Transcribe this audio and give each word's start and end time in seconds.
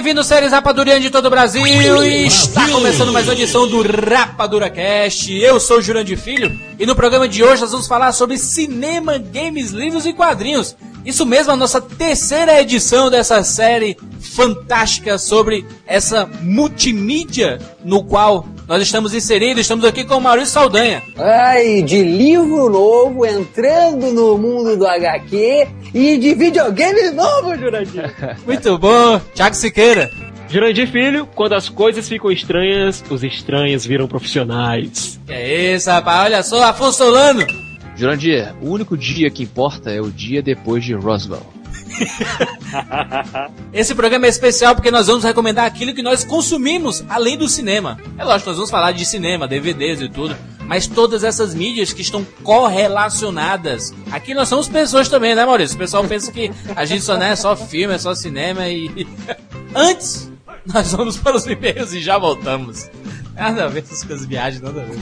Bem-vindos, 0.00 0.28
séries 0.28 0.50
Rapadurianos 0.50 1.02
de 1.02 1.10
todo 1.10 1.26
o 1.26 1.30
Brasil. 1.30 1.66
E 1.66 2.26
está 2.26 2.66
começando 2.70 3.12
mais 3.12 3.28
uma 3.28 3.34
edição 3.34 3.68
do 3.68 3.82
Rapadura 3.82 4.70
Cast. 4.70 5.30
Eu 5.30 5.60
sou 5.60 5.76
o 5.76 5.82
Jurandir 5.82 6.16
Filho 6.16 6.58
e 6.78 6.86
no 6.86 6.96
programa 6.96 7.28
de 7.28 7.44
hoje 7.44 7.60
nós 7.60 7.72
vamos 7.72 7.86
falar 7.86 8.10
sobre 8.12 8.38
cinema, 8.38 9.18
games, 9.18 9.72
livros 9.72 10.06
e 10.06 10.14
quadrinhos. 10.14 10.74
Isso 11.04 11.24
mesmo, 11.24 11.52
a 11.52 11.56
nossa 11.56 11.80
terceira 11.80 12.60
edição 12.60 13.10
dessa 13.10 13.42
série 13.42 13.96
fantástica 14.20 15.18
sobre 15.18 15.64
essa 15.86 16.28
multimídia 16.42 17.58
no 17.84 18.04
qual 18.04 18.46
nós 18.68 18.82
estamos 18.82 19.14
inseridos. 19.14 19.62
Estamos 19.62 19.84
aqui 19.84 20.04
com 20.04 20.16
o 20.16 20.20
Maurício 20.20 20.52
Saldanha. 20.52 21.02
Ai, 21.16 21.82
de 21.82 22.02
livro 22.02 22.68
novo 22.68 23.26
entrando 23.26 24.12
no 24.12 24.38
mundo 24.38 24.76
do 24.76 24.86
HQ 24.86 25.68
e 25.94 26.18
de 26.18 26.34
videogame 26.34 27.10
novo, 27.10 27.56
Jurandir. 27.56 28.14
Muito 28.46 28.78
bom. 28.78 29.20
Thiago 29.34 29.56
Siqueira. 29.56 30.10
Jurandir 30.48 30.90
Filho, 30.90 31.26
quando 31.34 31.54
as 31.54 31.68
coisas 31.68 32.08
ficam 32.08 32.30
estranhas, 32.30 33.02
os 33.08 33.22
estranhos 33.22 33.86
viram 33.86 34.08
profissionais. 34.08 35.18
Que 35.26 35.32
é 35.32 35.74
isso, 35.74 35.88
rapaz. 35.88 36.26
Olha 36.26 36.42
só, 36.42 36.62
Afonso 36.64 36.98
Solano. 36.98 37.69
Jurandir, 38.00 38.54
o 38.62 38.70
único 38.70 38.96
dia 38.96 39.28
que 39.28 39.42
importa 39.42 39.90
é 39.90 40.00
o 40.00 40.10
dia 40.10 40.42
depois 40.42 40.82
de 40.82 40.94
Roswell. 40.94 41.46
Esse 43.74 43.94
programa 43.94 44.24
é 44.24 44.30
especial 44.30 44.74
porque 44.74 44.90
nós 44.90 45.06
vamos 45.06 45.22
recomendar 45.22 45.66
aquilo 45.66 45.92
que 45.92 46.02
nós 46.02 46.24
consumimos 46.24 47.04
além 47.10 47.36
do 47.36 47.46
cinema. 47.46 47.98
É 48.16 48.24
lógico, 48.24 48.48
nós 48.48 48.56
vamos 48.56 48.70
falar 48.70 48.92
de 48.92 49.04
cinema, 49.04 49.46
DVDs 49.46 50.00
e 50.00 50.08
tudo, 50.08 50.34
mas 50.64 50.86
todas 50.86 51.22
essas 51.22 51.54
mídias 51.54 51.92
que 51.92 52.00
estão 52.00 52.24
correlacionadas. 52.42 53.92
Aqui 54.10 54.32
nós 54.32 54.48
somos 54.48 54.66
pessoas 54.66 55.06
também, 55.10 55.34
né, 55.34 55.44
Maurício? 55.44 55.76
O 55.76 55.78
pessoal 55.78 56.02
pensa 56.04 56.32
que 56.32 56.50
a 56.74 56.86
gente 56.86 57.04
só 57.04 57.18
não 57.18 57.26
é 57.26 57.36
só 57.36 57.54
filme, 57.54 57.92
é 57.92 57.98
só 57.98 58.14
cinema 58.14 58.66
e. 58.66 59.06
Antes, 59.76 60.32
nós 60.64 60.90
vamos 60.92 61.18
para 61.18 61.36
os 61.36 61.44
e-mails 61.44 61.92
e 61.92 62.00
já 62.00 62.16
voltamos. 62.16 62.88
Nada 63.40 63.64
a 63.64 63.68
ver 63.68 63.82
com 63.82 64.12
as 64.12 64.26
viagens, 64.26 64.60
nada 64.60 64.82
a 64.82 64.84
ver. 64.84 64.98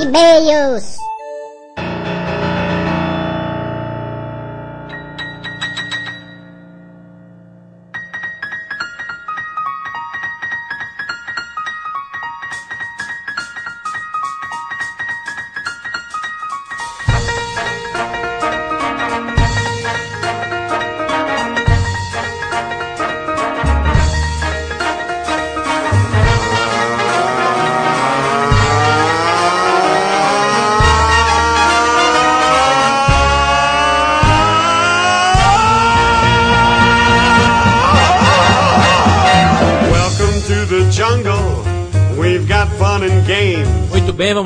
E-mails. 0.00 0.96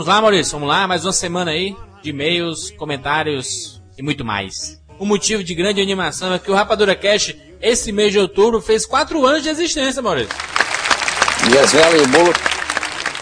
Lá, 0.08 0.20
Maurício. 0.22 0.52
Vamos 0.54 0.68
lá, 0.68 0.86
mais 0.86 1.04
uma 1.04 1.12
semana 1.12 1.50
aí 1.50 1.76
de 2.02 2.10
e-mails, 2.10 2.70
comentários 2.72 3.82
e 3.96 4.02
muito 4.02 4.24
mais. 4.24 4.80
O 4.98 5.04
motivo 5.04 5.44
de 5.44 5.54
grande 5.54 5.80
animação 5.80 6.32
é 6.32 6.38
que 6.38 6.50
o 6.50 6.54
Rapadura 6.54 6.94
Cash, 6.94 7.34
esse 7.60 7.92
mês 7.92 8.10
de 8.12 8.18
outubro, 8.18 8.60
fez 8.60 8.86
4 8.86 9.24
anos 9.26 9.42
de 9.42 9.48
existência, 9.50 10.00
Maurício. 10.02 10.30
E 11.52 11.58
as 11.58 11.72
velas 11.72 12.00
e 12.00 12.04
o 12.04 12.08
bolo. 12.08 12.32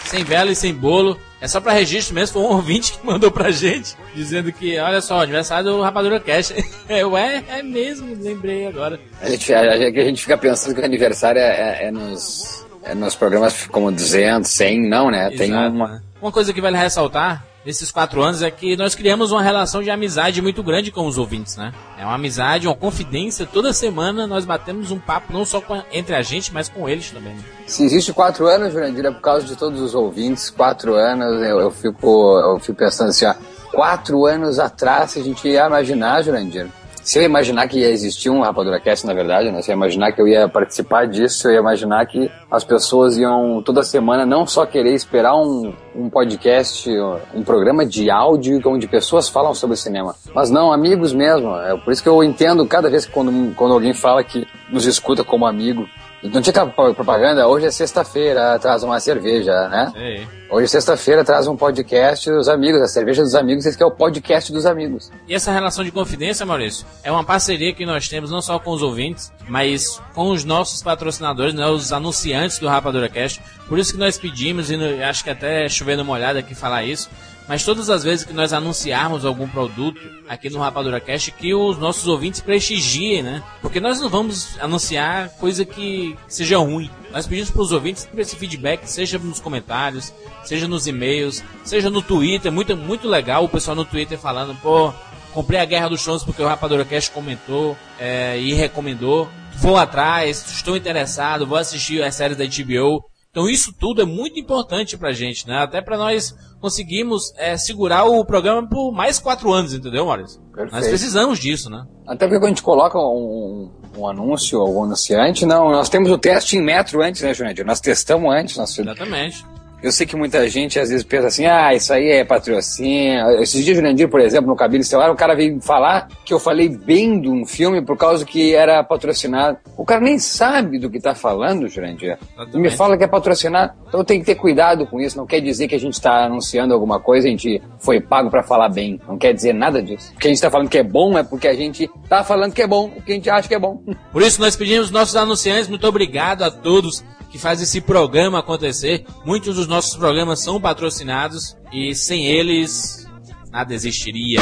Sem 0.05 0.23
vela 0.23 0.51
e 0.51 0.55
sem 0.55 0.73
bolo. 0.73 1.19
É 1.39 1.47
só 1.47 1.59
pra 1.61 1.71
registro 1.73 2.15
mesmo, 2.15 2.33
foi 2.33 2.41
um 2.41 2.55
ouvinte 2.55 2.93
que 2.93 3.05
mandou 3.05 3.29
pra 3.29 3.51
gente, 3.51 3.95
dizendo 4.15 4.51
que, 4.51 4.79
olha 4.79 5.01
só, 5.01 5.21
aniversário 5.21 5.65
do 5.69 5.81
Rapadura 5.81 6.19
Cash. 6.19 6.53
É, 6.89 7.05
ué, 7.05 7.43
é 7.49 7.61
mesmo, 7.61 8.15
lembrei 8.19 8.65
agora. 8.65 8.97
A 9.21 9.29
gente, 9.29 9.53
a, 9.53 9.59
a 9.73 9.77
gente 9.77 10.21
fica 10.21 10.37
pensando 10.37 10.73
que 10.73 10.79
o 10.79 10.85
aniversário 10.85 11.39
é, 11.39 11.83
é- 11.83 11.87
é 11.87 11.91
nos, 11.91 12.65
é 12.81 12.95
nos 12.95 13.13
programas 13.13 13.67
como 13.67 13.91
200, 13.91 14.49
100, 14.49 14.87
não, 14.89 15.11
né? 15.11 15.29
Tem 15.31 15.49
Exato, 15.49 15.75
uma... 15.75 16.01
Uma 16.21 16.31
coisa 16.31 16.51
que 16.51 16.59
vale 16.61 16.77
ressaltar 16.77 17.43
nesses 17.63 17.91
quatro 17.91 18.23
anos 18.23 18.41
é 18.41 18.49
que 18.49 18.75
nós 18.75 18.95
criamos 18.95 19.31
uma 19.31 19.41
relação 19.43 19.83
de 19.83 19.89
amizade 19.91 20.41
muito 20.41 20.63
grande 20.63 20.89
com 20.91 21.05
os 21.05 21.17
ouvintes, 21.17 21.57
né? 21.57 21.73
É 21.99 22.03
uma 22.05 22.15
amizade, 22.15 22.65
uma 22.67 22.75
confidência. 22.75 23.45
Toda 23.45 23.71
semana 23.71 24.25
nós 24.25 24.43
batemos 24.45 24.89
um 24.89 24.97
papo 24.97 25.31
não 25.31 25.45
só 25.45 25.59
a- 25.69 25.83
entre 25.91 26.15
a 26.15 26.21
gente, 26.23 26.51
mas 26.53 26.69
com 26.69 26.89
eles 26.89 27.11
também. 27.11 27.35
né? 27.35 27.43
Se 27.67 27.83
existe 27.83 28.11
quatro 28.13 28.47
anos, 28.47 28.73
Jurandir, 28.73 29.05
é 29.05 29.11
por 29.11 29.21
causa 29.21 29.45
de 29.45 29.55
todos 29.55 29.79
os 29.79 29.93
ouvintes. 29.93 30.49
Quatro 30.49 30.95
anos, 30.95 31.41
eu, 31.43 31.59
eu, 31.59 31.71
fico, 31.71 32.39
eu 32.39 32.59
fico 32.59 32.77
pensando 32.79 33.09
assim, 33.09 33.25
ó. 33.25 33.35
Quatro 33.71 34.25
anos 34.25 34.57
atrás, 34.59 35.15
a 35.17 35.21
gente 35.21 35.47
ia 35.47 35.67
imaginar, 35.67 36.23
Jurandir. 36.23 36.67
Se 37.07 37.19
eu 37.19 37.23
imaginar 37.23 37.69
que 37.69 37.79
ia 37.79 37.89
existir 37.89 38.29
um 38.29 38.41
Rapadura 38.41 38.81
Cast, 38.81 39.07
na 39.07 39.13
verdade, 39.13 39.49
né? 39.49 39.61
Se 39.61 39.71
eu 39.71 39.75
imaginar 39.75 40.11
que 40.11 40.21
eu 40.21 40.27
ia 40.27 40.49
participar 40.49 41.07
disso, 41.07 41.47
eu 41.47 41.53
ia 41.53 41.59
imaginar 41.61 42.05
que 42.05 42.29
as 42.51 42.65
pessoas 42.65 43.17
iam 43.17 43.61
toda 43.63 43.81
semana 43.81 44.25
não 44.25 44.45
só 44.45 44.65
querer 44.65 44.93
esperar 44.93 45.33
um, 45.37 45.73
um 45.95 46.09
podcast, 46.09 46.89
um 47.33 47.43
programa 47.43 47.85
de 47.85 48.11
áudio 48.11 48.59
onde 48.65 48.89
pessoas 48.89 49.29
falam 49.29 49.53
sobre 49.53 49.77
cinema, 49.77 50.15
mas 50.35 50.49
não, 50.49 50.73
amigos 50.73 51.13
mesmo. 51.13 51.55
É 51.55 51.77
por 51.77 51.93
isso 51.93 52.03
que 52.03 52.09
eu 52.09 52.21
entendo 52.21 52.67
cada 52.67 52.89
vez 52.89 53.05
que 53.05 53.13
quando, 53.13 53.55
quando 53.55 53.73
alguém 53.73 53.93
fala 53.93 54.21
que 54.21 54.45
nos 54.69 54.85
escuta 54.85 55.23
como 55.23 55.45
amigo, 55.45 55.87
não 56.23 56.41
tinha 56.41 56.65
propaganda, 56.65 57.47
hoje 57.47 57.67
é 57.67 57.71
sexta-feira, 57.71 58.57
traz 58.59 58.83
uma 58.83 58.99
cerveja, 58.99 59.67
né? 59.69 59.91
Sei. 59.93 60.27
Hoje 60.49 60.65
é 60.65 60.67
sexta-feira, 60.67 61.23
traz 61.23 61.47
um 61.47 61.55
podcast 61.55 62.29
dos 62.31 62.47
amigos, 62.47 62.81
a 62.81 62.87
cerveja 62.87 63.21
dos 63.21 63.35
amigos, 63.35 63.65
esse 63.65 63.77
que 63.77 63.83
é 63.83 63.85
o 63.85 63.91
podcast 63.91 64.51
dos 64.51 64.65
amigos. 64.65 65.11
E 65.27 65.35
essa 65.35 65.51
relação 65.51 65.83
de 65.83 65.91
confidência, 65.91 66.45
Maurício, 66.45 66.85
é 67.03 67.11
uma 67.11 67.23
parceria 67.23 67.73
que 67.73 67.85
nós 67.85 68.07
temos 68.07 68.31
não 68.31 68.41
só 68.41 68.57
com 68.57 68.71
os 68.71 68.81
ouvintes, 68.81 69.31
mas 69.47 70.01
com 70.15 70.29
os 70.29 70.43
nossos 70.43 70.81
patrocinadores, 70.81 71.53
né, 71.53 71.67
os 71.67 71.91
anunciantes 71.91 72.59
do 72.59 72.67
Rapadura 72.67 73.09
Cast. 73.09 73.41
Por 73.67 73.77
isso 73.77 73.93
que 73.93 73.99
nós 73.99 74.17
pedimos, 74.17 74.71
e 74.71 75.03
acho 75.03 75.23
que 75.23 75.29
até 75.29 75.67
chovendo 75.67 76.01
uma 76.01 76.13
olhada 76.13 76.39
aqui 76.39 76.55
falar 76.55 76.83
isso, 76.83 77.09
mas 77.47 77.63
todas 77.63 77.89
as 77.89 78.03
vezes 78.03 78.25
que 78.25 78.33
nós 78.33 78.51
anunciarmos 78.51 79.23
algum 79.23 79.47
produto 79.47 79.99
aqui 80.27 80.49
no 80.49 80.59
Rapadura 80.59 80.99
Cast, 80.99 81.31
que 81.31 81.53
os 81.53 81.77
nossos 81.77 82.05
ouvintes 82.07 82.41
prestigiem, 82.41 83.23
né? 83.23 83.41
Porque 83.61 83.79
nós 83.79 84.01
não 84.01 84.09
vamos 84.09 84.59
anunciar 84.59 85.29
coisa 85.37 85.63
que 85.63 86.17
seja 86.27 86.57
ruim. 86.57 86.89
Nós 87.11 87.25
pedimos 87.25 87.49
para 87.49 87.61
os 87.61 87.71
ouvintes 87.71 88.07
esse 88.17 88.35
feedback, 88.35 88.85
seja 88.85 89.17
nos 89.17 89.39
comentários, 89.39 90.13
seja 90.43 90.67
nos 90.67 90.87
e-mails, 90.87 91.41
seja 91.63 91.89
no 91.89 92.01
Twitter. 92.01 92.51
Muito, 92.51 92.75
muito 92.75 93.07
legal 93.07 93.45
o 93.45 93.49
pessoal 93.49 93.75
no 93.75 93.85
Twitter 93.85 94.17
falando, 94.19 94.53
pô, 94.61 94.93
comprei 95.33 95.59
a 95.59 95.65
Guerra 95.65 95.89
dos 95.89 96.03
Tronos 96.03 96.25
porque 96.25 96.41
o 96.41 96.47
Rapadura 96.47 96.83
Cast 96.83 97.11
comentou 97.11 97.77
é, 97.97 98.37
e 98.39 98.53
recomendou. 98.53 99.29
Vou 99.55 99.77
atrás, 99.77 100.51
estou 100.51 100.75
interessado, 100.75 101.47
vou 101.47 101.57
assistir 101.57 102.03
as 102.03 102.13
séries 102.13 102.37
da 102.37 102.45
HBO. 102.45 103.05
Então 103.31 103.47
isso 103.47 103.71
tudo 103.71 104.01
é 104.01 104.05
muito 104.05 104.39
importante 104.39 104.97
pra 104.97 105.13
gente, 105.13 105.47
né? 105.47 105.59
Até 105.59 105.79
pra 105.79 105.95
nós 105.95 106.35
conseguirmos 106.59 107.33
é, 107.37 107.57
segurar 107.57 108.05
o 108.05 108.23
programa 108.25 108.67
por 108.67 108.91
mais 108.91 109.19
quatro 109.19 109.51
anos, 109.51 109.73
entendeu, 109.73 110.05
Maurício? 110.05 110.41
Perfeito. 110.53 110.75
Nós 110.75 110.87
precisamos 110.87 111.39
disso, 111.39 111.69
né? 111.69 111.85
Até 112.07 112.25
porque 112.25 112.39
quando 112.39 112.45
a 112.45 112.49
gente 112.49 112.63
coloca 112.63 112.97
um, 112.97 113.69
um 113.97 114.07
anúncio 114.07 114.59
ou 114.59 114.79
um 114.79 114.83
anunciante, 114.83 115.45
não, 115.45 115.69
nós 115.69 115.89
temos 115.89 116.11
o 116.11 116.17
teste 116.17 116.57
em 116.57 116.63
metro 116.63 117.01
antes, 117.01 117.21
né, 117.21 117.33
Jurandir? 117.33 117.65
Nós 117.65 117.79
testamos 117.79 118.33
antes, 118.33 118.57
nós 118.57 118.77
Exatamente. 118.77 119.45
Eu 119.81 119.91
sei 119.91 120.07
que 120.07 120.15
muita 120.15 120.47
gente 120.49 120.79
às 120.79 120.89
vezes 120.89 121.03
pensa 121.03 121.27
assim, 121.27 121.45
ah, 121.45 121.73
isso 121.73 121.93
aí 121.93 122.09
é 122.09 122.25
patrocínio. 122.25 123.41
Esses 123.41 123.63
dias, 123.63 123.77
Jurandir, 123.77 124.09
por 124.09 124.19
exemplo, 124.19 124.47
no 124.47 124.55
Cabelo 124.55 124.81
Estelar, 124.81 125.11
o 125.11 125.15
cara 125.15 125.35
veio 125.35 125.61
falar 125.61 126.07
que 126.25 126.33
eu 126.33 126.39
falei 126.39 126.67
bem 126.67 127.21
de 127.21 127.29
um 127.29 127.45
filme 127.45 127.81
por 127.81 127.95
causa 127.95 128.25
que 128.25 128.55
era 128.55 128.83
patrocinado. 128.83 129.57
O 129.77 129.85
cara 129.85 130.01
nem 130.01 130.17
sabe 130.17 130.79
do 130.79 130.89
que 130.89 130.99
tá 130.99 131.13
falando, 131.13 131.69
Jurandir. 131.69 132.17
Me 132.55 132.71
fala 132.71 132.97
que 132.97 133.03
é 133.03 133.07
patrocinado. 133.07 133.73
Então 133.87 134.03
tem 134.03 134.19
que 134.19 134.25
ter 134.25 134.35
cuidado 134.35 134.87
com 134.87 134.99
isso. 134.99 135.15
Não 135.15 135.27
quer 135.27 135.41
dizer 135.41 135.67
que 135.67 135.75
a 135.75 135.79
gente 135.79 135.93
está 135.93 136.25
anunciando 136.25 136.73
alguma 136.73 136.99
coisa, 136.99 137.27
a 137.27 137.31
gente 137.31 137.61
foi 137.79 138.01
pago 138.01 138.31
para 138.31 138.41
falar 138.41 138.69
bem. 138.69 138.99
Não 139.07 139.17
quer 139.17 139.33
dizer 139.33 139.53
nada 139.53 139.81
disso. 139.81 140.11
O 140.15 140.19
que 140.19 140.27
a 140.27 140.29
gente 140.31 140.41
tá 140.41 140.49
falando 140.49 140.69
que 140.69 140.77
é 140.79 140.83
bom 140.83 141.17
é 141.17 141.23
porque 141.23 141.47
a 141.47 141.53
gente 141.53 141.89
tá 142.09 142.23
falando 142.23 142.51
que 142.51 142.63
é 142.63 142.67
bom, 142.67 142.91
o 142.95 143.01
que 143.01 143.11
a 143.11 143.15
gente 143.15 143.29
acha 143.29 143.47
que 143.47 143.55
é 143.55 143.59
bom. 143.59 143.79
Por 144.11 144.23
isso 144.23 144.41
nós 144.41 144.55
pedimos 144.55 144.89
nossos 144.89 145.15
anunciantes, 145.15 145.67
muito 145.67 145.87
obrigado 145.87 146.41
a 146.43 146.49
todos 146.49 147.03
que 147.29 147.37
fazem 147.37 147.63
esse 147.63 147.81
programa 147.81 148.39
acontecer. 148.39 149.05
Muitos 149.25 149.55
dos 149.55 149.67
nossos 149.67 149.95
programas 149.95 150.39
são 150.39 150.59
patrocinados 150.59 151.57
e 151.71 151.93
sem 151.93 152.25
eles 152.25 153.07
nada 153.51 153.73
existiria. 153.73 154.39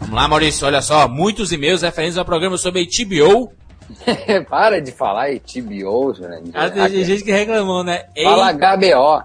Vamos 0.00 0.14
lá, 0.14 0.28
Maurício, 0.28 0.66
olha 0.66 0.82
só, 0.82 1.08
muitos 1.08 1.52
e-mails 1.52 1.80
referentes 1.80 2.18
ao 2.18 2.24
programa 2.24 2.58
sobre 2.58 2.86
HBO. 2.86 3.50
Para 4.48 4.80
de 4.80 4.92
falar 4.92 5.28
HBO, 5.30 6.14
Jurandir. 6.14 6.52
Ah, 6.54 6.70
tem 6.70 7.04
gente 7.04 7.24
que 7.24 7.32
reclamou, 7.32 7.82
né? 7.82 8.04
Fala 8.22 8.52
HBO. 8.52 9.02
A 9.04 9.24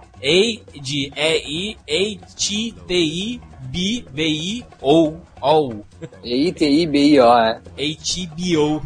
de 0.81 1.11
E-I, 1.15 1.77
A-T-T-I, 1.87 3.41
B, 3.71 4.05
B-I, 4.11 4.65
ou, 4.81 5.21
ou. 5.41 5.85
E-I-T-I-B-I-O, 6.23 7.37
é. 7.37 7.59
HBO. 7.77 8.81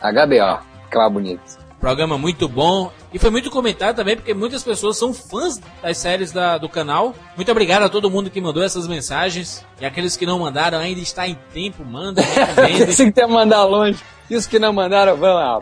HBO. 0.00 0.62
Aquela 0.86 1.08
bonita. 1.10 1.62
Programa 1.80 2.16
muito 2.16 2.48
bom. 2.48 2.92
E 3.12 3.18
foi 3.18 3.28
muito 3.30 3.50
comentado 3.50 3.96
também, 3.96 4.14
porque 4.16 4.32
muitas 4.32 4.62
pessoas 4.62 4.96
são 4.96 5.12
fãs 5.12 5.60
das 5.82 5.98
séries 5.98 6.30
da- 6.30 6.56
do 6.56 6.68
canal. 6.68 7.12
Muito 7.36 7.50
obrigado 7.50 7.82
a 7.82 7.88
todo 7.88 8.08
mundo 8.10 8.30
que 8.30 8.40
mandou 8.40 8.62
essas 8.62 8.86
mensagens. 8.86 9.64
E 9.80 9.84
aqueles 9.84 10.16
que 10.16 10.24
não 10.24 10.38
mandaram 10.38 10.78
ainda 10.78 11.00
está 11.00 11.26
em 11.26 11.36
tempo, 11.52 11.84
manda, 11.84 12.22
tem 12.96 13.10
que 13.12 13.26
mandar 13.26 13.64
longe. 13.64 13.98
E 14.30 14.36
os 14.36 14.46
que 14.46 14.58
não 14.60 14.72
mandaram, 14.72 15.16
vão 15.16 15.34
lá. 15.34 15.60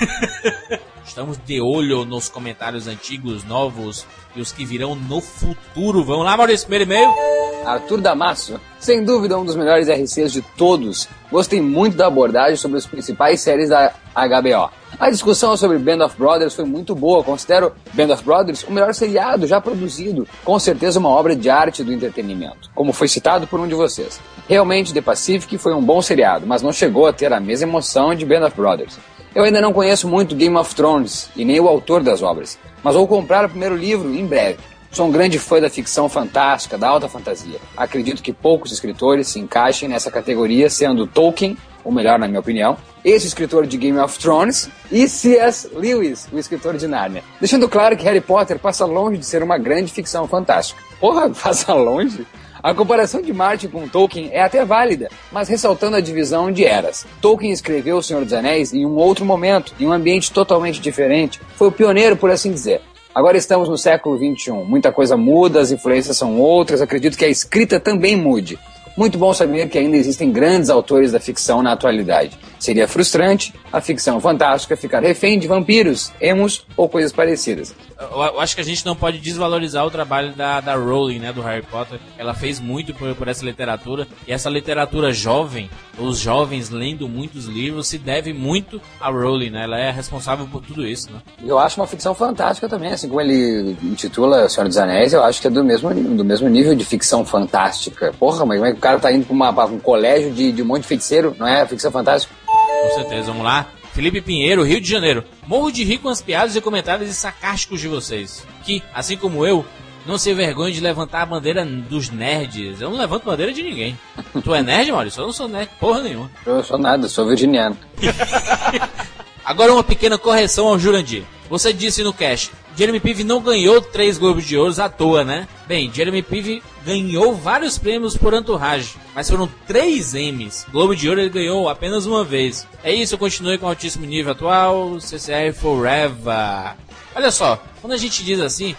Estamos 1.06 1.38
de 1.44 1.60
olho 1.60 2.04
nos 2.04 2.28
comentários 2.28 2.88
antigos, 2.88 3.44
novos 3.44 4.06
e 4.34 4.40
os 4.40 4.50
que 4.52 4.64
virão 4.64 4.94
no 4.94 5.20
futuro. 5.20 6.02
Vamos 6.02 6.24
lá, 6.24 6.36
Maurício, 6.36 6.66
primeiro 6.66 6.90
e-mail. 6.90 7.34
Arthur 7.64 8.00
Damasso, 8.00 8.60
sem 8.78 9.04
dúvida 9.04 9.38
um 9.38 9.44
dos 9.44 9.56
melhores 9.56 9.88
RCs 9.88 10.32
de 10.32 10.42
todos. 10.42 11.08
Gostei 11.30 11.60
muito 11.60 11.96
da 11.96 12.06
abordagem 12.06 12.56
sobre 12.56 12.76
as 12.78 12.86
principais 12.86 13.40
séries 13.40 13.70
da 13.70 13.92
HBO. 14.14 14.70
A 14.98 15.10
discussão 15.10 15.56
sobre 15.56 15.78
Band 15.78 16.04
of 16.04 16.16
Brothers 16.16 16.54
foi 16.54 16.64
muito 16.64 16.94
boa. 16.94 17.24
Considero 17.24 17.72
Band 17.92 18.12
of 18.12 18.22
Brothers 18.22 18.62
o 18.64 18.72
melhor 18.72 18.92
seriado 18.94 19.46
já 19.46 19.60
produzido. 19.60 20.28
Com 20.44 20.58
certeza 20.58 20.98
uma 20.98 21.08
obra 21.08 21.34
de 21.34 21.48
arte 21.48 21.82
do 21.82 21.92
entretenimento, 21.92 22.70
como 22.74 22.92
foi 22.92 23.08
citado 23.08 23.46
por 23.46 23.58
um 23.58 23.66
de 23.66 23.74
vocês. 23.74 24.20
Realmente, 24.46 24.92
The 24.92 25.00
Pacific 25.00 25.56
foi 25.56 25.74
um 25.74 25.82
bom 25.82 26.02
seriado, 26.02 26.46
mas 26.46 26.60
não 26.62 26.72
chegou 26.72 27.06
a 27.06 27.12
ter 27.12 27.32
a 27.32 27.40
mesma 27.40 27.68
emoção 27.68 28.14
de 28.14 28.26
Band 28.26 28.46
of 28.46 28.56
Brothers. 28.56 28.98
Eu 29.34 29.42
ainda 29.42 29.60
não 29.60 29.72
conheço 29.72 30.06
muito 30.06 30.36
Game 30.36 30.56
of 30.56 30.72
Thrones 30.76 31.28
e 31.34 31.44
nem 31.44 31.58
o 31.58 31.66
autor 31.66 32.04
das 32.04 32.22
obras, 32.22 32.56
mas 32.84 32.94
vou 32.94 33.08
comprar 33.08 33.44
o 33.44 33.48
primeiro 33.48 33.74
livro 33.74 34.14
em 34.14 34.24
breve. 34.24 34.60
Sou 34.92 35.08
um 35.08 35.10
grande 35.10 35.40
fã 35.40 35.60
da 35.60 35.68
ficção 35.68 36.08
fantástica, 36.08 36.78
da 36.78 36.88
alta 36.88 37.08
fantasia. 37.08 37.58
Acredito 37.76 38.22
que 38.22 38.32
poucos 38.32 38.70
escritores 38.70 39.26
se 39.26 39.40
encaixem 39.40 39.88
nessa 39.88 40.08
categoria, 40.08 40.70
sendo 40.70 41.04
Tolkien, 41.04 41.58
o 41.82 41.90
melhor 41.90 42.16
na 42.16 42.28
minha 42.28 42.38
opinião, 42.38 42.76
esse 43.04 43.26
escritor 43.26 43.66
de 43.66 43.76
Game 43.76 43.98
of 43.98 44.16
Thrones, 44.20 44.70
e 44.88 45.08
C.S. 45.08 45.68
Lewis, 45.74 46.28
o 46.32 46.38
escritor 46.38 46.76
de 46.76 46.86
Narnia. 46.86 47.24
Deixando 47.40 47.68
claro 47.68 47.96
que 47.96 48.04
Harry 48.04 48.20
Potter 48.20 48.60
passa 48.60 48.86
longe 48.86 49.18
de 49.18 49.26
ser 49.26 49.42
uma 49.42 49.58
grande 49.58 49.92
ficção 49.92 50.28
fantástica. 50.28 50.80
Porra, 51.00 51.28
passa 51.34 51.74
longe? 51.74 52.24
A 52.64 52.72
comparação 52.72 53.20
de 53.20 53.30
Martin 53.30 53.68
com 53.68 53.86
Tolkien 53.86 54.30
é 54.32 54.40
até 54.40 54.64
válida, 54.64 55.10
mas 55.30 55.50
ressaltando 55.50 55.96
a 55.96 56.00
divisão 56.00 56.50
de 56.50 56.64
eras. 56.64 57.06
Tolkien 57.20 57.52
escreveu 57.52 57.98
O 57.98 58.02
Senhor 58.02 58.24
dos 58.24 58.32
Anéis 58.32 58.72
em 58.72 58.86
um 58.86 58.96
outro 58.96 59.22
momento, 59.22 59.74
em 59.78 59.86
um 59.86 59.92
ambiente 59.92 60.32
totalmente 60.32 60.80
diferente. 60.80 61.38
Foi 61.56 61.68
o 61.68 61.72
pioneiro, 61.72 62.16
por 62.16 62.30
assim 62.30 62.50
dizer. 62.50 62.80
Agora 63.14 63.36
estamos 63.36 63.68
no 63.68 63.76
século 63.76 64.16
XXI. 64.16 64.52
Muita 64.66 64.90
coisa 64.90 65.14
muda, 65.14 65.60
as 65.60 65.72
influências 65.72 66.16
são 66.16 66.40
outras. 66.40 66.80
Acredito 66.80 67.18
que 67.18 67.26
a 67.26 67.28
escrita 67.28 67.78
também 67.78 68.16
mude. 68.16 68.58
Muito 68.96 69.18
bom 69.18 69.34
saber 69.34 69.68
que 69.68 69.76
ainda 69.76 69.98
existem 69.98 70.32
grandes 70.32 70.70
autores 70.70 71.12
da 71.12 71.18
ficção 71.18 71.62
na 71.62 71.72
atualidade. 71.72 72.38
Seria 72.60 72.88
frustrante 72.88 73.52
a 73.72 73.80
ficção 73.80 74.20
fantástica 74.20 74.74
ficar 74.74 75.02
refém 75.02 75.38
de 75.38 75.48
vampiros, 75.48 76.12
emos 76.20 76.64
ou 76.76 76.88
coisas 76.88 77.12
parecidas. 77.12 77.74
Eu, 78.10 78.40
acho 78.40 78.54
que 78.54 78.60
a 78.60 78.64
gente 78.64 78.84
não 78.84 78.94
pode 78.94 79.18
desvalorizar 79.18 79.84
o 79.86 79.90
trabalho 79.90 80.32
da, 80.32 80.60
da 80.60 80.74
Rowling, 80.74 81.18
né, 81.18 81.32
do 81.32 81.42
Harry 81.42 81.62
Potter. 81.62 81.98
Ela 82.18 82.34
fez 82.34 82.60
muito 82.60 82.94
por, 82.94 83.14
por 83.14 83.28
essa 83.28 83.44
literatura. 83.44 84.06
E 84.26 84.32
essa 84.32 84.50
literatura 84.50 85.12
jovem, 85.12 85.70
os 85.98 86.18
jovens 86.18 86.70
lendo 86.70 87.08
muitos 87.08 87.46
livros, 87.46 87.88
se 87.88 87.98
deve 87.98 88.32
muito 88.32 88.80
a 89.00 89.10
Rowling, 89.10 89.50
né? 89.50 89.64
Ela 89.64 89.78
é 89.78 89.90
responsável 89.90 90.46
por 90.46 90.62
tudo 90.62 90.86
isso, 90.86 91.10
né? 91.12 91.20
Eu 91.42 91.58
acho 91.58 91.80
uma 91.80 91.86
ficção 91.86 92.14
fantástica 92.14 92.68
também, 92.68 92.92
assim 92.92 93.08
como 93.08 93.20
ele 93.20 93.76
intitula 93.82 94.44
O 94.44 94.48
Senhor 94.48 94.66
dos 94.66 94.76
Anéis, 94.76 95.12
eu 95.12 95.22
acho 95.22 95.40
que 95.40 95.46
é 95.46 95.50
do 95.50 95.64
mesmo, 95.64 95.92
do 95.92 96.24
mesmo 96.24 96.48
nível 96.48 96.74
de 96.74 96.84
ficção 96.84 97.24
fantástica. 97.24 98.12
Porra, 98.18 98.44
mas 98.44 98.58
como 98.58 98.68
é 98.68 98.72
que 98.72 98.78
o 98.78 98.80
cara 98.80 98.98
tá 98.98 99.12
indo 99.12 99.26
pra, 99.26 99.34
uma, 99.34 99.52
pra 99.52 99.66
um 99.66 99.78
colégio 99.78 100.32
de, 100.32 100.52
de 100.52 100.62
um 100.62 100.66
monte 100.66 100.82
de 100.82 100.88
feiticeiro, 100.88 101.34
não 101.38 101.46
é 101.46 101.66
ficção 101.66 101.90
fantástica? 101.90 102.34
Com 102.46 102.94
certeza, 102.94 103.26
vamos 103.28 103.44
lá. 103.44 103.66
Felipe 103.94 104.20
Pinheiro, 104.20 104.64
Rio 104.64 104.80
de 104.80 104.90
Janeiro. 104.90 105.24
Morro 105.46 105.70
de 105.70 105.84
rir 105.84 105.98
com 105.98 106.08
as 106.08 106.20
piadas 106.20 106.56
e 106.56 106.60
comentários 106.60 107.14
sarcásticos 107.14 107.80
de 107.80 107.86
vocês. 107.86 108.44
Que, 108.64 108.82
assim 108.92 109.16
como 109.16 109.46
eu, 109.46 109.64
não 110.04 110.18
se 110.18 110.34
vergonha 110.34 110.72
de 110.74 110.80
levantar 110.80 111.22
a 111.22 111.26
bandeira 111.26 111.64
dos 111.64 112.10
nerds. 112.10 112.80
Eu 112.80 112.90
não 112.90 112.98
levanto 112.98 113.24
bandeira 113.24 113.52
de 113.52 113.62
ninguém. 113.62 113.96
tu 114.42 114.52
é 114.52 114.62
nerd, 114.62 114.90
Maurício? 114.90 115.20
Eu 115.20 115.26
não 115.26 115.32
sou 115.32 115.46
nerd, 115.46 115.70
porra 115.78 116.02
nenhuma. 116.02 116.28
Eu 116.44 116.62
sou 116.64 116.76
nada, 116.76 117.08
sou 117.08 117.28
virginiano. 117.28 117.78
Agora 119.44 119.72
uma 119.72 119.84
pequena 119.84 120.18
correção 120.18 120.66
ao 120.66 120.78
Jurandir. 120.78 121.22
Você 121.48 121.72
disse 121.72 122.02
no 122.02 122.12
cast, 122.12 122.50
Jeremy 122.76 122.98
Pive 123.00 123.22
não 123.22 123.40
ganhou 123.40 123.80
três 123.80 124.18
Globos 124.18 124.44
de 124.44 124.56
Ouro 124.56 124.74
à 124.82 124.88
toa, 124.88 125.22
né? 125.24 125.46
Bem, 125.66 125.90
Jeremy 125.92 126.22
Pive 126.22 126.62
ganhou 126.84 127.34
vários 127.34 127.78
prêmios 127.78 128.16
por 128.16 128.32
Entourage, 128.34 128.96
mas 129.14 129.28
foram 129.28 129.48
três 129.66 130.14
M's. 130.14 130.66
Globo 130.72 130.96
de 130.96 131.08
Ouro 131.08 131.20
ele 131.20 131.28
ganhou 131.30 131.68
apenas 131.68 132.06
uma 132.06 132.24
vez. 132.24 132.66
É 132.82 132.92
isso, 132.92 133.16
continue 133.18 133.58
com 133.58 133.66
o 133.66 133.68
altíssimo 133.68 134.04
nível 134.06 134.32
atual, 134.32 134.98
CCR 135.00 135.52
Forever. 135.54 136.74
Olha 137.14 137.30
só, 137.30 137.62
quando 137.80 137.92
a 137.92 137.98
gente 137.98 138.24
diz 138.24 138.40
assim, 138.40 138.74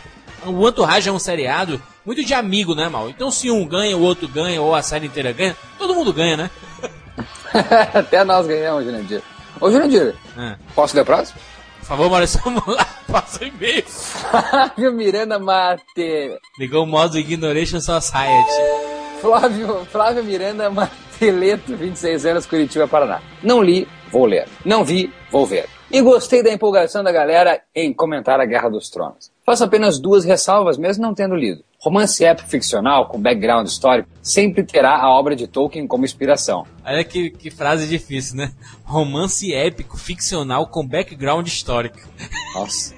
o 0.45 0.67
Entourage 0.67 1.07
é 1.07 1.11
um 1.11 1.19
seriado 1.19 1.81
muito 2.05 2.23
de 2.23 2.33
amigo, 2.33 2.75
né, 2.75 2.89
Mal? 2.89 3.09
Então 3.09 3.31
se 3.31 3.49
um 3.49 3.65
ganha, 3.65 3.95
o 3.95 4.01
outro 4.01 4.27
ganha, 4.27 4.61
ou 4.61 4.75
a 4.75 4.81
série 4.81 5.05
inteira 5.07 5.31
ganha, 5.31 5.55
todo 5.77 5.95
mundo 5.95 6.11
ganha, 6.11 6.35
né? 6.35 6.49
Até 7.93 8.23
nós 8.23 8.45
ganhamos, 8.45 8.83
Jurandir. 8.83 9.21
Ô, 9.61 9.71
Jurandir, 9.71 10.13
Ah. 10.37 10.57
posso 10.75 10.95
ler 10.95 11.03
o 11.03 11.05
próximo? 11.05 11.39
Por 11.85 11.89
favor, 11.89 12.09
Maurício, 12.09 12.41
vamos 12.43 12.65
lá, 12.65 12.83
passa 13.11 13.43
o 13.43 13.47
e-mail. 13.47 13.83
Flávio 13.85 14.91
Miranda 14.91 15.37
Mate... 15.37 16.35
Ligou 16.57 16.83
o 16.83 16.87
modo 16.87 17.15
Ignoration 17.15 17.79
Society. 17.79 18.51
Flávio, 19.21 19.85
Flávio 19.85 20.23
Miranda 20.23 20.67
Mateleto, 20.71 21.77
26 21.77 22.25
anos, 22.25 22.47
Curitiba, 22.47 22.87
Paraná. 22.87 23.21
Não 23.43 23.61
li, 23.61 23.87
vou 24.11 24.25
ler. 24.25 24.47
Não 24.65 24.83
vi, 24.83 25.13
vou 25.29 25.45
ver. 25.45 25.69
E 25.91 26.01
gostei 26.01 26.41
da 26.41 26.51
empolgação 26.51 27.03
da 27.03 27.11
galera 27.11 27.61
em 27.75 27.93
comentar 27.93 28.39
a 28.39 28.45
Guerra 28.45 28.69
dos 28.69 28.89
Tronos. 28.89 29.31
Faço 29.45 29.63
apenas 29.63 29.99
duas 29.99 30.25
ressalvas, 30.25 30.79
mesmo 30.79 31.03
não 31.03 31.13
tendo 31.13 31.35
lido. 31.35 31.63
Romance 31.85 32.25
épico 32.25 32.49
ficcional, 32.49 33.07
com 33.07 33.21
background 33.21 33.67
histórico, 33.67 34.09
sempre 34.19 34.63
terá 34.63 34.97
a 34.97 35.07
obra 35.07 35.35
de 35.35 35.45
Tolkien 35.45 35.85
como 35.85 36.03
inspiração. 36.03 36.65
Olha 36.83 37.03
que, 37.03 37.29
que 37.29 37.51
frase 37.51 37.85
difícil, 37.85 38.37
né? 38.37 38.51
Romance 38.83 39.53
épico, 39.53 39.95
ficcional, 39.95 40.65
com 40.65 40.83
background 40.83 41.45
histórico. 41.45 41.99
Nossa. 42.55 42.95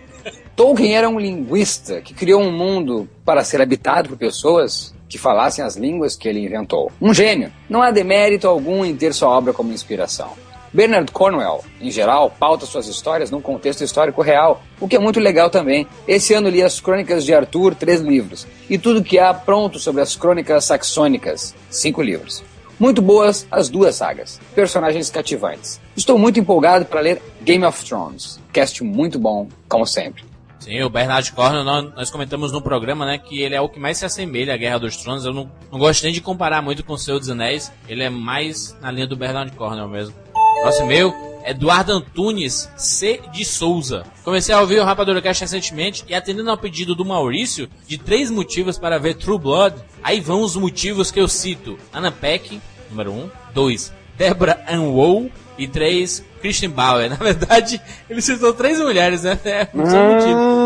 Tolkien 0.55 0.95
era 0.95 1.09
um 1.09 1.19
linguista 1.19 1.99
que 1.99 2.13
criou 2.13 2.41
um 2.41 2.49
mundo 2.49 3.09
para 3.25 3.43
ser 3.43 3.61
habitado 3.61 4.07
por 4.07 4.17
pessoas 4.17 4.95
que 5.09 5.17
falassem 5.17 5.65
as 5.65 5.75
línguas 5.75 6.15
que 6.15 6.29
ele 6.29 6.45
inventou. 6.45 6.89
Um 7.01 7.13
gênio. 7.13 7.51
Não 7.69 7.81
há 7.81 7.91
demérito 7.91 8.47
algum 8.47 8.85
em 8.85 8.95
ter 8.95 9.13
sua 9.13 9.29
obra 9.29 9.51
como 9.51 9.73
inspiração. 9.73 10.31
Bernard 10.73 11.11
Cornwell, 11.11 11.63
em 11.79 11.89
geral, 11.89 12.29
pauta 12.29 12.65
suas 12.65 12.87
histórias 12.87 13.31
num 13.31 13.41
contexto 13.41 13.83
histórico 13.83 14.21
real, 14.21 14.61
o 14.79 14.87
que 14.87 14.95
é 14.95 14.99
muito 14.99 15.19
legal 15.19 15.49
também. 15.49 15.87
Esse 16.07 16.33
ano 16.33 16.49
li 16.49 16.61
as 16.61 16.79
Crônicas 16.79 17.23
de 17.25 17.33
Arthur, 17.33 17.75
três 17.75 18.01
livros, 18.01 18.47
e 18.69 18.77
tudo 18.77 19.03
que 19.03 19.19
há 19.19 19.33
pronto 19.33 19.79
sobre 19.79 20.01
as 20.01 20.15
Crônicas 20.15 20.65
Saxônicas, 20.65 21.55
cinco 21.69 22.01
livros. 22.01 22.43
Muito 22.79 23.01
boas 23.01 23.47
as 23.49 23.69
duas 23.69 23.95
sagas, 23.95 24.39
personagens 24.53 25.09
cativantes. 25.09 25.81
Estou 25.95 26.17
muito 26.19 26.39
empolgado 26.39 26.85
para 26.85 27.01
ler 27.01 27.21
Game 27.41 27.65
of 27.65 27.83
Thrones, 27.83 28.39
cast 28.53 28.83
muito 28.83 29.17
bom, 29.17 29.47
como 29.67 29.85
sempre. 29.85 30.23
Sim, 30.59 30.81
o 30.81 30.89
Bernard 30.89 31.31
Cornwell, 31.31 31.63
nós, 31.63 31.93
nós 31.95 32.09
comentamos 32.09 32.51
no 32.51 32.61
programa, 32.61 33.05
né, 33.05 33.17
que 33.17 33.41
ele 33.41 33.55
é 33.55 33.61
o 33.61 33.69
que 33.69 33.79
mais 33.79 33.97
se 33.97 34.05
assemelha 34.05 34.53
à 34.53 34.57
Guerra 34.57 34.79
dos 34.79 34.97
Tronos. 34.97 35.23
Eu 35.23 35.33
não, 35.33 35.49
não 35.71 35.79
gosto 35.79 36.03
nem 36.03 36.11
de 36.11 36.19
comparar 36.19 36.61
muito 36.61 36.83
com 36.83 36.93
o 36.93 36.97
Senhor 36.97 37.19
dos 37.19 37.29
Anéis. 37.29 37.71
Ele 37.87 38.03
é 38.03 38.09
mais 38.09 38.75
na 38.81 38.91
linha 38.91 39.07
do 39.07 39.15
Bernard 39.15 39.51
Cornwell 39.55 39.87
mesmo. 39.87 40.15
Nosso 40.63 40.83
e-mail 40.83 41.13
Eduardo 41.45 41.93
Antunes 41.93 42.69
C. 42.75 43.21
de 43.31 43.45
Souza. 43.45 44.03
Comecei 44.23 44.53
a 44.53 44.59
ouvir 44.59 44.79
o 44.79 44.83
Rapadura 44.83 45.21
Cast 45.21 45.43
recentemente 45.43 46.03
e 46.07 46.13
atendendo 46.13 46.51
ao 46.51 46.57
pedido 46.57 46.93
do 46.93 47.05
Maurício 47.05 47.69
de 47.87 47.97
três 47.97 48.29
motivos 48.29 48.77
para 48.77 48.99
ver 48.99 49.15
True 49.15 49.39
Blood, 49.39 49.75
aí 50.03 50.19
vão 50.19 50.41
os 50.41 50.57
motivos 50.57 51.09
que 51.09 51.21
eu 51.21 51.27
cito. 51.27 51.77
Anna 51.93 52.11
Peck, 52.11 52.59
número 52.89 53.13
um. 53.13 53.29
Dois, 53.53 53.93
Deborah 54.17 54.59
Ann 54.69 54.89
Wool. 54.89 55.31
E 55.57 55.67
três, 55.67 56.23
Christian 56.39 56.69
Bauer. 56.69 57.09
Na 57.09 57.15
verdade, 57.15 57.81
ele 58.07 58.21
citou 58.21 58.53
três 58.53 58.79
mulheres, 58.79 59.23
né? 59.23 59.39
É 59.43 59.67
um 59.73 59.85
só 59.89 60.03
motivo. 60.03 60.56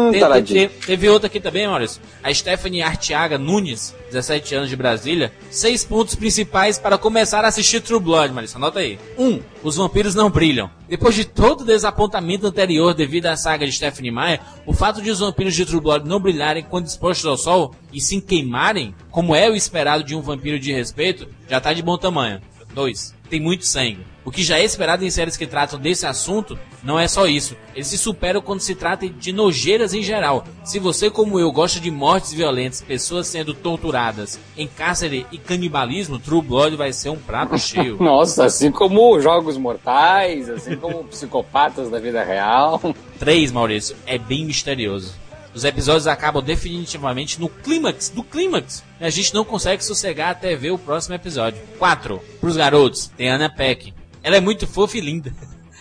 Tem- 0.53 0.69
teve 0.69 1.09
outra 1.09 1.27
aqui 1.27 1.39
também, 1.39 1.67
Maurício. 1.67 2.01
A 2.23 2.33
Stephanie 2.33 2.81
Artiaga 2.81 3.37
Nunes, 3.37 3.95
17 4.11 4.55
anos 4.55 4.69
de 4.69 4.75
Brasília. 4.75 5.31
Seis 5.49 5.83
pontos 5.83 6.15
principais 6.15 6.77
para 6.77 6.97
começar 6.97 7.43
a 7.45 7.47
assistir 7.47 7.81
True 7.81 7.99
Blood, 7.99 8.33
Maurício. 8.33 8.57
Anota 8.57 8.79
aí. 8.79 8.99
Um, 9.17 9.39
os 9.63 9.75
vampiros 9.75 10.13
não 10.15 10.29
brilham. 10.29 10.69
Depois 10.89 11.15
de 11.15 11.23
todo 11.25 11.61
o 11.61 11.65
desapontamento 11.65 12.47
anterior 12.47 12.93
devido 12.93 13.27
à 13.27 13.35
saga 13.37 13.65
de 13.65 13.71
Stephanie 13.71 14.11
Meyer, 14.11 14.39
o 14.65 14.73
fato 14.73 15.01
de 15.01 15.09
os 15.09 15.19
vampiros 15.19 15.55
de 15.55 15.65
True 15.65 15.81
Blood 15.81 16.07
não 16.07 16.19
brilharem 16.19 16.63
quando 16.63 16.85
expostos 16.87 17.25
ao 17.25 17.37
sol 17.37 17.73
e 17.93 18.01
sim 18.01 18.19
queimarem, 18.19 18.93
como 19.09 19.33
é 19.35 19.49
o 19.49 19.55
esperado 19.55 20.03
de 20.03 20.15
um 20.15 20.21
vampiro 20.21 20.59
de 20.59 20.71
respeito, 20.73 21.27
já 21.49 21.59
tá 21.61 21.71
de 21.73 21.81
bom 21.81 21.97
tamanho. 21.97 22.41
2. 22.73 23.13
Tem 23.29 23.39
muito 23.39 23.65
sangue. 23.65 23.99
O 24.23 24.31
que 24.31 24.43
já 24.43 24.59
é 24.59 24.63
esperado 24.63 25.03
em 25.03 25.09
séries 25.09 25.35
que 25.35 25.47
tratam 25.47 25.79
desse 25.79 26.05
assunto 26.05 26.57
não 26.83 26.99
é 26.99 27.07
só 27.07 27.25
isso. 27.25 27.55
Eles 27.73 27.87
se 27.87 27.97
superam 27.97 28.41
quando 28.41 28.59
se 28.59 28.75
trata 28.75 29.09
de 29.09 29.33
nojeiras 29.33 29.93
em 29.93 30.03
geral. 30.03 30.45
Se 30.63 30.79
você, 30.79 31.09
como 31.09 31.39
eu, 31.39 31.51
gosta 31.51 31.79
de 31.79 31.89
mortes 31.89 32.31
violentas, 32.31 32.81
pessoas 32.81 33.27
sendo 33.27 33.53
torturadas, 33.53 34.39
em 34.55 34.67
cárcere 34.67 35.25
e 35.31 35.37
canibalismo, 35.37 36.19
True 36.19 36.41
Blood 36.41 36.75
vai 36.75 36.93
ser 36.93 37.09
um 37.09 37.17
prato 37.17 37.57
cheio. 37.57 37.97
Nossa, 38.01 38.45
assim 38.45 38.71
como 38.71 39.19
Jogos 39.19 39.57
Mortais, 39.57 40.49
assim 40.49 40.75
como 40.75 41.03
Psicopatas 41.05 41.89
da 41.89 41.99
vida 41.99 42.23
real. 42.23 42.79
3, 43.19 43.51
Maurício, 43.51 43.95
é 44.05 44.17
bem 44.17 44.45
misterioso. 44.45 45.19
Os 45.53 45.65
episódios 45.65 46.07
acabam 46.07 46.41
definitivamente 46.41 47.39
no 47.39 47.49
clímax 47.49 48.09
do 48.09 48.23
clímax. 48.23 48.83
E 48.99 49.03
a 49.03 49.09
gente 49.09 49.33
não 49.33 49.43
consegue 49.43 49.83
sossegar 49.83 50.29
até 50.29 50.55
ver 50.55 50.71
o 50.71 50.77
próximo 50.77 51.15
episódio. 51.15 51.61
4. 51.77 52.21
Pros 52.39 52.55
garotos, 52.55 53.11
tem 53.17 53.29
Anna 53.29 53.49
Peck. 53.49 53.93
Ela 54.23 54.37
é 54.37 54.41
muito 54.41 54.67
fofa 54.67 54.97
e 54.97 55.01
linda. 55.01 55.33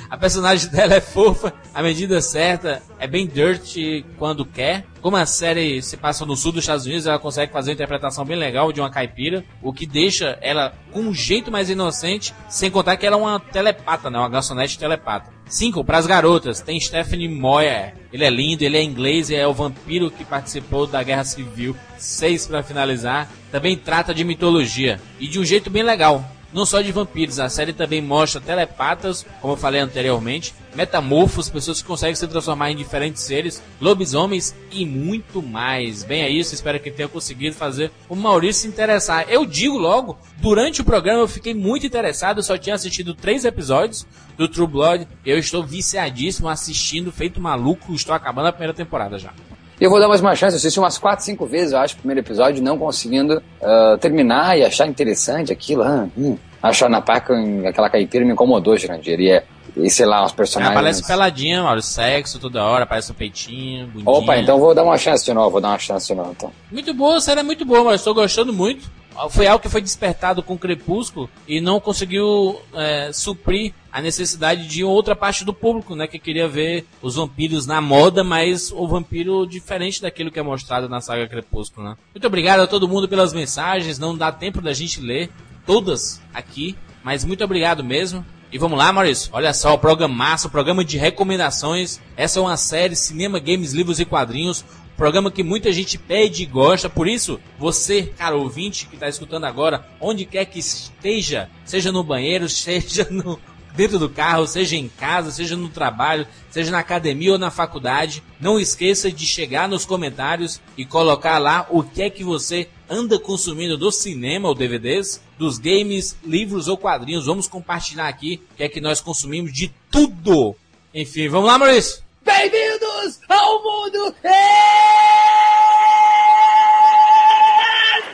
A 0.09 0.17
personagem 0.17 0.69
dela 0.71 0.95
é 0.95 1.01
fofa, 1.01 1.53
a 1.73 1.83
medida 1.83 2.21
certa, 2.21 2.83
é 2.99 3.07
bem 3.07 3.29
dirty 3.29 4.05
quando 4.19 4.45
quer. 4.45 4.85
Como 5.01 5.17
a 5.17 5.25
série 5.25 5.81
se 5.83 5.97
passa 5.97 6.27
no 6.27 6.37
sul 6.37 6.51
dos 6.51 6.65
Estados 6.65 6.85
Unidos, 6.85 7.07
ela 7.07 7.19
consegue 7.19 7.53
fazer 7.53 7.71
uma 7.71 7.75
interpretação 7.75 8.25
bem 8.25 8.37
legal 8.37 8.73
de 8.73 8.81
uma 8.81 8.91
caipira, 8.91 9.45
o 9.63 9.73
que 9.73 9.87
deixa 9.87 10.37
ela 10.41 10.75
com 10.91 11.01
um 11.01 11.15
jeito 11.15 11.51
mais 11.53 11.71
inocente, 11.71 12.35
sem 12.49 12.71
contar 12.73 12.97
que 12.97 13.07
ela 13.07 13.17
é 13.17 13.21
uma 13.21 13.39
telepata, 13.39 14.11
né? 14.11 14.19
Uma 14.19 14.29
garçonete 14.29 14.79
telepata. 14.79 15.31
5. 15.47 15.85
Para 15.85 15.99
as 15.99 16.07
garotas, 16.07 16.61
tem 16.61 16.81
Stephanie 16.81 17.29
Moyer. 17.29 17.95
Ele 18.13 18.25
é 18.25 18.31
lindo, 18.31 18.65
ele 18.65 18.77
é 18.77 18.83
inglês 18.83 19.31
e 19.31 19.37
é 19.37 19.47
o 19.47 19.55
vampiro 19.55 20.11
que 20.11 20.25
participou 20.25 20.87
da 20.87 21.03
Guerra 21.03 21.25
Civil. 21.25 21.77
6 21.99 22.49
para 22.49 22.63
finalizar. 22.63 23.29
Também 23.51 23.77
trata 23.77 24.13
de 24.13 24.25
mitologia 24.25 25.01
e 25.19 25.29
de 25.29 25.39
um 25.39 25.45
jeito 25.45 25.71
bem 25.71 25.83
legal. 25.83 26.25
Não 26.53 26.67
só 26.67 26.81
de 26.81 26.91
vampiros, 26.91 27.39
a 27.39 27.49
série 27.49 27.73
também 27.73 28.03
mostra 28.03 28.41
telepatas, 28.41 29.25
como 29.41 29.53
eu 29.53 29.57
falei 29.57 29.81
anteriormente, 29.81 30.53
metamorfos, 30.75 31.49
pessoas 31.49 31.81
que 31.81 31.87
conseguem 31.87 32.15
se 32.15 32.27
transformar 32.27 32.73
em 32.73 32.77
diferentes 32.77 33.23
seres, 33.23 33.63
lobisomens 33.81 34.55
e 34.73 34.85
muito 34.85 35.41
mais. 35.41 36.03
Bem, 36.03 36.23
é 36.23 36.29
isso, 36.29 36.55
espero 36.55 36.81
que 36.81 36.91
tenha 36.91 37.09
conseguido 37.09 37.55
fazer 37.55 37.93
o 38.09 38.17
Maurício 38.17 38.63
se 38.63 38.69
interessar. 38.69 39.27
Eu 39.29 39.47
digo 39.47 39.79
logo, 39.79 40.19
durante 40.39 40.81
o 40.81 40.85
programa 40.85 41.21
eu 41.21 41.29
fiquei 41.29 41.55
muito 41.55 41.87
interessado, 41.87 42.39
eu 42.39 42.43
só 42.43 42.59
tinha 42.59 42.75
assistido 42.75 43.15
três 43.15 43.45
episódios 43.45 44.07
do 44.37 44.49
True 44.49 44.67
Blood, 44.67 45.09
eu 45.25 45.39
estou 45.39 45.65
viciadíssimo 45.65 46.49
assistindo, 46.49 47.13
feito 47.13 47.41
maluco, 47.41 47.95
estou 47.95 48.15
acabando 48.15 48.49
a 48.49 48.53
primeira 48.53 48.75
temporada 48.75 49.19
já. 49.19 49.33
E 49.81 49.85
eu 49.85 49.89
vou 49.89 49.99
dar 49.99 50.09
mais 50.09 50.21
uma 50.21 50.37
chance, 50.37 50.55
eu 50.55 50.59
assisti 50.59 50.79
umas 50.79 50.99
4, 50.99 51.25
5 51.25 51.47
vezes, 51.47 51.73
eu 51.73 51.79
acho, 51.79 51.95
o 51.95 51.99
primeiro 51.99 52.21
episódio, 52.21 52.63
não 52.63 52.77
conseguindo 52.77 53.43
ah, 53.63 53.97
terminar 53.99 54.59
e 54.59 54.63
achar 54.63 54.87
interessante 54.87 55.51
aquilo. 55.53 55.83
Ah, 55.83 56.07
hum. 56.17 56.37
Achar 56.63 56.91
na 56.91 57.01
paca 57.01 57.35
aquela 57.67 57.89
caipira 57.89 58.23
me 58.23 58.33
incomodou, 58.33 58.77
Jurandir. 58.77 59.19
E, 59.19 59.31
é, 59.31 59.45
e 59.75 59.89
sei 59.89 60.05
lá, 60.05 60.19
uns 60.23 60.29
Ela 60.29 60.37
personagens. 60.37 60.77
aparece 60.77 61.07
peladinha, 61.07 61.63
Maurício, 61.63 61.93
sexo 61.95 62.39
toda 62.39 62.63
hora, 62.63 62.85
aparece 62.85 63.11
um 63.11 63.15
peitinho, 63.15 63.87
bundinha. 63.87 64.11
Opa, 64.11 64.37
então 64.37 64.59
vou 64.59 64.75
dar 64.75 64.85
uma 64.85 64.99
chance 64.99 65.25
de 65.25 65.33
novo, 65.33 65.49
vou 65.53 65.61
dar 65.63 65.69
uma 65.69 65.79
chance 65.79 66.07
de 66.07 66.15
novo. 66.15 66.33
Então. 66.37 66.53
Muito 66.71 66.93
boa, 66.93 67.17
a 67.17 67.21
série 67.23 67.41
é 67.41 67.43
muito 67.43 67.65
boa, 67.65 67.83
mas 67.83 68.03
estou 68.03 68.13
gostando 68.13 68.53
muito. 68.53 68.91
Foi 69.29 69.47
algo 69.47 69.63
que 69.63 69.69
foi 69.69 69.83
despertado 69.83 70.43
com 70.43 70.57
Crepúsculo 70.57 71.29
e 71.47 71.61
não 71.61 71.81
conseguiu 71.81 72.61
é, 72.73 73.13
suprir 73.13 73.75
a 73.93 74.01
necessidade 74.01 74.67
de 74.67 74.85
outra 74.85 75.17
parte 75.17 75.45
do 75.45 75.53
público, 75.53 75.95
né? 75.95 76.07
Que 76.07 76.19
queria 76.19 76.49
ver 76.49 76.87
os 77.03 77.17
vampiros 77.17 77.67
na 77.67 77.81
moda, 77.81 78.23
mas 78.23 78.71
o 78.73 78.87
vampiro 78.87 79.47
diferente 79.47 80.01
daquilo 80.01 80.31
que 80.31 80.39
é 80.39 80.43
mostrado 80.43 80.89
na 80.89 81.01
saga 81.01 81.29
Crepúsculo, 81.29 81.89
né? 81.89 81.97
Muito 82.15 82.27
obrigado 82.27 82.61
a 82.61 82.67
todo 82.67 82.89
mundo 82.89 83.09
pelas 83.09 83.33
mensagens, 83.33 83.99
não 83.99 84.17
dá 84.17 84.31
tempo 84.31 84.61
da 84.61 84.73
gente 84.73 85.01
ler 85.01 85.31
todas 85.67 86.21
aqui, 86.33 86.77
mas 87.03 87.25
muito 87.25 87.45
obrigado 87.45 87.83
mesmo. 87.83 88.25
E 88.53 88.59
vamos 88.59 88.77
lá, 88.77 88.93
Maurício. 88.93 89.31
Olha 89.33 89.55
só, 89.55 89.75
o 89.75 89.79
programaço, 89.79 90.49
o 90.49 90.51
programa 90.51 90.85
de 90.85 90.99
recomendações. 90.99 92.01
Essa 92.17 92.41
é 92.41 92.43
uma 92.43 92.57
série 92.57 92.97
Cinema, 92.97 93.39
Games, 93.39 93.73
Livros 93.73 94.01
e 94.01 94.05
Quadrinhos. 94.05 94.65
Programa 95.01 95.31
que 95.31 95.43
muita 95.43 95.73
gente 95.73 95.97
pede 95.97 96.43
e 96.43 96.47
gosta. 96.47 96.87
Por 96.91 97.09
isso, 97.09 97.41
você, 97.59 98.03
cara 98.19 98.37
ouvinte 98.37 98.87
que 98.87 98.97
está 98.97 99.09
escutando 99.09 99.45
agora, 99.45 99.89
onde 99.99 100.27
quer 100.27 100.45
que 100.45 100.59
esteja, 100.59 101.49
seja 101.65 101.91
no 101.91 102.05
banheiro, 102.05 102.47
seja 102.53 103.09
no, 103.11 103.41
dentro 103.75 103.99
do 103.99 104.11
carro, 104.11 104.47
seja 104.47 104.77
em 104.77 104.89
casa, 104.89 105.31
seja 105.31 105.57
no 105.57 105.71
trabalho, 105.71 106.27
seja 106.51 106.71
na 106.71 106.81
academia 106.81 107.33
ou 107.33 107.39
na 107.39 107.51
faculdade, 107.51 108.23
não 108.39 108.61
esqueça 108.61 109.11
de 109.11 109.25
chegar 109.25 109.67
nos 109.67 109.87
comentários 109.87 110.61
e 110.77 110.85
colocar 110.85 111.39
lá 111.39 111.67
o 111.71 111.83
que 111.83 112.03
é 112.03 112.11
que 112.11 112.23
você 112.23 112.69
anda 112.87 113.19
consumindo 113.19 113.79
do 113.79 113.91
cinema 113.91 114.51
ou 114.51 114.55
DVDs, 114.55 115.23
dos 115.39 115.57
games, 115.57 116.15
livros 116.23 116.69
ou 116.69 116.77
quadrinhos. 116.77 117.25
Vamos 117.25 117.49
compartilhar 117.49 118.07
aqui 118.07 118.43
o 118.53 118.57
que 118.57 118.65
é 118.65 118.69
que 118.69 118.83
nós 118.83 119.01
consumimos 119.01 119.51
de 119.51 119.73
tudo. 119.91 120.55
Enfim, 120.95 121.27
vamos 121.27 121.49
lá, 121.49 121.59
Maurício. 121.59 122.10
Bem-vindos 122.31 123.19
ao 123.29 123.63
mundo 123.63 124.15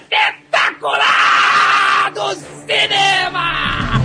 espetacular 0.00 2.10
do 2.14 2.34
cinema! 2.66 4.00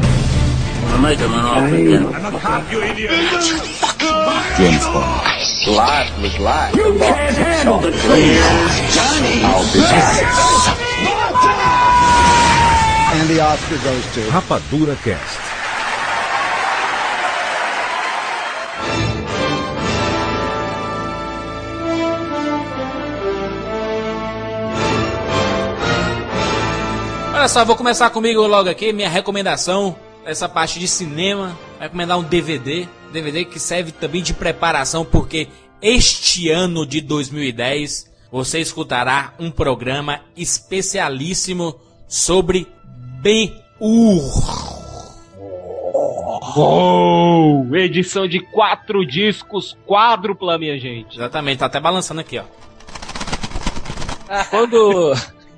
Life 5.66 6.12
was 6.22 6.38
life. 6.40 6.76
You 6.76 6.98
can't 7.00 7.38
handle 7.38 7.80
the 7.80 7.92
truth. 7.92 8.04
I'll 9.46 9.64
be 9.72 9.80
back. 9.80 10.24
And 13.14 13.30
the 13.30 13.40
Oscar 13.40 13.78
goes 13.78 14.06
to. 14.14 14.22
Rapadura 14.30 14.96
Cast. 15.04 15.51
Olha 27.42 27.50
só, 27.50 27.66
vou 27.66 27.76
começar 27.76 28.08
comigo 28.12 28.46
logo 28.46 28.70
aqui, 28.70 28.94
minha 28.94 29.10
recomendação, 29.10 29.96
essa 30.24 30.48
parte 30.48 30.80
de 30.80 30.88
cinema, 30.88 31.58
vai 31.80 31.88
recomendar 31.88 32.20
um 32.20 32.22
DVD, 32.22 32.88
DVD 33.12 33.46
que 33.46 33.60
serve 33.60 33.92
também 33.92 34.22
de 34.22 34.32
preparação, 34.32 35.04
porque 35.04 35.48
este 35.82 36.52
ano 36.52 36.86
de 36.86 37.02
2010 37.02 38.12
você 38.32 38.60
escutará 38.60 39.34
um 39.40 39.50
programa 39.50 40.22
especialíssimo 40.38 41.82
sobre 42.08 42.68
Ben-Hur. 43.24 44.22
Uou! 46.56 47.76
Edição 47.76 48.28
de 48.28 48.40
quatro 48.40 49.04
discos, 49.04 49.76
quádrupla, 49.88 50.60
minha 50.60 50.78
gente. 50.80 51.16
Exatamente, 51.16 51.58
tá 51.58 51.66
até 51.66 51.80
balançando 51.80 52.22
aqui, 52.22 52.38
ó. 52.38 52.44
Quando, 54.52 55.16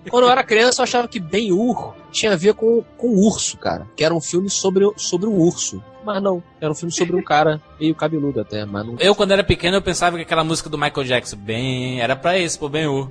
quando 0.10 0.26
eu 0.26 0.30
era 0.32 0.44
criança, 0.44 0.82
eu 0.82 0.84
achava 0.84 1.08
que 1.08 1.20
Ben-Hur 1.20 1.94
tinha 2.12 2.34
a 2.34 2.36
ver 2.36 2.54
com, 2.54 2.84
com 2.98 3.08
urso, 3.10 3.58
cara. 3.58 3.88
Que 3.96 4.04
era 4.04 4.14
um 4.14 4.22
filme 4.22 4.50
sobre, 4.50 4.86
o- 4.86 4.94
sobre 4.98 5.28
um 5.28 5.34
urso. 5.38 5.84
Mas 6.06 6.22
não, 6.22 6.44
era 6.60 6.70
um 6.72 6.76
filme 6.76 6.92
sobre 6.92 7.16
um 7.16 7.22
cara 7.24 7.62
meio 7.80 7.96
cabeludo 7.96 8.42
até, 8.42 8.66
mas 8.66 8.86
não... 8.86 8.96
Eu, 9.00 9.16
quando 9.16 9.32
era 9.32 9.44
pequeno, 9.44 9.78
eu 9.78 9.82
pensava 9.82 10.18
que 10.18 10.24
aquela 10.24 10.44
música 10.44 10.70
do 10.70 10.78
Michael 10.78 11.06
Jackson, 11.06 11.38
bem, 11.38 12.02
era 12.02 12.16
pra 12.16 12.38
esse, 12.38 12.60
pô, 12.60 12.68
Ben-Hur. 12.70 13.08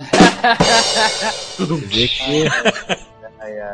Dizer 1.89 2.09
que... 2.09 2.45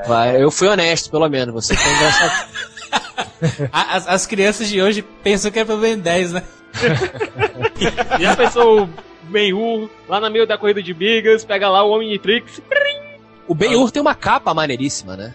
Vai, 0.07 0.43
eu 0.43 0.51
fui 0.51 0.69
honesto, 0.69 1.11
pelo 1.11 1.29
menos. 1.29 1.53
Você 1.55 1.75
foi 1.77 1.93
engraçado. 1.93 2.49
As, 3.73 4.09
as 4.09 4.27
crianças 4.27 4.69
de 4.69 4.81
hoje 4.83 5.03
pensam 5.23 5.51
que 5.51 5.59
é 5.61 5.65
pro 5.65 5.77
Ben 5.77 5.97
10, 5.99 6.33
né? 6.33 6.43
Já 8.19 8.35
pensou 8.37 8.83
o 8.85 8.89
Ben-Hur 9.25 9.89
lá 10.09 10.19
no 10.21 10.31
meio 10.31 10.47
da 10.47 10.57
corrida 10.59 10.83
de 10.83 10.93
bigas, 10.95 11.45
pega 11.45 11.69
lá 11.69 11.85
o 11.85 11.93
Omnitrix. 11.95 12.61
O 13.49 13.55
Ben-Hur 13.55 13.91
tem 13.91 14.01
uma 14.03 14.15
capa 14.15 14.53
maneiríssima, 14.55 15.17
né? 15.17 15.35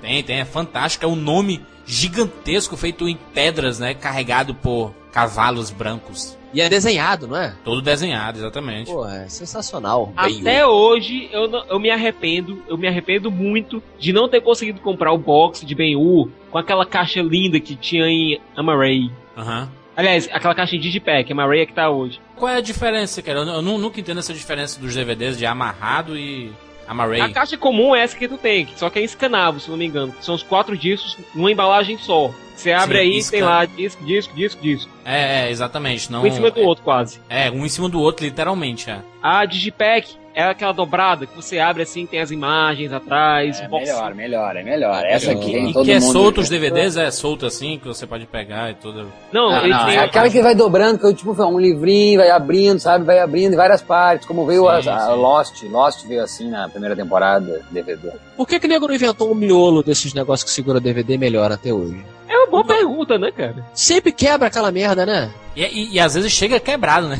Tem, 0.00 0.22
tem, 0.22 0.40
é 0.40 0.44
fantástico. 0.44 1.04
É 1.04 1.08
o 1.08 1.14
nome 1.16 1.64
gigantesco, 1.86 2.76
feito 2.76 3.08
em 3.08 3.16
pedras, 3.32 3.78
né? 3.78 3.94
Carregado 3.94 4.54
por 4.54 4.92
cavalos 5.12 5.70
brancos. 5.70 6.36
E 6.54 6.60
é 6.60 6.68
desenhado, 6.68 7.26
não 7.26 7.36
é? 7.36 7.54
Todo 7.64 7.80
desenhado, 7.80 8.38
exatamente. 8.38 8.90
Pô, 8.90 9.06
é 9.08 9.26
sensacional. 9.28 10.12
Até 10.16 10.66
hoje 10.66 11.28
eu, 11.32 11.48
não- 11.48 11.64
eu 11.66 11.80
me 11.80 11.88
arrependo, 11.90 12.62
eu 12.68 12.76
me 12.76 12.86
arrependo 12.86 13.30
muito 13.30 13.82
de 13.98 14.12
não 14.12 14.28
ter 14.28 14.42
conseguido 14.42 14.80
comprar 14.80 15.12
o 15.12 15.18
box 15.18 15.64
de 15.64 15.74
Ben-Hur 15.74 16.28
com 16.50 16.58
aquela 16.58 16.84
caixa 16.84 17.22
linda 17.22 17.58
que 17.58 17.74
tinha 17.74 18.06
em 18.06 18.38
Amaray. 18.56 19.10
Aham. 19.36 19.70
Aliás, 19.96 20.28
aquela 20.32 20.54
caixa 20.54 20.76
em 20.76 20.80
Digipack, 20.80 21.30
Amaray 21.32 21.60
é 21.62 21.66
que 21.66 21.72
tá 21.74 21.88
hoje. 21.88 22.20
Qual 22.36 22.50
é 22.50 22.56
a 22.56 22.60
diferença, 22.62 23.22
cara? 23.22 23.40
Eu, 23.40 23.46
eu 23.46 23.62
nu- 23.62 23.78
nunca 23.78 24.00
entendo 24.00 24.18
essa 24.18 24.34
diferença 24.34 24.78
dos 24.80 24.94
DVDs 24.94 25.38
de 25.38 25.46
amarrado 25.46 26.16
e 26.18 26.50
amarray. 26.86 27.20
A 27.20 27.28
caixa 27.30 27.56
comum 27.56 27.94
é 27.94 28.02
essa 28.02 28.16
que 28.16 28.28
tu 28.28 28.36
tem, 28.38 28.68
só 28.76 28.88
que 28.90 28.98
é 28.98 29.02
escanável, 29.02 29.60
se 29.60 29.70
não 29.70 29.76
me 29.76 29.86
engano. 29.86 30.14
São 30.20 30.34
os 30.34 30.42
quatro 30.42 30.76
discos 30.76 31.16
numa 31.34 31.50
embalagem 31.50 31.98
só. 31.98 32.30
Você 32.54 32.70
abre 32.70 32.98
Sim, 32.98 33.02
aí, 33.04 33.18
isca- 33.18 33.30
tem 33.32 33.42
lá 33.42 33.64
disco, 33.64 34.04
disco, 34.04 34.34
disco, 34.34 34.62
disco. 34.62 34.90
É, 35.04 35.46
é, 35.46 35.50
exatamente. 35.50 36.12
Não, 36.12 36.22
Um 36.22 36.26
em 36.26 36.30
cima 36.30 36.50
do 36.50 36.60
outro, 36.60 36.84
quase. 36.84 37.18
É, 37.28 37.50
um 37.50 37.64
em 37.64 37.68
cima 37.68 37.88
do 37.88 38.00
outro, 38.00 38.24
literalmente. 38.24 38.88
É. 38.90 39.00
A 39.22 39.44
Digipack 39.44 40.14
é 40.34 40.42
aquela 40.44 40.72
dobrada 40.72 41.26
que 41.26 41.34
você 41.36 41.58
abre 41.58 41.82
assim, 41.82 42.06
tem 42.06 42.20
as 42.20 42.30
imagens 42.30 42.92
atrás, 42.92 43.60
É 43.60 43.66
o 43.66 43.70
melhor, 43.70 44.14
melhor, 44.14 44.56
é 44.56 44.62
melhor. 44.62 45.04
Essa 45.04 45.32
aqui 45.32 45.52
tem 45.52 45.70
E 45.70 45.72
todo 45.72 45.84
que 45.84 45.92
é 45.92 46.00
mundo. 46.00 46.12
solto 46.12 46.40
os 46.40 46.48
DVDs, 46.48 46.96
é 46.96 47.10
solto 47.10 47.46
assim, 47.46 47.78
que 47.78 47.86
você 47.86 48.06
pode 48.06 48.26
pegar 48.26 48.70
e 48.70 48.74
tudo. 48.74 49.12
Não, 49.32 49.56
ele 49.58 49.68
não, 49.68 49.84
tem 49.86 49.96
é 49.96 50.00
aquela 50.00 50.30
que 50.30 50.40
vai 50.42 50.54
dobrando, 50.54 50.98
que 50.98 51.06
é 51.06 51.12
tipo 51.12 51.32
um 51.44 51.58
livrinho, 51.58 52.18
vai 52.20 52.30
abrindo, 52.30 52.78
sabe? 52.80 53.04
Vai 53.04 53.18
abrindo 53.18 53.52
em 53.52 53.56
várias 53.56 53.82
partes, 53.82 54.26
como 54.26 54.46
veio 54.46 54.62
Sim, 54.82 54.88
a, 54.88 54.96
a 54.96 55.06
sim. 55.08 55.14
Lost. 55.20 55.62
Lost 55.64 56.06
veio 56.06 56.22
assim 56.22 56.48
na 56.50 56.68
primeira 56.68 56.96
temporada 56.96 57.60
DVD. 57.70 58.10
Por 58.36 58.46
que 58.48 58.58
que 58.58 58.66
o 58.66 58.68
nego 58.68 58.86
não 58.88 58.94
inventou 58.94 59.30
um 59.30 59.34
miolo 59.34 59.82
desses 59.82 60.14
negócios 60.14 60.44
que 60.48 60.54
segura 60.54 60.80
DVD 60.80 61.18
melhor 61.18 61.52
até 61.52 61.72
hoje? 61.72 62.02
É 62.28 62.36
uma 62.36 62.46
boa 62.46 62.64
pergunta, 62.64 63.18
né, 63.18 63.30
cara? 63.30 63.56
Sempre 63.74 64.10
quebra 64.12 64.46
aquela 64.48 64.72
merda, 64.72 65.04
né? 65.04 65.30
E, 65.54 65.62
e- 65.64 65.92
e 65.94 66.00
às 66.00 66.14
vezes 66.14 66.32
chega 66.32 66.58
quebrado, 66.58 67.08
né? 67.08 67.18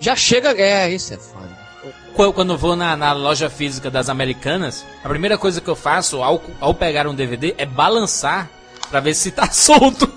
Já 0.00 0.14
chega. 0.16 0.50
É, 0.60 0.90
isso 0.90 1.14
é 1.14 1.16
foda. 1.16 1.51
Qu- 2.14 2.32
Quando 2.32 2.52
eu 2.52 2.58
vou 2.58 2.76
na, 2.76 2.96
na 2.96 3.12
loja 3.12 3.48
física 3.50 3.90
das 3.90 4.08
americanas, 4.08 4.84
a 5.04 5.08
primeira 5.08 5.36
coisa 5.38 5.60
que 5.60 5.68
eu 5.68 5.76
faço 5.76 6.22
ao, 6.22 6.42
ao 6.60 6.74
pegar 6.74 7.06
um 7.06 7.14
DVD 7.14 7.54
é 7.58 7.64
balançar 7.66 8.48
pra 8.90 9.00
ver 9.00 9.14
se 9.14 9.30
tá 9.30 9.48
solto. 9.52 10.10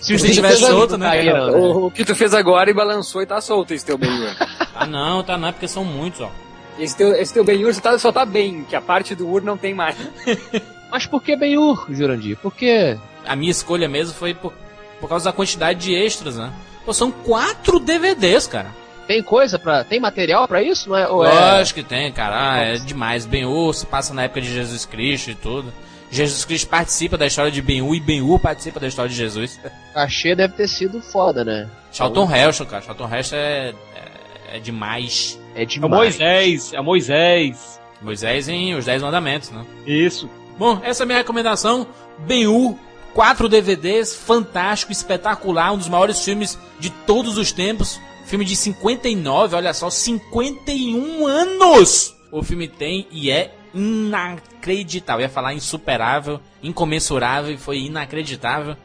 se 0.00 0.18
Você 0.18 0.28
estiver 0.28 0.52
solto, 0.56 0.98
né? 0.98 1.22
Né? 1.22 1.40
O, 1.56 1.86
o 1.86 1.90
que 1.90 2.04
tu 2.04 2.14
fez 2.14 2.34
agora 2.34 2.70
e 2.70 2.74
balançou 2.74 3.22
e 3.22 3.26
tá 3.26 3.40
solto 3.40 3.72
esse 3.72 3.84
teu 3.84 3.96
Ben-Hur. 3.96 4.34
Ah, 4.74 4.86
não, 4.86 5.22
tá 5.22 5.36
não, 5.38 5.48
é 5.48 5.52
porque 5.52 5.68
são 5.68 5.84
muitos, 5.84 6.20
ó. 6.20 6.30
esse 6.78 6.96
teu, 6.96 7.14
esse 7.14 7.32
teu 7.32 7.44
Ben-Hur 7.44 7.72
só 7.74 7.80
tá, 7.80 7.98
só 7.98 8.12
tá 8.12 8.24
bem, 8.26 8.64
que 8.68 8.76
a 8.76 8.80
parte 8.82 9.14
do 9.14 9.28
Ur 9.28 9.42
não 9.42 9.56
tem 9.56 9.72
mais. 9.74 9.96
Mas 10.90 11.06
por 11.06 11.22
que 11.22 11.34
Ben-Hur, 11.36 11.86
Jurandir? 11.90 12.36
Por 12.36 12.54
que... 12.54 12.96
A 13.26 13.34
minha 13.34 13.50
escolha 13.50 13.88
mesmo 13.88 14.14
foi 14.14 14.34
por, 14.34 14.52
por 15.00 15.08
causa 15.08 15.24
da 15.24 15.32
quantidade 15.32 15.80
de 15.80 15.94
extras, 15.94 16.36
né? 16.36 16.52
Pô, 16.84 16.92
são 16.92 17.10
quatro 17.10 17.80
DVDs, 17.80 18.46
cara. 18.46 18.68
Tem 19.06 19.22
coisa 19.22 19.58
pra... 19.58 19.84
Tem 19.84 20.00
material 20.00 20.48
pra 20.48 20.62
isso, 20.62 20.88
não 20.88 20.96
é? 20.96 21.08
Ou 21.08 21.24
é... 21.24 21.32
Lógico 21.32 21.80
que 21.80 21.86
tem, 21.86 22.10
cara. 22.12 22.52
Ah, 22.52 22.58
é 22.58 22.74
demais. 22.76 23.26
Ben-Hur 23.26 23.74
se 23.74 23.86
passa 23.86 24.14
na 24.14 24.24
época 24.24 24.40
de 24.40 24.52
Jesus 24.52 24.84
Cristo 24.84 25.30
e 25.30 25.34
tudo. 25.34 25.72
Jesus 26.10 26.44
Cristo 26.44 26.68
participa 26.68 27.18
da 27.18 27.26
história 27.26 27.50
de 27.50 27.60
Ben-Hur 27.60 27.94
e 27.94 28.00
Ben-Hur 28.00 28.38
participa 28.38 28.78
da 28.78 28.86
história 28.86 29.08
de 29.08 29.16
Jesus. 29.16 29.60
Cachê 29.92 30.34
deve 30.34 30.54
ter 30.54 30.68
sido 30.68 31.00
foda, 31.02 31.44
né? 31.44 31.68
Charlton 31.90 32.28
Heston, 32.32 32.66
cara. 32.66 32.82
Charlton 32.82 33.14
Heston 33.14 33.36
é, 33.36 33.74
é, 33.94 34.56
é 34.56 34.60
demais. 34.60 35.38
É 35.54 35.62
É 35.62 35.64
demais. 35.64 35.92
Moisés, 35.92 36.72
é 36.72 36.80
Moisés. 36.80 37.80
Moisés 38.00 38.48
em 38.48 38.74
Os 38.74 38.84
Dez 38.84 39.02
Mandamentos, 39.02 39.50
né? 39.50 39.64
Isso. 39.86 40.28
Bom, 40.58 40.80
essa 40.84 41.02
é 41.02 41.04
a 41.04 41.06
minha 41.06 41.18
recomendação. 41.18 41.86
Ben-Hur, 42.18 42.76
quatro 43.12 43.48
DVDs, 43.48 44.14
fantástico, 44.14 44.92
espetacular, 44.92 45.72
um 45.72 45.78
dos 45.78 45.88
maiores 45.88 46.22
filmes 46.24 46.58
de 46.78 46.90
todos 46.90 47.38
os 47.38 47.50
tempos. 47.50 48.00
Filme 48.24 48.44
de 48.44 48.56
59, 48.56 49.56
olha 49.56 49.74
só, 49.74 49.90
51 49.90 51.26
anos 51.26 52.14
o 52.34 52.42
filme 52.42 52.66
tem 52.66 53.06
e 53.12 53.30
é 53.30 53.54
inacreditável. 53.72 55.20
Eu 55.20 55.28
ia 55.28 55.32
falar 55.32 55.54
insuperável, 55.54 56.40
incomensurável 56.62 57.54
e 57.54 57.56
foi 57.56 57.78
inacreditável. 57.78 58.76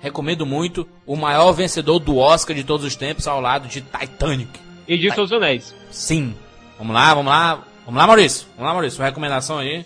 Recomendo 0.00 0.44
muito. 0.44 0.86
O 1.06 1.16
maior 1.16 1.52
vencedor 1.52 2.00
do 2.00 2.16
Oscar 2.16 2.54
de 2.54 2.64
todos 2.64 2.84
os 2.84 2.96
tempos 2.96 3.28
ao 3.28 3.40
lado 3.40 3.68
de 3.68 3.80
Titanic. 3.80 4.50
E 4.88 4.98
de 4.98 5.12
seus 5.12 5.30
anéis. 5.30 5.74
Sim. 5.90 6.34
Vamos 6.78 6.94
lá, 6.94 7.14
vamos 7.14 7.30
lá. 7.30 7.64
Vamos 7.84 8.00
lá, 8.00 8.06
Maurício. 8.06 8.46
Vamos 8.56 8.66
lá, 8.66 8.72
Maurício. 8.72 8.96
Sua 8.96 9.06
recomendação 9.06 9.58
aí. 9.58 9.84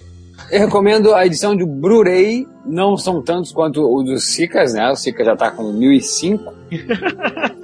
Eu 0.51 0.61
recomendo 0.61 1.15
a 1.15 1.27
edição 1.27 1.55
de 1.55 1.67
Blu-ray, 1.67 2.47
não 2.65 2.97
são 2.97 3.23
tantos 3.23 3.53
quanto 3.53 3.83
o 3.83 4.03
dos 4.03 4.35
Sicas, 4.35 4.73
né? 4.73 4.91
O 4.91 4.97
Sica 4.97 5.23
já 5.23 5.37
tá 5.37 5.51
com 5.51 5.71
1005. 5.75 6.55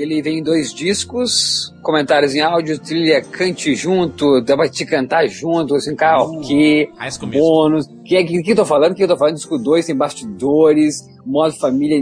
Ele 0.00 0.22
vem 0.22 0.38
em 0.38 0.42
dois 0.42 0.72
discos, 0.72 1.74
comentários 1.82 2.34
em 2.34 2.40
áudio, 2.40 2.78
trilha 2.78 3.20
cante 3.22 3.74
junto, 3.74 4.40
dá 4.42 4.56
pra 4.56 4.68
te 4.68 4.86
cantar 4.86 5.26
junto, 5.28 5.74
assim, 5.74 5.94
karaokê, 5.96 6.88
High 6.96 7.10
School 7.10 7.26
Musical. 7.28 7.30
bônus. 7.48 7.86
O 7.86 8.02
que, 8.04 8.16
é 8.16 8.24
que, 8.24 8.42
que 8.42 8.52
eu 8.52 8.56
tô 8.56 8.64
falando? 8.64 8.92
O 8.92 8.94
que 8.94 9.02
eu 9.02 9.08
tô 9.08 9.16
falando? 9.16 9.34
Disco 9.34 9.58
2 9.58 9.86
tem 9.86 9.96
bastidores, 9.96 10.96
modo 11.26 11.52
família, 11.58 12.00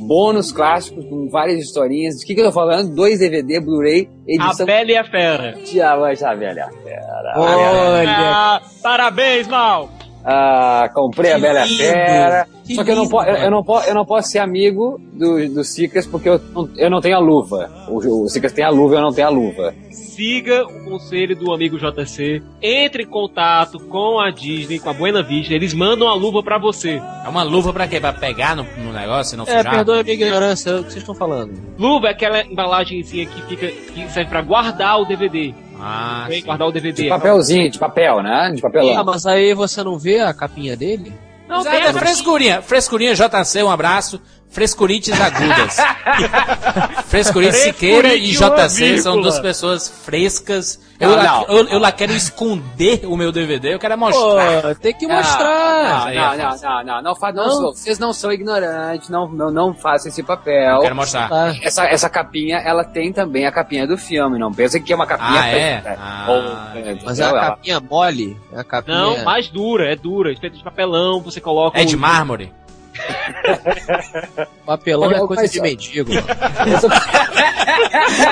bônus 0.00 0.52
clássicos 0.52 1.04
com 1.06 1.28
várias 1.28 1.58
historinhas. 1.60 2.16
O 2.22 2.26
que, 2.26 2.34
que 2.34 2.40
eu 2.40 2.44
tô 2.46 2.52
falando? 2.52 2.94
Dois 2.94 3.18
DVD, 3.18 3.58
Blu-ray, 3.60 4.08
A 4.28 4.32
edição 4.46 4.66
Bela 4.66 4.90
e 4.92 4.96
a 4.96 5.04
Fera. 5.04 5.54
de 5.64 5.80
Avante 5.80 6.24
a 6.24 6.34
Velha 6.34 6.68
Fera. 6.82 7.32
Olha, 7.36 8.10
Ah, 8.18 8.62
parabéns, 8.82 9.48
Mal! 9.48 9.90
Ah, 10.28 10.90
comprei 10.92 11.30
a 11.30 11.36
Que 11.36 11.40
Bela 11.40 11.64
lindo, 11.64 11.76
Fera. 11.78 12.48
que 12.66 12.74
Só 12.74 12.82
que 12.82 12.90
eu 12.90 12.96
não, 12.96 13.02
lindo, 13.04 13.14
po 13.16 13.22
eu, 13.22 13.50
não 13.50 13.62
po 13.62 13.78
eu 13.80 13.94
não 13.94 14.04
posso 14.04 14.28
ser 14.28 14.40
amigo 14.40 15.00
do, 15.12 15.48
do 15.48 15.62
Sicas 15.62 16.04
porque 16.04 16.28
eu 16.28 16.40
não, 16.52 16.68
eu 16.76 16.90
não 16.90 17.00
tenho 17.00 17.14
a 17.16 17.20
luva. 17.20 17.70
O, 17.88 18.24
o 18.24 18.28
Sicas 18.28 18.52
tem 18.52 18.64
a 18.64 18.68
luva 18.70 18.94
e 18.94 18.98
eu 18.98 19.02
não 19.02 19.12
tenho 19.12 19.28
a 19.28 19.30
luva. 19.30 19.72
Siga 19.92 20.64
o 20.64 20.84
conselho 20.84 21.36
do 21.36 21.52
amigo 21.52 21.78
JC. 21.78 22.42
Entre 22.62 23.02
em 23.02 23.06
contato 23.06 23.78
com 23.78 24.18
a 24.18 24.30
Disney, 24.30 24.78
com 24.78 24.88
a 24.90 24.92
Buena 24.94 25.22
Vista. 25.22 25.52
Eles 25.54 25.74
mandam 25.74 26.08
a 26.08 26.14
luva 26.14 26.42
pra 26.42 26.58
você. 26.58 27.00
É 27.24 27.28
uma 27.28 27.42
luva 27.42 27.70
pra 27.72 27.86
quê? 27.86 28.00
Pra 28.00 28.12
pegar 28.14 28.56
no, 28.56 28.64
no 28.78 28.92
negócio 28.92 29.34
e 29.34 29.36
não 29.36 29.44
É, 29.44 29.58
sujar? 29.58 29.74
perdoa 29.74 30.00
a 30.00 30.02
minha 30.02 30.14
ignorância, 30.14 30.70
é 30.70 30.74
o 30.74 30.78
que 30.78 30.84
vocês 30.90 30.96
estão 31.02 31.14
falando. 31.14 31.52
Luva 31.78 32.08
é 32.08 32.10
aquela 32.12 32.42
embalagenzinha 32.42 33.26
que 33.26 33.42
fica 33.42 33.68
que 33.68 34.10
serve 34.10 34.30
pra 34.30 34.40
guardar 34.42 35.00
o 35.00 35.04
DVD. 35.04 35.54
Ah, 35.80 36.24
Vem 36.28 36.40
sim. 36.40 36.46
guardar 36.46 36.68
o 36.68 36.72
DVD. 36.72 37.02
De 37.04 37.08
papelzinho, 37.08 37.70
de 37.70 37.78
papel, 37.78 38.22
né? 38.22 38.50
De 38.54 38.58
Ah, 38.58 38.62
papelão. 38.62 39.04
mas 39.04 39.26
aí 39.26 39.54
você 39.54 39.82
não 39.82 39.98
vê 39.98 40.20
a 40.20 40.32
capinha 40.32 40.76
dele? 40.76 41.12
Não, 41.48 41.60
Exato, 41.60 41.76
tem 41.76 41.84
é 41.84 41.88
essa- 41.90 41.98
frescurinha. 41.98 42.62
Frescurinha 42.62 43.14
JC, 43.14 43.62
um 43.62 43.70
abraço. 43.70 44.20
Frescurites 44.50 45.12
agudas. 45.20 45.76
Frescurite 47.08 47.54
Siqueira 47.56 48.14
e 48.14 48.32
JC 48.32 48.98
são 48.98 49.20
duas 49.20 49.38
pessoas 49.38 49.88
frescas. 49.88 50.80
Eu, 50.98 51.10
Não, 51.10 51.16
lá, 51.16 51.22
não. 51.24 51.42
eu, 51.54 51.68
eu 51.68 51.78
lá 51.78 51.92
quero 51.92 52.12
esconder 52.12 53.02
o 53.04 53.18
meu 53.18 53.30
DVD, 53.30 53.74
eu 53.74 53.78
quero 53.78 53.98
mostrar. 53.98 54.62
Pô, 54.62 54.74
tem 54.76 54.94
que 54.94 55.04
Ah, 55.04 55.14
mostrar. 55.14 56.00
Não, 56.00 56.08
é 56.08 56.14
não, 56.14 56.36
não, 56.36 56.56
não, 56.56 56.84
não, 56.84 57.02
não, 57.02 57.14
não 57.60 57.72
vocês 57.74 57.98
não 57.98 58.14
são 58.14 58.32
ignorantes, 58.32 59.10
não, 59.10 59.28
não, 59.28 59.50
não 59.50 59.74
façam 59.74 60.08
esse 60.08 60.22
papel. 60.22 60.76
Eu 60.76 60.80
quero 60.80 60.96
mostrar. 60.96 61.28
Tá. 61.28 61.54
Essa, 61.62 61.84
essa 61.84 62.08
capinha, 62.08 62.56
ela 62.58 62.82
tem 62.82 63.12
também 63.12 63.44
a 63.46 63.52
capinha 63.52 63.86
do 63.86 63.98
filme, 63.98 64.38
não 64.38 64.50
pensa 64.54 64.80
que 64.80 64.90
é 64.90 64.96
uma 64.96 65.06
capinha 65.06 65.38
Ah, 65.42 65.48
é? 65.48 65.80
preta. 65.80 65.98
Ah. 66.00 66.26
Ou- 66.30 66.96
Mas 67.04 67.20
é 67.20 67.24
a 67.26 67.32
capinha 67.32 67.78
mole? 67.80 68.36
É 68.54 68.60
a 68.60 68.64
capinha... 68.64 68.96
Não, 68.96 69.22
mais 69.22 69.48
dura, 69.48 69.92
é 69.92 69.96
dura. 69.96 70.34
Feita 70.34 70.56
de 70.56 70.64
papelão, 70.64 71.20
você 71.20 71.42
coloca. 71.42 71.78
É 71.78 71.84
de 71.84 71.94
o- 71.94 71.98
mármore. 71.98 72.50
Papelão 74.66 75.10
é 75.12 75.18
coisa 75.26 75.48
de 75.48 75.60
mendigo. 75.60 76.12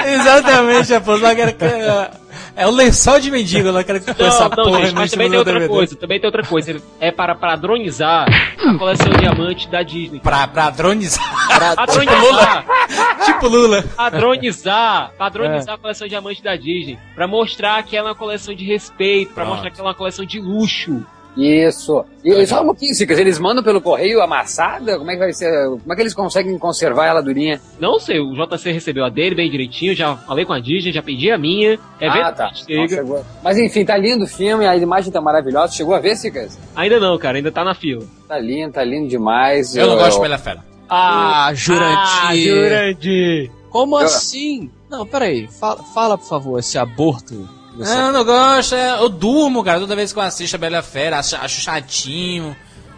Exatamente, 0.06 0.94
a 0.94 1.02
lá 1.20 1.34
quero 1.34 1.54
que. 1.54 1.64
É 2.56 2.66
o 2.68 2.70
lençol 2.70 3.18
de 3.18 3.30
mendigo, 3.32 3.70
lá 3.70 3.82
quero 3.82 4.00
que 4.00 4.10
Não, 4.10 4.48
não, 4.48 4.80
gente, 4.80 4.94
mas 4.94 5.10
também 5.10 5.28
tem 5.28 5.38
outra 5.38 5.68
coisa, 5.68 5.96
também 5.96 6.20
tem 6.20 6.28
outra 6.28 6.44
coisa. 6.44 6.80
É 7.00 7.10
para 7.10 7.34
padronizar 7.34 8.26
a 8.28 8.78
coleção 8.78 9.12
diamante 9.12 9.68
da 9.68 9.82
Disney. 9.82 10.20
Pra, 10.20 10.46
pra 10.46 10.70
dronizar. 10.70 11.24
Padronizar, 11.74 12.64
tipo 13.26 13.48
Lula. 13.48 13.82
padronizar, 13.96 15.12
padronizar 15.18 15.74
a 15.74 15.78
coleção 15.78 16.06
diamante 16.06 16.42
da 16.42 16.54
Disney. 16.54 16.96
Pra 17.14 17.26
mostrar 17.26 17.82
que 17.82 17.96
ela 17.96 18.10
é 18.10 18.12
uma 18.12 18.16
coleção 18.16 18.54
de 18.54 18.64
respeito, 18.64 19.34
pra 19.34 19.44
Pronto. 19.44 19.54
mostrar 19.54 19.70
que 19.70 19.80
ela 19.80 19.88
é 19.88 19.90
uma 19.90 19.96
coleção 19.96 20.24
de 20.24 20.38
luxo. 20.40 21.04
Isso. 21.36 22.04
E 22.24 22.46
só 22.46 22.62
um 22.62 22.66
pouquinho, 22.66 22.94
Sicas, 22.94 23.18
eles 23.18 23.38
mandam 23.38 23.62
pelo 23.62 23.80
correio 23.80 24.22
amassada? 24.22 24.96
Como 24.96 25.10
é 25.10 25.14
que 25.14 25.18
vai 25.18 25.32
ser? 25.32 25.50
Como 25.68 25.92
é 25.92 25.96
que 25.96 26.02
eles 26.02 26.14
conseguem 26.14 26.56
conservar 26.58 27.06
ela 27.06 27.20
durinha? 27.20 27.60
Não 27.78 27.98
sei, 27.98 28.20
o 28.20 28.32
JC 28.34 28.72
recebeu 28.72 29.04
a 29.04 29.08
dele 29.08 29.34
bem 29.34 29.50
direitinho, 29.50 29.94
já 29.94 30.16
falei 30.16 30.44
com 30.44 30.52
a 30.52 30.60
Disney, 30.60 30.92
já 30.92 31.02
pedi 31.02 31.30
a 31.30 31.38
minha. 31.38 31.78
É 32.00 32.08
ah, 32.08 32.32
tá. 32.32 32.54
chega. 32.54 32.88
chegou. 32.88 33.24
Mas 33.42 33.58
enfim, 33.58 33.84
tá 33.84 33.96
lindo 33.96 34.24
o 34.24 34.28
filme, 34.28 34.66
a 34.66 34.76
imagem 34.76 35.12
tá 35.12 35.20
maravilhosa. 35.20 35.74
Chegou 35.74 35.94
a 35.94 35.98
ver, 35.98 36.16
Sicas? 36.16 36.58
Ainda 36.76 37.00
não, 37.00 37.18
cara, 37.18 37.36
ainda 37.36 37.50
tá 37.50 37.64
na 37.64 37.74
fila. 37.74 38.04
Tá 38.28 38.38
lindo, 38.38 38.72
tá 38.72 38.84
lindo 38.84 39.08
demais. 39.08 39.74
Eu 39.74 39.88
não 39.88 39.96
gosto 39.96 40.16
de 40.16 40.22
Bela 40.22 40.38
Fera. 40.38 40.64
Ah, 40.88 41.50
Jurandir. 41.54 41.98
Ah, 41.98 42.36
Jurandir. 42.36 43.50
Como 43.70 43.98
Eu- 43.98 44.04
assim? 44.04 44.70
Não, 44.88 45.04
peraí. 45.04 45.48
Fala, 45.48 45.82
fala, 45.82 46.16
por 46.16 46.28
favor, 46.28 46.58
esse 46.60 46.78
aborto. 46.78 47.48
Não, 47.76 48.12
não 48.12 48.24
gosto. 48.24 48.74
é- 48.74 48.98
Eu 49.00 49.08
durmo, 49.08 49.62
cara. 49.64 49.80
Toda 49.80 49.96
vez 49.96 50.12
que 50.12 50.18
eu 50.18 50.22
assisto 50.22 50.56
a 50.56 50.58
Bela 50.58 50.82
Fera, 50.82 51.18
acho, 51.18 51.36
acho 51.36 51.60
chatinho. 51.60 52.56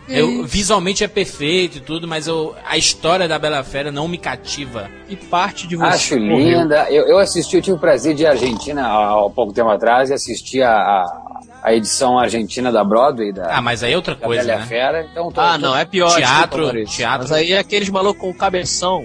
Eu, 0.08 0.44
visualmente 0.44 1.02
é 1.02 1.08
perfeito 1.08 1.78
e 1.78 1.80
tudo, 1.80 2.06
mas 2.06 2.28
eu, 2.28 2.54
a 2.64 2.78
história 2.78 3.26
da 3.26 3.40
Bela 3.40 3.64
Fera 3.64 3.90
não 3.90 4.06
me 4.06 4.16
cativa. 4.16 4.88
E 5.08 5.16
parte 5.16 5.66
de 5.66 5.74
você. 5.74 5.86
Acho 5.86 6.14
linda. 6.16 6.86
Eu, 6.90 7.08
eu 7.08 7.18
assisti, 7.18 7.56
eu 7.56 7.62
tive 7.62 7.76
o 7.76 7.80
prazer 7.80 8.14
de 8.14 8.22
ir 8.22 8.26
à 8.26 8.30
Argentina 8.30 8.86
há, 8.86 9.26
há 9.26 9.30
pouco 9.30 9.52
tempo 9.52 9.68
atrás 9.68 10.10
e 10.10 10.14
assisti 10.14 10.62
a, 10.62 10.70
a, 10.70 11.22
a 11.66 11.74
edição 11.74 12.16
argentina 12.16 12.70
da 12.70 12.84
Broadway, 12.84 13.32
da, 13.32 13.56
Ah, 13.56 13.60
mas 13.60 13.82
aí 13.82 13.92
é 13.92 13.96
outra 13.96 14.14
coisa, 14.14 14.44
Bela 14.46 14.60
né? 14.60 14.66
Fera. 14.66 15.04
Então, 15.10 15.32
tô- 15.32 15.40
Ah, 15.40 15.54
tô- 15.54 15.58
não, 15.58 15.76
é 15.76 15.84
pior. 15.84 16.14
Teatro, 16.14 16.84
teatro. 16.86 17.22
Mas 17.28 17.32
aí 17.32 17.52
é 17.52 17.58
aqueles 17.58 17.88
malucos 17.88 18.20
com 18.20 18.32
cabeção, 18.32 19.04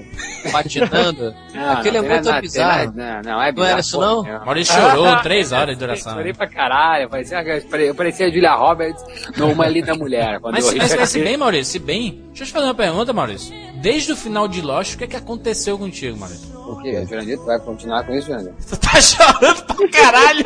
patinando. 0.52 1.34
Não, 1.54 1.71
Aquele 1.74 2.00
não, 2.00 2.06
é 2.06 2.10
muito 2.13 2.26
nada- 2.26 2.41
bizarro. 2.41 2.93
Não, 2.95 3.21
não, 3.24 3.41
é 3.41 3.47
Não 3.47 3.52
bizarro. 3.54 3.69
era 3.71 3.80
isso, 3.82 4.00
não? 4.00 4.26
é. 4.26 4.39
Maurício 4.45 4.74
chorou 4.74 5.17
três 5.21 5.52
horas 5.52 5.76
de 5.76 5.80
duração. 5.80 6.13
Chorei 6.13 6.34
pra 6.34 6.47
caralho, 6.47 7.10
parecia, 7.10 7.41
eu 7.80 7.93
parecia 7.93 8.28
a 8.28 8.30
Julia 8.30 8.54
Roberts 8.56 9.04
no 9.36 9.52
Uma 9.52 9.67
Linda 9.67 9.93
Mulher. 9.93 10.39
Mas, 10.41 10.65
eu 10.71 10.78
mas, 10.78 10.95
mas 10.95 11.10
se 11.10 11.19
bem, 11.19 11.36
Maurício, 11.36 11.65
se 11.74 11.80
bem. 11.80 12.24
Deixa 12.28 12.43
eu 12.43 12.47
te 12.47 12.54
fazer 12.54 12.65
uma 12.67 12.74
pergunta, 12.74 13.12
Maurício. 13.12 13.54
Desde 13.82 14.13
o 14.13 14.15
final 14.15 14.47
de 14.47 14.62
Lost, 14.62 14.93
o 14.93 14.97
que 14.97 15.04
é 15.04 15.08
que 15.08 15.15
aconteceu 15.17 15.78
contigo, 15.78 16.17
Maurício? 16.17 16.47
Por 16.52 16.82
quê? 16.82 17.06
Jurandir, 17.06 17.38
tu 17.38 17.45
vai 17.45 17.60
continuar 17.60 18.04
com 18.06 18.13
isso, 18.15 18.28
Jurandir? 18.28 18.54
Tu 18.69 18.78
tá 18.78 18.95
chorando 19.02 19.63
pra 19.65 19.89
caralho! 19.89 20.45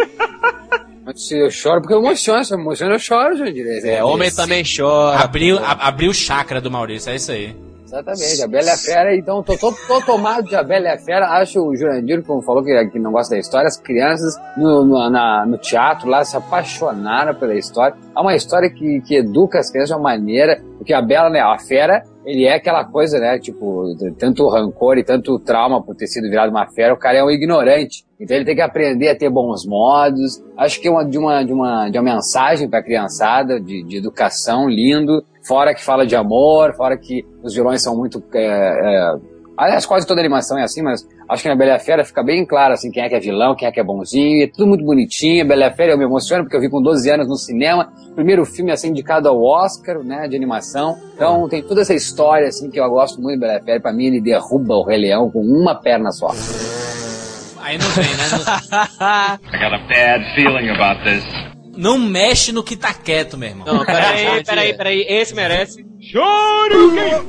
Mas 1.06 1.28
se 1.28 1.38
eu 1.38 1.52
choro, 1.52 1.82
porque 1.82 1.94
eu 1.94 2.00
emociono, 2.00 2.44
se 2.44 2.54
eu 2.54 2.60
emociono, 2.60 2.94
eu 2.96 3.00
choro, 3.00 3.38
Jurandir. 3.38 3.66
É, 3.86 4.04
homem 4.04 4.32
também 4.32 4.64
chora. 4.64 5.20
Abriu, 5.20 5.60
a- 5.60 5.88
abriu 5.88 6.10
o 6.10 6.14
chakra 6.14 6.60
do 6.60 6.72
Maurício, 6.72 7.12
é 7.12 7.16
isso 7.16 7.32
aí. 7.32 7.56
Exatamente, 7.86 8.42
a 8.42 8.48
Bela 8.48 8.66
e 8.68 8.70
a 8.72 8.78
Fera, 8.78 9.16
então 9.16 9.44
tô, 9.44 9.56
tô, 9.58 9.72
tô 9.88 10.02
tomado 10.06 10.48
de 10.50 10.56
a 10.56 10.64
Bela 10.64 10.86
e 10.86 10.92
a 10.92 10.98
Fera, 10.98 11.28
acho 11.40 11.62
o 11.62 11.76
Jurandir, 11.76 12.24
como 12.24 12.42
falou 12.42 12.64
que, 12.64 12.86
que 12.88 12.98
não 13.00 13.12
gosta 13.12 13.36
da 13.36 13.40
história, 13.40 13.68
as 13.68 13.78
crianças 13.80 14.36
no, 14.58 14.84
no, 14.84 15.10
na- 15.10 15.46
no 15.46 15.58
teatro 15.58 16.10
lá 16.10 16.24
se 16.24 16.36
apaixonaram 16.36 17.36
pela 17.36 17.54
história. 17.54 17.96
É 18.16 18.20
uma 18.20 18.36
história 18.36 18.70
que, 18.72 19.02
que 19.02 19.16
educa 19.18 19.60
as 19.60 19.70
crianças 19.72 19.90
de 19.90 19.96
uma 19.96 20.10
maneira, 20.10 20.60
porque 20.78 20.94
a 20.94 21.02
Bela, 21.02 21.30
né, 21.30 21.40
a 21.42 21.58
Fera, 21.60 22.04
ele 22.26 22.46
é 22.46 22.56
aquela 22.56 22.84
coisa, 22.84 23.20
né, 23.20 23.38
tipo, 23.38 23.96
tanto 24.18 24.50
rancor 24.50 24.98
e 24.98 25.04
tanto 25.04 25.38
trauma 25.40 25.82
por 25.84 25.96
ter 25.96 26.08
sido 26.08 26.28
virado 26.28 26.50
uma 26.50 26.66
fera, 26.68 26.92
o 26.92 26.98
cara 26.98 27.20
é 27.20 27.24
um 27.24 27.30
ignorante. 27.30 28.04
Então 28.20 28.36
ele 28.36 28.46
tem 28.46 28.56
que 28.56 28.62
aprender 28.62 29.10
a 29.10 29.16
ter 29.16 29.30
bons 29.30 29.64
modos. 29.68 30.42
Acho 30.58 30.82
que 30.82 30.88
é 30.88 30.92
uma, 30.92 31.06
de, 31.06 31.20
uma, 31.20 31.44
de, 31.44 31.54
uma, 31.54 31.88
de 31.90 32.00
uma 32.00 32.16
mensagem 32.16 32.68
pra 32.68 32.82
criançada, 32.82 33.60
de, 33.62 33.84
de 33.84 33.98
educação, 33.98 34.68
lindo. 34.68 35.24
Fora 35.48 35.76
que 35.76 35.84
fala 35.84 36.06
de 36.06 36.16
amor, 36.16 36.74
fora 36.76 36.98
que 36.98 37.24
os 37.44 37.54
vilões 37.54 37.84
são 37.84 37.96
muito. 37.96 38.24
É, 38.34 38.46
é... 38.46 39.36
Aliás, 39.58 39.86
quase 39.86 40.06
toda 40.06 40.20
animação 40.20 40.58
é 40.58 40.64
assim, 40.64 40.82
mas 40.82 41.08
acho 41.30 41.44
que 41.44 41.48
na 41.48 41.56
Bela 41.56 41.80
Fera 41.80 42.04
fica 42.04 42.22
bem 42.22 42.46
claro 42.46 42.74
assim, 42.74 42.92
quem 42.92 43.04
é 43.04 43.08
que 43.08 43.16
é 43.16 43.20
vilão, 43.20 43.56
quem 43.56 43.68
é 43.68 43.72
que 43.72 43.80
é 43.80 43.84
bonzinho, 43.84 44.44
é 44.44 44.48
tudo 44.48 44.68
muito 44.68 44.84
bonitinho. 44.84 45.44
A 45.44 45.48
Bela 45.48 45.72
Fera 45.72 45.94
eu 45.94 45.98
me 45.98 46.04
emociono 46.04 46.44
porque 46.44 46.58
eu 46.58 46.62
vi 46.62 46.70
com 46.70 46.82
12 46.82 47.10
anos 47.10 47.28
no 47.28 47.38
cinema, 47.38 47.94
primeiro 48.16 48.44
filme 48.44 48.72
a 48.72 48.76
ser 48.76 48.90
indicado 48.90 49.30
ao 49.30 49.42
Oscar, 49.42 50.00
né, 50.04 50.28
de 50.28 50.36
animação. 50.36 50.98
Então 51.14 51.48
tem 51.48 51.62
toda 51.64 51.82
essa 51.82 51.94
história 51.94 52.48
assim 52.48 52.70
que 52.70 52.80
eu 52.80 52.90
gosto 52.90 53.22
muito 53.22 53.40
da 53.40 53.48
Bela 53.48 53.64
Fera. 53.64 53.80
Pra 53.80 53.94
mim 53.94 54.08
ele 54.08 54.22
derruba 54.22 54.76
o 54.76 54.84
Rei 54.84 54.98
Leão 54.98 55.30
com 55.30 55.40
uma 55.40 55.76
perna 55.76 56.12
só. 56.12 56.32
Aí 57.62 57.78
não 57.78 57.88
vem, 57.90 58.06
né? 58.06 59.40
I 59.54 59.58
got 59.58 59.74
a 59.74 59.88
bad 59.88 60.24
feeling 60.36 60.70
about 60.70 61.04
this. 61.04 61.55
Não, 61.76 61.98
mexe 61.98 62.52
no 62.52 62.64
que 62.64 62.76
tá 62.76 62.94
quieto, 62.94 63.38
meu 63.38 63.50
irmão. 63.50 63.66
Não, 63.66 63.86
peraí, 63.86 64.44
Peraí, 64.46 64.78
peraí. 64.78 65.02
Esse 65.08 65.34
merece. 65.34 65.86
Shoryuken! 66.00 67.26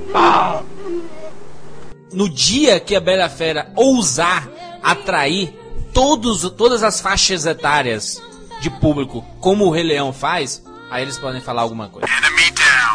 No 2.12 2.28
dia 2.28 2.78
que 2.80 2.94
a 2.94 3.00
Bela 3.00 3.28
Fera 3.28 3.70
ousar 3.74 4.48
atrair 4.82 5.52
todos, 5.92 6.48
todas 6.52 6.82
as 6.82 7.00
faixas 7.00 7.46
etárias 7.46 8.22
de 8.60 8.70
público, 8.70 9.24
como 9.40 9.66
o 9.66 9.70
Rei 9.70 9.82
Leão 9.82 10.12
faz, 10.12 10.62
aí 10.90 11.02
eles 11.02 11.18
podem 11.18 11.40
falar 11.40 11.62
alguma 11.62 11.88
coisa. 11.88 12.06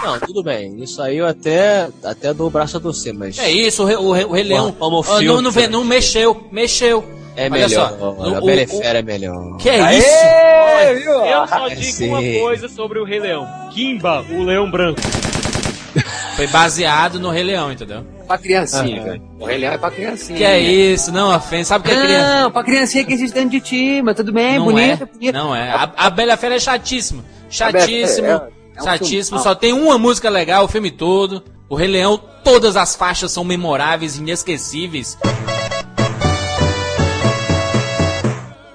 Não, 0.03 0.19
tudo 0.19 0.41
bem. 0.41 0.81
Isso 0.81 1.01
aí 1.01 1.17
eu 1.17 1.27
até, 1.27 1.89
até 2.03 2.33
dou 2.33 2.47
o 2.47 2.49
braço 2.49 2.77
a 2.77 2.79
torcer, 2.79 3.13
mas. 3.13 3.37
É 3.37 3.51
isso, 3.51 3.83
o 3.83 3.85
Rei, 3.85 3.95
o 3.97 4.11
Rei- 4.11 4.25
o 4.25 4.31
Rei 4.31 4.43
Leão 4.43 4.71
Como 4.71 4.99
ah, 5.01 5.03
filme, 5.03 5.25
não, 5.25 5.51
não, 5.51 5.69
não 5.69 5.83
mexeu, 5.83 6.47
mexeu. 6.51 7.20
É 7.35 7.43
Olha 7.43 7.49
melhor. 7.49 7.69
só, 7.69 8.05
a 8.05 8.39
o- 8.39 8.45
Bela 8.45 8.61
e 8.61 8.65
o- 8.65 8.67
Fera 8.67 8.99
é 8.99 9.01
melhor. 9.01 9.57
Que 9.57 9.69
é 9.69 9.81
Aê, 9.81 9.97
isso? 9.99 11.03
viu? 11.03 11.25
Eu 11.25 11.47
só 11.47 11.67
digo 11.69 11.81
sim. 11.83 12.09
uma 12.09 12.39
coisa 12.41 12.67
sobre 12.69 12.99
o 12.99 13.03
Rei 13.05 13.19
Leão. 13.19 13.47
Kimba, 13.73 14.25
o 14.29 14.43
leão 14.43 14.69
branco. 14.69 14.99
Foi 16.35 16.47
baseado 16.47 17.19
no 17.19 17.29
Rei 17.29 17.43
Leão, 17.43 17.71
entendeu? 17.71 18.03
Pra 18.27 18.37
criancinha, 18.37 19.01
Ah. 19.01 19.05
cara. 19.05 19.21
O 19.39 19.45
Rei 19.45 19.57
Leão 19.57 19.73
é 19.73 19.77
pra 19.77 19.91
criancinha. 19.91 20.37
Que 20.37 20.43
é 20.43 20.59
isso, 20.59 21.11
não 21.11 21.35
ofende. 21.35 21.65
Sabe 21.65 21.85
o 21.85 21.91
que 21.91 21.95
é 21.97 22.01
criança? 22.01 22.41
Não, 22.41 22.51
pra 22.51 22.63
criancinha 22.63 23.03
que 23.05 23.13
existe 23.13 23.33
dentro 23.33 23.49
de 23.51 23.59
ti, 23.61 24.01
mas 24.01 24.15
tudo 24.15 24.31
bem, 24.31 24.57
não 24.57 24.65
bonito, 24.65 25.03
é, 25.03 25.05
bonito. 25.05 25.33
não 25.33 25.55
é. 25.55 25.69
A, 25.71 25.91
a 25.97 26.09
Bela 26.09 26.35
Fera 26.37 26.55
é 26.55 26.59
chatíssimo. 26.59 27.23
Chatíssimo. 27.49 28.27
Bela 28.27 28.49
é- 28.75 28.77
é 28.77 28.81
um 28.81 28.85
chatíssimo. 28.85 29.37
filme- 29.37 29.43
Só 29.43 29.53
tem 29.55 29.73
uma 29.73 29.97
música 29.97 30.29
legal 30.29 30.63
o 30.65 30.67
filme 30.67 30.89
todo. 30.91 31.43
O 31.69 31.75
Rei 31.75 31.87
Leão, 31.87 32.17
todas 32.43 32.75
as 32.77 32.95
faixas 32.95 33.31
são 33.31 33.43
memoráveis, 33.43 34.17
inesquecíveis. 34.17 35.17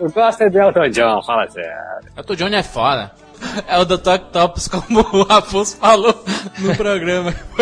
Eu 0.06 0.12
gosto 0.12 0.48
do 0.48 0.56
Elton 0.56 0.88
John, 0.90 1.20
fala 1.20 1.50
sério. 1.50 1.72
O 2.16 2.22
Dr. 2.22 2.34
Johnny 2.36 2.54
é 2.54 2.62
foda. 2.62 3.10
É 3.66 3.76
o 3.76 3.84
Dr. 3.84 4.10
Octopus, 4.10 4.68
como 4.68 5.00
o 5.00 5.26
Afonso 5.28 5.76
falou 5.78 6.14
no 6.60 6.76
programa. 6.76 7.34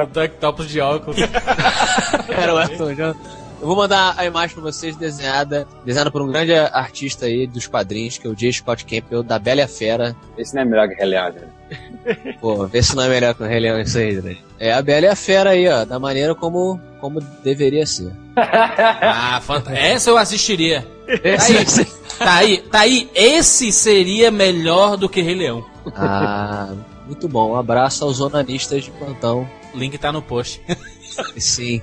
o 0.00 0.06
Dr. 0.08 0.20
Octopus 0.24 0.70
de 0.70 0.80
óculos. 0.80 1.18
Era 2.28 2.54
o 2.54 2.60
Elton 2.62 2.94
John. 2.94 3.14
Eu 3.60 3.66
vou 3.66 3.76
mandar 3.76 4.14
a 4.16 4.24
imagem 4.24 4.54
pra 4.54 4.62
vocês 4.64 4.96
desenhada, 4.96 5.68
desenhada 5.84 6.10
por 6.10 6.22
um 6.22 6.28
grande 6.28 6.54
artista 6.54 7.26
aí 7.26 7.46
dos 7.46 7.66
quadrinhos, 7.66 8.16
que 8.16 8.26
é 8.26 8.30
o 8.30 8.34
J. 8.34 8.50
Scott 8.52 8.84
Campbell, 8.86 9.22
da 9.22 9.38
Bela 9.38 9.60
e 9.60 9.64
a 9.64 9.68
Fera. 9.68 10.16
Esse 10.38 10.54
não 10.54 10.62
é 10.62 10.64
melhor 10.64 10.88
que 10.88 10.94
Rei 10.94 11.04
Leão, 11.06 11.30
né? 11.30 12.36
Pô, 12.40 12.66
vê 12.66 12.82
se 12.82 12.96
não 12.96 13.02
é 13.02 13.08
melhor 13.10 13.34
que 13.34 13.42
o 13.42 13.46
Rei 13.46 13.60
Leão 13.60 13.78
isso 13.78 13.98
aí, 13.98 14.14
né? 14.20 14.36
É 14.58 14.72
a 14.72 14.80
Bela 14.80 15.04
e 15.06 15.08
a 15.10 15.14
Fera 15.16 15.50
aí, 15.50 15.68
ó, 15.68 15.84
da 15.84 15.98
maneira 15.98 16.34
como, 16.34 16.80
como 17.00 17.20
deveria 17.44 17.84
ser. 17.86 18.10
Ah, 18.42 19.38
fanta- 19.42 19.72
essa 19.76 20.08
eu 20.08 20.16
assistiria. 20.16 20.86
Esse- 21.06 21.84
Tá 22.18 22.36
aí, 22.36 22.58
tá 22.58 22.80
aí. 22.80 23.10
Esse 23.14 23.70
seria 23.72 24.30
melhor 24.30 24.96
do 24.96 25.08
que 25.08 25.20
Rei 25.20 25.34
Leão. 25.34 25.64
ah, 25.94 26.72
muito 27.06 27.28
bom. 27.28 27.50
Um 27.52 27.56
abraço 27.56 28.04
aos 28.04 28.20
onanistas 28.20 28.84
de 28.84 28.90
plantão. 28.90 29.46
O 29.74 29.78
link 29.78 29.96
tá 29.98 30.10
no 30.12 30.22
post. 30.22 30.60
Sim. 31.38 31.82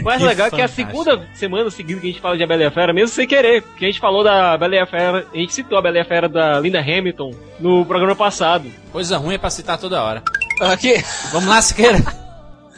O 0.00 0.04
mais 0.04 0.20
Que 0.20 0.26
legal 0.28 0.46
é 0.46 0.50
que 0.50 0.60
é 0.60 0.64
a 0.64 0.68
segunda 0.68 1.26
semana 1.34 1.70
seguida 1.70 2.00
que 2.00 2.06
a 2.06 2.10
gente 2.10 2.20
fala 2.20 2.36
de 2.36 2.42
A 2.42 2.46
Bela 2.46 2.62
e 2.62 2.66
a 2.66 2.70
Fera, 2.70 2.92
mesmo 2.92 3.08
sem 3.14 3.26
querer. 3.26 3.62
Porque 3.62 3.84
a 3.84 3.88
gente 3.88 4.00
falou 4.00 4.22
da 4.24 4.56
Bela 4.56 4.74
e 4.74 4.78
a 4.78 4.86
Fera, 4.86 5.26
a 5.32 5.36
gente 5.36 5.52
citou 5.54 5.78
a 5.78 5.82
Bela 5.82 5.96
e 5.98 6.00
a 6.00 6.04
Fera 6.04 6.28
da 6.28 6.60
Linda 6.60 6.80
Hamilton 6.80 7.32
no 7.58 7.84
programa 7.84 8.14
passado. 8.16 8.70
Coisa 8.92 9.16
ruim 9.18 9.34
é 9.34 9.38
pra 9.38 9.50
citar 9.50 9.78
toda 9.78 10.02
hora. 10.02 10.22
Aqui. 10.60 10.94
Vamos 11.32 11.48
lá, 11.48 11.60
Siqueira. 11.62 11.98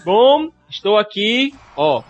Bom, 0.05 0.49
estou 0.71 0.97
aqui, 0.99 1.55
ó. 1.77 2.03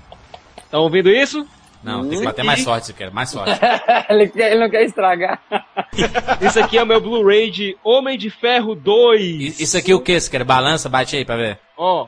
Estão 0.59 0.83
ouvindo 0.83 1.11
isso? 1.11 1.47
Não, 1.83 2.09
tem 2.09 2.21
que 2.21 2.25
bater 2.25 2.45
mais 2.45 2.63
forte, 2.63 2.87
Siqueira. 2.87 3.11
Mais 3.13 3.33
forte. 3.33 3.59
ele, 4.09 4.29
quer- 4.29 4.53
ele 4.53 4.61
não 4.61 4.71
quer 4.71 4.85
estragar. 4.85 5.41
Isso 6.41 6.59
aqui 6.61 6.79
é 6.79 6.83
o 6.83 6.87
meu 6.87 7.01
Blu-ray 7.01 7.51
de 7.51 7.77
Homem 7.83 8.17
de 8.17 8.31
Ferro 8.31 8.75
2. 8.75 9.21
I- 9.59 9.63
Isso 9.63 9.77
aqui 9.77 9.91
é 9.91 9.95
o 9.95 10.01
que, 10.01 10.19
Siqueira? 10.21 10.45
Balança, 10.45 10.89
bate 10.89 11.17
aí 11.17 11.25
pra 11.25 11.37
ver. 11.37 11.59
Ó, 11.77 12.07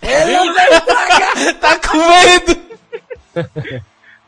Tá 1.60 1.78
com 1.78 1.98
medo! 1.98 2.60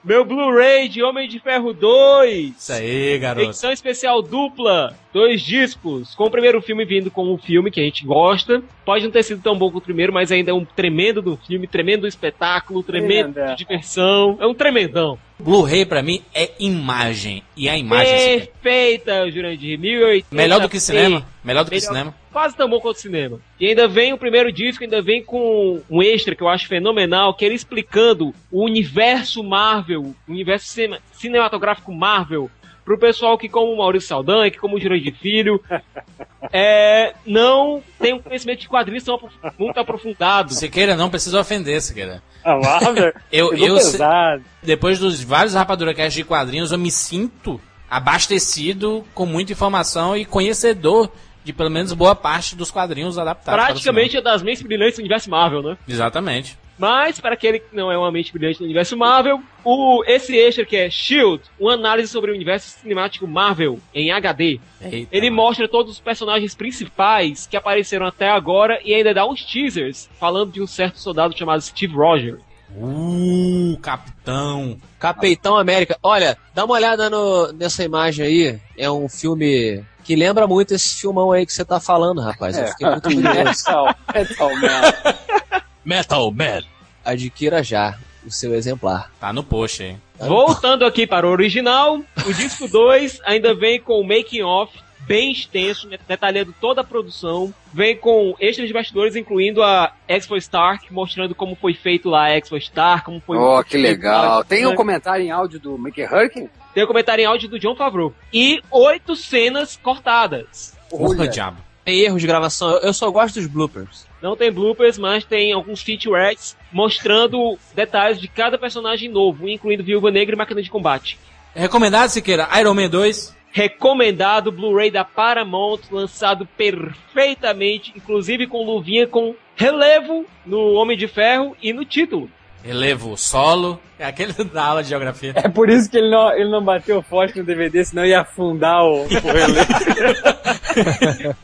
meu 0.05 0.25
Blu-ray 0.25 0.89
de 0.89 1.03
Homem 1.03 1.29
de 1.29 1.39
Ferro 1.41 1.73
2. 1.73 2.55
Isso 2.59 2.73
aí, 2.73 3.19
garoto. 3.19 3.47
Edição 3.49 3.73
especial 3.73 4.21
dupla, 4.21 4.97
dois 5.13 5.41
discos, 5.43 6.15
com 6.15 6.25
o 6.25 6.31
primeiro 6.31 6.61
filme 6.61 6.85
vindo 6.85 7.11
como 7.11 7.33
um 7.33 7.39
filme 7.39 7.71
que 7.71 7.81
a 7.81 7.85
gente 7.85 8.05
gosta. 8.05 8.63
Pode 8.85 9.05
não 9.05 9.11
ter 9.13 9.23
sido 9.23 9.41
tão 9.43 9.57
bom 9.57 9.71
quanto 9.71 9.79
o 9.83 9.87
primeiro, 9.87 10.13
mas 10.13 10.31
ainda 10.33 10.51
é 10.51 10.55
um 10.55 10.65
tremendo 10.65 11.23
do 11.23 11.37
filme, 11.37 11.67
tremendo 11.67 12.03
do 12.03 12.09
espetáculo, 12.09 12.83
tremendo 12.83 13.33
Tremenda. 13.35 13.55
de 13.55 13.59
diversão. 13.59 14.37
É 14.41 14.47
um 14.47 14.55
tremendão. 14.55 15.19
Blu-ray 15.39 15.85
pra 15.85 16.03
mim 16.03 16.23
é 16.35 16.51
imagem. 16.61 17.43
E 17.57 17.69
a 17.69 17.77
imagem, 17.77 18.17
Siqueira. 18.19 18.47
Perfeita, 18.63 19.31
Jurandir. 19.31 19.79
1080 19.79 20.27
Melhor 20.35 20.61
do 20.61 20.69
que 20.69 20.79
cinema. 20.81 21.27
Melhor 21.45 21.65
do 21.65 21.71
que 21.71 21.77
Melhor- 21.77 21.89
cinema. 21.89 22.22
Quase 22.33 22.57
tão 22.57 22.68
bom 22.68 22.81
quanto 22.81 22.97
o 22.97 23.01
cinema. 23.01 23.38
E 23.61 23.66
ainda 23.68 23.87
vem 23.87 24.12
o 24.12 24.18
primeiro 24.18 24.51
disco, 24.51 24.83
ainda 24.83 25.03
vem 25.03 25.23
com 25.23 25.83
um 25.90 26.03
extra 26.03 26.35
que 26.35 26.42
eu 26.42 26.49
acho 26.49 26.66
fenomenal, 26.66 27.35
que 27.35 27.45
é 27.45 27.49
ele 27.49 27.55
explicando 27.55 28.35
o 28.51 28.64
universo 28.64 29.42
Marvel, 29.45 30.01
o 30.27 30.31
universo 30.33 30.66
cine- 30.68 30.99
cinematográfico 31.12 31.92
Marvel, 31.92 32.51
pro 32.85 32.99
pessoal 32.99 33.38
que, 33.38 33.49
como 33.49 33.73
o 33.73 33.77
Maurício 33.79 34.09
Saldanha, 34.09 34.51
que 34.51 34.59
como 34.59 34.77
o 34.77 34.81
Jurandir 34.81 35.14
Filho, 35.14 35.62
é, 36.53 37.14
não 37.27 37.83
tem 38.01 38.12
um 38.14 38.18
conhecimento 38.18 38.61
de 38.61 38.68
quadrinhos 38.68 39.05
tão 39.05 39.21
muito 39.59 39.79
aprofundado. 39.79 40.53
Siqueira 40.53 40.97
não 40.97 41.11
precisa 41.11 41.40
ofender, 41.40 41.81
Siqueira. 41.81 42.23
A 42.45 42.57
Marvel? 42.57 43.12
Eu, 43.31 43.55
eu, 43.55 43.75
pesado. 43.77 44.42
depois 44.62 44.99
dos 44.99 45.23
vários 45.23 45.55
Rapadura 45.55 45.95
Cast 45.95 46.16
de 46.18 46.25
quadrinhos, 46.25 46.73
eu 46.73 46.79
me 46.79 46.90
sinto 46.90 47.61
abastecido 47.88 49.05
com 49.14 49.25
muita 49.27 49.53
informação 49.53 50.16
e 50.16 50.25
conhecedor 50.25 51.11
de 51.45 51.53
pelo 51.53 51.71
menos 51.71 51.93
boa 51.93 52.15
parte 52.15 52.55
dos 52.57 52.71
quadrinhos 52.71 53.19
adaptados. 53.19 53.55
para 53.61 53.63
o 53.65 53.73
Praticamente 53.75 54.17
é 54.17 54.21
das 54.21 54.43
mentes 54.43 54.63
brilhantes 54.63 54.97
do 54.97 55.01
universo 55.01 55.31
Marvel, 55.31 55.63
né? 55.63 55.77
Exatamente. 55.89 56.57
Mas, 56.79 57.21
para 57.21 57.35
aquele 57.35 57.61
que 57.61 57.77
não 57.77 57.93
é 57.93 57.99
uma 57.99 58.11
mente 58.11 58.33
brilhante 58.33 58.59
no 58.59 58.65
universo 58.65 58.97
Marvel, 58.97 59.41
o, 59.63 60.03
esse 60.07 60.37
extra 60.37 60.65
que 60.65 60.75
é 60.77 60.91
Shield, 60.91 61.43
uma 61.61 61.75
análise 61.75 62.09
sobre 62.09 62.33
o 62.33 62.35
universo 62.35 62.71
cinemático 62.81 63.27
Marvel 63.27 63.79
em 63.95 64.11
HD. 64.11 64.59
Eita, 64.81 65.09
Ele 65.15 65.31
mostra 65.31 65.69
todos 65.69 65.93
os 65.93 66.01
personagens 66.01 66.55
principais 66.55 67.47
que 67.47 67.57
apareceram 67.57 68.07
até 68.07 68.29
agora 68.31 68.81
e 68.85 68.95
ainda 68.95 69.15
dá 69.15 69.25
uns 69.27 69.45
teasers 69.45 70.09
falando 70.19 70.51
de 70.53 70.61
um 70.63 70.67
certo 70.67 70.99
soldado 70.99 71.37
chamado 71.39 71.61
Steve 71.61 71.95
Rogers. 71.95 72.41
Uh, 72.75 73.77
capitão. 73.83 74.77
Capitão 74.99 75.57
América. 75.57 75.97
Olha, 76.03 76.39
dá 76.55 76.65
uma 76.65 76.75
olhada 76.75 77.11
no- 77.11 77.53
nessa 77.53 77.85
imagem 77.85 78.25
aí. 78.25 78.59
É 78.79 78.91
um 78.91 79.09
filme 79.09 79.85
que 80.05 80.17
lembra 80.17 80.47
muito 80.47 80.75
esse 80.75 81.01
filmão 81.01 81.33
aí 81.33 81.45
que 81.47 81.53
você 81.53 81.65
tá 81.65 81.79
falando, 81.81 82.21
rapaz. 82.21 82.57
Eu 82.59 82.67
fiquei 82.69 82.87
muito 82.88 83.03
curioso. 83.11 83.35
Metal, 83.35 83.95
Metal 84.15 84.51
Man. 84.57 85.62
Metal 85.85 86.31
Man. 86.33 86.62
Adquira 87.05 87.62
já 87.62 87.99
o 88.25 88.31
seu 88.31 88.55
exemplar. 88.55 89.11
Tá 89.21 89.33
no 89.33 89.43
post 89.43 89.83
aí. 89.83 89.97
Voltando 90.19 90.85
aqui 90.85 91.07
para 91.07 91.27
o 91.27 91.31
original, 91.31 91.99
o 92.27 92.33
disco 92.33 92.69
2 92.69 93.21
ainda 93.25 93.55
vem 93.55 93.81
com 93.81 94.01
o 94.01 94.07
making 94.07 94.43
off 94.43 94.73
bem 95.01 95.33
extenso, 95.33 95.88
detalhando 96.07 96.55
toda 96.61 96.83
a 96.83 96.85
produção. 96.85 97.53
Vem 97.75 97.97
com 97.97 98.37
extras 98.38 98.69
de 98.69 98.73
bastidores, 98.73 99.17
incluindo 99.17 99.61
a 99.61 99.93
Expo 100.07 100.37
Stark, 100.37 100.93
mostrando 100.93 101.35
como 101.35 101.57
foi 101.57 101.75
feito 101.75 102.09
lá 102.09 102.27
a 102.27 102.37
Expo 102.38 102.57
Star, 102.61 103.03
como 103.03 103.19
foi 103.21 103.37
Oh, 103.37 103.65
que 103.65 103.77
legal. 103.77 104.38
lá- 104.38 104.45
Tem 104.45 104.65
um 104.65 104.77
comentário 104.77 105.25
em 105.25 105.31
áudio 105.33 105.59
do 105.59 105.77
Mickey 105.77 106.05
Hurricane? 106.05 106.49
Tem 106.75 106.85
um 106.85 106.87
comentário 106.87 107.23
em 107.23 107.27
áudio 107.27 107.49
do 107.49 107.59
John 107.59 107.75
Favreau. 107.77 108.15
E 108.33 108.61
oito 108.71 109.15
cenas 109.17 109.77
cortadas. 109.83 110.77
Porra, 110.91 111.29
diabo. 111.29 111.59
Tem 111.85 111.99
erros 112.01 112.21
de 112.21 112.27
gravação. 112.27 112.71
Eu- 112.71 112.81
Eu 112.81 112.93
só 112.95 113.11
gosto 113.11 113.35
dos 113.37 113.47
bloopers. 113.47 114.07
Não 114.23 114.37
tem 114.37 114.53
bloopers, 114.53 114.97
mas 114.99 115.25
tem 115.25 115.53
alguns 115.53 115.83
featurettes 115.83 116.57
mostrando 116.73 117.59
detalhes 117.75 118.21
de 118.21 118.29
cada 118.29 118.57
personagem 118.57 119.09
novo, 119.11 119.49
incluindo 119.49 119.83
Viúva 119.83 120.11
Negra 120.11 120.35
e 120.35 120.39
Máquina 120.39 120.63
de 120.63 120.71
Combate. 120.71 121.19
Recomendado, 121.55 122.09
Siqueira, 122.09 122.49
Iron 122.61 122.73
Man 122.75 122.89
2. 122.89 123.37
Recomendado 123.51 124.51
Blu-ray 124.53 124.91
da 124.91 125.05
Paramount, 125.05 125.81
lançado 125.91 126.47
perfeitamente, 126.57 127.93
inclusive 127.97 128.47
com 128.47 128.65
luvinha 128.65 129.07
com 129.07 129.35
relevo 129.57 130.25
no 130.47 130.73
Homem 130.75 130.97
de 130.97 131.07
Ferro 131.09 131.57
e 131.63 131.73
no 131.73 131.85
título. 131.85 132.31
Relevo 132.62 133.16
solo. 133.16 133.81
É 133.98 134.07
aquele 134.07 134.33
da 134.44 134.64
aula 134.64 134.83
de 134.83 134.88
geografia. 134.88 135.33
É 135.37 135.48
por 135.48 135.68
isso 135.68 135.90
que 135.90 135.96
ele 135.96 136.11
não, 136.11 136.33
ele 136.33 136.51
não 136.51 136.64
bateu 136.64 137.03
forte 137.03 137.38
no 137.38 137.44
DVD, 137.44 137.85
senão 137.85 138.05
ia 138.05 138.20
afundar 138.20 138.85
o, 138.85 139.03
o 139.05 139.07
relé. 139.07 139.66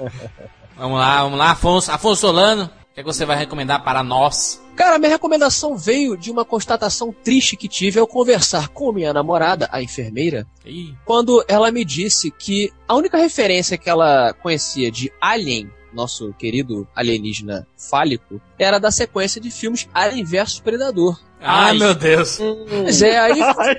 Vamos 0.76 0.96
lá, 0.96 1.24
vamos 1.24 1.37
lá, 1.37 1.50
Afonso. 1.50 1.90
Afonso 1.90 2.20
Solano, 2.20 2.66
o 2.66 2.94
que, 2.94 3.00
é 3.00 3.02
que 3.02 3.04
você 3.04 3.26
vai 3.26 3.37
recomendar 3.37 3.83
para 3.83 4.00
nós? 4.00 4.62
Cara, 4.76 4.96
minha 4.96 5.11
recomendação 5.11 5.76
veio 5.76 6.16
de 6.16 6.31
uma 6.31 6.44
constatação 6.44 7.12
triste 7.12 7.57
que 7.57 7.66
tive 7.66 7.98
ao 7.98 8.07
conversar 8.07 8.68
com 8.68 8.92
minha 8.92 9.12
namorada, 9.12 9.68
a 9.72 9.83
enfermeira, 9.83 10.46
Ih, 10.64 10.94
quando 11.04 11.44
ela 11.48 11.72
me 11.72 11.85
disse 11.85 12.31
que 12.31 12.72
a 12.87 12.94
única 12.94 13.18
referência 13.18 13.76
que 13.76 13.90
ela 13.90 14.33
conhecia 14.35 14.88
de 14.88 15.12
Alien, 15.20 15.68
nosso 15.99 16.33
querido 16.39 16.87
alienígena 16.95 17.67
fálico, 17.77 18.41
era 18.59 18.79
da 18.79 18.91
sequência 18.91 19.41
de 19.41 19.51
filmes 19.51 19.89
Alien 19.93 20.25
vs 20.25 20.61
Predador. 20.61 21.19
Ai, 21.41 21.71
Ai. 21.73 21.79
meu 21.79 21.95
Deus. 21.95 22.39
Pois 22.39 23.03
é, 23.03 23.19
aí. 23.19 23.41
a 23.43 23.75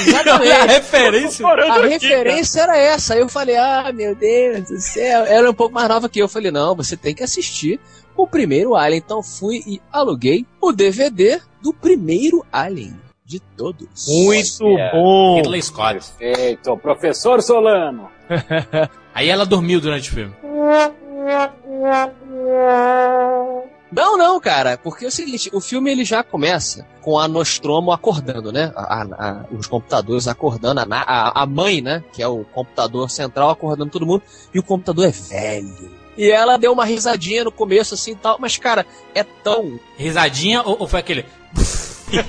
Exatamente. 0.00 0.66
referência. 0.66 1.46
A 1.46 1.86
referência 1.86 2.60
era 2.62 2.76
essa. 2.76 3.14
Aí 3.14 3.20
eu 3.20 3.28
falei, 3.28 3.56
ah, 3.56 3.92
meu 3.94 4.14
Deus 4.14 4.68
do 4.68 4.80
céu. 4.80 5.24
Ela 5.24 5.46
é 5.46 5.50
um 5.50 5.54
pouco 5.54 5.74
mais 5.74 5.88
nova 5.88 6.08
que 6.08 6.18
eu. 6.20 6.24
Eu 6.24 6.28
falei, 6.28 6.50
não, 6.50 6.74
você 6.74 6.96
tem 6.96 7.14
que 7.14 7.22
assistir 7.22 7.78
o 8.16 8.26
primeiro 8.26 8.74
Alien. 8.74 9.02
Então 9.04 9.22
fui 9.22 9.62
e 9.66 9.80
aluguei 9.92 10.46
o 10.60 10.72
DVD 10.72 11.40
do 11.62 11.72
primeiro 11.72 12.44
Alien 12.52 12.96
de 13.24 13.38
todos. 13.56 14.06
Muito 14.08 14.66
Yeah. 14.66 14.96
bom! 14.96 15.36
Ridley 15.36 15.62
Scott. 15.62 16.00
Perfeito. 16.18 16.76
Professor 16.78 17.40
Solano. 17.40 18.08
Aí 19.14 19.28
ela 19.28 19.46
dormiu 19.46 19.80
durante 19.80 20.10
o 20.10 20.12
filme. 20.14 20.34
Não, 23.92 24.16
não, 24.16 24.38
cara, 24.40 24.78
porque 24.78 25.04
é 25.04 25.08
o 25.08 25.10
seguinte, 25.10 25.50
o 25.52 25.60
filme 25.60 25.90
ele 25.90 26.04
já 26.04 26.22
começa 26.22 26.86
com 27.00 27.18
a 27.18 27.26
Nostromo 27.26 27.90
acordando, 27.90 28.52
né? 28.52 28.72
A- 28.76 29.02
a- 29.02 29.02
a- 29.02 29.44
os 29.50 29.66
computadores 29.66 30.28
acordando, 30.28 30.80
a, 30.80 31.42
a 31.42 31.46
mãe, 31.46 31.80
né? 31.80 32.02
Que 32.12 32.22
é 32.22 32.28
o 32.28 32.44
computador 32.44 33.10
central 33.10 33.50
acordando 33.50 33.90
todo 33.90 34.06
mundo, 34.06 34.22
e 34.54 34.58
o 34.60 34.62
computador 34.62 35.06
é 35.06 35.10
velho. 35.10 35.90
E 36.16 36.30
ela 36.30 36.56
deu 36.56 36.72
uma 36.72 36.84
risadinha 36.84 37.42
no 37.44 37.50
começo, 37.52 37.94
assim 37.94 38.12
e 38.12 38.16
tal, 38.16 38.36
mas, 38.38 38.56
cara, 38.56 38.86
é 39.14 39.24
tão. 39.24 39.80
Risadinha 39.96 40.62
ou, 40.62 40.76
ou 40.80 40.86
foi 40.86 41.00
aquele. 41.00 41.26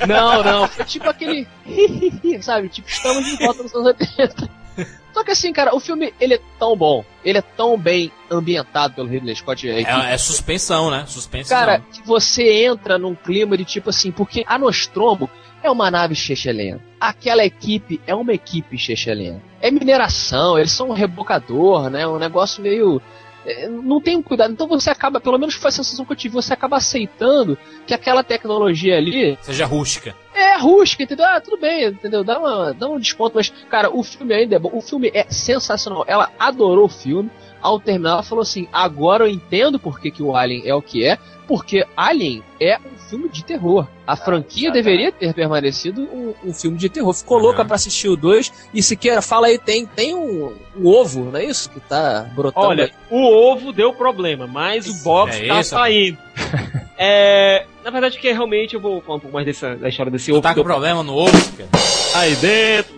Não, 0.08 0.44
não, 0.44 0.68
foi 0.68 0.86
tipo 0.86 1.10
aquele. 1.10 1.48
sabe? 2.42 2.70
Tipo, 2.70 2.88
estamos 2.90 3.26
de 3.26 3.36
volta 3.38 3.62
nos 3.64 3.74
anos 3.74 3.88
80. 3.88 4.50
Só 5.14 5.24
que 5.24 5.32
assim, 5.32 5.52
cara, 5.52 5.76
o 5.76 5.80
filme 5.80 6.14
ele 6.20 6.36
é 6.36 6.40
tão 6.58 6.76
bom, 6.76 7.04
ele 7.24 7.38
é 7.38 7.42
tão 7.42 7.78
bem 7.78 8.12
ambientado 8.30 8.94
pelo 8.94 9.10
Ridley 9.10 9.36
Scott. 9.36 9.68
equipe 9.68 9.92
É, 9.92 10.14
é 10.14 10.18
suspensão, 10.18 10.90
né? 10.90 11.06
Suspensão. 11.06 11.58
Cara, 11.58 11.80
que 11.80 12.02
você 12.06 12.64
entra 12.64 12.98
num 12.98 13.14
clima 13.14 13.58
de 13.58 13.66
tipo 13.66 13.90
assim, 13.90 14.12
porque 14.12 14.44
a 14.48 14.58
Nostromo 14.58 15.30
é 15.64 15.70
uma 15.70 15.92
nave 15.92 16.16
chechelena. 16.16 16.80
Aquela 17.00 17.44
equipe 17.46 18.02
é 18.08 18.16
uma 18.16 18.34
equipe 18.34 18.78
chechelena. 18.78 19.42
É 19.60 19.70
mineração, 19.70 20.58
eles 20.58 20.72
são 20.72 20.90
um 20.90 20.94
rebocador, 20.94 21.90
né? 21.90 22.08
Um 22.08 22.18
negócio 22.18 22.64
meio. 22.64 23.02
É, 23.46 23.68
Não 23.68 24.00
tem 24.02 24.18
um 24.18 24.22
cuidado. 24.22 24.54
Então 24.54 24.68
você 24.68 24.90
acaba, 24.90 25.20
pelo 25.20 25.38
menos 25.38 25.56
foi 25.56 25.70
a 25.70 25.72
sensação 25.72 26.06
que 26.06 26.12
eu 26.12 26.16
tive, 26.16 26.34
você 26.34 26.54
acaba 26.54 26.78
aceitando 26.78 27.58
que 27.86 27.94
aquela 27.94 28.24
tecnologia 28.24 28.98
ali 28.98 29.38
Seja 29.42 29.66
rústica. 29.66 30.16
é 30.34 30.58
rústica, 30.58 31.04
entendeu? 31.04 31.26
Ah, 31.26 31.42
tudo 31.42 31.58
bem, 31.58 31.86
entendeu? 31.86 32.24
Dá, 32.24 32.40
uma, 32.40 32.74
dá 32.74 32.90
um 32.90 33.00
desconto, 33.00 33.36
mas, 33.36 33.50
cara, 33.70 33.90
o 33.90 34.04
filme 34.04 34.34
ainda 34.34 34.56
é 34.56 34.60
bom. 34.60 34.72
O 34.74 34.82
filme 34.82 35.12
é 35.14 35.26
sensacional. 35.30 36.04
Ela 36.08 36.30
adorou 36.40 36.86
o 36.86 36.90
filme. 36.90 37.30
Ao 37.62 37.80
terminar, 37.80 38.14
ela 38.14 38.24
falou 38.24 38.42
assim: 38.42 38.68
agora 38.74 39.26
eu 39.26 39.30
entendo 39.30 39.78
por 39.78 40.00
que, 40.00 40.12
o 40.24 40.36
Alien 40.36 40.64
é 40.66 40.74
o 40.74 40.82
que 40.82 41.06
é, 41.06 41.20
porque 41.48 41.86
Alien 41.96 42.44
é 42.60 42.80
filme 43.12 43.28
de 43.30 43.44
terror. 43.44 43.86
A 44.08 44.16
franquia 44.16 44.70
exatamente. 44.70 44.84
deveria 44.84 45.12
ter 45.12 45.34
permanecido 45.34 46.02
um, 46.04 46.34
um 46.46 46.54
filme 46.54 46.78
de 46.78 46.88
terror. 46.88 47.14
Ficou 47.14 47.38
Aham. 47.38 47.46
louca 47.48 47.66
pra 47.66 47.76
assistir 47.76 48.08
o 48.08 48.16
2. 48.16 48.52
E 48.74 48.82
Siqueira, 48.82 49.22
fala 49.22 49.48
aí, 49.48 49.58
tem, 49.60 49.86
tem 49.86 50.16
um, 50.16 50.54
um 50.78 50.88
ovo, 50.88 51.26
não 51.26 51.38
é 51.38 51.44
isso? 51.46 51.70
Que 51.70 51.80
tá 51.82 52.26
brotando 52.34 52.68
Olha, 52.68 52.86
aí. 52.86 52.92
o 53.10 53.22
ovo 53.52 53.74
deu 53.74 53.92
problema, 53.94 54.48
mas 54.48 54.88
o 54.88 55.04
box 55.04 55.36
É 55.42 55.48
tá 55.48 55.60
isso? 55.60 55.70
saindo. 55.72 56.18
é, 56.98 57.66
na 57.84 57.92
verdade, 57.92 58.18
que 58.18 58.32
realmente 58.32 58.76
eu 58.76 58.80
vou 58.82 59.02
falar 59.02 59.18
um 59.18 59.20
pouco 59.20 59.34
mais 59.34 59.46
dessa, 59.46 59.76
da 59.76 59.90
história 59.90 60.10
desse 60.12 60.28
Tu 60.32 60.34
ovo. 60.34 60.42
tá 60.42 60.56
com 60.56 60.64
problema 60.64 61.04
no 61.04 61.14
ovo, 61.14 61.38
Siqueira? 61.38 61.70
Aí 62.16 62.36
dentro. 62.38 62.96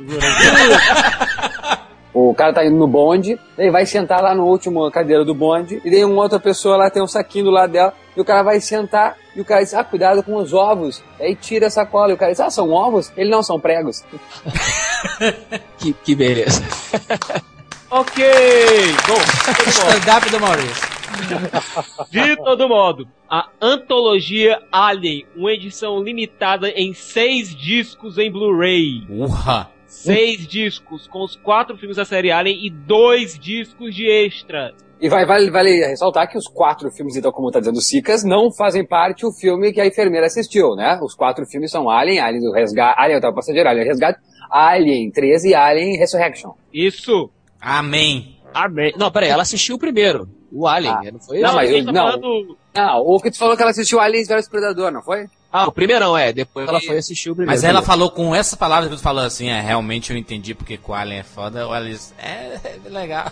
O 2.13 2.31
cara 2.35 2.53
tá 2.53 2.63
indo 2.63 2.75
no 2.77 2.85
bonde, 2.87 3.39
daí 3.57 3.71
vai 3.71 3.87
sentar 3.87 4.21
lá 4.21 4.35
no 4.35 4.45
último 4.45 4.89
cadeira 4.91 5.25
do 5.25 5.33
bonde, 5.33 5.81
e 5.83 5.89
daí 5.89 6.05
uma 6.05 6.21
outra 6.21 6.39
pessoa 6.39 6.77
lá 6.77 6.87
tem 6.89 7.01
um 7.01 7.07
saquinho 7.07 7.45
do 7.45 7.51
lado 7.51 7.71
dela, 7.71 7.91
e 8.15 8.21
o 8.21 8.23
cara 8.25 8.43
vai 8.43 8.61
sentar, 8.61 9.17
e 9.35 9.41
o 9.41 9.45
cara 9.45 9.63
diz, 9.63 9.73
ah, 9.73 9.83
cuidado 9.83 10.21
com 10.23 10.35
os 10.35 10.53
ovos. 10.53 11.03
Aí 11.19 11.35
tira 11.35 11.67
a 11.67 11.69
sacola, 11.69 12.11
e 12.11 12.15
o 12.15 12.17
cara 12.17 12.31
diz, 12.31 12.39
ah, 12.39 12.49
são 12.49 12.69
ovos? 12.71 13.11
Ele 13.17 13.29
não, 13.29 13.43
são 13.43 13.59
pregos. 13.59 14.03
Que, 15.77 15.91
que 15.91 16.15
beleza. 16.15 16.63
ok, 17.91 18.23
bom, 19.05 19.19
Stand-up 19.67 20.29
do 20.29 20.39
Maurício. 20.39 20.87
de 22.09 22.37
todo 22.37 22.69
modo, 22.69 23.05
a 23.29 23.49
antologia 23.61 24.61
Alien, 24.71 25.25
uma 25.35 25.51
edição 25.51 26.01
limitada 26.01 26.69
em 26.69 26.93
seis 26.93 27.53
discos 27.53 28.17
em 28.17 28.31
Blu-ray. 28.31 29.05
Urra. 29.09 29.69
Seis 29.85 30.47
discos, 30.47 31.05
com 31.05 31.21
os 31.21 31.35
quatro 31.35 31.77
filmes 31.77 31.97
da 31.97 32.05
série 32.05 32.31
Alien 32.31 32.65
e 32.65 32.69
dois 32.69 33.37
discos 33.37 33.93
de 33.93 34.07
extras. 34.07 34.73
E 35.03 35.09
vai, 35.09 35.25
vale, 35.25 35.51
vale 35.51 35.85
ressaltar 35.85 36.29
que 36.29 36.37
os 36.37 36.47
quatro 36.47 36.89
filmes, 36.89 37.17
então, 37.17 37.29
como 37.29 37.51
tá 37.51 37.59
dizendo 37.59 37.75
o 37.77 37.81
Sicas, 37.81 38.23
não 38.23 38.49
fazem 38.53 38.85
parte 38.87 39.23
do 39.23 39.33
filme 39.33 39.73
que 39.73 39.81
a 39.81 39.85
enfermeira 39.85 40.27
assistiu, 40.27 40.75
né? 40.75 40.97
Os 41.01 41.13
quatro 41.13 41.45
filmes 41.45 41.69
são 41.71 41.89
Alien, 41.89 42.19
Alien 42.21 42.41
do 42.41 42.53
Resgate, 42.53 42.95
Alien, 42.97 43.19
o 43.19 43.33
passageiro, 43.33 43.67
Alien 43.67 43.85
Resgate, 43.85 44.19
Alien 44.49 45.11
13 45.11 45.49
e 45.49 45.53
Alien 45.55 45.97
Resurrection. 45.97 46.51
Isso. 46.73 47.29
Amém. 47.59 48.37
Amém. 48.53 48.93
Não, 48.97 49.11
peraí, 49.11 49.29
ela 49.29 49.41
assistiu 49.41 49.75
o 49.75 49.79
primeiro. 49.79 50.29
O 50.51 50.67
Alien, 50.67 50.93
Ah. 50.93 51.11
não 51.11 51.19
foi 51.19 51.39
Não, 51.39 51.47
isso? 51.49 51.55
mas 51.57 51.69
a 51.69 51.73
gente 51.73 51.85
tá 51.87 51.91
não. 51.91 52.03
falando- 52.11 52.57
Ah, 52.75 52.99
o 52.99 53.19
que 53.19 53.29
tu 53.31 53.37
falou 53.37 53.55
que 53.57 53.61
ela 53.61 53.71
assistiu 53.71 53.99
Aliens 53.99 54.27
vs 54.27 54.47
Predador, 54.47 54.89
não 54.91 55.01
foi? 55.01 55.25
Ah, 55.51 55.67
o 55.67 55.71
primeirão, 55.71 56.17
é. 56.17 56.31
Depois 56.31 56.67
ela 56.67 56.79
foi 56.79 56.97
assistir 56.97 57.29
o 57.29 57.35
primeiro. 57.35 57.51
Mas 57.51 57.63
ela 57.63 57.81
falou 57.81 58.09
com 58.09 58.33
essa 58.33 58.55
palavra 58.55 58.89
que 58.89 58.95
tu 58.95 59.01
falou 59.01 59.23
assim, 59.23 59.49
é, 59.49 59.59
realmente 59.59 60.11
eu 60.11 60.17
entendi 60.17 60.55
porque 60.55 60.77
que 60.77 60.89
o 60.89 60.93
Alien 60.93 61.19
é 61.19 61.23
foda. 61.23 61.67
O 61.67 61.73
Alice, 61.73 62.13
é, 62.17 62.57
é 62.63 62.79
legal. 62.89 63.31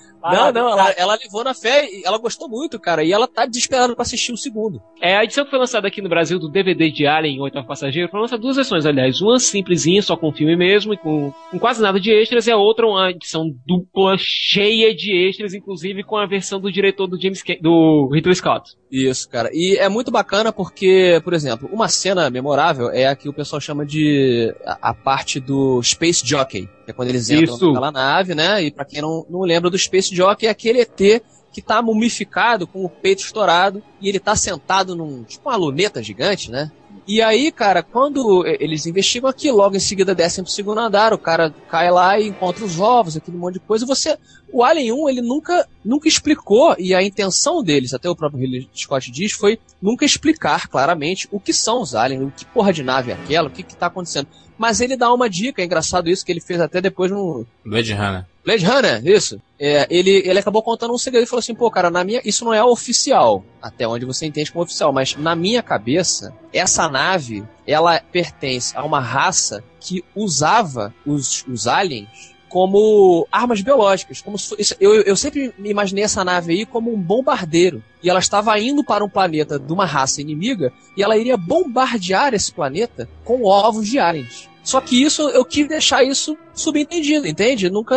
Não, 0.23 0.51
não, 0.51 0.69
ela, 0.69 0.91
ela 0.97 1.15
levou 1.21 1.43
na 1.43 1.53
fé 1.53 1.85
e 1.89 2.03
ela 2.05 2.17
gostou 2.17 2.47
muito, 2.49 2.79
cara. 2.79 3.03
E 3.03 3.11
ela 3.11 3.27
tá 3.27 3.45
desesperada 3.45 3.93
pra 3.95 4.03
assistir 4.03 4.31
o 4.31 4.37
segundo. 4.37 4.81
É, 5.01 5.17
a 5.17 5.23
edição 5.23 5.43
que 5.43 5.49
foi 5.49 5.59
lançada 5.59 5.87
aqui 5.87 6.01
no 6.01 6.09
Brasil 6.09 6.37
do 6.39 6.49
DVD 6.49 6.91
de 6.91 7.07
Alien, 7.07 7.41
Oitavo 7.41 7.67
Passageiro, 7.67 8.09
foi 8.09 8.19
lançada 8.19 8.41
duas 8.41 8.55
versões, 8.55 8.85
aliás. 8.85 9.21
Uma 9.21 9.39
simplesinha, 9.39 10.01
só 10.01 10.15
com 10.15 10.29
o 10.29 10.33
filme 10.33 10.55
mesmo, 10.55 10.93
e 10.93 10.97
com, 10.97 11.33
com 11.49 11.59
quase 11.59 11.81
nada 11.81 11.99
de 11.99 12.11
extras, 12.11 12.47
e 12.47 12.51
a 12.51 12.57
outra 12.57 12.85
uma 12.85 13.09
edição 13.11 13.45
dupla, 13.65 14.15
cheia 14.19 14.93
de 14.93 15.27
extras, 15.27 15.53
inclusive 15.53 16.03
com 16.03 16.17
a 16.17 16.25
versão 16.25 16.59
do 16.59 16.71
diretor 16.71 17.07
do 17.07 17.19
James 17.19 17.41
Ca- 17.41 17.57
do 17.61 18.09
Ridley 18.11 18.35
Scott. 18.35 18.71
Isso, 18.91 19.29
cara. 19.29 19.49
E 19.53 19.77
é 19.77 19.87
muito 19.87 20.11
bacana 20.11 20.51
porque, 20.51 21.21
por 21.23 21.33
exemplo, 21.33 21.69
uma 21.71 21.87
cena 21.87 22.29
memorável 22.29 22.89
é 22.91 23.07
a 23.07 23.15
que 23.15 23.29
o 23.29 23.33
pessoal 23.33 23.61
chama 23.61 23.85
de 23.85 24.53
a, 24.65 24.89
a 24.89 24.93
parte 24.93 25.39
do 25.39 25.81
Space 25.81 26.25
Jockey. 26.25 26.67
Que 26.91 26.93
é 26.93 26.93
quando 26.93 27.09
eles 27.09 27.29
entram 27.29 27.55
Isso. 27.55 27.67
naquela 27.67 27.91
nave, 27.91 28.35
né? 28.35 28.63
E 28.63 28.71
pra 28.71 28.85
quem 28.85 29.01
não, 29.01 29.25
não 29.29 29.41
lembra 29.41 29.69
do 29.69 29.77
Space 29.77 30.13
Jockey, 30.13 30.47
é 30.47 30.49
aquele 30.49 30.81
ET 30.81 31.23
que 31.51 31.61
tá 31.61 31.81
mumificado, 31.81 32.65
com 32.65 32.85
o 32.85 32.89
peito 32.89 33.23
estourado, 33.23 33.83
e 33.99 34.07
ele 34.07 34.19
tá 34.19 34.35
sentado 34.35 34.95
num, 34.95 35.23
tipo 35.23 35.49
uma 35.49 35.57
luneta 35.57 36.01
gigante, 36.01 36.49
né? 36.49 36.71
E 37.05 37.21
aí, 37.21 37.51
cara, 37.51 37.83
quando 37.83 38.45
eles 38.45 38.85
investigam 38.85 39.29
aqui, 39.29 39.51
logo 39.51 39.75
em 39.75 39.79
seguida 39.79 40.15
descem 40.15 40.43
pro 40.43 40.53
segundo 40.53 40.79
andar, 40.79 41.13
o 41.13 41.17
cara 41.17 41.53
cai 41.67 41.91
lá 41.91 42.17
e 42.19 42.27
encontra 42.27 42.63
os 42.63 42.79
ovos, 42.79 43.17
aquele 43.17 43.37
monte 43.37 43.55
de 43.55 43.59
coisa, 43.59 43.83
e 43.83 43.87
você... 43.87 44.17
O 44.53 44.63
Alien 44.63 44.93
1, 44.93 45.09
ele 45.09 45.21
nunca, 45.21 45.67
nunca 45.83 46.07
explicou, 46.07 46.75
e 46.77 46.93
a 46.93 47.01
intenção 47.01 47.63
deles, 47.63 47.93
até 47.93 48.09
o 48.09 48.15
próprio 48.15 48.39
Ridley 48.39 48.69
Scott 48.73 49.09
diz, 49.11 49.31
foi 49.31 49.59
nunca 49.81 50.05
explicar 50.05 50.67
claramente 50.67 51.27
o 51.31 51.39
que 51.39 51.53
são 51.53 51.81
os 51.81 51.95
aliens, 51.95 52.21
o 52.21 52.31
que 52.31 52.45
porra 52.45 52.71
de 52.71 52.83
nave 52.83 53.11
é 53.11 53.13
aquela, 53.13 53.47
o 53.47 53.51
que 53.51 53.63
que 53.63 53.75
tá 53.75 53.87
acontecendo. 53.87 54.27
Mas 54.61 54.79
ele 54.79 54.95
dá 54.95 55.11
uma 55.11 55.27
dica, 55.27 55.59
é 55.59 55.65
engraçado 55.65 56.07
isso, 56.07 56.23
que 56.23 56.31
ele 56.31 56.39
fez 56.39 56.61
até 56.61 56.79
depois 56.79 57.09
no, 57.09 57.47
Blade 57.65 57.93
Runner. 57.93 58.25
Blade 58.45 58.63
Runner, 58.63 59.01
isso. 59.03 59.41
É, 59.59 59.87
ele, 59.89 60.21
ele 60.23 60.37
acabou 60.37 60.61
contando 60.61 60.93
um 60.93 60.99
segredo 60.99 61.23
e 61.23 61.27
falou 61.27 61.39
assim, 61.39 61.55
pô, 61.55 61.71
cara, 61.71 61.89
na 61.89 62.03
minha, 62.03 62.21
isso 62.23 62.45
não 62.45 62.53
é 62.53 62.63
oficial, 62.63 63.43
até 63.59 63.87
onde 63.87 64.05
você 64.05 64.27
entende 64.27 64.51
como 64.51 64.63
oficial, 64.63 64.93
mas 64.93 65.15
na 65.15 65.35
minha 65.35 65.63
cabeça, 65.63 66.31
essa 66.53 66.87
nave, 66.87 67.43
ela 67.65 67.99
pertence 68.11 68.77
a 68.77 68.83
uma 68.83 68.99
raça 68.99 69.63
que 69.79 70.05
usava 70.15 70.93
os, 71.07 71.43
os 71.47 71.65
aliens 71.65 72.31
como 72.47 73.27
armas 73.31 73.61
biológicas. 73.61 74.21
Como 74.21 74.37
eu, 74.79 75.01
eu 75.01 75.15
sempre 75.15 75.51
me 75.57 75.71
imaginei 75.71 76.03
essa 76.03 76.23
nave 76.23 76.53
aí 76.53 76.65
como 76.67 76.93
um 76.93 77.01
bombardeiro. 77.01 77.81
E 78.03 78.09
ela 78.11 78.19
estava 78.19 78.59
indo 78.59 78.83
para 78.83 79.03
um 79.03 79.09
planeta 79.09 79.57
de 79.57 79.73
uma 79.73 79.85
raça 79.85 80.21
inimiga 80.21 80.71
e 80.95 81.01
ela 81.01 81.17
iria 81.17 81.37
bombardear 81.37 82.33
esse 82.35 82.51
planeta 82.51 83.09
com 83.23 83.43
ovos 83.43 83.87
de 83.87 83.97
aliens. 83.97 84.50
Só 84.63 84.79
que 84.79 85.01
isso, 85.03 85.27
eu 85.29 85.43
quis 85.43 85.67
deixar 85.67 86.03
isso 86.03 86.37
subentendido, 86.53 87.27
entende? 87.27 87.69
Nunca, 87.69 87.95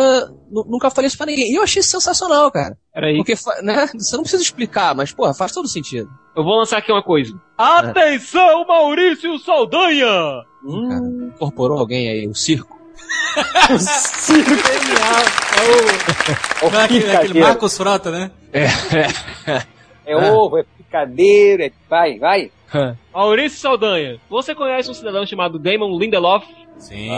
nu- 0.51 0.65
nunca 0.67 0.89
falei 0.89 1.07
isso 1.07 1.17
pra 1.17 1.27
ninguém. 1.27 1.51
E 1.51 1.55
eu 1.55 1.63
achei 1.63 1.83
sensacional, 1.83 2.51
cara. 2.51 2.75
Peraí. 2.93 3.17
Porque, 3.17 3.35
né, 3.61 3.87
você 3.93 4.15
não 4.15 4.23
precisa 4.23 4.41
explicar, 4.43 4.95
mas, 4.95 5.11
porra, 5.11 5.33
faz 5.33 5.51
todo 5.51 5.67
sentido. 5.67 6.09
Eu 6.35 6.43
vou 6.43 6.57
lançar 6.57 6.79
aqui 6.79 6.91
uma 6.91 7.03
coisa. 7.03 7.33
Atenção, 7.57 8.65
Maurício 8.65 9.37
Saldanha! 9.39 10.07
Hum, 10.65 10.89
cara, 10.89 11.05
incorporou 11.35 11.77
alguém 11.77 12.09
aí, 12.09 12.27
o 12.27 12.33
circo. 12.35 12.75
Ô, 16.61 16.69
Não 16.69 16.79
é 16.79 16.83
aquele, 16.85 16.99
aquele 17.03 17.17
picadeiro. 17.19 17.39
Marcos 17.47 17.77
Frota, 17.77 18.11
né? 18.11 18.31
É 20.05 20.15
ovo, 20.31 20.57
é 20.57 20.63
picadeiro, 20.63 21.63
é... 21.63 21.71
Vai, 21.89 22.17
vai. 22.19 22.51
Maurício 23.13 23.59
Saldanha, 23.59 24.19
você 24.29 24.53
conhece 24.55 24.89
um 24.89 24.93
cidadão 24.93 25.25
chamado 25.25 25.57
Damon 25.59 25.97
Lindelof? 25.97 26.45
Sim. 26.77 27.09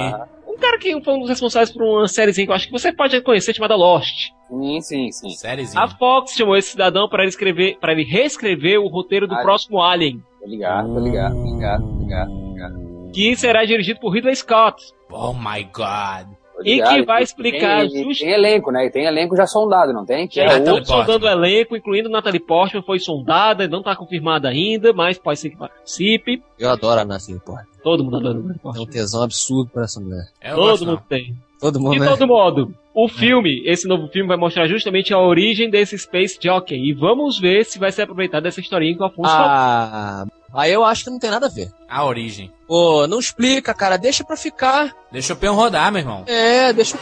Um 0.47 0.57
cara 0.59 0.77
que 0.79 1.01
foi 1.03 1.13
um 1.13 1.19
dos 1.19 1.29
responsáveis 1.29 1.71
por 1.71 1.83
uma 1.83 2.07
sériezinha 2.07 2.45
que 2.47 2.51
eu 2.51 2.55
acho 2.55 2.65
que 2.67 2.71
você 2.71 2.91
pode 2.91 3.19
conhecer 3.21 3.53
chamada 3.55 3.75
Lost. 3.75 4.31
Sim, 4.49 4.81
sim, 4.81 5.11
sim. 5.11 5.29
Sériezinha. 5.31 5.83
A 5.83 5.87
Fox 5.87 6.31
chamou 6.33 6.55
esse 6.55 6.71
cidadão 6.71 7.07
para 7.09 7.23
ele 7.23 7.29
escrever, 7.29 7.77
para 7.79 7.91
ele 7.91 8.03
reescrever 8.03 8.79
o 8.79 8.87
roteiro 8.87 9.27
do 9.27 9.35
Ah. 9.35 9.41
próximo 9.41 9.81
Alien, 9.81 10.23
Tô 10.39 10.47
ligado, 10.47 10.93
tô 10.93 10.99
ligado, 10.99 11.35
tô 11.35 11.43
ligado, 11.43 11.83
tô 11.83 11.99
ligado, 12.03 12.31
tô 12.31 12.53
ligado. 12.53 13.11
que 13.13 13.35
será 13.35 13.65
dirigido 13.65 13.99
por 13.99 14.11
Ridley 14.13 14.35
Scott. 14.35 14.81
Oh 15.11 15.33
my 15.33 15.63
god. 15.73 16.27
E 16.63 16.81
que 16.81 17.01
vai 17.03 17.23
explicar 17.23 17.87
Tem, 17.87 18.03
just- 18.03 18.19
tem 18.21 18.31
elenco, 18.31 18.71
né? 18.71 18.85
E 18.85 18.89
tem 18.91 19.05
elenco 19.05 19.35
já 19.35 19.45
sondado, 19.45 19.93
não 19.93 20.05
tem? 20.05 20.27
Que 20.27 20.39
É, 20.39 20.43
é 20.43 20.47
Natalie 20.47 20.69
outro 20.69 20.85
Portman. 20.87 21.05
sondando 21.05 21.25
o 21.25 21.29
elenco, 21.29 21.75
incluindo 21.75 22.09
Natalie 22.09 22.39
Portman, 22.39 22.81
foi 22.83 22.99
sondada, 22.99 23.67
não 23.67 23.79
está 23.79 23.95
confirmada 23.95 24.49
ainda, 24.49 24.91
mas 24.93 25.17
pode 25.17 25.39
ser 25.39 25.49
que 25.51 25.57
participe. 25.57 26.41
Eu 26.59 26.69
adoro 26.69 27.01
a 27.01 27.05
Nathalie 27.05 27.39
Portman. 27.39 27.67
Todo 27.83 28.03
mundo 28.03 28.17
adora 28.17 28.33
Natalie 28.35 28.53
É 28.55 28.57
um 28.57 28.59
Portman. 28.61 28.87
tesão 28.87 29.21
absurdo 29.23 29.69
pra 29.73 29.83
essa 29.83 29.99
mulher. 29.99 30.25
Eu 30.43 30.55
Todo 30.55 30.65
gosto, 30.69 30.85
mundo 30.85 30.95
não. 30.95 31.03
tem. 31.07 31.35
Todo 31.59 31.79
mundo, 31.79 31.93
De 31.93 31.99
né? 32.01 32.07
todo 32.07 32.27
modo, 32.27 32.73
o 32.93 33.07
filme, 33.07 33.63
esse 33.65 33.87
novo 33.87 34.07
filme, 34.09 34.27
vai 34.27 34.37
mostrar 34.37 34.67
justamente 34.67 35.11
a 35.11 35.19
origem 35.19 35.69
desse 35.71 35.97
Space 35.97 36.37
Jockey. 36.39 36.75
E 36.75 36.93
vamos 36.93 37.39
ver 37.39 37.65
se 37.65 37.79
vai 37.79 37.91
ser 37.91 38.03
aproveitado 38.03 38.45
essa 38.45 38.59
historinha 38.59 38.95
que 38.95 39.01
o 39.01 39.05
Afonso 39.05 39.29
falou. 39.31 40.27
Aí 40.53 40.71
eu 40.71 40.83
acho 40.83 41.03
que 41.03 41.09
não 41.09 41.19
tem 41.19 41.29
nada 41.29 41.47
a 41.47 41.49
ver. 41.49 41.71
A 41.89 42.05
origem. 42.05 42.51
Pô, 42.67 43.07
não 43.07 43.19
explica, 43.19 43.73
cara, 43.73 43.97
deixa 43.97 44.23
pra 44.23 44.35
ficar. 44.37 44.93
Deixa 45.11 45.33
o 45.33 45.37
peão 45.37 45.55
rodar, 45.55 45.91
meu 45.91 46.01
irmão. 46.01 46.23
É, 46.27 46.73
deixa 46.73 46.97
o... 46.97 46.99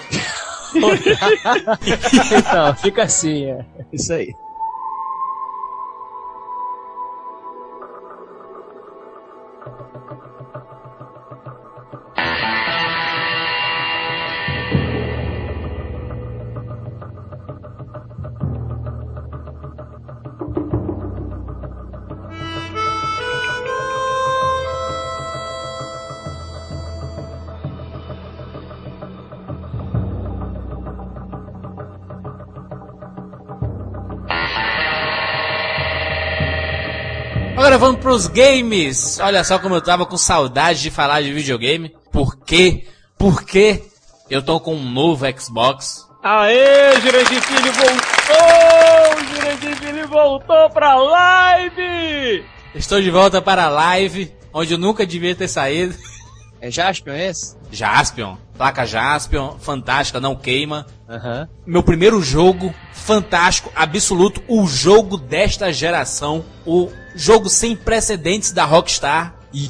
então, 2.38 2.76
fica 2.76 3.04
assim, 3.04 3.46
é. 3.46 3.66
Isso 3.94 4.12
aí. 4.14 4.34
Vamos 37.86 38.02
pros 38.02 38.26
games. 38.26 39.20
Olha 39.20 39.44
só 39.44 39.60
como 39.60 39.76
eu 39.76 39.82
tava 39.82 40.08
com 40.08 40.18
saudade 40.18 40.82
de 40.82 40.90
falar 40.90 41.22
de 41.22 41.32
videogame. 41.32 41.96
Por 42.12 42.36
quê? 42.44 42.88
Porque 43.16 43.84
eu 44.28 44.42
tô 44.42 44.60
com 44.60 44.76
um 44.76 44.90
novo 44.90 45.24
Xbox. 45.40 46.04
Aê, 46.24 47.00
Jurandir 47.00 47.42
Filho 47.44 47.72
voltou! 47.74 49.36
Jurandir 49.36 49.78
Filho 49.78 50.08
voltou 50.08 50.70
pra 50.72 50.96
live! 50.96 52.44
Estou 52.74 53.00
de 53.00 53.12
volta 53.12 53.40
para 53.40 53.66
a 53.66 53.70
live, 53.70 54.34
onde 54.52 54.74
eu 54.74 54.80
nunca 54.80 55.06
devia 55.06 55.36
ter 55.36 55.48
saído. 55.48 55.96
É 56.60 56.72
Jaspion 56.72 57.14
esse? 57.14 57.56
Jaspion, 57.72 58.36
placa 58.58 58.86
Jaspion, 58.86 59.58
fantástica, 59.60 60.20
não 60.20 60.36
queima. 60.36 60.86
Aham. 61.10 61.48
Meu 61.66 61.84
primeiro 61.84 62.22
jogo, 62.22 62.74
fantástico, 62.94 63.72
absoluto, 63.76 64.42
o 64.48 64.66
jogo 64.66 65.18
desta 65.18 65.72
geração, 65.72 66.44
o 66.66 66.90
jogo 67.16 67.50
sem 67.50 67.76
precedentes 67.76 68.52
da 68.52 68.66
Rockstar. 68.66 69.36
E 69.54 69.70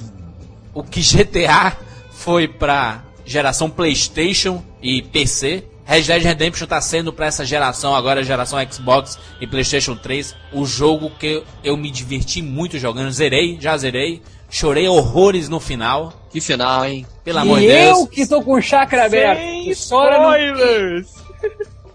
o 0.73 0.83
que 0.83 1.01
GTA 1.01 1.77
foi 2.11 2.47
pra 2.47 3.03
geração 3.25 3.69
PlayStation 3.69 4.63
e 4.81 5.01
PC. 5.01 5.63
Red 5.83 6.01
Dead 6.01 6.23
Redemption 6.23 6.67
tá 6.67 6.81
sendo 6.81 7.13
pra 7.13 7.27
essa 7.27 7.45
geração, 7.45 7.93
agora 7.93 8.23
geração 8.23 8.59
Xbox 8.71 9.19
e 9.39 9.45
PlayStation 9.45 9.95
3, 9.95 10.35
o 10.51 10.65
jogo 10.65 11.11
que 11.11 11.43
eu 11.63 11.77
me 11.77 11.91
diverti 11.91 12.41
muito 12.41 12.79
jogando. 12.79 13.11
Zerei, 13.11 13.57
já 13.61 13.77
zerei. 13.77 14.21
Chorei 14.49 14.87
horrores 14.87 15.49
no 15.49 15.59
final. 15.59 16.24
Que 16.35 16.41
final, 16.41 16.83
hein? 16.83 17.05
Pelo 17.23 17.39
amor 17.39 17.59
de 17.59 17.65
e 17.65 17.67
Deus. 17.69 17.97
eu 17.99 18.07
que 18.07 18.27
tô 18.27 18.41
com 18.41 18.55
o 18.55 18.61
chakra 18.61 19.05
aberto. 19.05 19.39
Sem 19.39 19.65
no- 19.67 19.71
spoilers! 19.71 21.07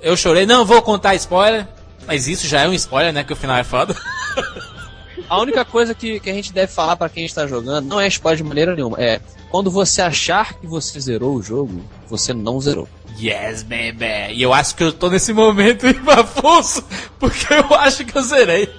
Eu 0.00 0.16
chorei, 0.16 0.46
não 0.46 0.64
vou 0.64 0.80
contar 0.80 1.14
spoiler, 1.16 1.68
mas 2.06 2.26
isso 2.26 2.46
já 2.46 2.62
é 2.62 2.68
um 2.68 2.72
spoiler, 2.72 3.12
né? 3.12 3.22
Que 3.22 3.34
o 3.34 3.36
final 3.36 3.58
é 3.58 3.64
foda. 3.64 3.94
A 5.28 5.38
única 5.38 5.62
coisa 5.62 5.94
que, 5.94 6.18
que 6.20 6.30
a 6.30 6.32
gente 6.32 6.54
deve 6.54 6.72
falar 6.72 6.96
pra 6.96 7.10
quem 7.10 7.26
está 7.26 7.46
jogando 7.46 7.84
não 7.86 8.00
é 8.00 8.06
spoiler 8.08 8.38
de 8.38 8.44
maneira 8.44 8.74
nenhuma. 8.74 8.96
É 8.98 9.20
quando 9.50 9.70
você 9.70 10.00
achar 10.00 10.54
que 10.54 10.66
você 10.66 10.98
zerou 10.98 11.34
o 11.34 11.42
jogo, 11.42 11.84
você 12.08 12.32
não 12.32 12.58
zerou. 12.60 12.88
Yes, 13.20 13.62
baby. 13.62 14.32
E 14.32 14.40
eu 14.42 14.54
acho 14.54 14.74
que 14.74 14.82
eu 14.82 14.90
tô 14.92 15.10
nesse 15.10 15.34
momento, 15.34 15.86
hein, 15.86 16.00
Afonso? 16.08 16.82
Porque 17.18 17.52
eu 17.52 17.74
acho 17.74 18.06
que 18.06 18.16
eu 18.16 18.22
zerei. 18.22 18.70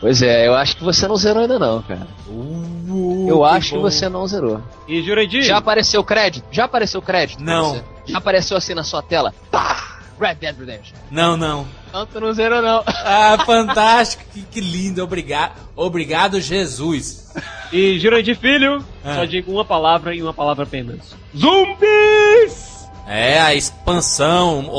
Pois 0.00 0.22
é, 0.22 0.46
eu 0.46 0.54
acho 0.54 0.76
que 0.76 0.82
você 0.84 1.06
não 1.06 1.16
zerou 1.16 1.42
ainda 1.42 1.58
não, 1.58 1.82
cara. 1.82 2.06
Uh, 2.26 3.26
eu 3.28 3.44
acho 3.44 3.70
que 3.70 3.76
bom. 3.76 3.82
você 3.82 4.08
não 4.08 4.26
zerou. 4.26 4.62
E 4.88 5.02
Jurandir? 5.02 5.42
Já 5.42 5.58
apareceu 5.58 6.02
crédito? 6.02 6.44
Já 6.50 6.64
apareceu 6.64 7.02
crédito? 7.02 7.42
Não. 7.42 7.74
você? 7.74 7.84
Já 8.06 8.18
apareceu 8.18 8.56
assim 8.56 8.74
na 8.74 8.82
sua 8.82 9.02
tela? 9.02 9.34
Pá! 9.50 9.98
Red 10.18 10.34
Dead 10.34 10.58
Redemption. 10.58 10.96
Não, 11.10 11.34
não. 11.36 11.66
Não, 11.92 12.06
tu 12.06 12.20
não 12.20 12.32
zerou 12.32 12.60
não. 12.60 12.82
Ah, 13.04 13.38
fantástico. 13.44 14.22
Que, 14.32 14.42
que 14.42 14.60
lindo. 14.60 15.02
Obrigado. 15.02 15.52
Obrigado, 15.74 16.40
Jesus. 16.40 17.32
E 17.72 17.98
Jurandir 17.98 18.36
Filho, 18.38 18.84
Ah. 19.04 19.14
só 19.16 19.24
digo 19.24 19.50
uma 19.52 19.64
palavra 19.64 20.14
e 20.14 20.22
uma 20.22 20.34
palavra 20.34 20.64
apenas. 20.64 21.14
Zumbis! 21.36 22.88
É, 23.06 23.40
a 23.40 23.54
expansão. 23.54 24.70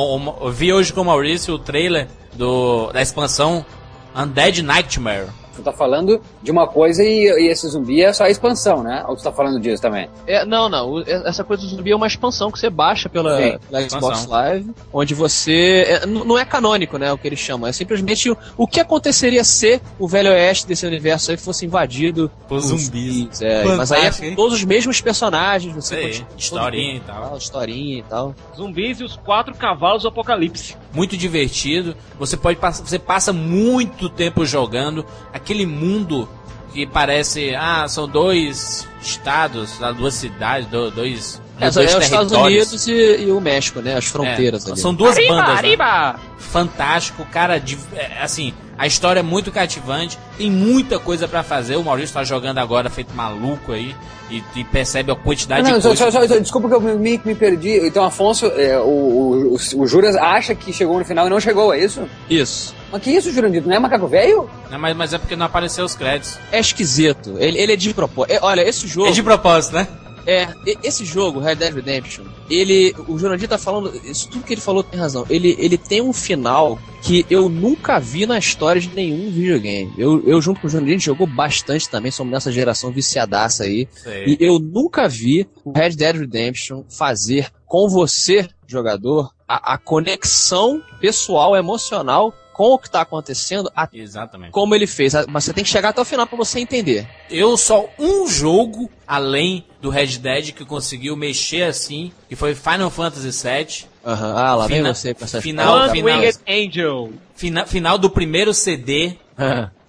Eu 0.42 0.52
vi 0.52 0.72
hoje 0.72 0.94
com 0.94 1.02
o 1.02 1.06
Maurício 1.06 1.54
o 1.56 1.60
trailer 1.60 2.08
do, 2.34 2.92
da 2.92 3.02
expansão 3.02 3.66
Undead 4.15 4.62
Nightmare. 4.63 5.28
Tu 5.53 5.62
tá 5.62 5.74
falando 5.74 6.22
de 6.41 6.49
uma 6.49 6.66
coisa 6.66 7.03
e, 7.03 7.26
e 7.28 7.47
esse 7.51 7.68
zumbi 7.68 8.01
é 8.01 8.14
só 8.14 8.24
a 8.24 8.30
expansão, 8.30 8.82
né? 8.82 9.03
Ou 9.05 9.18
tu 9.18 9.22
tá 9.24 9.34
falando 9.34 9.59
disso 9.59 9.82
também? 9.82 10.09
É, 10.26 10.45
não, 10.45 10.70
não. 10.70 10.89
o- 10.89 11.01
é- 11.01 11.28
Essa 11.28 11.43
coisa 11.43 11.62
do 11.64 11.68
zumbi 11.70 11.91
é 11.91 11.95
uma 11.95 12.07
expansão 12.07 12.49
que 12.49 12.57
você 12.57 12.70
baixa 12.70 13.09
pela, 13.09 13.38
Sim, 13.38 13.59
pela 13.70 13.89
Xbox. 13.89 14.26
Live, 14.28 14.72
onde 14.93 15.14
você. 15.14 15.84
é, 15.86 16.05
não 16.05 16.39
é 16.39 16.45
canônico, 16.45 16.97
né? 16.97 17.12
O 17.12 17.18
que 17.18 17.28
eles 17.28 17.38
chamam. 17.38 17.68
É 17.68 17.74
simplesmente 17.74 18.32
o, 18.32 18.38
o 18.55 18.66
que 18.66 18.80
aconteceria 18.80 19.43
se 19.43 19.82
o 19.99 20.07
Velho 20.07 20.32
Oeste 20.32 20.66
desse 20.68 20.86
universo 20.88 21.32
aí 21.32 21.38
fosse 21.38 21.66
invadido 21.66 22.32
Por 22.47 22.62
zumbis. 22.62 23.41
É, 23.41 23.66
mas 23.76 23.91
aí 23.91 24.05
é 24.05 24.36
todos 24.36 24.53
os 24.53 24.64
mesmos 24.64 25.01
personagens, 25.01 25.76
você 25.76 25.95
Sei, 25.95 26.03
continua- 26.07 26.28
historinha 26.38 26.95
e 26.95 26.99
todo- 27.01 27.07
tal. 27.16 27.38
Historinha 27.38 27.99
e 27.99 28.03
tal. 28.03 28.36
Zumbis 28.55 29.01
e 29.01 29.03
os 29.03 29.18
quatro 29.18 29.53
cavalos 29.53 30.03
do 30.03 30.07
apocalipse. 30.07 30.78
Muito 30.94 31.16
divertido. 31.16 31.96
Você 32.20 32.36
pode 32.36 32.60
você 32.60 33.00
passa 33.00 33.32
muito 33.32 34.10
tempo 34.10 34.46
jogando 34.46 35.06
aquele 35.34 35.66
mundo 35.66 36.28
que 36.74 36.86
parece, 36.86 37.53
ah, 37.55 37.86
são 37.88 38.07
dois 38.07 38.88
estados, 39.01 39.78
duas 39.97 40.13
cidades, 40.13 40.67
do- 40.67 40.91
dois, 40.91 41.41
É, 41.59 41.69
dois 41.69 41.91
é 41.93 41.97
os 41.97 42.03
Estados. 42.05 42.32
Unidos 42.32 42.88
e, 42.88 43.26
e 43.26 43.32
o 43.32 43.39
México, 43.41 43.82
né? 43.82 43.95
As 43.95 44.05
fronteiras 44.05 44.65
É, 44.67 44.72
ali. 44.72 44.80
São 44.80 44.93
duas 44.93 45.15
Arriba, 45.17 45.34
bandas. 45.36 45.49
né? 45.53 45.57
arriba! 45.59 46.19
fantástico, 46.39 47.26
cara, 47.32 47.59
de, 47.59 47.78
é, 47.95 48.22
assim, 48.22 48.53
a 48.78 48.86
história 48.86 49.22
é 49.22 49.24
muito 49.24 49.51
cativante, 49.53 50.17
tem 50.38 50.51
muita 50.51 50.99
coisa 50.99 51.26
pra 51.28 51.43
fazer, 51.43 51.78
o 51.78 51.84
Maurício 51.84 52.13
tá 52.13 52.24
jogando 52.26 52.57
agora 52.57 52.89
feito 52.89 53.13
maluco 53.15 53.72
aí, 53.72 53.95
e, 54.30 54.43
e 54.55 54.63
percebe 54.65 55.11
a 55.11 55.15
quantidade 55.15 55.63
Não, 55.69 55.78
de 55.78 55.84
só, 55.84 55.89
coisa. 55.89 56.11
só, 56.11 56.28
só- 56.28 56.39
desculpa 56.39 56.67
que 56.67 56.76
eu 56.76 56.82
me, 56.82 57.22
me 57.24 57.36
perdi. 57.36 57.86
Então, 57.88 58.03
Afonso, 58.03 58.47
é, 58.47 58.78
o, 58.80 58.82
o, 58.84 59.55
o, 59.55 59.82
o 59.82 59.88
Juras 59.88 60.15
acha 60.17 60.53
que 60.55 60.74
chegou 60.74 60.99
no 60.99 61.05
final 61.05 61.28
e 61.28 61.30
não 61.30 61.39
chegou, 61.39 61.74
é 61.74 61.80
isso? 61.84 62.01
Isso. 62.30 62.74
Mas 62.92 63.02
que 63.02 63.12
isso, 63.12 63.32
Jurandito? 63.32 63.68
Não 63.68 63.76
é 63.76 63.80
macaco 63.80 64.08
velho? 64.08 64.50
Não, 64.70 64.80
mas, 64.80 64.96
mas 64.96 65.14
é 65.14 65.18
porque 65.18 65.36
não 65.36 65.46
apareceu 65.46 65.86
os 65.86 65.96
créditos. 65.96 66.38
É 66.52 66.60
esquisito. 66.60 67.36
Ele, 67.38 67.58
ele 67.58 67.74
é 67.74 67.76
de 67.76 67.94
propósito. 67.94 68.34
É, 68.34 68.39
olha, 68.42 68.62
esse 68.62 68.88
jogo. 68.88 69.08
É 69.08 69.12
de 69.12 69.24
propósito, 69.24 69.76
né? 69.76 69.88
É, 70.26 70.48
esse 70.84 71.04
jogo, 71.04 71.39
Red 71.39 71.56
Dead 71.56 71.74
Redemption, 71.74 72.26
ele. 72.50 72.94
O 73.08 73.18
Jurandir 73.18 73.50
tá 73.50 73.58
falando. 73.58 73.92
Isso 74.06 74.30
tudo 74.30 74.44
que 74.44 74.54
ele 74.54 74.62
falou 74.62 74.84
tem 74.84 75.00
razão. 75.00 75.26
Ele, 75.30 75.56
ele 75.58 75.78
tem 75.78 76.02
um 76.02 76.14
final 76.14 76.78
que 77.02 77.26
eu 77.30 77.50
nunca 77.50 78.00
vi 78.00 78.28
na 78.28 78.38
história 78.38 78.80
de 78.80 78.89
nenhum 78.89 79.32
videogame. 79.32 79.92
Eu, 79.98 80.22
eu 80.28 80.39
junto 80.39 80.62
com 80.62 80.68
o 80.68 80.70
Jurandir, 80.70 80.92
a 80.92 80.98
gente 80.98 81.06
jogou 81.06 81.26
bastante 81.26 81.89
também, 81.89 82.12
somos 82.12 82.32
nessa 82.32 82.52
geração 82.52 82.92
viciadaça 82.92 83.64
aí. 83.64 83.88
Sei. 83.92 84.26
E 84.28 84.38
eu 84.39 84.60
nunca 84.60 85.08
vi 85.08 85.48
o 85.66 85.72
Red 85.72 85.92
Dead 85.92 86.16
Redemption 86.16 86.84
fazer 86.88 87.50
com 87.66 87.89
você, 87.89 88.48
jogador, 88.68 89.32
a, 89.48 89.74
a 89.74 89.78
conexão 89.78 90.84
pessoal, 91.00 91.56
emocional 91.56 92.34
com 92.70 92.76
o 92.76 92.80
que 92.80 92.89
tá 92.91 93.01
acontecendo, 93.01 93.72
a- 93.76 93.89
Exatamente. 93.91 94.51
como 94.51 94.76
ele 94.76 94.86
fez. 94.86 95.16
A- 95.16 95.26
Mas 95.28 95.43
você 95.45 95.53
tem 95.53 95.64
que 95.64 95.70
chegar 95.70 95.89
até 95.89 96.01
o 96.01 96.05
final 96.05 96.28
pra 96.28 96.38
você 96.38 96.59
entender. 96.59 97.07
Eu 97.30 97.57
só 97.57 97.89
um 97.97 98.28
jogo 98.28 98.89
além 99.07 99.66
do 99.82 99.89
Red 99.89 100.18
Dead 100.20 100.51
que 100.51 100.64
conseguiu 100.64 101.16
mexer 101.16 101.64
assim, 101.64 102.12
que 102.30 102.36
foi 102.36 102.53
Final 102.53 102.89
Fantasy 102.91 103.30
VII. 103.32 103.86
Aham. 104.05 104.34
Ah, 104.36 104.55
lá 104.55 104.68
vem 104.68 104.78
Fina- 104.78 104.93
você 104.93 105.14
com 105.14 105.24
essa 105.26 105.41
final- 105.41 105.89
final- 105.89 106.12
One-Winged 106.16 106.39
Angel. 106.47 107.09
Fina- 107.36 107.66
final 107.66 107.97
do 107.97 108.09
primeiro 108.09 108.53
CD. 108.53 109.16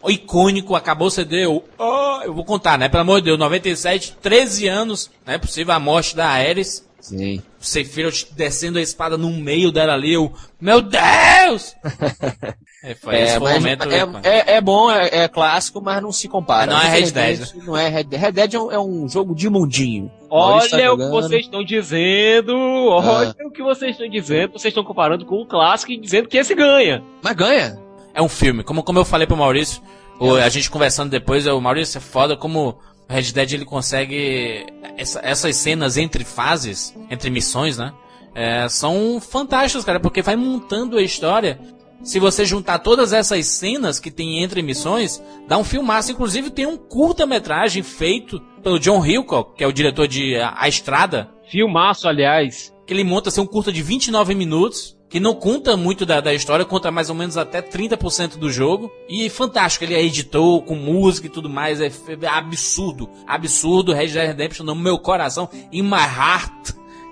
O 0.02 0.10
icônico, 0.10 0.74
acabou 0.74 1.06
o 1.08 1.10
CD, 1.10 1.44
eu, 1.44 1.62
ah, 1.78 2.22
eu 2.24 2.34
vou 2.34 2.44
contar, 2.44 2.76
né? 2.76 2.88
Pelo 2.88 3.02
amor 3.02 3.20
de 3.20 3.26
Deus, 3.26 3.38
97, 3.38 4.16
13 4.20 4.66
anos, 4.66 5.08
não 5.24 5.34
é 5.34 5.38
possível 5.38 5.72
a 5.74 5.78
morte 5.78 6.16
da 6.16 6.26
Ares. 6.26 6.84
Sim. 7.02 7.42
O 7.60 7.64
Sephiroth 7.64 8.28
descendo 8.30 8.78
a 8.78 8.80
espada 8.80 9.18
no 9.18 9.28
meio 9.32 9.72
dela 9.72 9.92
ali, 9.92 10.12
eu, 10.14 10.32
meu 10.60 10.80
Deus! 10.80 11.74
é, 12.82 12.94
foi, 12.94 13.20
esse 13.22 13.34
É, 13.34 13.38
foi 13.40 13.54
momento. 13.54 13.88
é, 13.90 13.98
é, 14.22 14.54
é 14.54 14.60
bom, 14.60 14.88
é, 14.90 15.24
é 15.24 15.28
clássico, 15.28 15.82
mas 15.82 16.00
não 16.00 16.12
se 16.12 16.28
compara. 16.28 16.70
Não 16.70 16.80
é 16.80 16.88
Red 16.88 17.00
Infelizmente, 17.00 17.66
Não 17.66 17.76
é 17.76 17.88
Red 17.88 18.04
Dead. 18.04 18.20
Red 18.20 18.32
Dead 18.32 18.54
é 18.54 18.58
um, 18.60 18.72
é 18.72 18.78
um 18.78 19.08
jogo 19.08 19.34
de 19.34 19.50
mundinho. 19.50 20.10
Maurício 20.30 20.70
tá 20.70 20.76
Olha 20.76 20.92
o 20.92 20.96
que 20.96 21.08
vocês 21.10 21.44
estão 21.44 21.64
dizendo. 21.64 22.56
Olha 22.56 23.34
o 23.44 23.50
que 23.50 23.62
vocês 23.62 23.90
estão 23.92 24.08
dizendo. 24.08 24.52
Vocês 24.52 24.70
estão 24.70 24.84
comparando 24.84 25.26
com 25.26 25.36
o 25.42 25.46
clássico 25.46 25.90
e 25.92 25.98
dizendo 26.00 26.28
que 26.28 26.38
esse 26.38 26.54
ganha. 26.54 27.02
Mas 27.20 27.34
ganha. 27.34 27.78
É 28.14 28.22
um 28.22 28.28
filme, 28.28 28.62
como, 28.62 28.82
como 28.82 28.98
eu 29.00 29.04
falei 29.04 29.26
pro 29.26 29.36
Maurício, 29.36 29.82
o- 30.20 30.34
a 30.34 30.48
gente 30.48 30.70
conversando 30.70 31.10
depois, 31.10 31.46
o 31.46 31.60
Maurício 31.60 31.98
é 31.98 32.00
foda 32.00 32.36
como 32.36 32.78
o 33.12 33.14
Red 33.14 33.32
Dead 33.32 33.52
ele 33.52 33.64
consegue. 33.64 34.66
essa- 34.96 35.20
essas 35.22 35.56
cenas 35.56 35.96
entre 35.96 36.24
fases, 36.24 36.94
entre 37.10 37.30
missões, 37.30 37.78
né? 37.78 37.92
é, 38.34 38.66
são 38.68 39.20
fantásticas, 39.20 39.84
cara, 39.84 40.00
porque 40.00 40.22
vai 40.22 40.36
montando 40.36 40.96
a 40.96 41.02
história. 41.02 41.60
Se 42.02 42.18
você 42.18 42.44
juntar 42.44 42.78
todas 42.80 43.12
essas 43.12 43.46
cenas 43.46 44.00
que 44.00 44.10
tem 44.10 44.42
entre 44.42 44.60
missões, 44.62 45.22
dá 45.46 45.56
um 45.58 45.62
filmaço. 45.64 46.10
Inclusive 46.12 46.50
tem 46.50 46.66
um 46.66 46.76
curta-metragem 46.76 47.82
feito 47.82 48.40
pelo 48.62 48.78
John 48.80 49.04
Hillcock, 49.04 49.54
que 49.56 49.62
é 49.62 49.66
o 49.66 49.72
diretor 49.72 50.08
de 50.08 50.34
A, 50.36 50.54
a 50.56 50.68
Estrada, 50.68 51.30
Filmaço, 51.48 52.08
aliás. 52.08 52.72
que 52.86 52.92
ele 52.94 53.04
monta 53.04 53.28
assim, 53.28 53.40
um 53.42 53.46
curta 53.46 53.70
de 53.70 53.82
29 53.82 54.34
minutos, 54.34 54.96
que 55.12 55.20
não 55.20 55.34
conta 55.34 55.76
muito 55.76 56.06
da, 56.06 56.22
da 56.22 56.32
história, 56.32 56.64
conta 56.64 56.90
mais 56.90 57.10
ou 57.10 57.14
menos 57.14 57.36
até 57.36 57.60
30% 57.60 58.38
do 58.38 58.50
jogo. 58.50 58.90
E 59.06 59.28
fantástico, 59.28 59.84
ele 59.84 59.94
é 59.94 60.02
editor, 60.02 60.62
com 60.62 60.74
música 60.74 61.26
e 61.26 61.30
tudo 61.30 61.50
mais, 61.50 61.82
é, 61.82 61.92
é 62.22 62.26
absurdo. 62.26 63.10
Absurdo, 63.26 63.92
Red 63.92 64.06
Dead 64.06 64.28
Redemption 64.28 64.64
no 64.64 64.74
meu 64.74 64.98
coração, 64.98 65.50
in 65.70 65.82
my 65.82 65.98
heart. 65.98 66.70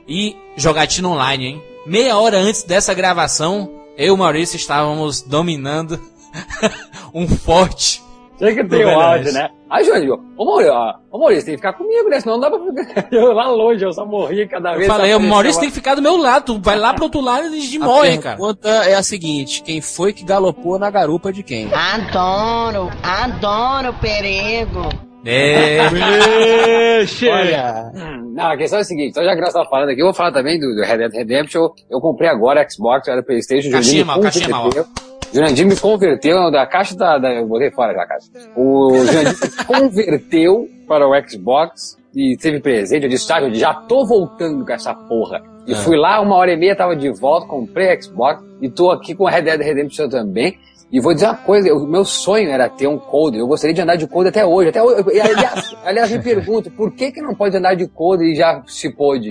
E 0.09 0.35
jogatina 0.57 1.11
online, 1.11 1.45
hein? 1.45 1.63
Meia 1.85 2.17
hora 2.17 2.39
antes 2.39 2.63
dessa 2.63 2.95
gravação, 2.95 3.71
eu 3.99 4.07
e 4.07 4.11
o 4.11 4.17
Maurício 4.17 4.57
estávamos 4.57 5.21
dominando 5.21 6.01
um 7.13 7.29
forte. 7.29 8.03
Tem 8.41 8.55
que 8.55 8.65
ter 8.65 8.85
o 8.85 8.89
Velho 8.89 9.01
áudio, 9.01 9.33
né? 9.33 9.49
Aí, 9.69 9.85
Júnior, 9.85 10.19
ô 10.37 10.45
Maurício, 10.45 10.73
ó, 10.73 10.95
ô 11.13 11.19
Maurício, 11.19 11.45
tem 11.45 11.55
que 11.55 11.59
ficar 11.61 11.75
comigo, 11.75 12.09
né? 12.09 12.19
Senão 12.21 12.39
não 12.39 12.41
dá 12.41 12.51
pra 12.51 12.59
ficar 12.85 13.09
eu 13.15 13.33
lá 13.33 13.49
longe, 13.49 13.85
eu 13.85 13.93
só 13.93 14.05
morria 14.07 14.49
cada 14.49 14.73
Eu 14.73 14.79
vez. 14.79 14.87
falei, 14.89 15.11
essa 15.13 15.19
o 15.21 15.23
Maurício 15.23 15.61
tem 15.61 15.69
que 15.69 15.75
ficar 15.75 15.95
do 15.95 16.03
meu 16.03 16.17
lado, 16.17 16.47
tu 16.47 16.61
vai 16.61 16.77
lá 16.79 16.93
pro 16.95 17.05
outro 17.05 17.21
lado 17.21 17.55
e 17.55 17.77
A 17.77 17.79
morre, 17.85 18.19
cara. 18.19 18.37
pergunta 18.37 18.69
é 18.69 18.95
a 18.95 19.03
seguinte: 19.03 19.63
quem 19.63 19.81
foi 19.81 20.13
que 20.13 20.25
galopou 20.25 20.79
na 20.79 20.91
garupa 20.91 21.33
de 21.33 21.43
quem? 21.43 21.69
Adoro, 21.73 22.91
adoro 23.03 23.93
perigo. 24.01 24.89
É. 25.25 25.79
Olha. 27.31 27.93
Hum, 27.95 28.33
Não, 28.35 28.47
a 28.51 28.57
questão 28.57 28.79
é 28.79 28.83
a 28.83 28.85
seguinte, 28.85 29.11
então 29.11 29.25
já 29.25 29.35
que 29.35 29.41
nós 29.41 29.49
estamos 29.51 29.69
falando 29.69 29.91
aqui, 29.91 30.01
eu 30.01 30.07
vou 30.07 30.15
falar 30.15 30.33
também 30.33 30.59
do, 30.59 30.75
do 30.75 30.83
Red 30.83 30.97
Dead 30.99 31.13
Redemption. 31.13 31.69
Eu 31.91 32.01
comprei 32.01 32.29
agora 32.29 32.67
Xbox, 32.69 33.07
era 33.07 33.23
Playstation, 33.23 33.69
o 33.69 33.73
Caixinha 33.73 34.05
Jurandir 34.05 34.85
Jurandir 35.33 35.67
me 35.67 35.77
converteu 35.77 36.51
da 36.51 36.67
caixa 36.67 36.97
da, 36.97 37.19
da- 37.19 37.33
Eu 37.33 37.47
botei 37.47 37.71
fora 37.71 37.93
aquela 37.93 38.07
caixa. 38.07 38.29
O 38.57 38.93
Jurandir 39.07 39.67
converteu 39.67 40.69
para 40.89 41.07
o 41.09 41.13
Xbox 41.29 41.97
e 42.15 42.37
teve 42.37 42.61
presente. 42.61 43.05
Eu 43.05 43.09
disse, 43.11 43.27
já 43.55 43.73
tô 43.75 44.05
voltando 44.07 44.65
com 44.65 44.73
essa 44.73 44.93
porra. 44.95 45.41
E 45.67 45.75
fui 45.77 45.97
lá, 45.97 46.21
uma 46.21 46.35
hora 46.37 46.53
e 46.53 46.57
meia, 46.57 46.75
tava 46.75 46.97
de 46.97 47.09
volta, 47.11 47.47
comprei 47.47 48.01
Xbox 48.03 48.43
e 48.61 48.69
tô 48.69 48.91
aqui 48.91 49.15
com 49.15 49.25
o 49.25 49.29
Red 49.29 49.43
Dead 49.43 49.61
Redemption 49.61 50.09
também. 50.09 50.59
E 50.91 51.01
vou 51.01 51.15
dizer 51.15 51.27
uma 51.27 51.37
coisa, 51.37 51.73
o 51.73 51.87
meu 51.87 52.05
sonho 52.05 52.51
era 52.51 52.69
ter 52.69 52.89
um 52.89 52.99
Code, 52.99 53.39
eu 53.39 53.47
gostaria 53.47 53.73
de 53.73 53.81
andar 53.81 53.95
de 53.95 54.09
Code 54.09 54.31
até 54.31 54.45
hoje. 54.45 54.71
Até 54.71 54.83
hoje 54.83 55.05
aliás, 55.21 55.77
aliás, 55.85 56.11
me 56.11 56.19
pergunto, 56.21 56.69
por 56.73 56.91
que 56.93 57.13
que 57.13 57.23
não 57.23 57.33
pode 57.33 57.57
andar 57.57 57.75
de 57.77 57.87
Code 57.87 58.25
e 58.25 58.35
já 58.35 58.61
se 58.67 58.91
pôde? 58.91 59.31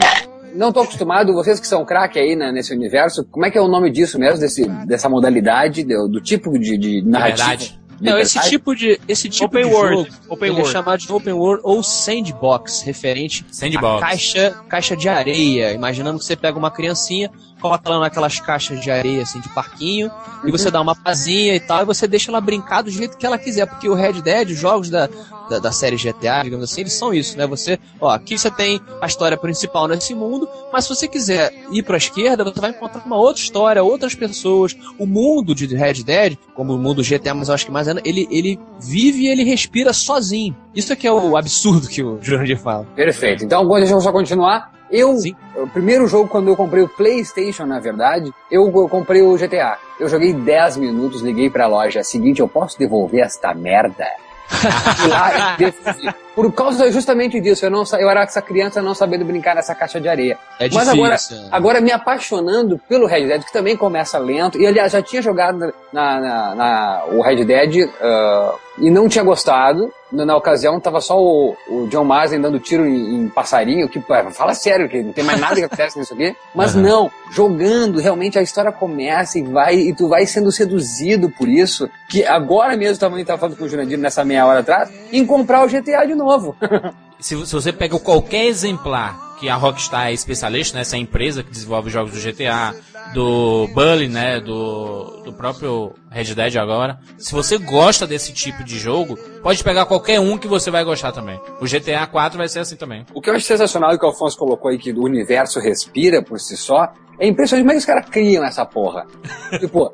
Não 0.54 0.72
tô 0.72 0.82
acostumado, 0.82 1.34
vocês 1.34 1.60
que 1.60 1.68
são 1.68 1.86
craque 1.86 2.20
aí 2.20 2.36
né, 2.36 2.52
nesse 2.52 2.74
universo, 2.74 3.26
como 3.26 3.46
é 3.46 3.52
que 3.52 3.58
é 3.58 3.62
o 3.62 3.68
nome 3.68 3.92
disso 3.92 4.20
mesmo, 4.20 4.40
desse, 4.40 4.68
dessa 4.86 5.10
modalidade, 5.10 5.84
do, 5.84 6.08
do 6.08 6.22
tipo 6.22 6.52
de, 6.58 6.78
de 6.78 7.02
narrativa? 7.02 7.50
verdade. 7.50 7.80
Não, 8.02 8.18
esse 8.18 8.40
tipo 8.50 8.74
de, 8.76 9.00
esse 9.08 9.28
tipo 9.28 9.46
Open 9.46 9.66
de 9.66 9.74
World, 9.74 9.96
jogo 9.96 10.16
Open 10.30 10.48
ele 10.48 10.56
World. 10.58 10.70
é 10.70 10.72
chamado 10.72 11.00
de 11.00 11.12
Open 11.12 11.34
World 11.34 11.62
ou 11.66 11.84
Sandbox, 11.84 12.82
referente 12.82 13.46
Sandbox. 13.52 14.04
a 14.04 14.08
caixa, 14.08 14.64
caixa 14.70 14.96
de 14.96 15.10
areia. 15.10 15.74
Imaginando 15.74 16.18
que 16.18 16.26
você 16.26 16.36
pega 16.36 16.58
uma 16.58 16.72
criancinha, 16.72 17.30
coloca 17.60 17.90
ela 17.90 18.00
naquelas 18.00 18.40
caixas 18.40 18.82
de 18.82 18.90
areia, 18.90 19.24
assim, 19.24 19.40
de 19.40 19.50
parquinho, 19.50 20.12
e 20.44 20.52
você 20.52 20.72
dá 20.72 20.82
uma 20.82 20.96
pazinha 20.96 21.56
e 21.56 21.60
tal, 21.60 21.82
e 21.82 21.86
você 21.86 22.08
deixa 22.08 22.32
ela 22.32 22.42
brincar 22.42 22.82
do 22.82 22.90
jeito 22.90 23.18
que 23.18 23.26
ela 23.26 23.38
quiser, 23.38 23.66
porque 23.66 23.90
o 23.90 23.94
Red 23.94 24.22
Dead, 24.22 24.50
os 24.50 24.58
jogos 24.58 24.90
da, 24.90 25.10
da, 25.50 25.60
da 25.60 25.72
série 25.72 25.98
GTA, 25.98 26.44
digamos 26.44 26.72
assim, 26.72 26.82
eles 26.82 26.94
são 26.94 27.14
isso, 27.14 27.38
né? 27.38 27.46
Você, 27.48 27.80
ó, 28.00 28.10
aqui 28.10 28.38
você 28.38 28.50
tem 28.50 28.80
a 29.02 29.08
história 29.08 29.38
principal 29.38 29.88
nesse 29.88 30.14
mundo, 30.14 30.48
mas 30.72 30.86
se 30.86 30.96
você 30.96 31.08
quiser 31.08 31.54
ir 31.72 31.84
pra 31.84 31.98
esquerda, 31.98 32.44
você 32.44 32.60
vai 32.60 32.70
encontrar 32.70 33.04
uma 33.06 33.18
outra 33.18 33.42
história, 33.42 33.84
outras 33.84 34.16
pessoas. 34.16 34.76
O 34.98 35.06
mundo 35.06 35.54
de 35.54 35.68
Red 35.76 36.04
Dead, 36.04 36.38
como 36.54 36.74
o 36.74 36.78
mundo 36.78 37.04
GTA, 37.04 37.34
mas 37.34 37.50
eu 37.50 37.56
acho 37.56 37.66
que 37.66 37.72
mais 37.72 37.88
ainda, 37.88 38.02
ele, 38.06 38.28
ele 38.32 38.60
vive 38.80 39.24
e 39.24 39.28
ele 39.28 39.44
respira 39.44 39.92
sozinho. 39.92 40.56
Isso 40.74 40.94
é 40.94 40.96
que 40.96 41.08
é 41.08 41.12
o 41.12 41.36
absurdo 41.36 41.88
que 41.88 42.04
o 42.04 42.20
Jurandir 42.22 42.58
fala. 42.58 42.86
Perfeito. 42.96 43.44
Então, 43.44 43.68
deixa 43.68 43.94
eu 43.94 44.02
só 44.02 44.12
continuar. 44.12 44.79
Eu, 44.92 45.16
Sim. 45.18 45.36
o 45.56 45.68
primeiro 45.68 46.08
jogo, 46.08 46.28
quando 46.30 46.48
eu 46.48 46.56
comprei 46.56 46.84
o 46.84 46.90
PlayStation, 46.90 47.66
na 47.66 47.80
verdade, 47.80 48.34
eu, 48.50 48.66
eu 48.76 48.90
comprei 48.90 49.22
o 49.22 49.36
GTA. 49.38 49.78
Eu 50.00 50.08
joguei 50.10 50.34
10 50.34 50.78
minutos, 50.78 51.22
liguei 51.22 51.50
pra 51.50 51.68
loja. 51.68 52.04
Seguinte, 52.04 52.40
eu 52.40 52.48
posso 52.48 52.78
devolver 52.80 53.22
esta 53.26 53.54
merda? 53.54 54.08
Lá. 55.08 55.58
Por 56.34 56.52
causa 56.54 56.92
justamente 56.92 57.40
disso, 57.40 57.66
eu, 57.66 57.70
não, 57.70 57.84
eu 58.00 58.10
era 58.10 58.24
essa 58.24 58.42
criança 58.42 58.82
não 58.82 58.96
sabendo 58.96 59.24
brincar 59.26 59.54
nessa 59.56 59.76
caixa 59.76 60.00
de 60.02 60.08
areia. 60.08 60.38
É 60.60 60.68
Mas 60.74 60.90
difícil. 60.90 61.04
agora, 61.04 61.18
agora 61.52 61.82
me 61.82 61.92
apaixonando 61.92 62.80
pelo 62.90 63.06
Red 63.06 63.28
Dead, 63.28 63.44
que 63.44 63.54
também 63.54 63.78
começa 63.78 64.18
lento, 64.18 64.60
e 64.60 64.66
aliás, 64.66 64.92
já 64.92 65.02
tinha 65.04 65.22
jogado 65.22 65.72
na, 65.94 66.20
na- 66.20 66.56
na- 66.56 67.04
o 67.12 67.22
Red 67.22 67.44
Dead 67.46 67.90
ah, 68.02 68.56
e 68.80 68.90
não 68.90 69.08
tinha 69.08 69.24
gostado. 69.24 69.92
Na, 70.12 70.26
na 70.26 70.36
ocasião, 70.36 70.80
tava 70.80 71.00
só 71.02 71.20
o, 71.20 71.56
o 71.68 71.88
John 71.88 72.04
Marsden 72.04 72.42
dando 72.42 72.60
tiro 72.60 72.86
em, 72.86 73.16
em 73.16 73.30
passarinho, 73.30 73.88
que, 73.88 74.00
pô, 74.00 74.14
fala 74.32 74.54
sério, 74.54 74.90
que 74.90 75.04
não 75.04 75.14
tem 75.14 75.24
mais 75.24 75.40
nada 75.40 75.56
que 75.56 75.64
acontece 75.64 76.00
nisso 76.00 76.14
aqui. 76.14 76.36
Mas 76.56 76.76
Aham. 76.76 76.82
não, 76.82 77.12
jogando, 77.32 78.00
realmente 78.00 78.40
a 78.40 78.42
história 78.42 78.72
começa 78.72 79.38
e 79.38 79.44
vai, 79.44 79.76
e 79.76 79.94
tu 79.94 80.08
vai 80.08 80.26
sendo 80.26 80.52
seduzido 80.52 81.30
por 81.30 81.48
isso, 81.48 81.90
que 82.10 82.26
agora 82.26 82.76
mesmo 82.76 83.00
também 83.00 83.24
tava 83.24 83.40
falando 83.40 83.58
com 83.58 83.66
o 83.66 83.70
Jurandir 83.70 84.00
nessa 84.00 84.26
meia 84.26 84.46
hora 84.46 84.62
atrás, 84.62 84.90
em 85.12 85.26
comprar 85.26 85.64
o 85.64 85.68
GTA 85.68 86.06
de 86.08 86.16
novo. 86.16 86.56
Se, 87.20 87.36
se 87.46 87.54
você 87.54 87.74
pega 87.74 88.00
qualquer 88.00 88.46
exemplar 88.46 89.29
que 89.40 89.50
a 89.50 89.56
Rockstar 89.56 90.08
é 90.08 90.14
especialista, 90.14 90.76
né, 90.76 90.82
essa 90.82 90.98
empresa 90.98 91.44
que 91.44 91.52
desenvolve 91.52 91.90
jogos 91.90 92.12
do 92.12 92.20
GTA, 92.20 92.76
do 93.14 93.68
Bully, 93.74 94.08
né, 94.08 94.40
do, 94.40 95.22
do 95.24 95.34
próprio 95.34 95.94
Red 96.12 96.36
Dead 96.36 96.58
agora, 96.58 97.00
se 97.18 97.34
você 97.34 97.58
gosta 97.58 98.06
desse 98.06 98.34
tipo 98.34 98.64
de 98.64 98.78
jogo, 98.78 99.18
pode 99.42 99.64
pegar 99.64 99.86
qualquer 99.86 100.20
um 100.20 100.38
que 100.38 100.48
você 100.48 100.70
vai 100.70 100.84
gostar 100.84 101.12
também. 101.12 101.40
O 101.62 101.66
GTA 101.66 102.06
4 102.06 102.38
vai 102.38 102.48
ser 102.48 102.60
assim 102.60 102.76
também. 102.76 103.06
O 103.14 103.22
que 103.22 103.30
eu 103.30 103.36
acho 103.36 103.46
sensacional 103.46 103.98
que 103.98 104.06
o 104.06 104.10
Alfonso 104.10 104.38
colocou 104.38 104.70
aí, 104.70 104.78
que 104.78 104.92
o 104.92 105.04
universo 105.04 105.60
respira 105.60 106.22
por 106.22 106.40
si 106.40 106.58
só, 106.58 106.92
é 107.20 107.28
impressionante 107.28 107.64
como 107.64 107.72
é 107.72 107.76
que 107.76 107.80
os 107.80 107.86
caras 107.86 108.10
criam 108.10 108.44
essa 108.44 108.66
porra. 108.66 109.06
tipo, 109.60 109.90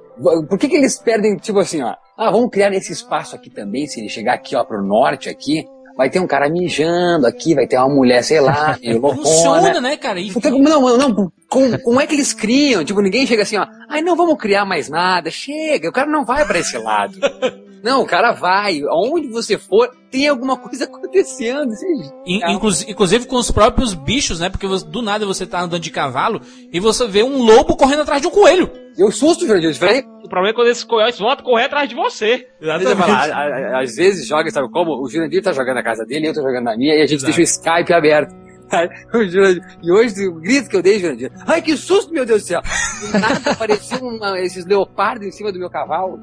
por 0.50 0.58
que 0.58 0.68
que 0.68 0.76
eles 0.76 1.00
perdem, 1.00 1.38
tipo 1.38 1.60
assim, 1.60 1.82
ó, 1.82 1.96
ah, 2.18 2.32
vamos 2.32 2.50
criar 2.50 2.70
nesse 2.70 2.94
espaço 2.94 3.36
aqui 3.36 3.50
também, 3.50 3.88
se 3.88 4.00
ele 4.00 4.10
chegar 4.10 4.34
aqui, 4.34 4.56
ó, 4.56 4.64
pro 4.64 4.86
norte 4.86 5.30
aqui, 5.30 5.66
vai 5.98 6.10
ter 6.10 6.20
um 6.20 6.28
cara 6.28 6.50
mijando 6.50 7.26
aqui, 7.26 7.56
vai 7.56 7.68
ter 7.68 7.78
uma 7.78 7.90
mulher, 7.90 8.24
sei 8.24 8.40
lá, 8.40 8.78
meio 8.82 9.00
loucona. 9.00 9.24
Funciona, 9.26 9.82
né, 9.82 9.98
cara? 9.98 10.20
E, 10.20 10.32
Porque, 10.32 10.50
não, 10.50 10.60
não, 10.60 10.98
não, 10.98 11.32
como, 11.48 11.80
como 11.82 12.02
é 12.02 12.08
que 12.08 12.14
eles 12.16 12.34
criam? 12.34 12.84
Tipo, 12.84 13.02
ninguém 13.02 13.26
chega 13.26 13.44
assim, 13.44 13.58
ó, 13.58 13.66
ai, 13.90 14.02
não 14.02 14.16
vamos 14.16 14.38
criar 14.38 14.66
mais 14.66 14.90
nada, 14.90 15.32
chega, 15.32 15.90
o 15.90 15.94
cara 15.94 16.08
não 16.10 16.26
vai 16.26 16.46
pra 16.46 16.60
esse 16.60 16.78
lado. 16.78 17.18
Não, 17.86 18.02
o 18.02 18.06
cara 18.08 18.32
vai, 18.32 18.82
aonde 18.90 19.28
você 19.28 19.60
for, 19.60 19.88
tem 20.10 20.28
alguma 20.28 20.58
coisa 20.58 20.86
acontecendo. 20.90 21.70
Você- 21.70 21.86
In- 22.26 22.42
inclusi- 22.52 22.90
inclusive 22.90 23.28
com 23.28 23.36
os 23.36 23.52
próprios 23.52 23.94
bichos, 23.94 24.40
né? 24.40 24.50
Porque 24.50 24.66
você- 24.66 24.84
do 24.88 25.04
nada 25.04 25.24
você 25.24 25.46
tá 25.46 25.62
andando 25.62 25.82
de 25.82 25.92
cavalo 25.92 26.42
e 26.74 26.80
você 26.80 27.06
vê 27.08 27.22
um 27.22 27.44
lobo 27.44 27.76
correndo 27.78 28.02
atrás 28.02 28.20
de 28.22 28.28
um 28.28 28.32
coelho. 28.32 28.68
Eu 28.98 29.12
susto, 29.12 29.46
Jurandir, 29.46 29.70
eu 29.70 29.76
falei, 29.76 30.04
O 30.24 30.28
problema 30.28 30.50
é 30.50 30.54
quando 30.54 30.70
esses 30.70 30.84
coiotes 30.84 31.20
vão 31.20 31.36
correr 31.38 31.66
atrás 31.66 31.88
de 31.88 31.94
você. 31.94 32.48
Falar, 32.96 33.30
a- 33.30 33.78
a- 33.78 33.82
às 33.84 33.96
vezes 33.96 34.28
joga, 34.28 34.50
sabe 34.50 34.68
como? 34.72 35.00
O 35.04 35.08
Jurandir 35.08 35.44
tá 35.44 35.52
jogando 35.54 35.76
na 35.76 35.84
casa 35.84 36.04
dele, 36.06 36.30
eu 36.30 36.34
tô 36.34 36.42
jogando 36.42 36.64
na 36.64 36.76
minha, 36.76 36.96
e 36.96 37.02
a 37.04 37.06
gente 37.06 37.18
Exato. 37.24 37.26
deixa 37.36 37.42
o 37.42 37.44
Skype 37.44 37.94
aberto. 37.94 38.34
O 39.14 39.24
Jurandir- 39.26 39.64
e 39.82 39.92
hoje 39.92 40.28
o 40.28 40.34
grito 40.36 40.70
que 40.70 40.76
eu 40.76 40.82
dei, 40.82 41.00
Jurandir, 41.00 41.32
ai 41.48 41.62
que 41.62 41.76
susto, 41.78 42.14
meu 42.14 42.26
Deus 42.26 42.42
do 42.44 42.48
céu! 42.48 42.62
Do 43.12 43.20
nada 43.20 43.52
apareceu 43.52 44.00
uma- 44.00 44.40
esses 44.40 44.66
leopardos 44.66 45.28
em 45.28 45.32
cima 45.32 45.52
do 45.52 45.60
meu 45.60 45.70
cavalo. 45.70 46.20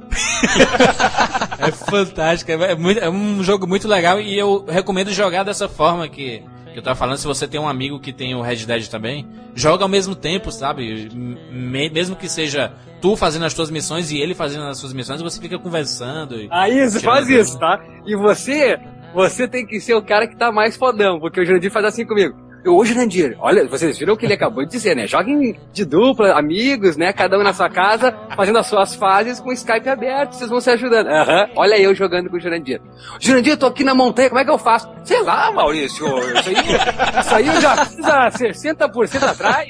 É 1.58 1.70
fantástico, 1.70 2.50
é, 2.50 2.74
muito- 2.74 3.00
é 3.00 3.08
um 3.08 3.42
jogo 3.42 3.66
muito 3.66 3.86
legal 3.88 4.20
e 4.20 4.36
eu 4.38 4.64
recomendo 4.68 5.10
jogar 5.12 5.44
dessa 5.44 5.68
forma 5.68 6.08
que, 6.08 6.42
que 6.72 6.78
eu 6.78 6.82
tava 6.82 6.96
falando. 6.96 7.16
Se 7.18 7.26
você 7.26 7.46
tem 7.46 7.60
um 7.60 7.68
amigo 7.68 8.00
que 8.00 8.12
tem 8.12 8.34
o 8.34 8.42
Red 8.42 8.66
Dead 8.66 8.88
também, 8.88 9.26
joga 9.54 9.84
ao 9.84 9.88
mesmo 9.88 10.14
tempo, 10.14 10.50
sabe? 10.50 11.08
Me- 11.14 11.90
mesmo 11.90 12.16
que 12.16 12.28
seja 12.28 12.72
tu 13.00 13.16
fazendo 13.16 13.44
as 13.44 13.54
tuas 13.54 13.70
missões 13.70 14.10
e 14.10 14.18
ele 14.18 14.34
fazendo 14.34 14.64
as 14.64 14.78
suas 14.78 14.92
missões, 14.92 15.20
você 15.22 15.40
fica 15.40 15.58
conversando. 15.58 16.36
E... 16.40 16.48
Aí 16.50 16.72
Tirando 16.88 17.00
faz 17.02 17.28
isso, 17.28 17.58
tá? 17.58 17.80
E 18.06 18.16
você, 18.16 18.78
você 19.12 19.46
tem 19.46 19.66
que 19.66 19.80
ser 19.80 19.94
o 19.94 20.02
cara 20.02 20.26
que 20.26 20.36
tá 20.36 20.50
mais 20.50 20.76
fodão, 20.76 21.20
porque 21.20 21.40
o 21.40 21.44
Jurandir 21.44 21.70
faz 21.70 21.84
assim 21.86 22.06
comigo. 22.06 22.51
Eu, 22.64 22.76
ô 22.76 22.84
Jurandir, 22.84 23.36
olha, 23.40 23.66
vocês 23.66 23.98
viram 23.98 24.14
o 24.14 24.16
que 24.16 24.24
ele 24.24 24.34
acabou 24.34 24.64
de 24.64 24.70
dizer, 24.70 24.94
né? 24.94 25.06
Joguem 25.06 25.58
de 25.72 25.84
dupla, 25.84 26.32
amigos, 26.38 26.96
né? 26.96 27.12
Cada 27.12 27.38
um 27.38 27.42
na 27.42 27.52
sua 27.52 27.68
casa, 27.68 28.16
fazendo 28.36 28.58
as 28.58 28.66
suas 28.66 28.94
fases 28.94 29.40
com 29.40 29.50
o 29.50 29.52
Skype 29.52 29.88
aberto, 29.88 30.34
vocês 30.34 30.48
vão 30.48 30.60
se 30.60 30.70
ajudando. 30.70 31.08
Aham, 31.08 31.48
olha 31.56 31.78
eu 31.78 31.94
jogando 31.94 32.30
com 32.30 32.36
o 32.36 32.40
Jurandir. 32.40 32.80
Jurandir, 33.18 33.54
eu 33.54 33.56
tô 33.56 33.66
aqui 33.66 33.82
na 33.82 33.94
montanha, 33.94 34.28
como 34.28 34.40
é 34.40 34.44
que 34.44 34.50
eu 34.50 34.58
faço? 34.58 34.88
Sei 35.04 35.20
lá, 35.22 35.50
Maurício, 35.50 36.06
isso 36.06 36.48
aí, 36.48 37.20
isso 37.20 37.34
aí 37.34 37.46
eu 37.48 37.60
já 37.60 37.84
fiz 37.84 38.04
há 38.04 38.30
60% 38.30 39.22
atrás. 39.24 39.68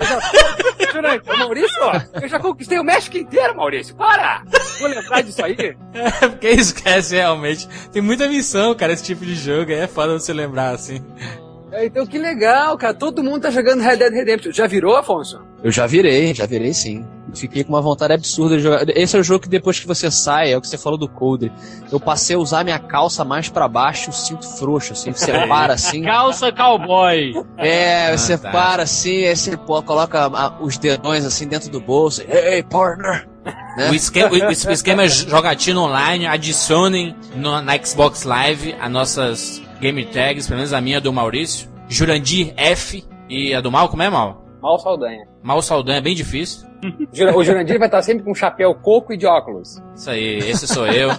Eu 0.00 0.06
já, 0.06 0.92
Jurandir, 0.92 1.38
Maurício, 1.38 1.82
eu 2.20 2.28
já 2.28 2.38
conquistei 2.38 2.78
o 2.78 2.84
México 2.84 3.16
inteiro, 3.16 3.56
Maurício, 3.56 3.96
para! 3.96 4.42
Vou 4.78 4.88
lembrar 4.88 5.22
disso 5.22 5.42
aí. 5.42 5.56
É 5.94 6.10
porque 6.28 6.48
esquece 6.48 7.14
realmente. 7.14 7.66
Tem 7.90 8.02
muita 8.02 8.28
missão, 8.28 8.74
cara, 8.74 8.92
esse 8.92 9.04
tipo 9.04 9.24
de 9.24 9.34
jogo. 9.34 9.72
É 9.72 9.86
foda 9.86 10.18
você 10.18 10.32
lembrar 10.32 10.70
assim. 10.74 11.02
É, 11.76 11.86
Então 11.86 12.06
que 12.06 12.18
legal, 12.18 12.76
cara. 12.78 12.94
Todo 12.94 13.22
mundo 13.22 13.42
tá 13.42 13.50
jogando 13.50 13.80
Red 13.82 13.96
Dead 13.96 14.12
Redemption. 14.12 14.52
Já 14.52 14.66
virou, 14.66 14.96
Afonso? 14.96 15.40
Eu 15.62 15.70
já 15.70 15.86
virei, 15.86 16.32
já 16.34 16.46
virei 16.46 16.72
sim. 16.72 17.04
Fiquei 17.34 17.64
com 17.64 17.70
uma 17.72 17.82
vontade 17.82 18.14
absurda 18.14 18.56
de 18.56 18.62
jogar. 18.62 18.84
Esse 18.96 19.16
é 19.16 19.20
o 19.20 19.22
jogo 19.22 19.40
que 19.42 19.48
depois 19.48 19.78
que 19.78 19.86
você 19.86 20.10
sai, 20.10 20.52
é 20.52 20.56
o 20.56 20.60
que 20.60 20.68
você 20.68 20.78
falou 20.78 20.98
do 20.98 21.08
Coldre. 21.08 21.52
Eu 21.92 21.98
passei 22.00 22.34
a 22.36 22.38
usar 22.38 22.64
minha 22.64 22.78
calça 22.78 23.24
mais 23.24 23.48
pra 23.48 23.66
baixo, 23.68 24.10
o 24.10 24.12
cinto 24.12 24.46
frouxo, 24.56 24.92
assim, 24.92 25.12
você 25.12 25.32
para 25.46 25.74
assim. 25.74 26.02
Calça 26.02 26.50
cowboy. 26.52 27.34
É, 27.58 28.16
você 28.16 28.36
Fantástico. 28.38 28.52
para 28.52 28.82
assim, 28.84 29.24
aí 29.24 29.36
você 29.36 29.56
pô, 29.56 29.82
coloca 29.82 30.30
ah, 30.32 30.54
os 30.60 30.78
dedões 30.78 31.24
assim 31.26 31.46
dentro 31.46 31.68
do 31.68 31.80
bolso. 31.80 32.22
Hey, 32.22 32.62
partner! 32.62 33.28
Né? 33.76 33.90
O 33.90 33.94
esquema, 33.94 34.30
o 34.32 34.48
o 34.48 34.50
esquema 34.72 35.02
é 35.04 35.08
jogatina 35.08 35.80
online, 35.80 36.26
adicionem 36.26 37.14
no- 37.34 37.60
na 37.60 37.76
Xbox 37.84 38.22
Live 38.24 38.74
as 38.80 38.90
nossas 38.90 39.62
game 39.80 40.04
tags, 40.06 40.46
pelo 40.46 40.58
menos 40.58 40.72
a 40.72 40.80
minha 40.80 40.98
é 40.98 41.00
do 41.00 41.12
Maurício. 41.12 41.68
Jurandir 41.88 42.52
F 42.56 43.04
e 43.28 43.54
a 43.54 43.60
do 43.60 43.70
Mal, 43.70 43.88
como 43.88 44.02
é 44.02 44.10
Mal? 44.10 44.44
Mal 44.60 44.78
Saldanha. 44.78 45.26
Mal 45.42 45.62
Saldanha 45.62 45.98
é 45.98 46.02
bem 46.02 46.14
difícil. 46.14 46.66
O 47.34 47.42
Jurandir 47.42 47.78
vai 47.78 47.88
estar 47.88 48.02
sempre 48.02 48.24
com 48.24 48.34
chapéu 48.34 48.74
coco 48.74 49.12
e 49.12 49.16
de 49.16 49.26
óculos. 49.26 49.82
Isso 49.94 50.10
aí, 50.10 50.38
esse 50.38 50.68
sou 50.68 50.86
eu. 50.86 51.10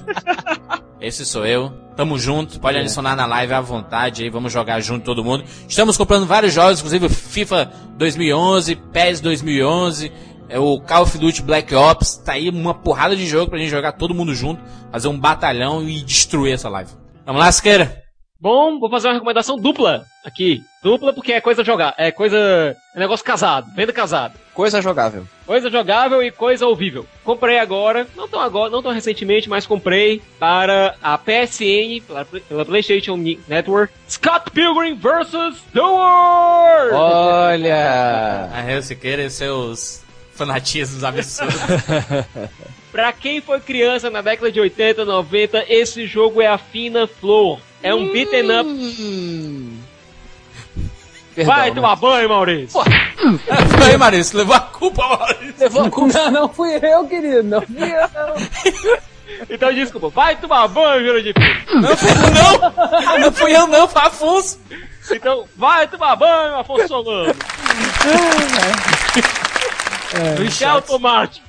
Esse 1.01 1.25
sou 1.25 1.45
eu. 1.45 1.71
Tamo 1.95 2.17
junto, 2.17 2.59
pode 2.59 2.77
adicionar 2.77 3.15
na 3.15 3.25
live 3.25 3.53
à 3.53 3.61
vontade 3.61 4.23
aí, 4.23 4.29
vamos 4.29 4.53
jogar 4.53 4.79
junto 4.81 5.03
todo 5.03 5.23
mundo. 5.23 5.43
Estamos 5.67 5.97
comprando 5.97 6.27
vários 6.27 6.53
jogos, 6.53 6.79
inclusive 6.79 7.09
FIFA 7.09 7.71
2011, 7.97 8.75
PES 8.75 9.21
2011, 9.21 10.11
é 10.47 10.59
o 10.59 10.79
Call 10.79 11.03
of 11.03 11.17
Duty 11.17 11.41
Black 11.41 11.73
Ops, 11.73 12.17
tá 12.17 12.33
aí 12.33 12.49
uma 12.49 12.73
porrada 12.73 13.15
de 13.15 13.25
jogo 13.25 13.49
pra 13.49 13.59
gente 13.59 13.69
jogar 13.69 13.93
todo 13.93 14.13
mundo 14.13 14.33
junto, 14.35 14.61
fazer 14.91 15.07
um 15.07 15.19
batalhão 15.19 15.87
e 15.87 16.01
destruir 16.01 16.53
essa 16.53 16.69
live. 16.69 16.91
Vamos 17.25 17.41
lá, 17.41 17.51
Siqueira? 17.51 18.06
Bom, 18.39 18.79
vou 18.79 18.89
fazer 18.89 19.07
uma 19.07 19.15
recomendação 19.15 19.57
dupla 19.57 20.05
aqui. 20.23 20.63
Dupla 20.83 21.11
porque 21.11 21.33
é 21.33 21.41
coisa 21.41 21.63
jogar, 21.63 21.95
é 21.97 22.11
coisa, 22.11 22.37
é 22.95 22.99
negócio 22.99 23.25
casado, 23.25 23.73
venda 23.75 23.91
casado. 23.91 24.37
Coisa 24.53 24.81
jogável. 24.81 25.27
Coisa 25.45 25.69
jogável 25.69 26.21
e 26.21 26.31
coisa 26.31 26.67
ouvível. 26.67 27.05
Comprei 27.23 27.57
agora, 27.57 28.07
não 28.15 28.27
tão 28.27 28.39
agora, 28.39 28.69
não 28.69 28.81
tão 28.83 28.91
recentemente, 28.91 29.49
mas 29.49 29.65
comprei 29.65 30.21
para 30.39 30.95
a 31.01 31.17
PSN, 31.17 32.01
pela, 32.05 32.25
pela 32.25 32.65
PlayStation 32.65 33.17
Network, 33.47 33.93
Scott 34.07 34.51
Pilgrim 34.51 34.95
vs. 34.95 35.63
The 35.73 35.81
World! 35.81 36.93
Olha! 36.93 38.49
A 38.53 38.81
Siqueira 38.81 39.23
e 39.23 39.29
seus 39.29 40.03
fanatismos 40.33 41.03
absurdos. 41.03 41.55
Pra 42.97 43.13
quem 43.13 43.39
foi 43.41 43.59
criança 43.59 44.09
na 44.09 44.23
década 44.23 44.51
de 44.51 44.59
80, 44.59 45.05
90, 45.05 45.65
esse 45.69 46.07
jogo 46.07 46.41
é 46.41 46.47
a 46.47 46.57
fina 46.57 47.05
flor. 47.05 47.59
É 47.83 47.93
um 47.93 48.11
beaten 48.11 48.49
up. 48.59 48.67
Perdão, 51.35 51.53
Vai 51.53 51.69
né? 51.69 51.75
tomar 51.75 51.95
banho, 51.95 52.27
Maurício! 52.27 52.81
Aí, 53.85 53.95
Maurício, 53.97 54.35
levou 54.35 54.55
a 54.55 54.61
culpa, 54.61 55.07
Maurício. 55.09 55.53
Levou 55.59 55.83
a 55.83 55.91
culpa. 55.91 56.17
Não, 56.17 56.31
não 56.31 56.49
fui 56.49 56.73
eu, 56.73 57.07
querido. 57.07 57.43
Não 57.43 57.61
fui 57.61 57.83
eu. 57.83 59.45
Então 59.47 59.71
desculpa, 59.71 60.09
vai 60.09 60.35
tomar 60.35 60.67
banho, 60.67 61.05
Jurandir 61.05 61.35
Filho. 61.37 61.79
Não 61.79 61.95
fui 61.95 62.09
eu, 62.09 62.31
não! 62.31 63.19
Não 63.19 63.31
fui 63.31 63.55
eu, 63.55 63.67
não, 63.67 63.87
foi 63.87 64.01
Afonso! 64.01 64.59
Então 65.11 65.45
vai 65.55 65.87
tomar 65.87 66.15
banho, 66.15 66.55
Afonso 66.55 66.87
Solano. 66.87 67.35
Michel 70.39 70.71
automático. 70.71 71.46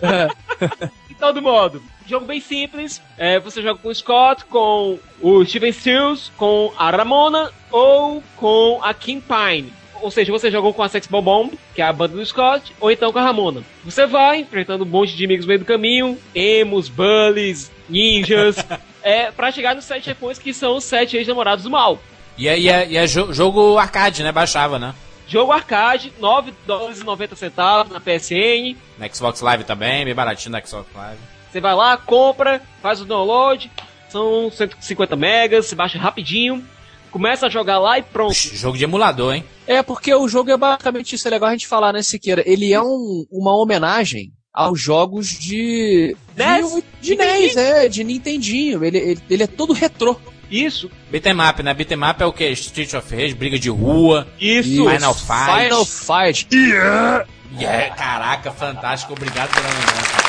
De 1.08 1.14
todo 1.14 1.42
modo, 1.42 1.82
jogo 2.06 2.26
bem 2.26 2.40
simples. 2.40 3.00
É, 3.16 3.38
você 3.38 3.62
joga 3.62 3.80
com 3.80 3.88
o 3.88 3.94
Scott, 3.94 4.44
com 4.44 4.98
o 5.20 5.44
Steven 5.44 5.72
Stills, 5.72 6.30
com 6.36 6.72
a 6.76 6.90
Ramona 6.90 7.50
ou 7.70 8.22
com 8.36 8.80
a 8.82 8.92
Kim 8.94 9.20
Pine. 9.20 9.72
Ou 10.00 10.10
seja, 10.12 10.30
você 10.30 10.48
jogou 10.50 10.72
com 10.72 10.82
a 10.82 10.88
Sex 10.88 11.08
Bomb 11.08 11.24
Bomb, 11.24 11.52
que 11.74 11.82
é 11.82 11.84
a 11.84 11.92
banda 11.92 12.16
do 12.16 12.24
Scott, 12.24 12.72
ou 12.80 12.88
então 12.90 13.12
com 13.12 13.18
a 13.18 13.22
Ramona. 13.22 13.62
Você 13.84 14.06
vai 14.06 14.38
enfrentando 14.40 14.84
um 14.84 14.86
monte 14.88 15.16
de 15.16 15.24
inimigos 15.24 15.44
no 15.44 15.48
meio 15.48 15.58
do 15.58 15.64
caminho, 15.64 16.16
emos, 16.32 16.88
bullies, 16.88 17.70
ninjas, 17.88 18.64
é, 19.02 19.32
pra 19.32 19.50
chegar 19.50 19.74
nos 19.74 19.84
sete 19.84 20.04
chefões 20.04 20.38
que 20.38 20.54
são 20.54 20.76
os 20.76 20.84
sete 20.84 21.16
ex-namorados 21.16 21.64
do 21.64 21.70
mal. 21.70 21.98
E 22.36 22.46
é, 22.46 22.56
e 22.56 22.68
é, 22.68 22.86
e 22.88 22.96
é 22.96 23.06
jo- 23.08 23.32
jogo 23.32 23.76
arcade, 23.76 24.22
né? 24.22 24.30
Baixava, 24.30 24.78
né? 24.78 24.94
Jogo 25.28 25.52
arcade, 25.52 26.10
9 26.18 26.54
dólares 26.66 27.00
e 27.00 27.04
90 27.04 27.36
centavos 27.36 27.92
na 27.92 28.00
PSN. 28.00 28.76
Na 28.98 29.06
Xbox 29.08 29.42
Live 29.42 29.64
também, 29.64 30.04
bem 30.04 30.14
baratinho 30.14 30.52
na 30.52 30.64
Xbox 30.64 30.88
Live. 30.94 31.20
Você 31.52 31.60
vai 31.60 31.74
lá, 31.74 31.98
compra, 31.98 32.62
faz 32.80 33.00
o 33.02 33.04
download, 33.04 33.70
São 34.08 34.50
150 34.50 35.16
megas, 35.16 35.66
você 35.66 35.74
baixa 35.74 35.98
rapidinho, 35.98 36.64
começa 37.10 37.46
a 37.46 37.50
jogar 37.50 37.78
lá 37.78 37.98
e 37.98 38.02
pronto. 38.02 38.32
Jogo 38.34 38.78
de 38.78 38.84
emulador, 38.84 39.34
hein? 39.34 39.44
É, 39.66 39.82
porque 39.82 40.14
o 40.14 40.26
jogo 40.28 40.50
é 40.50 40.56
basicamente 40.56 41.14
isso, 41.14 41.28
é 41.28 41.30
legal 41.30 41.50
a 41.50 41.52
gente 41.52 41.68
falar, 41.68 41.92
né, 41.92 42.02
Siqueira? 42.02 42.42
Ele 42.46 42.72
é 42.72 42.80
um, 42.80 43.26
uma 43.30 43.54
homenagem 43.54 44.32
aos 44.52 44.80
jogos 44.80 45.28
de. 45.28 46.16
NES? 46.34 46.74
De, 46.74 46.82
de 47.00 47.16
NES, 47.16 47.56
é, 47.56 47.88
de 47.88 48.02
Nintendinho. 48.02 48.82
Ele, 48.82 48.98
ele, 48.98 49.20
ele 49.28 49.42
é 49.42 49.46
todo 49.46 49.74
retrô. 49.74 50.16
Isso. 50.50 50.90
Beat'em 51.10 51.34
né? 51.34 51.74
Beat'em 51.74 51.98
é 52.20 52.26
o 52.26 52.32
que? 52.32 52.48
Street 52.50 52.94
of 52.94 53.14
Rage, 53.14 53.34
briga 53.34 53.58
de 53.58 53.68
rua. 53.68 54.26
Isso. 54.40 54.88
Final 54.88 55.14
Fight. 55.14 55.62
Final 55.62 55.84
Fight. 55.84 56.48
Yeah. 56.52 57.26
yeah. 57.58 57.94
Caraca, 57.94 58.50
fantástico. 58.50 59.12
Obrigado 59.12 59.50
pela 59.54 59.68
lembrança. 59.68 60.28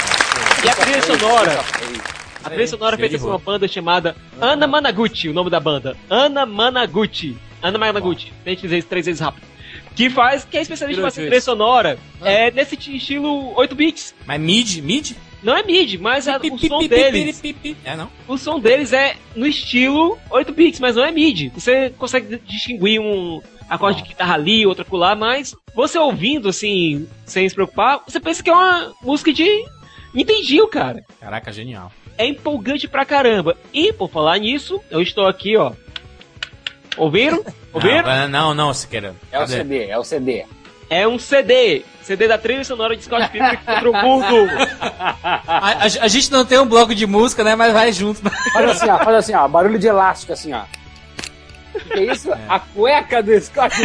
E 0.63 0.69
a 0.69 0.75
trilha 0.75 1.01
sonora? 1.01 1.59
A 2.43 2.49
trilha 2.49 2.67
sonora 2.67 2.95
é 2.95 2.99
feita 2.99 3.19
por 3.19 3.29
uma 3.29 3.37
banda 3.37 3.67
chamada 3.67 4.15
Ana 4.39 4.67
Managuchi, 4.67 5.29
o 5.29 5.33
nome 5.33 5.49
da 5.49 5.59
banda. 5.59 5.95
Ana 6.09 6.45
Managuchi. 6.45 7.37
Ana 7.61 7.77
Managuchi. 7.77 8.33
Tente 8.43 8.61
dizer 8.61 8.77
isso 8.77 8.87
três 8.87 9.05
vezes 9.05 9.21
rápido. 9.21 9.47
Que 9.95 10.09
faz, 10.09 10.45
que 10.45 10.57
é 10.57 10.61
especialista 10.61 11.07
em 11.07 11.11
trilha 11.11 11.41
sonora. 11.41 11.99
Ah. 12.21 12.29
É 12.29 12.51
nesse 12.51 12.75
estilo 12.75 13.53
8 13.55 13.75
bits. 13.75 14.15
Mas 14.25 14.39
mid? 14.39 14.77
Mid? 14.81 15.11
Não 15.41 15.55
é 15.55 15.63
mid, 15.63 15.99
mas 15.99 16.27
é 16.27 16.37
o 16.37 16.57
som 16.57 16.87
deles. 16.87 17.41
É 17.85 17.95
não? 17.95 18.09
O 18.27 18.37
som 18.37 18.59
deles 18.59 18.91
é 18.91 19.15
no 19.35 19.47
estilo 19.47 20.17
8 20.29 20.51
bits, 20.53 20.79
mas 20.79 20.95
não 20.95 21.03
é 21.03 21.11
mid. 21.11 21.51
Você 21.53 21.91
consegue 21.97 22.37
distinguir 22.45 22.99
um 22.99 23.41
acorde 23.69 24.01
de 24.01 24.09
guitarra 24.09 24.33
ali, 24.33 24.65
outro 24.65 24.81
acolá, 24.81 25.15
mas 25.15 25.55
você 25.73 25.97
ouvindo 25.97 26.49
assim, 26.49 27.07
sem 27.25 27.47
se 27.47 27.55
preocupar, 27.55 28.01
você 28.05 28.19
pensa 28.19 28.43
que 28.43 28.49
é 28.49 28.53
uma 28.53 28.93
música 29.01 29.31
de 29.31 29.47
Nintendinho, 30.13 30.67
cara. 30.67 31.03
Caraca, 31.19 31.51
genial. 31.51 31.91
É 32.17 32.25
empolgante 32.25 32.87
pra 32.87 33.05
caramba. 33.05 33.55
E 33.73 33.93
por 33.93 34.09
falar 34.09 34.39
nisso, 34.39 34.81
eu 34.89 35.01
estou 35.01 35.27
aqui, 35.27 35.55
ó. 35.55 35.73
Ouviram? 36.97 37.43
Ouviram? 37.71 38.03
Não, 38.03 38.27
não, 38.27 38.53
não, 38.53 38.73
Siqueira. 38.73 39.15
É 39.31 39.39
o 39.39 39.47
CD, 39.47 39.85
é 39.85 39.97
o 39.97 40.03
CD. 40.03 40.45
É 40.89 41.07
um 41.07 41.19
CD. 41.19 41.83
CD 42.01 42.27
da 42.27 42.37
trilha 42.37 42.63
sonora 42.63 42.95
de 42.95 43.03
Scott 43.03 43.29
Pilgrim 43.29 43.57
contra 43.65 43.89
o 43.89 43.93
mundo. 43.93 44.49
A, 45.47 45.47
a, 45.47 45.83
a, 45.83 46.07
gente 46.07 46.31
não 46.31 46.45
tem 46.45 46.59
um 46.59 46.65
bloco 46.65 46.95
de 46.95 47.05
música, 47.05 47.43
né? 47.43 47.55
Mas 47.55 47.73
vai 47.73 47.93
junto. 47.93 48.21
Faz 48.53 48.69
assim, 48.69 48.89
ó. 48.89 48.97
Faz 48.99 49.17
assim, 49.17 49.35
ó. 49.35 49.47
Barulho 49.47 49.79
de 49.79 49.87
elástico, 49.87 50.33
assim, 50.33 50.53
ó. 50.53 50.63
Que 51.91 51.99
é 51.99 52.11
isso? 52.11 52.31
É. 52.31 52.39
A 52.47 52.59
cueca 52.59 53.21
do 53.21 53.39
Scott. 53.39 53.75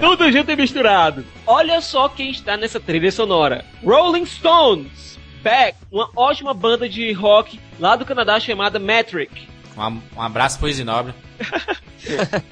Tudo 0.00 0.30
junto 0.30 0.50
e 0.50 0.56
misturado. 0.56 1.24
Olha 1.46 1.80
só 1.80 2.08
quem 2.08 2.30
está 2.30 2.56
nessa 2.56 2.78
trilha 2.78 3.10
sonora. 3.10 3.64
Rolling 3.84 4.26
Stones. 4.26 5.18
Beck, 5.42 5.74
uma 5.90 6.10
ótima 6.14 6.52
banda 6.52 6.86
de 6.86 7.10
rock 7.12 7.58
lá 7.78 7.96
do 7.96 8.04
Canadá 8.04 8.38
chamada 8.38 8.78
Metric. 8.78 9.48
Um, 9.88 10.00
um 10.16 10.22
abraço 10.22 10.58
pro 10.58 10.68
Isinobre. 10.68 11.14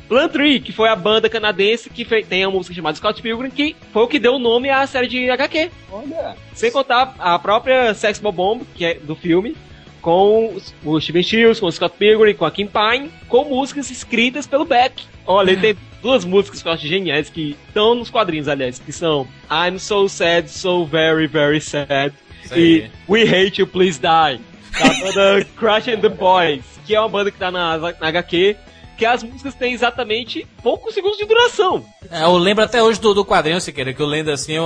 Plantry, 0.09 0.61
que 0.65 0.73
foi 0.73 0.89
a 0.89 0.97
banda 0.97 1.29
canadense 1.29 1.91
que 1.91 2.05
fez, 2.05 2.27
tem 2.27 2.45
a 2.45 2.51
música 2.51 2.75
chamada 2.75 2.97
Scott 2.97 3.21
Pilgrim, 3.21 3.51
que 3.51 3.77
foi 3.93 4.03
o 4.03 4.09
que 4.09 4.19
deu 4.19 4.35
o 4.35 4.39
nome 4.39 4.71
à 4.71 4.87
série 4.87 5.07
de 5.07 5.31
HQ. 5.31 5.71
Olha. 5.91 6.37
Sem 6.55 6.71
contar 6.71 7.15
a 7.19 7.39
própria 7.39 7.93
Sex 7.95 8.19
Bomb, 8.19 8.63
que 8.75 8.85
é 8.85 8.95
do 8.95 9.15
filme, 9.15 9.57
com 10.01 10.57
o 10.85 11.01
Steven 11.01 11.23
Shields, 11.23 11.61
com 11.61 11.67
o 11.67 11.73
Scott 11.73 11.97
Pilgrim, 11.99 12.35
com 12.35 12.45
a 12.45 12.51
Kim 12.51 12.67
Pine, 12.67 13.11
com 13.29 13.45
músicas 13.45 13.91
escritas 13.91 14.47
pelo 14.47 14.65
Beck. 14.65 15.05
Olha, 15.27 15.51
ele 15.51 15.61
tem 15.61 15.77
duas 16.01 16.25
músicas 16.25 16.63
que 16.63 16.69
eu 16.69 16.73
acho 16.73 16.87
geniais, 16.87 17.29
que 17.29 17.57
estão 17.67 17.95
nos 17.95 18.09
quadrinhos, 18.09 18.49
aliás, 18.49 18.79
que 18.79 18.93
são 18.93 19.27
I'm 19.51 19.79
So 19.79 20.09
Sad, 20.09 20.49
So 20.49 20.87
Very, 20.87 21.27
Very 21.27 21.61
Sad 21.61 22.15
e 22.55 22.89
We 23.09 23.23
Hate 23.25 23.61
You, 23.61 23.67
Please 23.67 24.01
Die, 24.01 24.41
da 24.79 24.89
banda 25.01 25.45
Crush 25.57 25.89
and 25.89 26.01
the 26.01 26.09
Boys, 26.09 26.78
que 26.89 26.95
é 26.95 27.01
uma 27.01 27.09
banda 27.11 27.31
que 27.31 27.39
tá 27.39 27.51
na, 27.51 27.77
na 27.77 28.09
HQ, 28.09 28.57
que 28.97 29.05
as 29.05 29.23
músicas 29.23 29.55
têm 29.55 29.75
exatamente 29.75 30.47
poucos 30.63 30.95
segundos 30.95 31.19
de 31.19 31.27
duração. 31.27 31.85
É, 32.11 32.23
eu 32.23 32.39
lembro 32.39 32.65
até 32.65 32.83
hoje 32.83 32.99
do, 32.99 33.13
do 33.13 33.27
quadrinho, 33.27 33.61
se 33.61 33.71
queira, 33.75 33.93
que 33.93 34.01
eu 34.01 34.07
lembro 34.07 34.33
assim, 34.33 34.55
eu, 34.55 34.65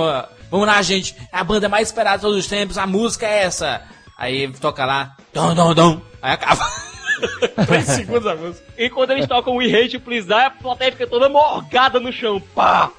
vamos 0.49 0.65
lá, 0.65 0.81
gente, 0.81 1.13
é 1.33 1.37
a 1.37 1.43
banda 1.43 1.67
mais 1.67 1.89
esperada 1.89 2.15
de 2.15 2.21
todos 2.21 2.37
os 2.37 2.47
tempos, 2.47 2.77
a 2.77 2.87
música 2.87 3.27
é 3.27 3.43
essa. 3.43 3.81
Aí 4.17 4.47
toca 4.53 4.85
lá, 4.85 5.17
dom, 5.33 5.53
dom, 5.53 5.73
dom, 5.73 6.01
aí 6.21 6.31
acaba. 6.31 6.65
Três 7.67 7.85
segundos 7.87 8.25
a 8.25 8.35
música. 8.35 8.65
E 8.77 8.89
quando 8.89 9.11
eles 9.11 9.27
tocam 9.27 9.57
We 9.57 9.65
Hate 9.65 9.99
Please 9.99 10.25
Die, 10.25 10.33
a 10.33 10.49
plateia 10.49 10.93
fica 10.93 11.05
toda 11.05 11.27
morgada 11.27 11.99
no 11.99 12.13
chão, 12.13 12.41
pá! 12.55 12.89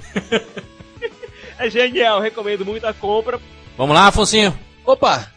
é 1.59 1.71
genial, 1.71 2.21
recomendo 2.21 2.67
muito 2.67 2.87
a 2.87 2.93
compra. 2.93 3.41
Vamos 3.79 3.95
lá, 3.95 4.09
Afonsinho. 4.09 4.57
Opa! 4.85 5.34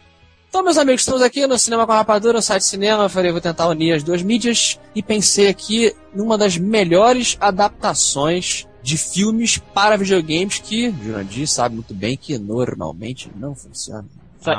Então, 0.58 0.64
meus 0.64 0.76
amigos, 0.76 1.02
estamos 1.02 1.22
aqui 1.22 1.46
no 1.46 1.56
Cinema 1.56 1.86
com 1.86 1.92
a 1.92 1.98
Rapadura, 1.98 2.32
no 2.32 2.42
site 2.42 2.64
cinema. 2.64 3.04
Eu 3.04 3.08
falei, 3.08 3.30
vou 3.30 3.40
tentar 3.40 3.68
unir 3.68 3.92
as 3.92 4.02
duas 4.02 4.24
mídias 4.24 4.76
e 4.92 5.00
pensei 5.00 5.46
aqui 5.46 5.94
numa 6.12 6.36
das 6.36 6.58
melhores 6.58 7.36
adaptações 7.40 8.66
de 8.82 8.98
filmes 8.98 9.58
para 9.72 9.96
videogames 9.96 10.58
que 10.58 10.92
Jurandir 11.00 11.46
sabe 11.46 11.76
muito 11.76 11.94
bem 11.94 12.16
que 12.16 12.36
normalmente 12.38 13.30
não 13.36 13.54
funciona. 13.54 14.04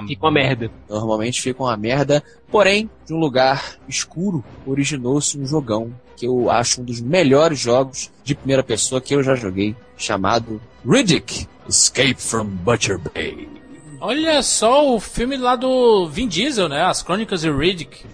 Fica 0.08 0.26
uma 0.26 0.32
merda. 0.32 0.72
Normalmente 0.88 1.42
fica 1.42 1.62
uma 1.62 1.76
merda. 1.76 2.24
Porém, 2.50 2.90
de 3.06 3.14
um 3.14 3.20
lugar 3.20 3.78
escuro, 3.86 4.42
originou-se 4.66 5.38
um 5.38 5.46
jogão 5.46 5.94
que 6.16 6.26
eu 6.26 6.50
acho 6.50 6.80
um 6.80 6.86
dos 6.86 7.02
melhores 7.02 7.60
jogos 7.60 8.10
de 8.24 8.36
primeira 8.36 8.64
pessoa 8.64 9.02
que 9.02 9.14
eu 9.14 9.22
já 9.22 9.36
joguei, 9.36 9.76
chamado 9.98 10.62
Riddick 10.88 11.46
Escape 11.68 12.22
from 12.22 12.46
Butcher 12.46 12.98
Bay. 12.98 13.50
Olha 14.02 14.42
só 14.42 14.96
o 14.96 15.00
filme 15.00 15.36
lá 15.36 15.56
do 15.56 16.08
Vin 16.08 16.28
Diesel, 16.28 16.70
né? 16.70 16.82
As 16.84 17.04
Crônicas 17.04 17.42
de 17.42 17.52
Riddick. 17.52 18.06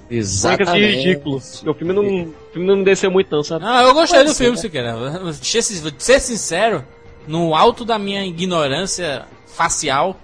Crônicas 0.57 0.73
de 0.73 0.95
ridículo. 0.97 1.37
O 1.37 1.73
filme 1.73 1.93
não, 1.93 2.03
o 2.03 2.33
filme 2.51 2.67
não 2.67 2.83
desceu 2.83 3.11
muito, 3.11 3.35
não, 3.35 3.43
sabe? 3.43 3.65
Ah, 3.67 3.83
eu 3.83 3.93
gostei 3.93 4.19
Pode 4.19 4.31
do 4.31 4.33
ser, 4.33 4.43
filme, 4.45 4.57
né? 4.57 4.61
se 4.61 4.69
quer. 4.69 5.93
Ser 5.99 6.19
sincero, 6.19 6.83
no 7.27 7.53
alto 7.53 7.85
da 7.85 7.99
minha 7.99 8.25
ignorância 8.25 9.25
facial, 9.45 10.19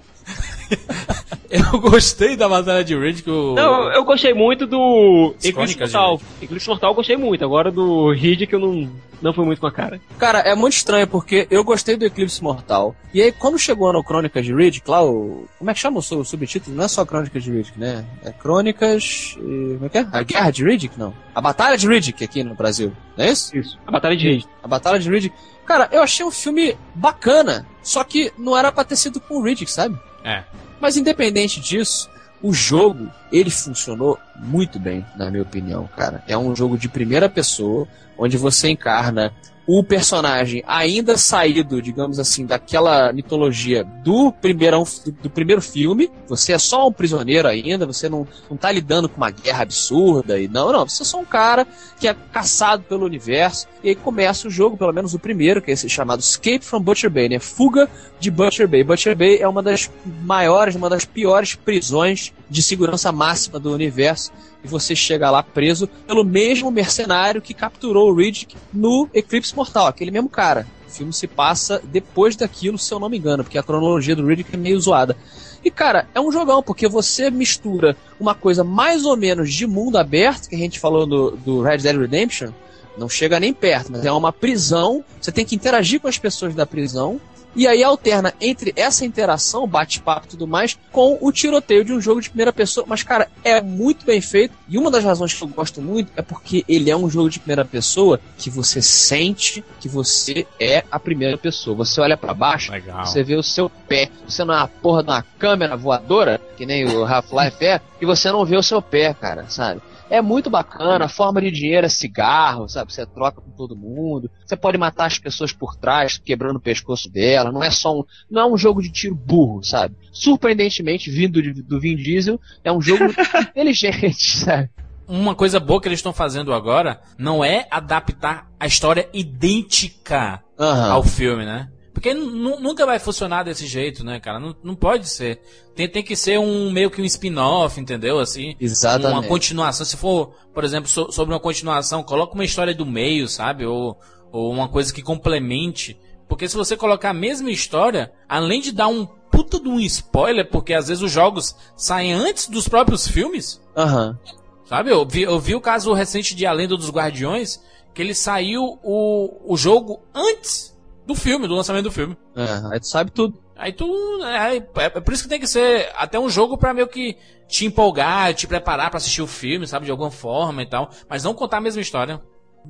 eu 1.49 1.79
gostei 1.79 2.35
da 2.35 2.47
batalha 2.47 2.83
de 2.83 2.97
Riddick. 2.97 3.29
O... 3.29 3.55
Não, 3.55 3.91
eu 3.91 4.03
gostei 4.03 4.33
muito 4.33 4.65
do 4.65 5.33
Eclipse 5.43 5.77
Mortal. 5.77 6.21
Eclipse 6.41 6.67
Mortal 6.67 6.91
eu 6.91 6.95
gostei 6.95 7.17
muito. 7.17 7.43
Agora 7.43 7.71
do 7.71 8.11
Riddick 8.11 8.51
eu 8.53 8.59
não, 8.59 8.89
não 9.21 9.33
fui 9.33 9.45
muito 9.45 9.59
com 9.59 9.67
a 9.67 9.71
cara. 9.71 9.99
Cara, 10.17 10.39
é 10.39 10.55
muito 10.55 10.73
estranho 10.73 11.07
porque 11.07 11.47
eu 11.51 11.63
gostei 11.63 11.95
do 11.95 12.05
Eclipse 12.05 12.41
Mortal. 12.41 12.95
E 13.13 13.21
aí, 13.21 13.31
quando 13.31 13.59
chegou 13.59 13.91
no 13.91 14.03
Crônicas 14.03 14.45
de 14.45 14.53
Riddick, 14.53 14.89
lá 14.89 15.03
o. 15.03 15.45
Como 15.57 15.69
é 15.69 15.73
que 15.73 15.79
chama 15.79 15.97
o, 15.97 15.99
o 15.99 16.25
subtítulo? 16.25 16.75
Não 16.75 16.85
é 16.85 16.87
só 16.87 17.05
Crônicas 17.05 17.43
de 17.43 17.51
Riddick, 17.51 17.79
né? 17.79 18.05
É 18.23 18.31
Crônicas. 18.31 19.35
E... 19.37 19.73
Como 19.73 19.85
é 19.85 19.89
que 19.89 19.97
é? 19.97 20.07
A 20.11 20.23
Guerra 20.23 20.51
de 20.51 20.63
Riddick? 20.63 20.97
Não. 20.97 21.13
A 21.35 21.41
Batalha 21.41 21.77
de 21.77 21.87
Riddick 21.87 22.23
aqui 22.23 22.43
no 22.43 22.55
Brasil. 22.55 22.91
Não 23.17 23.25
é 23.25 23.31
isso? 23.31 23.55
Isso. 23.55 23.79
A 23.85 23.91
Batalha 23.91 24.15
de 24.15 24.27
Riddick. 24.27 24.49
A 24.63 24.67
Batalha 24.67 24.99
de 24.99 25.09
Riddick. 25.09 25.35
Cara, 25.65 25.87
eu 25.91 26.01
achei 26.01 26.25
um 26.25 26.31
filme 26.31 26.75
bacana. 26.95 27.65
Só 27.83 28.03
que 28.03 28.31
não 28.37 28.57
era 28.57 28.71
pra 28.71 28.83
ter 28.83 28.95
sido 28.95 29.19
com 29.19 29.35
o 29.35 29.41
Riddick, 29.41 29.71
sabe? 29.71 29.97
É. 30.23 30.43
Mas 30.79 30.97
independente 30.97 31.59
disso, 31.59 32.09
o 32.41 32.53
jogo, 32.53 33.09
ele 33.31 33.49
funcionou 33.49 34.17
muito 34.35 34.79
bem, 34.79 35.05
na 35.15 35.29
minha 35.29 35.43
opinião, 35.43 35.87
cara. 35.95 36.23
É 36.27 36.37
um 36.37 36.55
jogo 36.55 36.77
de 36.77 36.89
primeira 36.89 37.29
pessoa, 37.29 37.87
onde 38.17 38.37
você 38.37 38.69
encarna 38.69 39.31
o 39.67 39.83
personagem 39.83 40.63
ainda 40.65 41.17
saído, 41.17 41.81
digamos 41.81 42.19
assim, 42.19 42.45
daquela 42.45 43.13
mitologia 43.13 43.83
do 43.83 44.31
primeiro, 44.31 44.83
do, 45.21 45.29
primeiro 45.29 45.61
filme. 45.61 46.09
Você 46.27 46.53
é 46.53 46.57
só 46.57 46.87
um 46.87 46.91
prisioneiro 46.91 47.47
ainda, 47.47 47.85
você 47.85 48.09
não, 48.09 48.27
não 48.49 48.57
tá 48.57 48.71
lidando 48.71 49.07
com 49.07 49.17
uma 49.17 49.29
guerra 49.29 49.63
absurda 49.63 50.39
e 50.39 50.47
não, 50.47 50.71
não, 50.71 50.87
você 50.87 51.03
é 51.03 51.05
só 51.05 51.19
um 51.19 51.25
cara 51.25 51.67
que 51.99 52.07
é 52.07 52.15
caçado 52.31 52.83
pelo 52.83 53.05
universo. 53.05 53.67
E 53.83 53.89
aí 53.89 53.95
começa 53.95 54.47
o 54.47 54.51
jogo, 54.51 54.77
pelo 54.77 54.93
menos 54.93 55.13
o 55.13 55.19
primeiro, 55.19 55.61
que 55.61 55.71
é 55.71 55.73
esse 55.73 55.87
chamado 55.87 56.19
Escape 56.19 56.65
from 56.65 56.81
Butcher 56.81 57.09
Bay, 57.09 57.29
né? 57.29 57.39
Fuga 57.39 57.89
de 58.19 58.31
Butcher 58.31 58.67
Bay. 58.67 58.83
Butcher 58.83 59.15
Bay 59.15 59.37
é 59.39 59.47
uma 59.47 59.61
das 59.61 59.89
maiores, 60.23 60.75
uma 60.75 60.89
das 60.89 61.05
piores 61.05 61.55
prisões 61.55 62.33
de 62.51 62.61
segurança 62.61 63.13
máxima 63.13 63.57
do 63.57 63.73
universo 63.73 64.29
e 64.61 64.67
você 64.67 64.93
chega 64.93 65.31
lá 65.31 65.41
preso 65.41 65.87
pelo 66.05 66.25
mesmo 66.25 66.69
mercenário 66.69 67.41
que 67.41 67.53
capturou 67.53 68.11
o 68.11 68.13
Riddick 68.13 68.57
no 68.73 69.09
Eclipse 69.13 69.55
Mortal, 69.55 69.87
aquele 69.87 70.11
mesmo 70.11 70.27
cara. 70.27 70.67
O 70.85 70.91
filme 70.91 71.13
se 71.13 71.27
passa 71.27 71.81
depois 71.85 72.35
daquilo, 72.35 72.77
se 72.77 72.93
eu 72.93 72.99
não 72.99 73.07
me 73.07 73.17
engano, 73.17 73.45
porque 73.45 73.57
a 73.57 73.63
cronologia 73.63 74.13
do 74.13 74.25
Riddick 74.25 74.53
é 74.53 74.57
meio 74.57 74.77
zoada. 74.81 75.15
E 75.63 75.71
cara, 75.71 76.09
é 76.13 76.19
um 76.19 76.29
jogão, 76.29 76.61
porque 76.61 76.89
você 76.89 77.31
mistura 77.31 77.95
uma 78.19 78.35
coisa 78.35 78.65
mais 78.65 79.05
ou 79.05 79.15
menos 79.15 79.53
de 79.53 79.65
mundo 79.65 79.97
aberto, 79.97 80.49
que 80.49 80.55
a 80.55 80.59
gente 80.59 80.77
falou 80.77 81.05
do, 81.05 81.31
do 81.31 81.61
Red 81.61 81.77
Dead 81.77 81.97
Redemption, 81.97 82.51
Não 82.97 83.07
chega 83.07 83.39
nem 83.39 83.53
perto, 83.53 83.93
mas 83.93 84.03
é 84.03 84.11
uma 84.11 84.33
prisão. 84.33 85.05
Você 85.21 85.31
tem 85.31 85.45
que 85.45 85.55
interagir 85.55 86.01
com 86.01 86.09
as 86.09 86.17
pessoas 86.17 86.53
da 86.53 86.65
prisão. 86.65 87.21
E 87.55 87.67
aí 87.67 87.83
alterna 87.83 88.33
entre 88.39 88.73
essa 88.75 89.05
interação, 89.05 89.67
bate-papo 89.67 90.25
e 90.25 90.29
tudo 90.29 90.47
mais, 90.47 90.77
com 90.91 91.17
o 91.19 91.31
tiroteio 91.31 91.83
de 91.83 91.93
um 91.93 91.99
jogo 91.99 92.21
de 92.21 92.29
primeira 92.29 92.53
pessoa. 92.53 92.85
Mas, 92.87 93.03
cara, 93.03 93.27
é 93.43 93.61
muito 93.61 94.05
bem 94.05 94.21
feito. 94.21 94.53
E 94.69 94.77
uma 94.77 94.89
das 94.89 95.03
razões 95.03 95.33
que 95.33 95.43
eu 95.43 95.47
gosto 95.47 95.81
muito 95.81 96.11
é 96.15 96.21
porque 96.21 96.63
ele 96.67 96.89
é 96.89 96.95
um 96.95 97.09
jogo 97.09 97.29
de 97.29 97.39
primeira 97.39 97.65
pessoa 97.65 98.19
que 98.37 98.49
você 98.49 98.81
sente 98.81 99.63
que 99.79 99.89
você 99.89 100.45
é 100.59 100.83
a 100.91 100.99
primeira 100.99 101.37
pessoa. 101.37 101.75
Você 101.77 101.99
olha 101.99 102.15
para 102.15 102.33
baixo, 102.33 102.71
Legal. 102.71 103.05
você 103.05 103.23
vê 103.23 103.35
o 103.35 103.43
seu 103.43 103.69
pé. 103.69 104.09
Você 104.27 104.43
não 104.43 104.53
é 104.53 104.57
uma 104.57 104.67
porra 104.67 105.03
de 105.03 105.09
uma 105.09 105.25
câmera 105.37 105.75
voadora, 105.75 106.39
que 106.55 106.65
nem 106.65 106.85
o 106.85 107.05
Half-Life 107.05 107.65
é, 107.65 107.81
e 107.99 108.05
você 108.05 108.31
não 108.31 108.45
vê 108.45 108.55
o 108.55 108.63
seu 108.63 108.81
pé, 108.81 109.13
cara, 109.13 109.45
sabe? 109.49 109.81
É 110.11 110.21
muito 110.21 110.49
bacana, 110.49 111.05
a 111.05 111.07
forma 111.07 111.39
de 111.41 111.49
dinheiro 111.49 111.85
é 111.85 111.89
cigarro, 111.89 112.67
sabe? 112.67 112.91
Você 112.93 113.05
troca 113.05 113.39
com 113.39 113.49
todo 113.51 113.77
mundo. 113.77 114.29
Você 114.45 114.57
pode 114.57 114.77
matar 114.77 115.05
as 115.05 115.17
pessoas 115.17 115.53
por 115.53 115.77
trás, 115.77 116.17
quebrando 116.17 116.57
o 116.57 116.61
pescoço 116.61 117.09
dela. 117.09 117.49
Não 117.49 117.63
é 117.63 117.71
só 117.71 117.97
um, 117.97 118.03
não 118.29 118.41
é 118.41 118.45
um 118.45 118.57
jogo 118.57 118.81
de 118.81 118.91
tiro 118.91 119.15
burro, 119.15 119.63
sabe? 119.63 119.95
Surpreendentemente, 120.11 121.09
vindo 121.09 121.41
de- 121.41 121.63
do 121.63 121.79
Vin 121.79 121.95
Diesel, 121.95 122.37
é 122.61 122.71
um 122.73 122.81
jogo 122.81 123.05
inteligente, 123.55 124.37
sabe? 124.37 124.69
Uma 125.07 125.33
coisa 125.33 125.61
boa 125.61 125.81
que 125.81 125.87
eles 125.87 125.99
estão 125.99 126.11
fazendo 126.13 126.53
agora 126.53 127.01
não 127.17 127.43
é 127.43 127.65
adaptar 127.71 128.47
a 128.59 128.67
história 128.67 129.07
idêntica 129.13 130.41
Aham. 130.59 130.91
ao 130.91 131.03
filme, 131.03 131.45
né? 131.45 131.69
Porque 131.93 132.13
nu- 132.13 132.59
nunca 132.59 132.85
vai 132.85 132.99
funcionar 132.99 133.43
desse 133.43 133.67
jeito, 133.67 134.03
né, 134.03 134.19
cara? 134.19 134.39
Não, 134.39 134.55
não 134.63 134.75
pode 134.75 135.09
ser. 135.09 135.41
Tem, 135.75 135.87
tem 135.89 136.01
que 136.01 136.15
ser 136.15 136.39
um 136.39 136.71
meio 136.71 136.89
que 136.89 137.01
um 137.01 137.05
spin-off, 137.05 137.79
entendeu? 137.79 138.19
Assim, 138.19 138.55
Exatamente. 138.59 139.13
uma 139.19 139.23
continuação. 139.27 139.85
Se 139.85 139.97
for, 139.97 140.33
por 140.53 140.63
exemplo, 140.63 140.89
so- 140.89 141.11
sobre 141.11 141.33
uma 141.33 141.39
continuação, 141.39 142.01
coloca 142.03 142.33
uma 142.33 142.45
história 142.45 142.73
do 142.73 142.85
meio, 142.85 143.27
sabe? 143.27 143.65
Ou, 143.65 143.97
ou 144.31 144.51
uma 144.51 144.67
coisa 144.69 144.93
que 144.93 145.01
complemente. 145.01 145.99
Porque 146.29 146.47
se 146.47 146.55
você 146.55 146.77
colocar 146.77 147.09
a 147.09 147.13
mesma 147.13 147.51
história, 147.51 148.11
além 148.27 148.61
de 148.61 148.71
dar 148.71 148.87
um 148.87 149.05
puta 149.05 149.59
de 149.59 149.67
um 149.67 149.79
spoiler, 149.81 150.49
porque 150.49 150.73
às 150.73 150.87
vezes 150.87 151.03
os 151.03 151.11
jogos 151.11 151.55
saem 151.75 152.13
antes 152.13 152.47
dos 152.47 152.67
próprios 152.67 153.07
filmes, 153.07 153.61
Aham. 153.75 154.17
Sabe, 154.65 154.89
eu 154.91 155.05
vi, 155.05 155.23
eu 155.23 155.37
vi 155.39 155.53
o 155.55 155.59
caso 155.61 155.91
recente 155.91 156.33
de 156.33 156.45
A 156.45 156.53
Lenda 156.53 156.77
dos 156.77 156.89
Guardiões, 156.89 157.61
que 157.93 158.01
ele 158.01 158.13
saiu 158.15 158.79
o, 158.81 159.53
o 159.53 159.57
jogo 159.57 159.99
antes 160.15 160.70
do 161.05 161.15
filme, 161.15 161.47
do 161.47 161.55
lançamento 161.55 161.83
do 161.83 161.91
filme. 161.91 162.17
É, 162.35 162.73
aí 162.73 162.79
tu 162.79 162.87
sabe 162.87 163.11
tudo. 163.11 163.37
Aí 163.55 163.73
tu. 163.73 163.85
É, 164.23 164.57
é, 164.57 164.63
é 164.85 164.89
por 164.89 165.13
isso 165.13 165.23
que 165.23 165.29
tem 165.29 165.39
que 165.39 165.47
ser 165.47 165.91
até 165.95 166.19
um 166.19 166.29
jogo 166.29 166.57
pra 166.57 166.73
meio 166.73 166.87
que 166.87 167.15
te 167.47 167.65
empolgar, 167.65 168.33
te 168.33 168.47
preparar 168.47 168.89
pra 168.89 168.97
assistir 168.97 169.21
o 169.21 169.27
filme, 169.27 169.67
sabe, 169.67 169.85
de 169.85 169.91
alguma 169.91 170.09
forma 170.11 170.63
e 170.63 170.65
tal. 170.65 170.89
Mas 171.09 171.23
não 171.23 171.33
contar 171.33 171.57
a 171.57 171.61
mesma 171.61 171.81
história. 171.81 172.21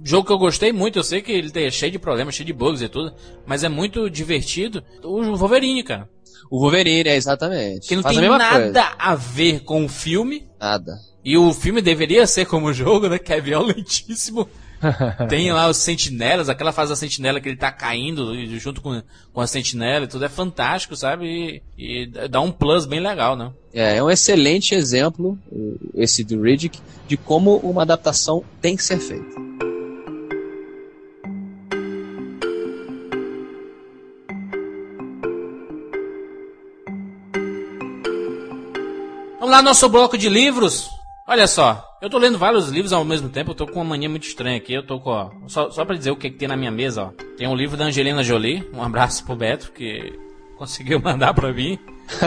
Jogo 0.03 0.25
que 0.25 0.33
eu 0.33 0.37
gostei 0.37 0.71
muito, 0.71 0.97
eu 0.97 1.03
sei 1.03 1.21
que 1.21 1.31
ele 1.31 1.51
é 1.55 1.69
cheio 1.69 1.91
de 1.91 1.99
problemas, 1.99 2.33
cheio 2.33 2.47
de 2.47 2.53
bugs 2.53 2.81
e 2.81 2.87
tudo, 2.87 3.13
mas 3.45 3.63
é 3.63 3.69
muito 3.69 4.09
divertido. 4.09 4.83
O 5.03 5.21
Wolverine, 5.35 5.83
cara. 5.83 6.09
O 6.49 6.59
Wolverine, 6.61 7.09
é 7.09 7.15
exatamente. 7.15 7.87
Que 7.87 7.95
não 7.95 8.03
Faz 8.03 8.17
tem 8.17 8.25
a 8.25 8.37
nada 8.37 8.59
coisa. 8.59 8.95
a 8.97 9.15
ver 9.15 9.59
com 9.63 9.85
o 9.85 9.89
filme. 9.89 10.47
Nada. 10.59 10.93
E 11.23 11.37
o 11.37 11.53
filme 11.53 11.81
deveria 11.81 12.25
ser 12.25 12.45
como 12.45 12.67
o 12.67 12.73
jogo, 12.73 13.07
né? 13.07 13.19
Que 13.19 13.33
é 13.33 13.41
violentíssimo. 13.41 14.49
Tem 15.29 15.51
lá 15.51 15.69
os 15.69 15.77
sentinelas, 15.77 16.49
aquela 16.49 16.71
fase 16.71 16.89
da 16.89 16.95
sentinela 16.95 17.39
que 17.39 17.49
ele 17.49 17.57
tá 17.57 17.71
caindo 17.71 18.33
junto 18.59 18.81
com, 18.81 19.01
com 19.31 19.41
a 19.41 19.47
sentinela 19.47 20.05
e 20.05 20.07
tudo. 20.07 20.25
É 20.25 20.29
fantástico, 20.29 20.95
sabe? 20.95 21.61
E, 21.77 22.03
e 22.03 22.27
dá 22.27 22.41
um 22.41 22.51
plus 22.51 22.85
bem 22.85 22.99
legal, 22.99 23.35
né? 23.35 23.51
É, 23.73 23.97
é 23.97 24.03
um 24.03 24.09
excelente 24.09 24.75
exemplo, 24.75 25.37
esse 25.95 26.23
do 26.23 26.41
Riddick, 26.41 26.79
de 27.07 27.17
como 27.17 27.57
uma 27.57 27.83
adaptação 27.83 28.43
tem 28.61 28.75
que 28.75 28.83
ser 28.83 28.99
feita. 28.99 29.51
Vamos 39.39 39.51
lá, 39.51 39.61
nosso 39.61 39.89
bloco 39.89 40.17
de 40.17 40.29
livros. 40.29 40.89
Olha 41.27 41.47
só, 41.47 41.90
eu 42.01 42.09
tô 42.09 42.17
lendo 42.17 42.37
vários 42.37 42.69
livros 42.69 42.91
ao 42.91 43.05
mesmo 43.05 43.29
tempo, 43.29 43.51
eu 43.51 43.55
tô 43.55 43.67
com 43.67 43.75
uma 43.75 43.85
mania 43.85 44.09
muito 44.09 44.23
estranha 44.23 44.57
aqui. 44.57 44.73
Eu 44.73 44.83
tô 44.83 44.99
com, 44.99 45.11
ó, 45.11 45.29
só, 45.47 45.69
só 45.69 45.85
pra 45.85 45.95
dizer 45.95 46.09
o 46.09 46.15
que, 46.15 46.31
que 46.31 46.37
tem 46.37 46.47
na 46.47 46.57
minha 46.57 46.71
mesa, 46.71 47.03
ó. 47.03 47.11
Tem 47.37 47.47
um 47.47 47.55
livro 47.55 47.77
da 47.77 47.85
Angelina 47.85 48.23
Jolie, 48.23 48.67
um 48.73 48.81
abraço 48.81 49.23
pro 49.23 49.35
Beto, 49.35 49.71
que 49.71 50.19
conseguiu 50.57 50.99
mandar 50.99 51.33
pra 51.33 51.53
mim. 51.53 51.77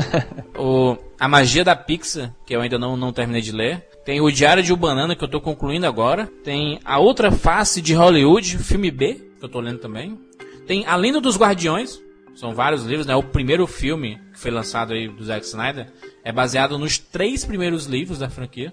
o 0.57 0.97
A 1.19 1.29
Magia 1.29 1.65
da 1.65 1.75
Pixar, 1.75 2.33
que 2.47 2.55
eu 2.55 2.61
ainda 2.61 2.79
não, 2.79 2.97
não 2.97 3.13
terminei 3.13 3.43
de 3.43 3.51
ler. 3.51 3.85
Tem 4.05 4.21
o 4.21 4.31
Diário 4.31 4.63
de 4.63 4.75
Banana, 4.77 5.17
que 5.17 5.25
eu 5.25 5.29
tô 5.29 5.41
concluindo 5.41 5.87
agora. 5.87 6.31
Tem 6.45 6.79
A 6.85 6.99
Outra 6.99 7.33
Face 7.33 7.83
de 7.83 7.95
Hollywood, 7.95 8.59
filme 8.59 8.91
B, 8.91 9.15
que 9.39 9.45
eu 9.45 9.49
tô 9.49 9.61
lendo 9.61 9.79
também. 9.79 10.19
Tem 10.67 10.87
A 10.87 10.95
Lenda 10.95 11.21
dos 11.21 11.37
Guardiões, 11.37 12.01
são 12.35 12.53
vários 12.55 12.85
livros, 12.85 13.07
né? 13.07 13.15
O 13.15 13.23
primeiro 13.23 13.67
filme 13.67 14.21
que 14.33 14.39
foi 14.39 14.51
lançado 14.51 14.93
aí 14.93 15.09
do 15.09 15.25
Zack 15.25 15.45
Snyder 15.47 15.93
é 16.25 16.33
baseado 16.33 16.79
nos 16.79 16.99
três 16.99 17.45
primeiros 17.45 17.85
livros 17.85 18.19
da 18.19 18.31
franquia. 18.31 18.73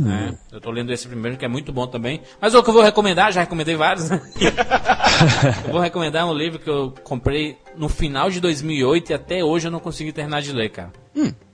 né? 0.00 0.38
Eu 0.52 0.60
tô 0.60 0.70
lendo 0.70 0.92
esse 0.92 1.08
primeiro 1.08 1.36
que 1.36 1.44
é 1.44 1.48
muito 1.48 1.72
bom 1.72 1.88
também. 1.88 2.22
Mas 2.40 2.54
o 2.54 2.62
que 2.62 2.70
eu 2.70 2.74
vou 2.74 2.84
recomendar, 2.84 3.32
já 3.32 3.40
recomendei 3.40 3.74
vários, 3.74 4.08
né? 4.08 4.22
eu 5.66 5.72
vou 5.72 5.80
recomendar 5.80 6.24
um 6.24 6.32
livro 6.32 6.60
que 6.60 6.70
eu 6.70 6.94
comprei 7.02 7.58
no 7.76 7.88
final 7.88 8.30
de 8.30 8.40
2008 8.40 9.10
e 9.10 9.14
até 9.14 9.42
hoje 9.42 9.66
eu 9.66 9.72
não 9.72 9.80
consegui 9.80 10.12
terminar 10.12 10.40
de 10.40 10.52
ler, 10.52 10.70
cara. 10.70 10.92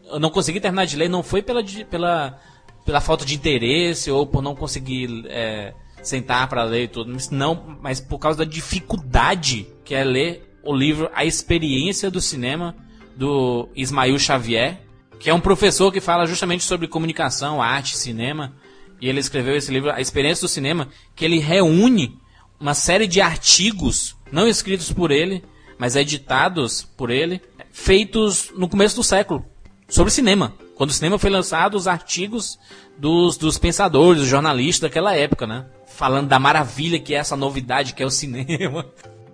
Eu 0.04 0.20
não 0.20 0.28
consegui 0.28 0.60
terminar 0.60 0.84
de 0.84 0.96
ler, 0.96 1.08
não 1.08 1.22
foi 1.22 1.40
pela, 1.40 1.62
pela, 1.90 2.38
pela 2.84 3.00
falta 3.00 3.24
de 3.24 3.34
interesse 3.34 4.10
ou 4.10 4.26
por 4.26 4.42
não 4.42 4.54
conseguir 4.54 5.24
é, 5.28 5.72
sentar 6.02 6.48
para 6.48 6.64
ler 6.64 6.84
e 6.84 6.88
tudo, 6.88 7.16
não, 7.30 7.78
mas 7.80 7.98
por 7.98 8.18
causa 8.18 8.38
da 8.38 8.44
dificuldade 8.44 9.66
que 9.84 9.94
é 9.94 10.04
ler 10.04 10.58
o 10.62 10.74
livro 10.74 11.10
A 11.14 11.24
Experiência 11.24 12.10
do 12.10 12.20
Cinema 12.20 12.74
do 13.16 13.68
Ismael 13.74 14.18
Xavier, 14.18 14.87
que 15.18 15.30
é 15.30 15.34
um 15.34 15.40
professor 15.40 15.92
que 15.92 16.00
fala 16.00 16.26
justamente 16.26 16.64
sobre 16.64 16.88
comunicação, 16.88 17.60
arte, 17.62 17.96
cinema, 17.96 18.54
e 19.00 19.08
ele 19.08 19.20
escreveu 19.20 19.56
esse 19.56 19.72
livro 19.72 19.90
A 19.90 20.00
Experiência 20.00 20.42
do 20.42 20.48
Cinema, 20.48 20.88
que 21.14 21.24
ele 21.24 21.38
reúne 21.38 22.18
uma 22.60 22.74
série 22.74 23.06
de 23.06 23.20
artigos 23.20 24.16
não 24.30 24.46
escritos 24.46 24.92
por 24.92 25.10
ele, 25.10 25.44
mas 25.78 25.96
editados 25.96 26.82
por 26.82 27.10
ele, 27.10 27.40
feitos 27.70 28.52
no 28.56 28.68
começo 28.68 28.96
do 28.96 29.02
século 29.02 29.44
sobre 29.88 30.12
cinema. 30.12 30.54
Quando 30.74 30.90
o 30.90 30.92
cinema 30.92 31.18
foi 31.18 31.30
lançado, 31.30 31.76
os 31.76 31.88
artigos 31.88 32.58
dos, 32.96 33.36
dos 33.36 33.58
pensadores, 33.58 34.20
dos 34.20 34.28
jornalistas 34.28 34.90
daquela 34.90 35.14
época, 35.14 35.46
né? 35.46 35.66
Falando 35.86 36.28
da 36.28 36.38
maravilha 36.38 37.00
que 37.00 37.14
é 37.14 37.18
essa 37.18 37.36
novidade 37.36 37.94
que 37.94 38.02
é 38.02 38.06
o 38.06 38.10
cinema. 38.10 38.86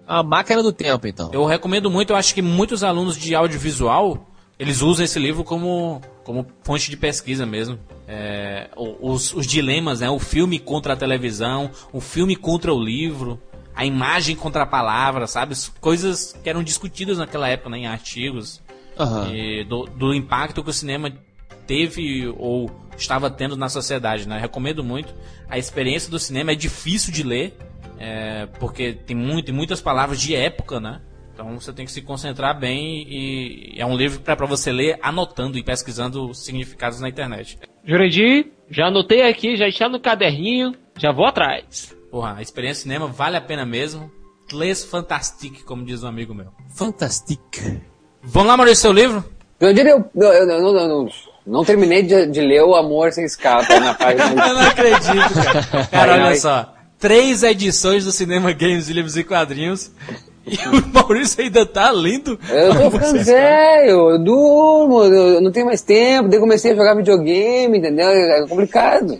A 0.06 0.22
máquina 0.22 0.62
do 0.62 0.72
tempo, 0.72 1.06
então. 1.06 1.30
Eu 1.32 1.44
recomendo 1.44 1.90
muito, 1.90 2.12
eu 2.12 2.16
acho 2.16 2.34
que 2.34 2.42
muitos 2.42 2.84
alunos 2.84 3.16
de 3.16 3.34
audiovisual, 3.34 4.26
eles 4.64 4.80
usam 4.80 5.04
esse 5.04 5.18
livro 5.18 5.44
como, 5.44 6.00
como 6.24 6.46
fonte 6.62 6.90
de 6.90 6.96
pesquisa 6.96 7.44
mesmo. 7.44 7.78
É, 8.08 8.70
os, 8.74 9.34
os 9.34 9.46
dilemas, 9.46 10.00
né? 10.00 10.08
O 10.08 10.18
filme 10.18 10.58
contra 10.58 10.94
a 10.94 10.96
televisão, 10.96 11.70
o 11.92 12.00
filme 12.00 12.34
contra 12.34 12.72
o 12.72 12.82
livro, 12.82 13.38
a 13.74 13.84
imagem 13.84 14.34
contra 14.34 14.62
a 14.62 14.66
palavra, 14.66 15.26
sabe? 15.26 15.52
As 15.52 15.68
Coisas 15.68 16.32
que 16.42 16.48
eram 16.48 16.62
discutidas 16.62 17.18
naquela 17.18 17.46
época, 17.46 17.68
né? 17.68 17.78
Em 17.78 17.86
artigos. 17.86 18.62
E 19.30 19.64
do, 19.64 19.84
do 19.84 20.14
impacto 20.14 20.64
que 20.64 20.70
o 20.70 20.72
cinema 20.72 21.12
teve 21.66 22.32
ou 22.38 22.70
estava 22.96 23.30
tendo 23.30 23.58
na 23.58 23.68
sociedade, 23.68 24.26
né? 24.26 24.38
Recomendo 24.38 24.82
muito. 24.82 25.14
A 25.46 25.58
experiência 25.58 26.10
do 26.10 26.18
cinema 26.18 26.52
é 26.52 26.54
difícil 26.54 27.12
de 27.12 27.22
ler, 27.22 27.54
é, 27.98 28.46
porque 28.58 28.94
tem, 28.94 29.14
muito, 29.14 29.44
tem 29.44 29.54
muitas 29.54 29.82
palavras 29.82 30.18
de 30.18 30.34
época, 30.34 30.80
né? 30.80 31.02
Então 31.34 31.58
você 31.58 31.72
tem 31.72 31.84
que 31.84 31.90
se 31.90 32.00
concentrar 32.00 32.56
bem 32.58 33.04
e 33.08 33.74
é 33.76 33.84
um 33.84 33.96
livro 33.96 34.20
para 34.20 34.46
você 34.46 34.70
ler 34.70 34.96
anotando 35.02 35.58
e 35.58 35.64
pesquisando 35.64 36.30
os 36.30 36.44
significados 36.44 37.00
na 37.00 37.08
internet. 37.08 37.58
Jurandir, 37.84 38.52
já 38.70 38.86
anotei 38.86 39.22
aqui, 39.28 39.56
já 39.56 39.66
está 39.66 39.88
no 39.88 39.98
caderninho, 39.98 40.74
já 40.96 41.10
vou 41.10 41.26
atrás. 41.26 41.94
Porra, 42.10 42.36
a 42.36 42.42
experiência 42.42 42.82
cinema 42.82 43.08
vale 43.08 43.36
a 43.36 43.40
pena 43.40 43.66
mesmo. 43.66 44.10
Les 44.52 44.84
Fantastique, 44.84 45.64
como 45.64 45.84
diz 45.84 46.04
um 46.04 46.06
amigo 46.06 46.32
meu. 46.34 46.46
Fantastic. 46.76 47.40
Vamos 48.22 48.48
lá, 48.48 48.56
Maurício, 48.56 48.82
seu 48.82 48.92
livro? 48.92 49.24
Eu 49.58 49.72
diria, 49.74 49.92
eu, 49.92 50.08
eu, 50.14 50.32
eu, 50.32 50.46
não- 50.46 50.72
não- 50.72 50.88
não- 50.88 51.08
não 51.46 51.64
terminei 51.64 52.02
de, 52.02 52.26
de 52.26 52.40
ler 52.40 52.62
O 52.62 52.74
Amor 52.76 53.10
Sem 53.12 53.24
Escapa 53.24 53.80
na 53.80 53.94
página. 53.94 54.24
Eu 54.48 54.54
não 54.54 54.60
acredito, 54.68 55.34
cara. 55.44 55.86
Cara, 55.90 56.12
Ai, 56.12 56.20
olha 56.20 56.28
ai. 56.30 56.36
só. 56.36 56.74
Três 56.98 57.42
edições 57.42 58.04
do 58.04 58.12
Cinema 58.12 58.52
Games 58.52 58.86
de 58.86 58.92
livros 58.92 59.16
e 59.16 59.24
quadrinhos. 59.24 59.90
E 60.46 60.56
o 60.68 60.92
Maurício 60.92 61.42
ainda 61.42 61.64
tá 61.64 61.90
lendo. 61.90 62.38
Eu 62.50 62.74
tô 62.74 62.90
ficando 62.90 63.24
velho, 63.24 64.10
eu 64.10 64.18
durmo, 64.22 65.04
eu 65.04 65.40
não 65.40 65.50
tenho 65.50 65.66
mais 65.66 65.80
tempo, 65.80 66.28
daí 66.28 66.38
comecei 66.38 66.72
a 66.72 66.76
jogar 66.76 66.94
videogame, 66.94 67.78
entendeu? 67.78 68.08
É 68.08 68.46
complicado. 68.46 69.18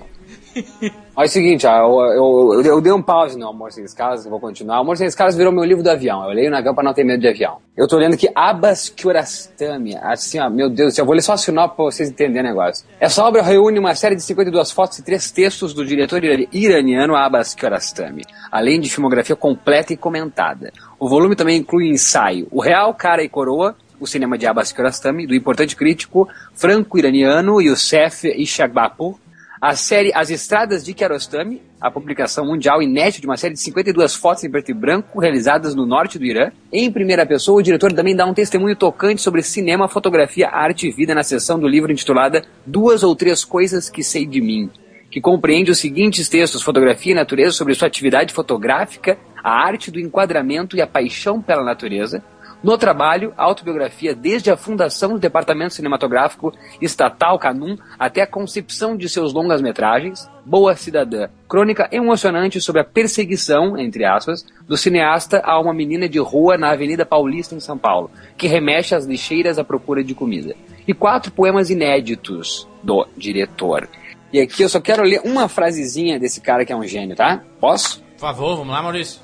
Olha 1.17 1.27
é 1.27 1.29
o 1.29 1.31
seguinte, 1.31 1.67
eu, 1.67 1.73
eu, 1.73 2.63
eu 2.65 2.81
dei 2.81 2.93
um 2.93 3.03
pause 3.03 3.39
no 3.39 3.49
Amor 3.49 3.73
Sem 3.73 3.85
Escalas, 3.85 4.25
vou 4.25 4.41
continuar. 4.41 4.79
Amor 4.79 4.97
Sem 4.97 5.07
Escalas 5.07 5.37
virou 5.37 5.53
meu 5.53 5.65
livro 5.65 5.83
do 5.83 5.91
avião. 5.91 6.25
Eu 6.25 6.31
leio 6.31 6.51
na 6.51 6.59
avião 6.59 6.75
pra 6.75 6.83
não 6.83 6.93
ter 6.93 7.05
medo 7.05 7.21
de 7.21 7.29
avião. 7.29 7.59
Eu 7.77 7.87
tô 7.87 7.97
lendo 7.97 8.15
aqui 8.15 8.29
Abbas 8.35 8.89
Kiarostami. 8.89 9.97
Assim, 9.97 10.41
ó, 10.41 10.51
meu 10.51 10.69
Deus 10.69 10.93
do 10.93 10.97
céu, 10.97 11.03
eu 11.03 11.07
vou 11.07 11.15
ler 11.15 11.23
só 11.23 11.35
o 11.35 11.39
sinal 11.39 11.69
pra 11.69 11.85
vocês 11.85 12.09
entenderem 12.09 12.51
o 12.51 12.55
negócio. 12.55 12.85
Essa 12.99 13.25
obra 13.25 13.43
reúne 13.43 13.79
uma 13.79 13.95
série 13.95 14.17
de 14.17 14.23
52 14.23 14.71
fotos 14.71 14.99
e 14.99 15.05
três 15.05 15.31
textos 15.31 15.73
do 15.73 15.85
diretor 15.85 16.21
iraniano 16.53 17.15
Abbas 17.15 17.55
Kiarostami, 17.55 18.23
além 18.51 18.81
de 18.81 18.91
filmografia 18.91 19.37
completa 19.37 19.93
e 19.93 19.97
comentada. 19.97 20.73
O 20.99 21.09
volume 21.09 21.37
também 21.37 21.59
inclui 21.59 21.89
ensaio 21.89 22.49
O 22.51 22.61
Real, 22.61 22.93
Cara 22.95 23.23
e 23.23 23.29
Coroa, 23.29 23.77
o 24.01 24.07
cinema 24.07 24.37
de 24.37 24.47
Abbas 24.47 24.73
Kiarostami, 24.73 25.27
do 25.27 25.35
importante 25.35 25.77
crítico 25.77 26.29
franco-iraniano 26.55 27.61
Youssef 27.61 28.29
Ishagbapour, 28.29 29.17
a 29.65 29.75
série 29.75 30.13
As 30.15 30.29
Estradas 30.29 30.85
de 30.85 30.93
Kiarostami, 30.93 31.63
a 31.81 31.91
publicação 31.91 32.45
mundial 32.45 32.83
inédita 32.83 33.23
de 33.23 33.27
uma 33.27 33.39
série 33.39 33.55
de 33.55 33.61
52 33.61 34.15
fotos 34.15 34.45
em 34.45 34.51
preto 34.51 34.71
e 34.71 34.75
branco 34.75 35.19
realizadas 35.19 35.75
no 35.75 35.87
norte 35.87 36.19
do 36.19 36.27
Irã. 36.27 36.51
Em 36.71 36.93
primeira 36.93 37.25
pessoa, 37.25 37.61
o 37.61 37.63
diretor 37.63 37.91
também 37.95 38.15
dá 38.15 38.27
um 38.27 38.35
testemunho 38.35 38.77
tocante 38.77 39.23
sobre 39.23 39.41
cinema, 39.41 39.89
fotografia, 39.89 40.51
arte 40.51 40.87
e 40.87 40.93
vida 40.93 41.15
na 41.15 41.23
seção 41.23 41.59
do 41.59 41.67
livro 41.67 41.91
intitulada 41.91 42.45
Duas 42.67 43.03
ou 43.03 43.17
Três 43.17 43.43
Coisas 43.43 43.89
que 43.89 44.03
Sei 44.03 44.27
de 44.27 44.39
Mim, 44.39 44.69
que 45.11 45.19
compreende 45.19 45.71
os 45.71 45.79
seguintes 45.79 46.29
textos: 46.29 46.61
fotografia 46.61 47.13
e 47.13 47.17
natureza 47.17 47.53
sobre 47.53 47.75
sua 47.75 47.89
atividade 47.89 48.35
fotográfica, 48.35 49.17
a 49.43 49.51
arte 49.51 49.91
do 49.91 49.99
enquadramento 49.99 50.77
e 50.77 50.83
a 50.83 50.87
paixão 50.87 51.41
pela 51.41 51.65
natureza, 51.65 52.23
no 52.65 52.79
trabalho, 52.79 53.35
autobiografia 53.37 54.15
desde 54.15 54.51
a 54.51 54.57
fundação 54.57 55.13
do 55.13 55.19
Departamento 55.19 55.75
Cinematográfico 55.75 56.51
Estatal 56.81 57.39
Canum 57.39 57.77
até 57.99 58.23
a 58.23 58.27
concepção 58.27 58.97
de 58.97 59.07
seus 59.07 59.35
longas-metragens, 59.35 60.27
Boa 60.47 60.75
Cidadã, 60.75 61.29
crônica 61.47 61.87
emocionante 61.93 62.63
sobre 62.63 62.81
a 62.81 62.85
perseguição, 62.85 63.77
entre 63.77 64.07
aspas, 64.07 64.47
do 64.67 64.79
cineasta 64.79 65.43
a 65.45 65.61
uma 65.61 65.75
menina 65.75 66.09
de 66.09 66.19
rua 66.19 66.57
na 66.57 66.71
Avenida 66.71 67.05
Paulista 67.05 67.55
em 67.55 67.61
São 67.61 67.77
Paulo, 67.77 68.11
que 68.35 68.47
remexe 68.47 68.95
às 68.95 69.05
lixeiras 69.05 69.59
à 69.59 69.65
procura 69.65 70.03
de 70.03 70.15
comida. 70.15 70.57
E 70.89 70.95
quatro 70.95 71.31
poemas 71.33 71.69
inéditos 71.69 72.67
do 72.83 73.07
diretor. 73.15 73.87
E 74.33 74.41
aqui 74.41 74.63
eu 74.63 74.71
só 74.71 74.81
quero 74.81 75.03
ler 75.03 75.21
uma 75.23 75.49
frasezinha 75.49 76.19
desse 76.19 76.41
cara 76.41 76.65
que 76.65 76.73
é 76.73 76.77
um 76.77 76.87
gênio, 76.87 77.15
tá? 77.15 77.43
Posso? 77.61 78.03
Por 78.15 78.21
favor, 78.21 78.57
vamos 78.57 78.73
lá, 78.73 78.81
Maurício. 78.81 79.21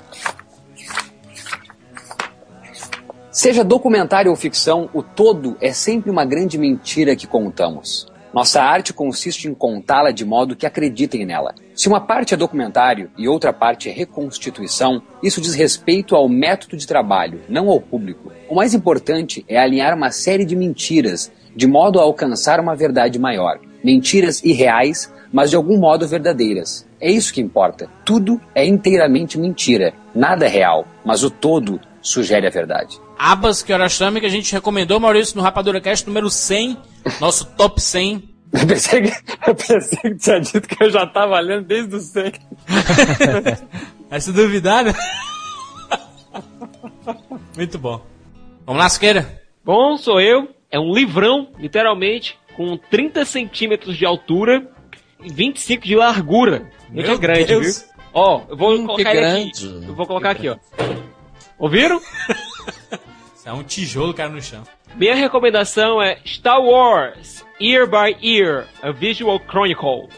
Seja 3.31 3.63
documentário 3.63 4.29
ou 4.29 4.35
ficção, 4.35 4.89
o 4.93 5.01
todo 5.01 5.55
é 5.61 5.71
sempre 5.71 6.11
uma 6.11 6.25
grande 6.25 6.57
mentira 6.57 7.15
que 7.15 7.25
contamos. 7.25 8.05
Nossa 8.33 8.61
arte 8.61 8.91
consiste 8.91 9.47
em 9.47 9.53
contá-la 9.53 10.11
de 10.11 10.25
modo 10.25 10.53
que 10.53 10.65
acreditem 10.65 11.25
nela. 11.25 11.55
Se 11.73 11.87
uma 11.87 12.01
parte 12.01 12.33
é 12.33 12.37
documentário 12.37 13.09
e 13.17 13.29
outra 13.29 13.53
parte 13.53 13.87
é 13.87 13.93
reconstituição, 13.93 15.01
isso 15.23 15.39
diz 15.39 15.53
respeito 15.53 16.13
ao 16.13 16.27
método 16.27 16.75
de 16.75 16.85
trabalho, 16.85 17.39
não 17.47 17.69
ao 17.69 17.79
público. 17.79 18.33
O 18.49 18.55
mais 18.55 18.73
importante 18.73 19.45
é 19.47 19.57
alinhar 19.57 19.95
uma 19.95 20.11
série 20.11 20.43
de 20.43 20.55
mentiras, 20.55 21.31
de 21.55 21.67
modo 21.67 22.01
a 22.01 22.03
alcançar 22.03 22.59
uma 22.59 22.75
verdade 22.75 23.17
maior. 23.17 23.61
Mentiras 23.81 24.43
irreais, 24.43 25.09
mas 25.31 25.49
de 25.49 25.55
algum 25.55 25.77
modo 25.77 26.05
verdadeiras. 26.05 26.85
É 26.99 27.09
isso 27.09 27.33
que 27.33 27.39
importa. 27.39 27.89
Tudo 28.03 28.41
é 28.53 28.65
inteiramente 28.65 29.39
mentira, 29.39 29.93
nada 30.13 30.45
é 30.45 30.49
real, 30.49 30.85
mas 31.05 31.23
o 31.23 31.29
todo 31.29 31.79
sugere 32.01 32.45
a 32.45 32.49
verdade. 32.51 32.99
Abas 33.23 33.61
Kiarostami 33.61 34.19
que 34.19 34.25
a 34.25 34.29
gente 34.29 34.51
recomendou, 34.51 34.99
Maurício, 34.99 35.37
no 35.37 35.43
Rapadura 35.43 35.79
Cast 35.79 36.07
número 36.07 36.27
100, 36.27 36.75
nosso 37.19 37.45
top 37.55 37.79
100. 37.79 38.29
Eu 38.51 38.67
pensei, 38.67 39.01
que, 39.03 39.11
eu 39.47 39.55
pensei 39.55 39.97
que 40.11 40.15
tinha 40.15 40.39
dito 40.41 40.67
que 40.67 40.83
eu 40.83 40.89
já 40.89 41.07
tava 41.07 41.39
lendo 41.39 41.67
desde 41.67 41.95
o 41.95 41.99
100. 42.01 42.33
Vai 44.09 44.19
se 44.19 44.33
duvidar, 44.33 44.83
né? 44.83 44.93
Muito 47.55 47.79
bom. 47.79 48.01
Vamos 48.65 48.81
lá, 48.81 48.89
Siqueira. 48.89 49.41
Bom, 49.63 49.95
sou 49.97 50.19
eu. 50.19 50.49
É 50.69 50.77
um 50.77 50.93
livrão, 50.93 51.47
literalmente, 51.59 52.37
com 52.57 52.75
30 52.75 53.23
centímetros 53.23 53.95
de 53.95 54.05
altura 54.05 54.67
e 55.23 55.31
25 55.31 55.85
de 55.85 55.95
largura. 55.95 56.69
Muito 56.89 57.07
Meu 57.07 57.19
grande, 57.19 57.45
Deus. 57.45 57.81
viu? 57.83 57.89
Ó, 58.13 58.41
eu 58.49 58.57
vou 58.57 58.71
Hum, 58.73 58.79
que 58.79 58.85
colocar 58.87 59.15
ele 59.15 59.25
aqui. 59.25 59.51
grande. 59.61 59.87
Eu 59.87 59.95
vou 59.95 60.05
colocar 60.07 60.31
aqui, 60.31 60.49
ó. 60.49 60.57
Ouviram? 61.57 62.01
Isso 63.41 63.49
é 63.49 63.53
um 63.53 63.63
tijolo, 63.63 64.13
cara, 64.13 64.29
no 64.29 64.39
chão. 64.39 64.61
Minha 64.95 65.15
recomendação 65.15 65.99
é 65.99 66.19
Star 66.23 66.61
Wars 66.61 67.43
Year 67.59 67.87
by 67.87 68.15
Year, 68.23 68.67
a 68.83 68.91
Visual 68.91 69.39
Chronicle, 69.39 70.09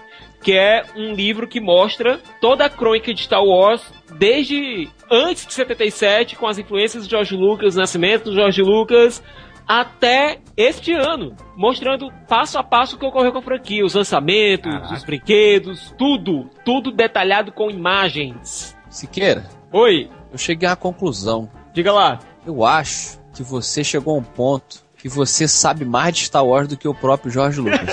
que 0.44 0.52
é 0.52 0.84
um 0.94 1.14
livro 1.14 1.48
que 1.48 1.62
mostra 1.62 2.20
toda 2.42 2.66
a 2.66 2.70
crônica 2.70 3.14
de 3.14 3.22
Star 3.22 3.42
Wars 3.42 3.82
desde 4.18 4.90
antes 5.10 5.48
de 5.48 5.54
77, 5.54 6.36
com 6.36 6.46
as 6.46 6.58
influências 6.58 7.06
de 7.06 7.12
George 7.12 7.34
Lucas, 7.34 7.78
o 7.78 7.80
nascimento 7.80 8.26
do 8.26 8.34
George 8.34 8.62
Lucas, 8.62 9.24
até 9.66 10.42
este 10.58 10.92
ano, 10.92 11.34
mostrando 11.56 12.12
passo 12.28 12.58
a 12.58 12.64
passo 12.64 12.98
o 12.98 13.00
que 13.00 13.06
ocorreu 13.06 13.32
com 13.32 13.38
a 13.40 13.42
franquia, 13.42 13.86
os 13.86 13.94
lançamentos, 13.94 14.70
Caraca. 14.70 14.94
os 14.96 15.04
brinquedos, 15.06 15.96
tudo, 15.98 16.50
tudo 16.66 16.92
detalhado 16.92 17.54
com 17.54 17.72
imagens. 17.72 18.78
Siqueira, 18.90 19.46
Oi, 19.72 20.10
eu 20.30 20.38
cheguei 20.38 20.68
à 20.68 20.76
conclusão. 20.76 21.50
diga 21.74 21.94
lá. 21.94 22.20
Eu 22.46 22.64
acho 22.66 23.20
que 23.34 23.42
você 23.44 23.84
chegou 23.84 24.16
a 24.16 24.20
um 24.20 24.24
ponto 24.24 24.84
que 24.98 25.08
você 25.10 25.48
sabe 25.48 25.84
mais 25.86 26.16
de 26.16 26.26
Star 26.26 26.46
Wars 26.46 26.68
do 26.68 26.78
que 26.78 26.88
o 26.88 26.94
próprio 26.94 27.32
Jorge 27.32 27.60
Lucas. 27.60 27.80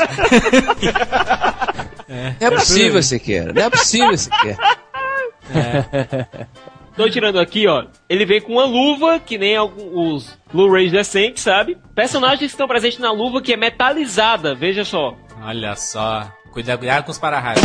não 2.41 2.47
é 2.47 2.51
possível, 2.51 3.03
Siqueira. 3.03 3.53
Não 3.53 3.63
é 3.63 3.71
possível, 3.71 4.17
Siqueira. 4.17 4.59
Tô 6.97 7.09
tirando 7.09 7.39
aqui, 7.41 7.67
ó. 7.67 7.85
Ele 8.09 8.27
vem 8.27 8.41
com 8.41 8.53
uma 8.55 8.65
luva, 8.65 9.19
que 9.19 9.39
nem 9.39 9.57
algum- 9.57 10.15
os 10.15 10.37
Blu-rays 10.53 10.93
decentes, 10.93 11.43
sabe? 11.43 11.79
Personagens 11.95 12.39
que 12.41 12.47
estão 12.47 12.69
presentes 12.69 12.99
na 12.99 13.11
luva 13.13 13.41
que 13.41 13.53
é 13.53 13.57
metalizada, 13.57 14.55
veja 14.55 14.85
só. 14.85 15.17
Olha 15.43 15.75
só. 15.77 16.31
Cuidado, 16.53 16.79
cuidado 16.79 17.05
com 17.05 17.11
os 17.13 17.19
para-raios. 17.19 17.63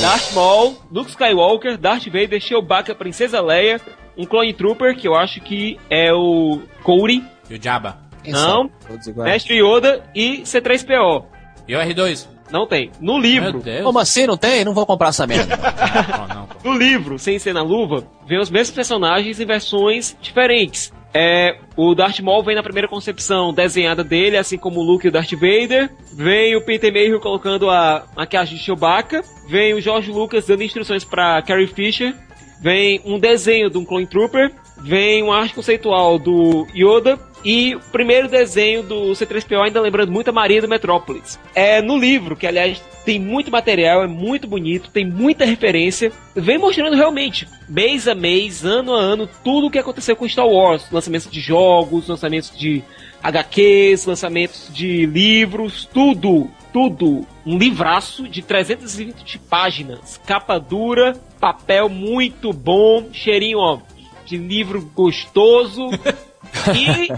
Darth 0.00 0.32
Maul, 0.32 0.76
Luke 0.90 1.10
Skywalker, 1.10 1.76
Darth 1.78 2.04
Vader, 2.06 2.40
Chewbacca, 2.40 2.94
Princesa 2.94 3.40
Leia, 3.40 3.80
um 4.18 4.26
Clone 4.26 4.52
Trooper, 4.52 4.96
que 4.96 5.06
eu 5.06 5.14
acho 5.14 5.40
que 5.40 5.78
é 5.88 6.12
o 6.12 6.60
Cody, 6.82 7.24
E 7.48 7.54
o 7.54 7.62
Jabba. 7.62 7.98
Não. 8.26 8.70
iguais. 9.06 9.32
Mestre 9.32 9.62
Yoda 9.62 10.02
e 10.14 10.42
C3PO. 10.42 11.24
E 11.66 11.74
o 11.74 11.78
R2. 11.78 12.26
Não 12.50 12.66
tem. 12.66 12.90
No 13.00 13.14
Meu 13.14 13.22
livro, 13.22 13.60
Deus. 13.60 13.84
Como 13.84 13.98
assim? 13.98 14.26
Não 14.26 14.36
tem? 14.36 14.64
Não 14.64 14.72
vou 14.74 14.86
comprar 14.86 15.08
essa 15.08 15.26
merda. 15.26 15.56
Pô. 16.62 16.70
no 16.70 16.76
livro, 16.76 17.18
sem 17.18 17.38
ser 17.38 17.52
na 17.52 17.62
luva, 17.62 18.04
vem 18.26 18.38
os 18.40 18.50
mesmos 18.50 18.74
personagens 18.74 19.38
em 19.38 19.46
versões 19.46 20.16
diferentes. 20.20 20.92
É, 21.12 21.58
o 21.76 21.94
Darth 21.94 22.20
Maul 22.20 22.42
vem 22.42 22.54
na 22.54 22.62
primeira 22.62 22.86
concepção 22.86 23.52
desenhada 23.52 24.04
dele, 24.04 24.36
assim 24.36 24.58
como 24.58 24.80
o 24.80 24.82
Luke 24.82 25.06
e 25.06 25.08
o 25.08 25.12
Darth 25.12 25.32
Vader. 25.32 25.90
Vem 26.14 26.54
o 26.56 26.64
Peter 26.64 26.92
Mayhew 26.92 27.20
colocando 27.20 27.70
a 27.70 28.04
maquiagem 28.16 28.56
de 28.56 28.62
Chewbacca. 28.62 29.22
Vem 29.48 29.74
o 29.74 29.80
George 29.80 30.10
Lucas 30.10 30.46
dando 30.46 30.62
instruções 30.62 31.04
para 31.04 31.40
Carrie 31.42 31.66
Fisher. 31.66 32.14
Vem 32.60 33.00
um 33.04 33.18
desenho 33.18 33.70
de 33.70 33.78
um 33.78 33.84
Clone 33.84 34.06
Trooper. 34.06 34.52
Vem 34.80 35.22
uma 35.22 35.36
arte 35.36 35.54
conceitual 35.54 36.18
do 36.18 36.66
Yoda. 36.74 37.18
E 37.44 37.76
o 37.76 37.80
primeiro 37.92 38.28
desenho 38.28 38.82
do 38.82 39.12
C3PO, 39.12 39.64
ainda 39.64 39.80
lembrando 39.80 40.10
muito 40.10 40.28
a 40.28 40.32
Maria 40.32 40.60
do 40.60 40.68
Metrópolis. 40.68 41.38
É 41.54 41.80
no 41.80 41.96
livro, 41.96 42.34
que 42.34 42.46
aliás 42.46 42.82
tem 43.04 43.18
muito 43.18 43.50
material, 43.50 44.02
é 44.02 44.08
muito 44.08 44.48
bonito, 44.48 44.90
tem 44.90 45.06
muita 45.06 45.44
referência. 45.44 46.10
Vem 46.34 46.58
mostrando 46.58 46.96
realmente, 46.96 47.46
mês 47.68 48.08
a 48.08 48.14
mês, 48.14 48.64
ano 48.64 48.92
a 48.92 48.98
ano, 48.98 49.28
tudo 49.44 49.68
o 49.68 49.70
que 49.70 49.78
aconteceu 49.78 50.16
com 50.16 50.28
Star 50.28 50.48
Wars. 50.48 50.90
Lançamentos 50.90 51.30
de 51.30 51.40
jogos, 51.40 52.08
lançamentos 52.08 52.52
de 52.56 52.82
HQs, 53.22 54.06
lançamentos 54.06 54.68
de 54.72 55.06
livros, 55.06 55.88
tudo, 55.92 56.50
tudo. 56.72 57.26
Um 57.44 57.58
livraço 57.58 58.28
de 58.28 58.42
320 58.42 59.38
páginas, 59.38 60.20
capa 60.26 60.58
dura, 60.58 61.18
papel 61.40 61.88
muito 61.88 62.52
bom, 62.52 63.08
cheirinho, 63.12 63.58
ó, 63.58 63.78
de 64.24 64.36
livro 64.36 64.82
gostoso. 64.94 65.90
e 66.74 67.12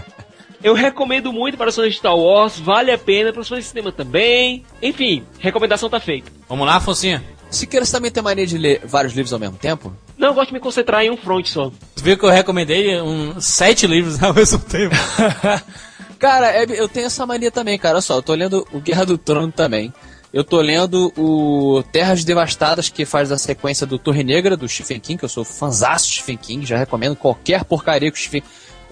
eu 0.63 0.73
recomendo 0.73 1.33
muito 1.33 1.57
para 1.57 1.69
os 1.69 1.75
fãs 1.75 1.91
de 1.91 1.97
Star 1.97 2.15
Wars, 2.15 2.59
vale 2.59 2.91
a 2.91 2.97
pena 2.97 3.31
para 3.31 3.41
os 3.41 3.49
fãs 3.49 3.59
de 3.59 3.65
cinema 3.65 3.91
também. 3.91 4.63
Enfim, 4.81 5.23
recomendação 5.39 5.89
tá 5.89 5.99
feita. 5.99 6.31
Vamos 6.47 6.65
lá, 6.65 6.75
Afonsinha. 6.75 7.23
Siqueira, 7.49 7.85
você 7.85 7.91
também 7.91 8.09
tem 8.09 8.23
mania 8.23 8.47
de 8.47 8.57
ler 8.57 8.81
vários 8.85 9.13
livros 9.13 9.33
ao 9.33 9.39
mesmo 9.39 9.57
tempo? 9.57 9.93
Não, 10.17 10.29
eu 10.29 10.33
gosto 10.33 10.47
de 10.47 10.53
me 10.53 10.59
concentrar 10.61 11.03
em 11.03 11.11
um 11.11 11.17
front 11.17 11.45
só. 11.47 11.69
Tu 11.95 12.03
viu 12.03 12.17
que 12.17 12.23
eu 12.23 12.29
recomendei 12.29 13.01
um, 13.01 13.41
sete 13.41 13.85
livros 13.85 14.23
ao 14.23 14.33
mesmo 14.33 14.59
tempo. 14.59 14.95
Cara, 16.21 16.51
é- 16.51 16.65
eu 16.69 16.87
tenho 16.87 17.07
essa 17.07 17.25
mania 17.25 17.49
também, 17.49 17.79
cara. 17.79 17.95
Olha 17.95 18.01
só, 18.01 18.15
eu 18.15 18.21
tô 18.21 18.35
lendo 18.35 18.65
o 18.71 18.79
Guerra 18.79 19.05
do 19.05 19.17
Trono 19.17 19.51
também. 19.51 19.91
Eu 20.31 20.43
tô 20.43 20.61
lendo 20.61 21.11
o 21.17 21.83
Terras 21.91 22.23
Devastadas, 22.23 22.87
que 22.87 23.03
faz 23.05 23.31
a 23.31 23.37
sequência 23.37 23.85
do 23.87 23.97
Torre 23.97 24.23
Negra, 24.23 24.55
do 24.55 24.69
Stephen 24.69 24.99
King, 24.99 25.17
que 25.17 25.25
eu 25.25 25.29
sou 25.29 25.43
fãzaço 25.43 26.05
de 26.07 26.13
Stephen 26.13 26.37
King, 26.37 26.65
já 26.65 26.77
recomendo 26.77 27.15
qualquer 27.17 27.65
porcaria 27.65 28.09
que 28.09 28.17
o 28.17 28.21
Stephen 28.21 28.43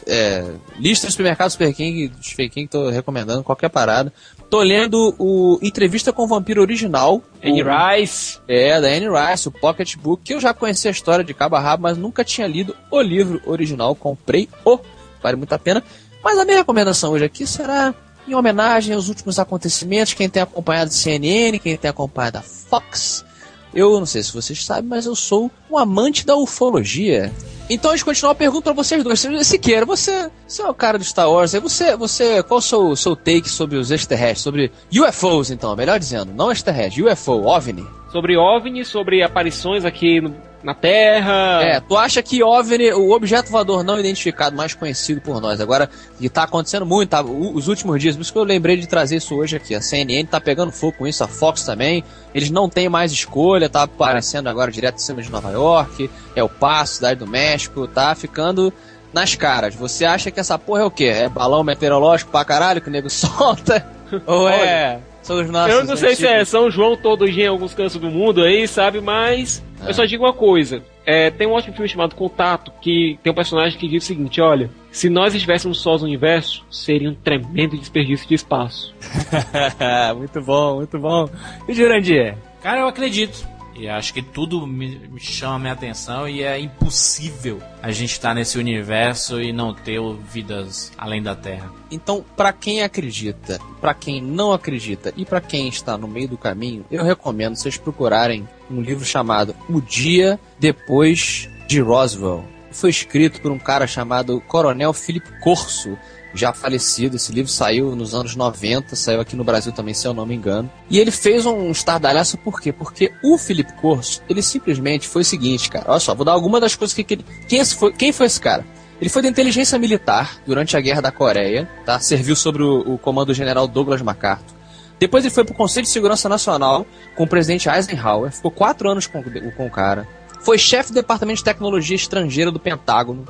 é, 0.08 0.44
lista 0.80 1.06
do 1.06 1.12
supermercado 1.12 1.52
Super 1.52 1.74
King, 1.74 2.08
do 2.08 2.24
Super 2.24 2.50
King, 2.50 2.68
tô 2.68 2.90
recomendando 2.90 3.44
qualquer 3.44 3.70
parada. 3.70 4.12
Tô 4.50 4.62
lendo 4.62 5.16
o 5.20 5.60
Entrevista 5.62 6.12
com 6.12 6.24
o 6.24 6.28
Vampiro 6.28 6.62
Original. 6.62 7.22
Annie 7.44 7.62
o, 7.62 7.68
Rice. 7.68 8.40
É, 8.48 8.82
da 8.82 8.88
Annie 8.88 9.08
Rice, 9.08 9.48
o 9.48 9.52
Pocket 9.52 9.96
Book, 9.98 10.24
que 10.24 10.34
eu 10.34 10.40
já 10.40 10.54
conhecia 10.54 10.90
a 10.90 10.92
história 10.92 11.24
de 11.24 11.34
cabo 11.34 11.56
a 11.56 11.60
rabo, 11.60 11.84
mas 11.84 11.98
nunca 11.98 12.24
tinha 12.24 12.48
lido 12.48 12.76
o 12.90 13.00
livro 13.00 13.40
original. 13.46 13.94
Comprei 13.94 14.50
o, 14.66 14.80
vale 15.22 15.38
muito 15.38 15.54
a 15.54 15.60
pena. 15.60 15.84
Mas 16.24 16.38
a 16.38 16.46
minha 16.46 16.58
recomendação 16.58 17.12
hoje 17.12 17.26
aqui 17.26 17.48
será 17.48 17.94
em 18.28 18.36
homenagem 18.36 18.94
aos 18.94 19.08
últimos 19.10 19.40
acontecimentos, 19.40 20.14
quem 20.14 20.30
tem 20.30 20.44
acompanhado 20.44 20.90
a 20.90 20.94
CNN, 20.94 21.58
quem 21.60 21.76
tem 21.78 21.90
acompanhado 21.90 22.38
a 22.38 22.42
Fox. 22.42 23.26
Eu 23.74 24.00
não 24.00 24.06
sei 24.06 24.24
se 24.24 24.34
vocês 24.34 24.64
sabem, 24.66 24.90
mas 24.90 25.06
eu 25.06 25.16
sou 25.16 25.50
um 25.70 25.78
amante 25.78 26.26
da 26.26 26.36
ufologia. 26.36 27.32
Então, 27.70 27.92
antes 27.92 28.00
de 28.02 28.06
continuar, 28.06 28.32
eu 28.32 28.36
pergunto 28.36 28.64
pra 28.64 28.74
vocês 28.74 29.04
dois. 29.04 29.20
Siqueira, 29.46 29.86
você, 29.86 30.30
você 30.48 30.64
é 30.64 30.68
o 30.68 30.74
cara 30.74 30.98
do 30.98 31.04
Star 31.04 31.30
Wars. 31.30 31.54
Você, 31.54 31.96
você, 31.96 32.42
qual 32.42 32.58
o 32.58 32.62
seu, 32.62 32.96
seu 32.96 33.16
take 33.16 33.48
sobre 33.48 33.78
os 33.78 33.92
extraterrestres? 33.92 34.42
Sobre 34.42 34.72
UFOs, 34.92 35.52
então, 35.52 35.76
melhor 35.76 36.00
dizendo. 36.00 36.34
Não 36.34 36.52
extraterrestres, 36.52 37.06
UFO, 37.06 37.46
OVNI. 37.46 37.86
Sobre 38.12 38.36
OVNI, 38.36 38.84
sobre 38.84 39.22
aparições 39.22 39.86
aqui 39.86 40.20
no- 40.20 40.36
na 40.64 40.74
Terra. 40.74 41.62
É, 41.62 41.80
tu 41.80 41.95
acha 41.95 42.22
que 42.22 42.43
OVNI, 42.43 42.93
o 42.93 43.12
objeto 43.12 43.49
voador 43.49 43.84
não 43.84 43.99
identificado, 43.99 44.55
mais 44.55 44.74
conhecido 44.74 45.22
por 45.22 45.39
nós, 45.41 45.62
agora, 45.62 45.89
e 46.20 46.30
tá 46.30 46.43
acontecendo 46.43 46.86
muito, 46.86 47.10
tá, 47.10 47.22
os 47.22 47.68
últimos 47.68 48.01
dias, 48.01 48.16
por 48.16 48.22
isso 48.22 48.34
que 48.34 48.39
eu 48.39 48.43
lembrei 48.43 48.78
de 48.78 48.88
trazer 48.88 49.18
isso 49.18 49.36
hoje 49.36 49.55
aqui. 49.55 49.74
A 49.74 49.82
CNN 49.82 50.26
tá 50.26 50.39
pegando 50.39 50.72
fogo 50.72 50.97
com 50.97 51.07
isso, 51.07 51.24
a 51.24 51.28
Fox 51.28 51.64
também. 51.64 52.03
Eles 52.34 52.49
não 52.49 52.70
têm 52.70 52.89
mais 52.89 53.12
escolha, 53.12 53.70
tá 53.70 53.84
aparecendo 53.84 54.47
agora 54.47 54.72
direto 54.72 54.95
em 54.95 54.99
cima 54.99 55.22
de 55.22 55.32
Nova 55.32 55.51
York, 55.51 56.10
é 56.36 56.43
o 56.43 56.49
Passo, 56.49 56.95
Cidade 56.95 57.20
do 57.20 57.28
México, 57.28 57.88
tá 57.88 58.14
ficando 58.14 58.74
nas 59.14 59.36
caras. 59.36 59.76
Você 59.76 60.05
acha 60.05 60.30
que 60.30 60.39
essa 60.39 60.57
porra 60.60 60.82
é 60.82 60.86
o 60.86 60.91
quê? 60.91 61.05
É 61.05 61.30
balão 61.30 61.64
meteorológico 61.64 62.32
pra 62.32 62.45
caralho 62.45 62.82
que 62.82 62.89
o 62.89 62.91
nego 62.91 63.10
solta? 63.10 63.86
Ou 64.26 64.47
é. 64.49 64.99
São 65.22 65.40
os 65.42 65.50
nossos 65.50 65.76
Eu 65.76 65.84
não 65.86 65.96
sei 65.96 66.16
se 66.16 66.26
é 66.26 66.30
antigos- 66.32 66.50
São 66.50 66.72
João 66.72 66.96
todo 66.98 67.30
dia 67.30 67.46
em 67.46 67.48
alguns 67.48 67.74
cantos 67.74 67.96
do 67.98 68.10
mundo 68.10 68.44
aí, 68.44 68.68
sabe? 68.68 69.00
Mas 69.02 69.64
É. 69.86 69.90
eu 69.90 69.94
só 69.94 70.06
digo 70.06 70.24
uma 70.26 70.34
coisa. 70.34 70.82
É, 71.06 71.30
tem 71.32 71.48
um 71.48 71.52
ótimo 71.54 71.74
filme 71.74 71.90
chamado 71.90 72.16
Contato, 72.16 72.72
que 72.82 73.18
tem 73.24 73.32
um 73.32 73.36
personagem 73.36 73.78
que 73.80 73.88
diz 73.88 74.04
o 74.04 74.08
seguinte, 74.08 74.40
olha, 74.40 74.70
se 74.92 75.10
nós 75.10 75.34
estivéssemos 75.34 75.82
sós 75.82 76.02
no 76.02 76.08
universo, 76.08 76.64
seria 76.70 77.10
um 77.10 77.16
tremendo 77.16 77.78
desperdício 77.78 78.28
de 78.28 78.36
espaço. 78.36 78.94
muito 80.18 80.42
bom, 80.42 80.76
muito 80.78 81.00
bom. 81.00 81.30
E 81.68 81.74
Jurandir? 81.74 82.36
Cara, 82.62 82.82
eu 82.82 82.88
acredito. 82.88 83.48
E 83.80 83.88
acho 83.88 84.14
que 84.14 84.22
tudo 84.22 84.68
me, 84.68 85.10
chama 85.18 85.60
minha 85.60 85.74
atenção 85.74 86.28
e 86.28 86.44
é 86.44 86.60
impossível 86.60 87.62
a 87.82 87.92
gente 87.92 88.12
estar 88.12 88.36
nesse 88.36 88.58
universo 88.58 89.42
e 89.42 89.54
não 89.54 89.74
ter 89.74 90.02
vidas 90.30 90.92
além 90.98 91.24
da 91.24 91.34
Terra. 91.34 91.72
Então, 91.90 92.26
pra 92.36 92.52
quem 92.52 92.84
acredita, 92.84 93.58
pra 93.80 93.94
quem 93.94 94.22
não 94.22 94.52
acredita 94.52 95.14
e 95.16 95.24
pra 95.24 95.40
quem 95.40 95.70
está 95.70 95.98
no 95.98 96.10
meio 96.10 96.28
do 96.28 96.38
caminho, 96.38 96.86
eu 96.92 97.06
recomendo 97.06 97.56
vocês 97.56 97.78
procurarem 97.78 98.46
um 98.70 98.82
livro 98.82 99.06
chamado 99.06 99.56
O 99.70 99.80
Dia 99.80 100.38
Depois 100.60 101.50
de 101.66 101.80
Roswell. 101.80 102.44
Foi 102.72 102.90
escrito 102.90 103.42
por 103.42 103.50
um 103.50 103.58
cara 103.58 103.88
chamado 103.88 104.42
Coronel 104.42 104.92
Philip 104.92 105.26
Corso, 105.40 105.98
já 106.34 106.54
falecido. 106.54 107.16
Esse 107.16 107.32
livro 107.32 107.52
saiu 107.52 107.96
nos 107.96 108.14
anos 108.14 108.36
90, 108.36 108.96
saiu 108.96 109.22
aqui 109.22 109.36
no 109.36 109.44
Brasil 109.44 109.72
também, 109.72 109.94
se 109.94 110.08
eu 110.08 110.14
não 110.14 110.26
me 110.26 110.36
engano. 110.36 110.70
E 110.90 111.00
ele 111.00 111.12
fez 111.12 111.46
um 111.46 111.72
estardalhaço 111.72 112.38
por 112.38 112.62
quê? 112.62 112.72
Porque 112.72 113.12
o 113.24 113.38
Philip 113.38 113.74
Corso, 113.74 114.22
ele 114.30 114.42
simplesmente 114.42 115.08
foi 115.08 115.22
o 115.22 115.26
seguinte, 115.26 115.70
cara. 115.70 115.86
Olha 115.88 116.00
só, 116.00 116.14
vou 116.14 116.26
dar 116.26 116.34
alguma 116.34 116.60
das 116.60 116.76
coisas 116.76 116.94
que, 116.94 117.04
que 117.04 117.16
ele. 117.16 117.26
Quem, 117.48 117.60
esse 117.60 117.76
foi, 117.76 117.94
quem 117.94 118.12
foi 118.12 118.26
esse 118.26 118.40
cara? 118.40 118.66
Ele 119.00 119.10
foi 119.10 119.22
da 119.22 119.30
inteligência 119.30 119.80
militar 119.80 120.40
durante 120.46 120.76
a 120.76 120.82
Guerra 120.82 121.02
da 121.02 121.12
Coreia, 121.12 121.70
tá? 121.86 122.00
Serviu 122.00 122.36
sobre 122.36 122.64
o, 122.64 122.96
o 122.96 122.98
comando 122.98 123.28
do 123.28 123.34
general 123.34 123.66
Douglas 123.68 124.02
MacArthur. 124.02 124.60
Depois 125.00 125.24
ele 125.24 125.34
foi 125.34 125.46
pro 125.46 125.56
Conselho 125.56 125.86
de 125.86 125.90
Segurança 125.90 126.28
Nacional 126.28 126.86
com 127.16 127.24
o 127.24 127.28
presidente 127.28 127.70
Eisenhower, 127.70 128.32
ficou 128.32 128.52
quatro 128.52 128.90
anos 128.90 129.08
com, 129.08 129.24
com 129.24 129.66
o 129.66 129.72
cara. 129.72 130.06
Foi 130.42 130.58
chefe 130.58 130.92
do 130.92 130.96
Departamento 130.96 131.38
de 131.38 131.44
Tecnologia 131.46 131.96
Estrangeira 131.96 132.52
do 132.52 132.60
Pentágono, 132.60 133.26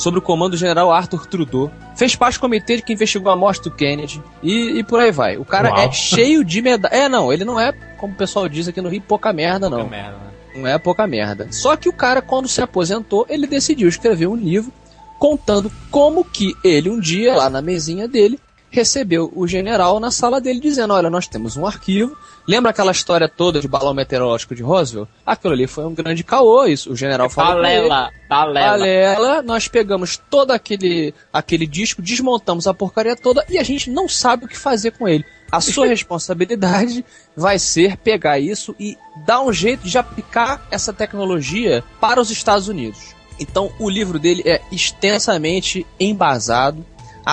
sob 0.00 0.18
o 0.18 0.22
comando 0.22 0.52
do 0.52 0.56
general 0.56 0.90
Arthur 0.90 1.26
Trudeau. 1.26 1.70
Fez 1.94 2.16
parte 2.16 2.38
do 2.38 2.40
comitê 2.40 2.80
que 2.80 2.92
investigou 2.92 3.30
a 3.30 3.36
morte 3.36 3.62
do 3.62 3.70
Kennedy 3.70 4.22
e, 4.42 4.78
e 4.78 4.82
por 4.82 4.98
aí 4.98 5.12
vai. 5.12 5.36
O 5.36 5.44
cara 5.44 5.68
Uau. 5.68 5.78
é 5.78 5.92
cheio 5.92 6.42
de 6.42 6.62
medalha. 6.62 6.94
É, 6.94 7.08
não, 7.08 7.30
ele 7.30 7.44
não 7.44 7.60
é, 7.60 7.70
como 7.98 8.14
o 8.14 8.16
pessoal 8.16 8.48
diz 8.48 8.66
aqui 8.66 8.80
no 8.80 8.88
Rio, 8.88 9.02
pouca 9.02 9.30
merda, 9.32 9.68
não. 9.68 9.84
Que 9.84 9.90
merda, 9.90 10.16
né? 10.16 10.30
Não 10.56 10.66
é 10.66 10.78
pouca 10.78 11.06
merda. 11.06 11.48
Só 11.50 11.76
que 11.76 11.88
o 11.88 11.92
cara, 11.92 12.22
quando 12.22 12.48
se 12.48 12.62
aposentou, 12.62 13.26
ele 13.28 13.46
decidiu 13.46 13.88
escrever 13.88 14.26
um 14.26 14.34
livro 14.34 14.72
contando 15.18 15.70
como 15.90 16.24
que 16.24 16.54
ele, 16.64 16.88
um 16.88 16.98
dia, 16.98 17.36
lá 17.36 17.50
na 17.50 17.60
mesinha 17.60 18.08
dele, 18.08 18.40
recebeu 18.70 19.30
o 19.34 19.46
general 19.46 19.98
na 20.00 20.10
sala 20.10 20.40
dele 20.40 20.60
dizendo: 20.60 20.94
Olha, 20.94 21.10
nós 21.10 21.26
temos 21.26 21.56
um 21.56 21.66
arquivo. 21.66 22.16
Lembra 22.46 22.70
aquela 22.70 22.92
história 22.92 23.28
toda 23.28 23.60
de 23.60 23.68
balão 23.68 23.92
meteorológico 23.92 24.54
de 24.54 24.62
Roswell? 24.62 25.06
Aquilo 25.26 25.52
ali 25.52 25.66
foi 25.66 25.84
um 25.84 25.94
grande 25.94 26.24
caô, 26.24 26.64
isso. 26.66 26.92
O 26.92 26.96
general 26.96 27.28
falou. 27.28 27.60
pra 27.60 27.72
ele, 27.72 27.88
Balela, 27.88 28.10
balela. 28.28 28.78
Balela, 28.78 29.42
nós 29.42 29.68
pegamos 29.68 30.16
todo 30.16 30.50
aquele, 30.52 31.14
aquele 31.32 31.66
disco, 31.66 32.00
desmontamos 32.00 32.66
a 32.66 32.74
porcaria 32.74 33.14
toda 33.14 33.44
e 33.48 33.58
a 33.58 33.62
gente 33.62 33.90
não 33.90 34.08
sabe 34.08 34.44
o 34.44 34.48
que 34.48 34.56
fazer 34.56 34.92
com 34.92 35.06
ele. 35.06 35.24
A 35.50 35.60
sua 35.60 35.86
responsabilidade 35.88 37.04
vai 37.36 37.58
ser 37.58 37.96
pegar 37.96 38.38
isso 38.38 38.74
e 38.78 38.96
dar 39.26 39.42
um 39.42 39.52
jeito 39.52 39.86
de 39.86 39.98
aplicar 39.98 40.66
essa 40.70 40.92
tecnologia 40.92 41.84
para 42.00 42.20
os 42.20 42.30
Estados 42.30 42.68
Unidos. 42.68 43.14
Então, 43.40 43.72
o 43.78 43.88
livro 43.88 44.18
dele 44.18 44.42
é 44.44 44.60
extensamente 44.70 45.86
embasado. 45.98 46.84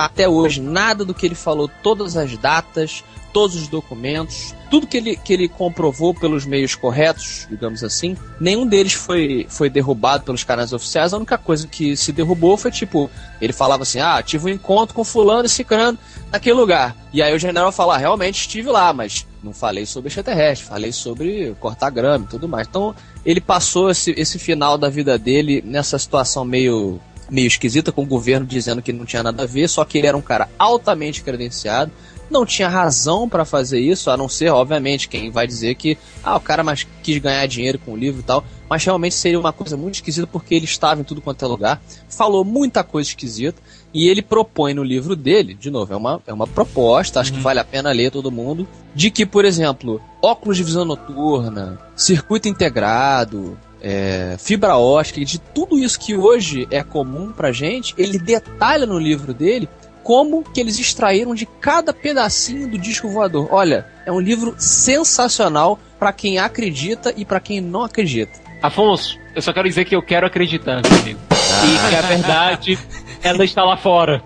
Até 0.04 0.28
hoje, 0.28 0.60
nada 0.60 1.04
do 1.04 1.14
que 1.14 1.26
ele 1.26 1.34
falou, 1.34 1.68
todas 1.82 2.16
as 2.16 2.36
datas, 2.38 3.02
todos 3.32 3.56
os 3.56 3.68
documentos, 3.68 4.54
tudo 4.70 4.86
que 4.86 4.96
ele, 4.96 5.16
que 5.16 5.32
ele 5.32 5.48
comprovou 5.48 6.14
pelos 6.14 6.44
meios 6.44 6.74
corretos, 6.74 7.46
digamos 7.48 7.84
assim, 7.84 8.16
nenhum 8.40 8.66
deles 8.66 8.92
foi, 8.92 9.46
foi 9.48 9.70
derrubado 9.70 10.24
pelos 10.24 10.44
canais 10.44 10.72
oficiais. 10.72 11.12
A 11.12 11.16
única 11.16 11.38
coisa 11.38 11.66
que 11.66 11.96
se 11.96 12.12
derrubou 12.12 12.56
foi 12.56 12.70
tipo, 12.70 13.10
ele 13.40 13.52
falava 13.52 13.82
assim: 13.82 14.00
ah, 14.00 14.22
tive 14.22 14.46
um 14.46 14.54
encontro 14.54 14.94
com 14.94 15.04
fulano 15.04 15.46
e 15.46 15.48
cicrano 15.48 15.98
naquele 16.30 16.56
lugar. 16.56 16.96
E 17.12 17.22
aí 17.22 17.34
o 17.34 17.38
general 17.38 17.72
fala: 17.72 17.94
ah, 17.94 17.98
realmente 17.98 18.40
estive 18.40 18.70
lá, 18.70 18.92
mas 18.92 19.26
não 19.42 19.52
falei 19.52 19.86
sobre 19.86 20.08
extraterrestre, 20.08 20.66
falei 20.66 20.92
sobre 20.92 21.54
cortar 21.60 21.90
grama 21.90 22.24
e 22.24 22.28
tudo 22.28 22.48
mais. 22.48 22.66
Então 22.66 22.94
ele 23.24 23.40
passou 23.40 23.90
esse, 23.90 24.12
esse 24.12 24.38
final 24.38 24.76
da 24.76 24.88
vida 24.88 25.18
dele 25.18 25.62
nessa 25.64 25.98
situação 25.98 26.44
meio 26.44 27.00
meio 27.30 27.46
esquisita, 27.46 27.92
com 27.92 28.02
o 28.02 28.06
governo 28.06 28.46
dizendo 28.46 28.82
que 28.82 28.92
não 28.92 29.04
tinha 29.04 29.22
nada 29.22 29.42
a 29.42 29.46
ver, 29.46 29.68
só 29.68 29.84
que 29.84 29.98
ele 29.98 30.06
era 30.06 30.16
um 30.16 30.22
cara 30.22 30.48
altamente 30.58 31.22
credenciado, 31.22 31.92
não 32.30 32.44
tinha 32.44 32.68
razão 32.68 33.28
para 33.28 33.44
fazer 33.44 33.80
isso, 33.80 34.10
a 34.10 34.16
não 34.16 34.28
ser, 34.28 34.50
obviamente, 34.50 35.08
quem 35.08 35.30
vai 35.30 35.46
dizer 35.46 35.74
que 35.74 35.96
ah, 36.22 36.36
o 36.36 36.40
cara 36.40 36.62
mais 36.62 36.86
quis 37.02 37.18
ganhar 37.18 37.46
dinheiro 37.46 37.78
com 37.78 37.92
o 37.92 37.96
livro 37.96 38.20
e 38.20 38.24
tal, 38.24 38.44
mas 38.68 38.84
realmente 38.84 39.14
seria 39.14 39.40
uma 39.40 39.52
coisa 39.52 39.76
muito 39.76 39.96
esquisita 39.96 40.26
porque 40.26 40.54
ele 40.54 40.66
estava 40.66 41.00
em 41.00 41.04
tudo 41.04 41.22
quanto 41.22 41.44
é 41.44 41.48
lugar, 41.48 41.80
falou 42.08 42.44
muita 42.44 42.84
coisa 42.84 43.08
esquisita, 43.08 43.60
e 43.92 44.08
ele 44.08 44.20
propõe 44.20 44.74
no 44.74 44.84
livro 44.84 45.16
dele, 45.16 45.54
de 45.54 45.70
novo, 45.70 45.92
é 45.92 45.96
uma, 45.96 46.20
é 46.26 46.32
uma 46.32 46.46
proposta, 46.46 47.20
acho 47.20 47.32
que 47.32 47.40
vale 47.40 47.58
a 47.58 47.64
pena 47.64 47.90
ler 47.90 48.10
todo 48.10 48.30
mundo, 48.30 48.68
de 48.94 49.10
que, 49.10 49.24
por 49.24 49.44
exemplo, 49.44 50.00
óculos 50.22 50.58
de 50.58 50.64
visão 50.64 50.84
noturna, 50.84 51.78
circuito 51.96 52.48
integrado, 52.48 53.58
é, 53.82 54.36
fibra 54.38 54.76
ótica, 54.76 55.24
de 55.24 55.38
tudo 55.38 55.78
isso 55.78 55.98
que 55.98 56.16
hoje 56.16 56.66
é 56.70 56.82
comum 56.82 57.32
pra 57.32 57.52
gente, 57.52 57.94
ele 57.96 58.18
detalha 58.18 58.86
no 58.86 58.98
livro 58.98 59.32
dele 59.32 59.68
como 60.02 60.42
que 60.42 60.58
eles 60.58 60.78
extraíram 60.78 61.34
de 61.34 61.44
cada 61.44 61.92
pedacinho 61.92 62.70
do 62.70 62.78
disco 62.78 63.08
voador. 63.08 63.48
Olha, 63.50 63.86
é 64.06 64.12
um 64.12 64.18
livro 64.20 64.54
sensacional 64.56 65.78
pra 65.98 66.14
quem 66.14 66.38
acredita 66.38 67.12
e 67.14 67.26
pra 67.26 67.40
quem 67.40 67.60
não 67.60 67.82
acredita. 67.82 68.32
Afonso, 68.62 69.18
eu 69.34 69.42
só 69.42 69.52
quero 69.52 69.68
dizer 69.68 69.84
que 69.84 69.94
eu 69.94 70.02
quero 70.02 70.26
acreditar, 70.26 70.80
meu 70.82 70.98
amigo. 71.00 71.20
E 71.30 71.90
que 71.90 71.96
a 71.96 72.00
verdade, 72.00 72.78
ela 73.22 73.44
está 73.44 73.62
lá 73.62 73.76
fora. 73.76 74.22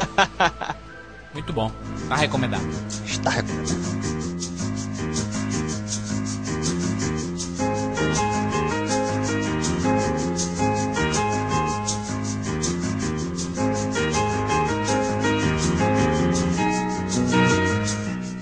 Muito 1.32 1.52
bom. 1.52 1.70
Tá 2.08 2.16
recomendado. 2.16 2.66
Está 3.06 3.30
recomendado. 3.30 3.97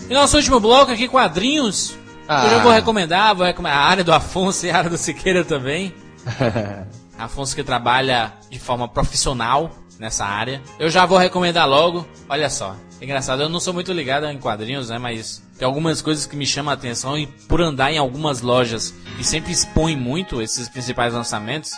E 0.09 0.15
nosso 0.15 0.37
último 0.37 0.61
bloco 0.61 0.93
aqui, 0.93 1.09
quadrinhos. 1.09 1.97
Ah. 2.29 2.47
Eu 2.53 2.61
vou 2.61 2.73
recomendar, 2.73 3.35
vou 3.35 3.45
recomendar 3.45 3.79
a 3.79 3.85
área 3.87 4.05
do 4.05 4.13
Afonso 4.13 4.67
e 4.67 4.71
a 4.71 4.79
área 4.79 4.91
do 4.91 4.97
Siqueira 4.97 5.45
também. 5.45 5.93
Afonso 7.19 7.55
que 7.55 7.65
trabalha 7.65 8.33
de 8.51 8.59
forma 8.59 8.87
profissional 8.87 9.71
nessa 9.99 10.25
área. 10.25 10.63
Eu 10.79 10.91
já 10.91 11.07
vou 11.07 11.19
recomendar 11.19 11.69
logo. 11.69 12.07
Olha 12.29 12.49
só. 12.49 12.77
É 13.01 13.05
engraçado, 13.05 13.43
eu 13.43 13.49
não 13.49 13.61
sou 13.61 13.75
muito 13.75 13.93
ligado 13.93 14.27
em 14.27 14.39
quadrinhos, 14.39 14.91
né? 14.91 14.99
Mas 14.99 15.43
tem 15.59 15.67
algumas 15.67 16.01
coisas 16.01 16.25
que 16.25 16.37
me 16.37 16.47
chamam 16.47 16.71
a 16.71 16.75
atenção 16.75 17.19
e 17.19 17.27
por 17.27 17.61
andar 17.61 17.93
em 17.93 17.99
algumas 17.99 18.41
lojas 18.41 18.95
e 19.19 19.25
sempre 19.25 19.53
expõe 19.53 19.97
muito 19.97 20.41
esses 20.41 20.69
principais 20.69 21.13
lançamentos, 21.13 21.73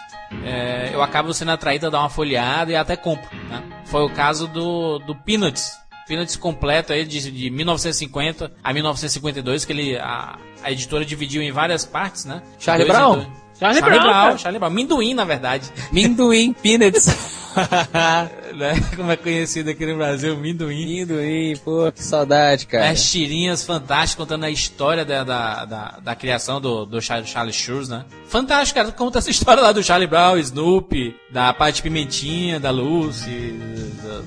é, 0.45 0.91
eu 0.93 1.03
acabo 1.03 1.33
sendo 1.33 1.51
atraído 1.51 1.87
a 1.87 1.91
dar 1.91 2.01
uma 2.01 2.11
folheada 2.11 2.70
e 2.70 2.76
até 2.76 2.97
compro, 2.97 3.29
né? 3.49 3.62
Foi 3.87 4.03
o 4.03 4.11
caso 4.11 4.47
do, 4.47 4.99
do 5.01 5.14
Peanuts. 5.14 5.72
Peanuts 6.09 6.36
completo 6.36 6.92
aí 6.92 7.04
de, 7.04 7.30
de 7.30 7.50
1950 7.50 8.50
a 8.64 8.72
1952, 8.72 9.64
que 9.66 9.72
ele, 9.72 9.96
a, 9.98 10.38
a 10.62 10.72
editora 10.72 11.04
dividiu 11.04 11.42
em 11.42 11.52
várias 11.52 11.84
partes, 11.84 12.24
né? 12.24 12.42
Charlie 12.59 12.86
Dois 12.86 12.98
Brown? 12.98 13.26
Charlie 13.59 13.80
Charlie, 13.80 14.00
Brown, 14.00 14.12
Brown. 14.12 14.38
Charlie 14.38 14.59
Brown. 14.59 14.70
Minduim, 14.70 15.14
na 15.14 15.24
verdade. 15.24 15.70
Minduim 15.92 16.52
Peanuts. 16.52 17.38
né? 18.54 18.74
Como 18.94 19.11
é 19.11 19.16
conhecido 19.16 19.70
aqui 19.70 19.86
no 19.86 19.96
Brasil, 19.96 20.36
Minduim. 20.36 20.86
Minduim, 20.86 21.56
pô, 21.64 21.90
que 21.90 22.02
saudade, 22.02 22.66
cara. 22.66 22.90
As 22.90 23.11
tirinhas 23.11 23.64
fantásticas 23.64 24.14
contando 24.14 24.44
a 24.44 24.50
história 24.50 25.04
da, 25.04 25.24
da, 25.24 25.64
da, 25.64 25.98
da 26.02 26.14
criação 26.14 26.61
do, 26.61 26.84
do 26.84 27.00
Charlie, 27.00 27.52
Schurz, 27.52 27.88
né? 27.88 28.04
Fantástico, 28.28 28.78
cara. 28.78 28.92
Conta 28.92 29.18
essa 29.18 29.30
história 29.30 29.62
lá 29.62 29.72
do 29.72 29.82
Charlie 29.82 30.09
Brown, 30.09 30.36
Snoopy, 30.38 31.16
da 31.30 31.52
Paty 31.52 31.82
Pimentinha, 31.82 32.61
da 32.61 32.70
Lucy, 32.70 33.54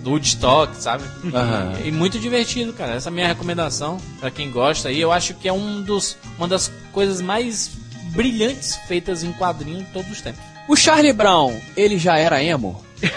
do, 0.03 0.11
Woodstock, 0.11 0.75
sabe? 0.75 1.03
Aham. 1.34 1.73
E, 1.84 1.88
e 1.88 1.91
muito 1.91 2.19
divertido, 2.19 2.73
cara. 2.73 2.95
Essa 2.95 3.09
é 3.09 3.11
a 3.11 3.13
minha 3.13 3.27
recomendação 3.27 3.97
pra 4.19 4.29
quem 4.29 4.51
gosta. 4.51 4.91
E 4.91 4.99
eu 4.99 5.11
acho 5.11 5.34
que 5.36 5.47
é 5.47 5.53
um 5.53 5.82
dos, 5.82 6.17
uma 6.38 6.47
das 6.47 6.71
coisas 6.91 7.21
mais 7.21 7.80
brilhantes 8.12 8.76
feitas 8.88 9.24
em 9.24 9.32
quadrinho 9.34 9.80
de 9.80 9.86
todos 9.91 10.12
os 10.12 10.22
tempos. 10.22 10.41
O 10.68 10.76
Charlie 10.76 11.12
Brown, 11.14 11.59
ele 11.76 11.97
já 11.97 12.18
era 12.18 12.41
emo? 12.43 12.84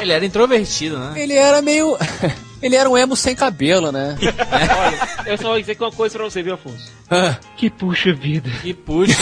Ele 0.00 0.12
era 0.12 0.24
introvertido, 0.24 0.96
né? 0.96 1.20
Ele 1.20 1.34
era 1.34 1.60
meio. 1.60 1.98
ele 2.62 2.76
era 2.76 2.88
um 2.88 2.96
emo 2.96 3.16
sem 3.16 3.34
cabelo, 3.34 3.90
né? 3.90 4.16
Eu 5.26 5.36
só 5.36 5.48
vou 5.48 5.60
dizer 5.60 5.74
que 5.74 5.82
uma 5.82 5.90
coisa 5.90 6.16
pra 6.16 6.24
você, 6.24 6.40
viu, 6.40 6.54
Afonso? 6.54 6.92
Ah, 7.10 7.36
Que 7.56 7.68
puxa 7.68 8.14
vida. 8.14 8.48
E 8.62 8.72
puxa. 8.72 9.16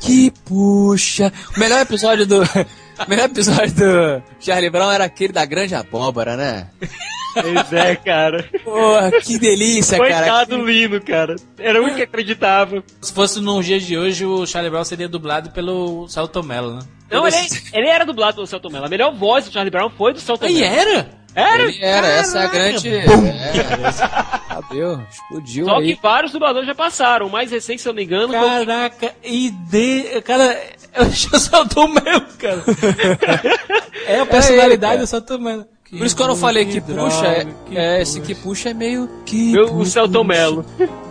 que 0.00 0.30
puxa. 0.44 1.32
O 1.56 1.60
melhor 1.60 1.80
episódio 1.80 2.26
do. 2.26 2.42
O 2.42 3.08
melhor 3.08 3.24
episódio 3.24 3.74
do 3.74 4.22
Charlie 4.38 4.68
Brown 4.70 4.90
era 4.92 5.04
aquele 5.04 5.32
da 5.32 5.46
grande 5.46 5.74
abóbora, 5.74 6.36
né? 6.36 6.66
Pois 7.34 7.72
é, 7.72 7.96
cara. 7.96 8.44
Porra, 8.64 9.10
que 9.20 9.38
delícia, 9.38 9.98
cara. 9.98 10.10
Coitado 10.10 10.56
do 10.58 10.64
Lino, 10.66 11.00
cara. 11.00 11.36
Era 11.58 11.78
o 11.80 11.82
único 11.82 11.96
que 11.98 12.02
acreditava. 12.04 12.82
Se 13.00 13.12
fosse 13.12 13.40
nos 13.40 13.64
dias 13.64 13.82
de 13.82 13.96
hoje, 13.96 14.24
o 14.26 14.46
Charlie 14.46 14.70
Brown 14.70 14.84
seria 14.84 15.08
dublado 15.08 15.50
pelo 15.50 16.08
Celto 16.08 16.42
Mello, 16.42 16.74
né? 16.74 16.80
Não, 17.10 17.26
ele, 17.26 17.36
ele 17.72 17.88
era 17.88 18.04
dublado 18.06 18.36
pelo 18.36 18.46
Celton 18.46 18.70
Mello. 18.70 18.86
A 18.86 18.88
melhor 18.88 19.12
voz 19.12 19.44
do 19.44 19.52
Charlie 19.52 19.70
Brown 19.70 19.90
foi 19.90 20.12
do 20.12 20.20
Celton 20.20 20.46
E 20.46 20.60
Mello. 20.60 20.74
era? 20.74 21.20
Era? 21.34 21.62
Ele 21.62 21.78
era, 21.84 22.06
essa 22.06 22.40
é 22.40 22.44
a 22.44 22.48
grande. 22.48 22.90
bum. 22.90 23.26
É, 23.26 24.54
Cabelo, 24.54 25.06
explodiu 25.10 25.64
Só 25.64 25.76
aí. 25.78 25.94
que 25.94 26.02
vários 26.02 26.32
dubladores 26.32 26.66
já 26.66 26.74
passaram. 26.74 27.26
O 27.26 27.30
mais 27.30 27.50
recente, 27.50 27.80
se 27.82 27.88
eu 27.88 27.92
não 27.92 27.98
me 27.98 28.04
engano, 28.04 28.32
foi... 28.32 28.66
Caraca, 28.66 29.14
e 29.22 29.50
de... 29.50 30.20
Cara, 30.22 30.60
eu 30.94 31.10
Celto 31.10 31.86
Mello, 31.88 32.26
cara. 32.38 32.62
É 34.06 34.18
a 34.20 34.26
personalidade 34.26 34.94
ele, 34.94 35.02
do 35.02 35.06
Celto 35.06 35.38
Mello. 35.90 35.98
Por 35.98 36.06
isso 36.06 36.16
que 36.16 36.22
eu 36.22 36.28
não 36.28 36.36
falei 36.36 36.64
que, 36.66 36.80
droga, 36.80 37.10
puxa, 37.10 37.26
é, 37.26 37.46
que 37.66 37.76
é, 37.78 38.02
esse 38.02 38.20
que 38.20 38.34
puxa 38.34 38.70
é 38.70 38.74
meio 38.74 39.08
que. 39.26 39.52
Meu- 39.52 39.64
o 39.66 39.78
puxa, 39.78 39.90
Celton 39.92 40.24
Mello. 40.24 40.64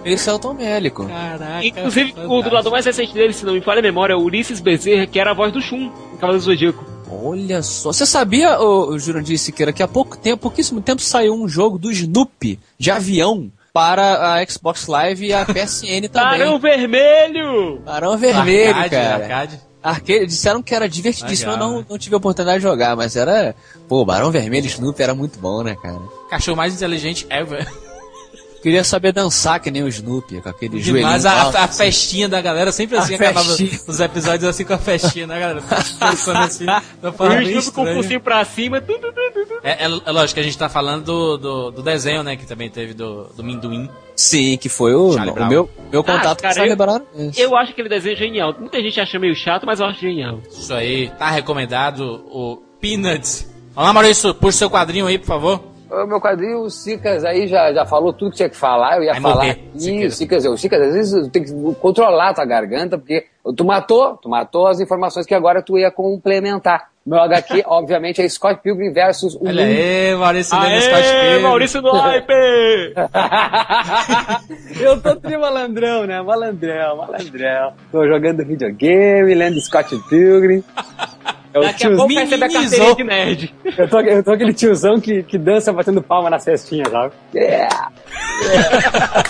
Meio 0.04 0.18
Celton 0.18 0.54
Mélico. 0.54 1.06
Caraca. 1.06 1.66
Inclusive, 1.66 2.12
o 2.12 2.16
fantástico. 2.16 2.44
dublador 2.44 2.72
mais 2.72 2.86
recente 2.86 3.14
dele, 3.14 3.34
se 3.34 3.46
não 3.46 3.54
me 3.54 3.62
falha 3.62 3.80
a 3.80 3.82
memória, 3.84 4.14
é 4.14 4.16
o 4.16 4.22
Ulisses 4.22 4.60
Bezerra, 4.62 5.06
que 5.06 5.20
era 5.20 5.32
a 5.32 5.34
voz 5.34 5.52
do 5.52 5.62
Shun, 5.62 5.92
em 6.14 6.18
Cavaleiro 6.18 6.38
do 6.40 6.46
Zodíaco. 6.46 6.86
Olha 7.12 7.62
só. 7.64 7.92
Você 7.92 8.06
sabia, 8.06 8.60
ô, 8.60 8.92
ô, 8.92 9.00
Jurandir 9.00 9.38
Siqueira, 9.38 9.74
que 9.74 9.82
há 9.84 9.88
pouco 9.88 10.16
tempo, 10.18 10.38
pouquíssimo 10.44 10.80
tempo, 10.80 11.02
saiu 11.02 11.34
um 11.34 11.48
jogo 11.50 11.78
do 11.78 11.92
Snoopy 11.92 12.60
de 12.78 12.92
avião 12.92 13.52
para 13.74 14.36
a 14.36 14.46
Xbox 14.46 14.88
Live 14.88 15.26
e 15.28 15.34
a 15.34 15.44
PSN 15.46 16.08
também. 16.14 16.40
Barão 16.40 16.60
Vermelho! 16.60 17.80
Barão 17.86 18.18
Vermelho, 18.18 18.70
Arcade, 18.76 18.90
cara. 18.90 19.24
arcade. 19.24 19.60
Arcade, 19.82 20.26
disseram 20.26 20.62
que 20.62 20.76
era 20.76 20.90
divertidíssimo, 20.90 21.52
Legal, 21.52 21.68
eu 21.68 21.72
não, 21.72 21.80
né? 21.80 21.86
não 21.90 21.98
tive 21.98 22.14
a 22.14 22.18
oportunidade 22.18 22.60
de 22.60 22.64
jogar, 22.64 22.96
mas 22.96 23.16
era. 23.16 23.56
Pô, 23.88 24.04
Barão 24.04 24.30
Vermelho 24.30 24.66
e 24.66 24.70
Snoopy 24.70 25.02
era 25.02 25.16
muito 25.16 25.40
bom, 25.40 25.64
né, 25.64 25.76
cara? 25.82 26.00
Cachorro 26.30 26.58
mais 26.58 26.74
inteligente 26.74 27.26
ever. 27.30 27.66
Queria 28.62 28.84
saber 28.84 29.14
dançar 29.14 29.60
que 29.62 29.72
nem 29.72 29.84
o 29.84 29.88
Snoopy, 29.88 30.42
com 30.42 30.50
aquele 30.50 30.82
joelhinho 30.82 31.08
Mas 31.10 31.26
a, 31.26 31.44
alto, 31.44 31.56
a 31.56 31.64
assim. 31.64 31.78
festinha 31.78 32.28
da 32.28 32.42
galera 32.42 32.74
sempre 32.74 32.98
assim, 32.98 33.14
A 33.14 33.16
acabava 33.16 33.46
festinha. 33.56 33.80
os 33.88 34.00
episódios 34.02 34.50
assim 34.50 34.66
com 34.66 34.74
a 34.74 34.78
festinha, 34.78 35.26
né, 35.26 35.40
galera? 35.40 35.64
Pensando 35.98 36.40
assim, 36.40 36.66
não 37.02 37.42
E 37.42 37.56
o 37.56 37.60
Snoopy 37.60 37.72
com 37.72 37.84
o 37.84 37.96
focinho 37.96 38.20
pra 38.20 38.44
cima. 38.44 38.82
Tu, 38.82 38.94
tu, 38.94 39.14
tu, 39.14 39.32
tu, 39.34 39.46
tu. 39.46 39.60
É, 39.64 39.86
é, 39.86 39.86
é 39.86 40.12
lógico 40.12 40.34
que 40.34 40.40
a 40.42 40.44
gente 40.44 40.58
tá 40.58 40.68
falando 40.68 41.06
do, 41.06 41.38
do, 41.38 41.72
do 41.72 41.82
desenho, 41.82 42.22
né, 42.22 42.36
que 42.36 42.46
também 42.46 42.70
teve 42.70 42.94
do, 42.94 43.26
do 43.36 43.44
Minduim. 43.44 43.90
Sim, 44.20 44.58
que 44.58 44.68
foi 44.68 44.94
o, 44.94 45.12
o 45.12 45.48
meu, 45.48 45.70
meu 45.90 46.04
contato 46.04 46.40
Ah, 46.40 46.42
cara, 46.42 46.42
com 46.42 46.48
o 46.48 46.54
Charlie 46.54 46.72
eu- 46.72 46.76
Brown. 46.78 47.02
Eu 47.38 47.56
acho 47.56 47.72
aquele 47.72 47.88
desenho 47.88 48.18
genial. 48.18 48.54
Muita 48.60 48.82
gente 48.82 49.00
acha 49.00 49.18
meio 49.18 49.34
chato, 49.34 49.66
mas 49.66 49.80
eu 49.80 49.86
acho 49.86 50.02
genial. 50.02 50.40
Isso 50.50 50.74
aí, 50.74 51.10
tá 51.18 51.30
recomendado 51.30 52.26
o 52.30 52.58
Peanuts. 52.82 53.50
Vamos 53.74 53.88
lá, 53.88 53.94
Maurício, 53.94 54.36
puxa 54.36 54.58
seu 54.58 54.70
quadrinho 54.70 55.08
aí, 55.08 55.18
por 55.18 55.26
favor. 55.28 55.64
O 55.90 56.06
meu 56.06 56.20
quadrinho, 56.20 56.64
o 56.64 56.70
Sicas 56.70 57.24
aí 57.24 57.48
já, 57.48 57.74
já 57.74 57.86
falou 57.86 58.12
tudo 58.14 58.32
que 58.32 58.38
tinha 58.38 58.50
que 58.50 58.56
falar, 58.58 58.98
eu 58.98 59.04
ia 59.06 59.14
Vai 59.14 59.22
falar. 59.22 59.36
morrer, 59.36 59.64
Ih, 59.74 59.80
Sicas. 59.80 60.14
o 60.14 60.18
Sicas, 60.18 60.46
o 60.46 60.58
Sicas, 60.58 60.82
às 60.82 60.94
vezes 60.94 61.28
tem 61.30 61.44
que 61.44 61.52
controlar 61.80 62.30
a 62.30 62.34
tua 62.34 62.46
garganta, 62.46 62.98
porque 62.98 63.26
tu 63.56 63.64
matou, 63.66 64.18
tu 64.18 64.28
matou 64.30 64.68
as 64.68 64.80
informações 64.82 65.26
que 65.26 65.34
agora 65.34 65.64
tu 65.64 65.80
ia 65.80 65.90
complementar. 65.90 66.89
Meu 67.06 67.20
HQ, 67.22 67.64
obviamente, 67.66 68.22
é 68.22 68.30
Scott 68.30 68.62
Pilgrim 68.62 68.92
versus 68.92 69.34
o 69.36 69.48
Olha 69.48 69.64
aí, 69.64 70.16
Maurício 70.16 70.60
lendo 70.60 70.82
Scott 70.82 71.08
Aê, 71.08 71.22
Pilgrim. 71.22 71.44
Maurício 71.44 71.82
no 71.82 71.92
hype! 71.92 72.94
eu 74.80 75.02
tô 75.02 75.16
tri 75.16 75.38
malandrão, 75.38 76.06
né? 76.06 76.22
Malandrão, 76.22 76.98
malandrão. 76.98 77.74
Tô 77.92 78.06
jogando 78.06 78.46
videogame, 78.46 79.34
lendo 79.34 79.60
Scott 79.62 79.98
Pilgrim. 80.10 80.64
É 81.52 81.58
o 81.58 81.62
Daqui 81.64 81.88
a 81.88 81.90
pouco 81.90 82.08
Minimizou. 82.10 82.38
recebe 82.38 82.44
a 82.44 82.60
carteirinha 82.62 82.96
de 82.96 83.04
nerd. 83.04 83.56
Eu 83.76 83.90
tô, 83.90 84.00
eu 84.02 84.24
tô 84.24 84.32
aquele 84.32 84.54
tiozão 84.54 85.00
que, 85.00 85.24
que 85.24 85.38
dança 85.38 85.74
batendo 85.74 86.04
palma 86.04 86.30
nas 86.30 86.44
festinhas, 86.44 86.90
sabe? 86.92 87.14
Yeah! 87.34 87.92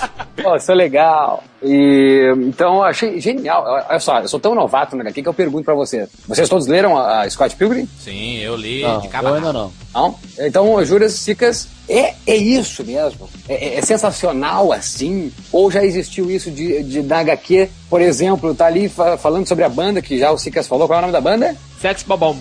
Pô, 0.43 0.59
sou 0.59 0.75
legal. 0.75 1.43
E, 1.61 2.33
então, 2.47 2.75
eu 2.75 2.83
achei 2.83 3.19
genial. 3.19 3.63
Olha 3.89 3.99
só, 3.99 4.19
eu 4.19 4.27
sou 4.27 4.39
tão 4.39 4.55
novato 4.55 4.95
no 4.95 5.01
HQ 5.01 5.21
que 5.21 5.27
eu 5.27 5.33
pergunto 5.33 5.65
pra 5.65 5.73
vocês. 5.73 6.07
Vocês 6.27 6.47
todos 6.47 6.67
leram 6.67 6.97
a, 6.97 7.21
a 7.23 7.29
Scott 7.29 7.55
Pilgrim? 7.55 7.87
Sim, 7.99 8.37
eu 8.39 8.55
li 8.55 8.81
Não, 8.81 8.99
de 9.01 9.07
cabo 9.09 9.29
eu 9.29 9.33
ainda 9.35 9.51
não. 9.53 9.71
Não? 9.93 10.15
Então, 10.39 10.83
Juras 10.85 11.13
Sicas, 11.13 11.67
é, 11.89 12.13
é 12.25 12.35
isso 12.35 12.83
mesmo? 12.83 13.27
É, 13.47 13.53
é- 13.55 13.77
é 13.79 13.81
sensacional 13.81 14.71
assim? 14.71 15.31
Ou 15.51 15.69
já 15.71 15.83
existiu 15.83 16.29
isso 16.31 16.49
de, 16.51 16.83
de 16.83 17.01
da 17.01 17.19
HQ? 17.19 17.69
Por 17.89 18.01
exemplo, 18.01 18.53
tá 18.55 18.65
ali 18.67 18.87
fa- 18.87 19.17
falando 19.17 19.47
sobre 19.47 19.63
a 19.63 19.69
banda, 19.69 20.01
que 20.01 20.17
já 20.17 20.31
o 20.31 20.37
Sicas 20.37 20.67
falou. 20.67 20.87
Qual 20.87 20.95
é 20.97 20.99
o 20.99 21.01
nome 21.01 21.13
da 21.13 21.21
banda? 21.21 21.55
Sex 21.81 22.03
Bomb. 22.03 22.39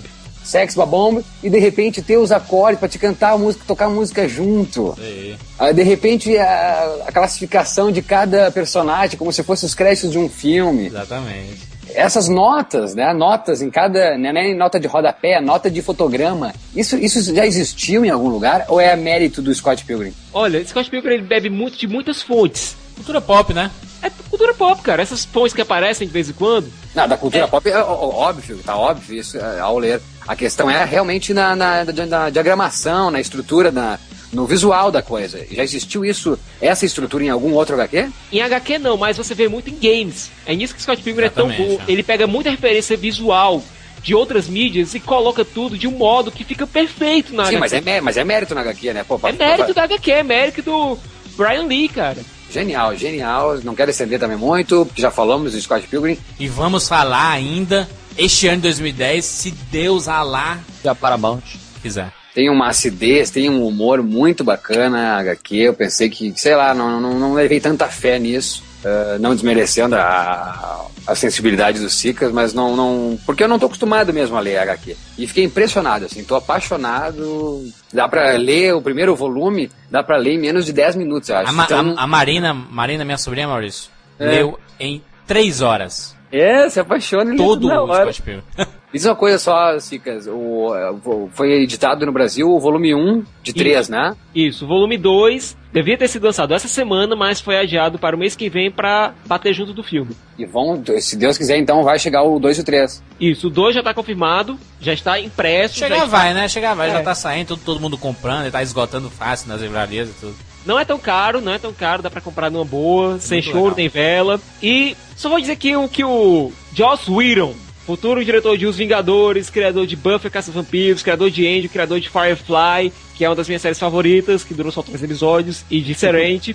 Sex 0.49 0.75
Babomb. 0.75 1.23
E 1.43 1.51
de 1.51 1.59
repente 1.59 2.01
ter 2.01 2.17
os 2.17 2.33
acordes 2.33 2.79
pra 2.79 2.89
te 2.89 2.99
cantar 2.99 3.33
a 3.33 3.39
música, 3.39 3.65
tocar 3.67 3.87
a 3.87 3.91
música 3.91 4.29
junto. 4.29 4.97
Aí. 4.99 5.75
De 5.75 5.83
repente 5.83 6.37
a, 6.37 7.05
a 7.07 7.13
classificação 7.13 7.93
de 7.93 8.01
cada 8.01 8.51
personagem, 8.51 9.19
como 9.19 9.33
se 9.33 9.43
fosse 9.43 9.67
os 9.67 9.75
créditos 9.75 10.11
de 10.11 10.19
um 10.19 10.29
filme. 10.29 10.87
Exatamente. 10.87 11.69
Essas 11.95 12.29
notas, 12.29 12.95
né? 12.95 13.13
Notas 13.13 13.63
em 13.63 13.71
cada. 13.71 14.17
Não 14.17 14.29
é 14.29 14.33
nem 14.33 14.57
nota 14.57 14.79
de 14.79 14.87
rodapé, 14.87 15.41
nota 15.41 15.71
de 15.71 15.83
fotograma. 15.83 16.55
Isso, 16.75 16.97
isso 16.97 17.35
já 17.35 17.47
existiu 17.47 18.05
em 18.05 18.11
algum 18.11 18.29
lugar? 18.29 18.67
Ou 18.69 18.81
é 18.81 18.95
mérito 18.95 19.41
do 19.41 19.55
Scott 19.55 19.85
Pilgrim? 19.85 20.13
Olha, 20.33 20.65
Scott 20.67 20.91
Pilgrim 20.91 21.15
ele 21.15 21.23
bebe 21.23 21.49
muito 21.49 21.79
de 21.79 21.87
muitas 21.87 22.23
fontes. 22.23 22.77
Cultura 22.95 23.21
pop, 23.21 23.55
né? 23.55 23.71
É 24.03 24.11
cultura 24.31 24.55
pop, 24.55 24.81
cara. 24.83 25.03
Essas 25.03 25.25
fontes 25.25 25.53
que 25.55 25.61
aparecem 25.61 26.07
de 26.07 26.13
vez 26.13 26.29
em 26.31 26.33
quando. 26.33 26.71
Não, 26.95 27.09
da 27.09 27.17
cultura 27.17 27.49
pop 27.49 27.69
é 27.69 27.77
ó- 27.79 27.83
ó- 27.87 28.29
óbvio, 28.29 28.59
tá 28.65 28.77
óbvio 28.77 29.19
isso 29.21 29.37
é, 29.39 29.61
ao 29.61 29.79
ler. 29.79 30.01
A 30.27 30.37
questão 30.37 30.71
é 30.71 30.85
realmente 30.85 31.35
na, 31.35 31.57
na, 31.57 31.85
na- 31.85 32.07
na 32.07 32.31
diagramação, 32.31 33.11
na 33.11 33.21
estrutura, 33.21 33.71
na, 33.73 33.99
no 34.33 34.47
visual 34.47 34.91
da 34.93 35.03
coisa. 35.03 35.45
Já 35.51 35.63
existiu 35.65 36.05
isso, 36.05 36.39
essa 36.61 36.85
estrutura 36.87 37.25
em 37.25 37.29
algum 37.31 37.53
outro 37.55 37.75
HQ? 37.75 38.09
Em 38.33 38.41
HQ 38.43 38.79
não, 38.79 38.97
mas 38.97 39.17
você 39.17 39.35
vê 39.35 39.49
muito 39.49 39.71
em 39.71 39.75
games. 39.79 40.31
É 40.47 40.55
nisso 40.55 40.75
que 40.75 40.83
Scott 40.83 41.03
Pilgrim 41.03 41.27
é 41.27 41.31
tão 41.31 41.49
bom. 41.49 41.79
é. 41.87 41.91
Ele 41.91 42.03
pega 42.03 42.27
muita 42.27 42.51
referência 42.51 42.97
visual 42.97 43.63
de 44.03 44.15
outras 44.15 44.47
mídias 44.49 44.95
e 44.95 45.01
coloca 45.01 45.45
tudo 45.45 45.77
de 45.77 45.89
um 45.89 45.93
modo 45.93 46.31
que 46.31 46.45
fica 46.45 46.67
perfeito 46.67 47.35
na 47.35 47.47
Sim, 47.47 47.57
HQ. 47.57 47.61
mas 47.61 47.73
é, 47.87 48.01
mas 48.01 48.17
é 48.17 48.23
mérito 48.25 48.55
na 48.55 48.61
HQ, 48.61 48.93
né? 48.93 49.03
Pô, 49.03 49.17
É 49.17 49.19
pa- 49.19 49.33
mérito 49.33 49.67
pa- 49.67 49.73
da 49.73 49.83
HQ, 49.85 50.13
é 50.13 50.23
mérito 50.23 50.63
do 50.63 50.99
Brian 51.37 51.63
Lee, 51.65 51.89
cara. 51.89 52.19
Genial, 52.51 52.97
genial. 52.97 53.59
Não 53.63 53.75
quero 53.75 53.91
estender 53.91 54.19
também 54.19 54.37
muito, 54.37 54.87
porque 54.87 55.03
já 55.03 55.11
falamos 55.11 55.53
do 55.53 55.61
Scott 55.61 55.87
Pilgrim. 55.87 56.19
E 56.39 56.49
vamos 56.49 56.89
falar 56.89 57.31
ainda, 57.31 57.89
este 58.17 58.47
ano 58.49 58.57
de 58.57 58.63
2010, 58.63 59.25
se 59.25 59.51
Deus 59.71 60.09
Alá 60.09 60.59
E 60.85 60.89
a 60.89 60.95
Paramount. 60.95 61.43
quiser. 61.83 62.13
Tem 62.35 62.49
uma 62.49 62.69
acidez, 62.69 63.31
tem 63.31 63.51
um 63.51 63.67
humor 63.67 64.03
muito 64.03 64.45
bacana 64.45 65.19
HQ. 65.19 65.57
Eu 65.57 65.75
pensei 65.75 66.09
que, 66.09 66.33
sei 66.37 66.55
lá, 66.55 66.73
não, 66.73 67.01
não, 67.01 67.19
não 67.19 67.35
levei 67.35 67.61
tanta 67.61 67.87
fé 67.89 68.19
nisso. 68.19 68.63
Uh, 68.89 69.19
não 69.21 69.35
desmerecendo 69.35 69.97
a, 69.97 70.87
a 71.07 71.15
sensibilidade 71.15 71.81
dos 71.81 71.95
Sicas, 71.95 72.33
mas 72.33 72.55
não, 72.55 72.75
não. 72.77 73.19
Porque 73.27 73.43
eu 73.45 73.49
não 73.49 73.59
tô 73.59 73.67
acostumado 73.67 74.13
mesmo 74.13 74.37
a 74.37 74.41
ler 74.41 74.57
HQ. 74.59 74.97
E 75.19 75.27
fiquei 75.27 75.45
impressionado, 75.45 76.05
assim, 76.07 76.23
tô 76.25 76.35
apaixonado. 76.37 77.65
Dá 77.93 78.09
pra 78.09 78.33
ler 78.33 78.75
o 78.75 78.81
primeiro 78.83 79.15
volume, 79.17 79.71
dá 79.91 80.03
pra 80.03 80.17
ler 80.17 80.35
em 80.35 80.39
menos 80.39 80.65
de 80.65 80.73
10 80.73 80.97
minutos, 80.97 81.29
eu 81.29 81.37
acho. 81.37 81.49
A, 81.51 81.53
Ma- 81.53 81.65
Então, 81.65 81.95
a- 81.97 82.03
a 82.03 82.07
Marina, 82.07 82.55
Marina, 82.55 83.05
minha 83.05 83.19
sobrinha, 83.19 83.49
Maurício, 83.49 83.91
É. 84.19 84.27
leu 84.27 84.59
em 84.79 85.03
três 85.27 85.61
horas 85.61 86.17
é, 86.31 86.69
se 86.69 86.79
apaixona 86.81 87.31
e 87.35 87.37
lê 87.37 87.37
todo 87.37 87.61
tudo 87.63 87.69
na 87.69 87.83
o 87.83 87.89
hora. 87.89 88.13
Scott 88.13 88.23
Pilgrim. 88.23 88.43
Diz 88.93 89.05
uma 89.05 89.15
coisa 89.15 89.39
só, 89.39 89.79
Sicas. 89.79 90.27
O, 90.27 90.73
o- 91.05 91.31
foi 91.35 91.53
editado 91.63 92.07
no 92.07 92.13
Brasil 92.13 92.49
o 92.51 92.59
volume 92.59 92.95
1 92.95 93.23
de 93.43 93.53
3, 93.53 93.89
né? 93.89 94.17
Isso, 94.35 94.65
o 94.65 94.69
volume 94.69 94.97
2 94.97 95.57
devia 95.73 95.99
ter 95.99 96.09
sido 96.09 96.25
lançado 96.25 96.55
essa 96.55 96.69
semana, 96.69 97.15
mas 97.15 97.39
foi 97.41 97.59
adiado 97.59 97.99
para 97.99 98.17
o 98.17 98.19
mês 98.19 98.35
que 98.35 98.49
vem 98.49 98.71
para 98.71 99.13
bater 99.27 99.53
junto 99.53 99.75
do 99.75 99.83
filme. 99.83 100.13
E 100.39 100.47
vão, 100.47 100.83
se 101.01 101.17
Deus 101.17 101.37
quiser, 101.37 101.59
então 101.59 101.85
vai 101.85 101.99
chegar 101.99 102.23
o 102.23 102.39
2 102.41 102.57
e 102.57 102.61
o 102.63 102.65
3. 102.65 103.03
Isso, 103.21 103.49
o 103.49 103.51
2 103.51 103.75
já 103.75 103.81
está 103.83 103.93
confirmado, 103.93 104.59
já 104.81 104.95
está 104.95 105.21
impresso. 105.21 105.79
já 105.79 105.87
Chegar 105.87 106.05
está- 106.05 106.17
vai, 106.19 106.33
né? 106.33 106.49
Chegar 106.49 106.75
vai, 106.75 106.91
já 106.91 107.01
É. 107.01 107.03
tá 107.03 107.15
saindo, 107.15 107.49
todo, 107.49 107.61
todo 107.65 107.81
mundo 107.81 107.99
comprando, 107.99 108.51
tá 108.51 108.63
esgotando 108.63 109.11
fácil 109.11 109.49
nas 109.49 109.61
livrarias 109.61 110.09
e 110.09 110.13
tudo. 110.15 110.35
Não 110.65 110.79
é 110.79 110.85
tão 110.87 110.99
caro, 110.99 111.41
não 111.43 111.53
é 111.53 111.59
tão 111.59 111.73
caro, 111.75 112.03
dá 112.03 112.11
pra 112.11 112.21
comprar 112.23 112.51
numa 112.51 112.65
boa, 112.65 113.19
sem 113.19 113.43
choro 113.43 113.59
legal. 113.59 113.77
nem 113.77 113.89
vela. 113.89 114.41
E 114.63 114.97
só 115.15 115.29
vou 115.29 115.41
dizer 115.41 115.57
que 115.57 115.77
o 115.77 115.89
que 115.89 116.03
o 116.05 116.51
Joss 116.75 117.11
Whedon, 117.11 117.55
futuro 117.89 118.23
diretor 118.23 118.59
de 118.59 118.67
Os 118.67 118.77
Vingadores, 118.77 119.49
criador 119.49 119.87
de 119.87 119.97
Buffy 119.97 120.29
Caça 120.29 120.53
Vampiros, 120.53 121.03
criador 121.03 121.31
de 121.31 121.49
Angel, 121.49 121.71
criador 121.71 121.99
de 121.99 122.11
Firefly, 122.11 122.93
que 123.17 123.25
é 123.25 123.29
uma 123.31 123.35
das 123.35 123.49
minhas 123.49 123.63
séries 123.63 123.79
favoritas, 123.79 124.45
que 124.45 124.53
durou 124.53 124.71
só 124.71 124.83
três 124.83 125.03
episódios, 125.03 125.65
e 125.71 125.81
de 125.81 125.95
Serente, 125.95 126.55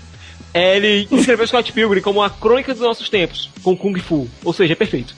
ele 0.54 1.08
escreveu 1.12 1.48
Scott 1.48 1.74
Pilgrim 1.74 2.02
como 2.02 2.22
a 2.22 2.30
crônica 2.30 2.72
dos 2.72 2.84
nossos 2.84 3.10
tempos, 3.10 3.50
com 3.64 3.76
Kung 3.76 4.00
Fu. 4.00 4.30
Ou 4.46 4.54
seja, 4.54 4.74
é 4.74 4.76
perfeito. 4.76 5.16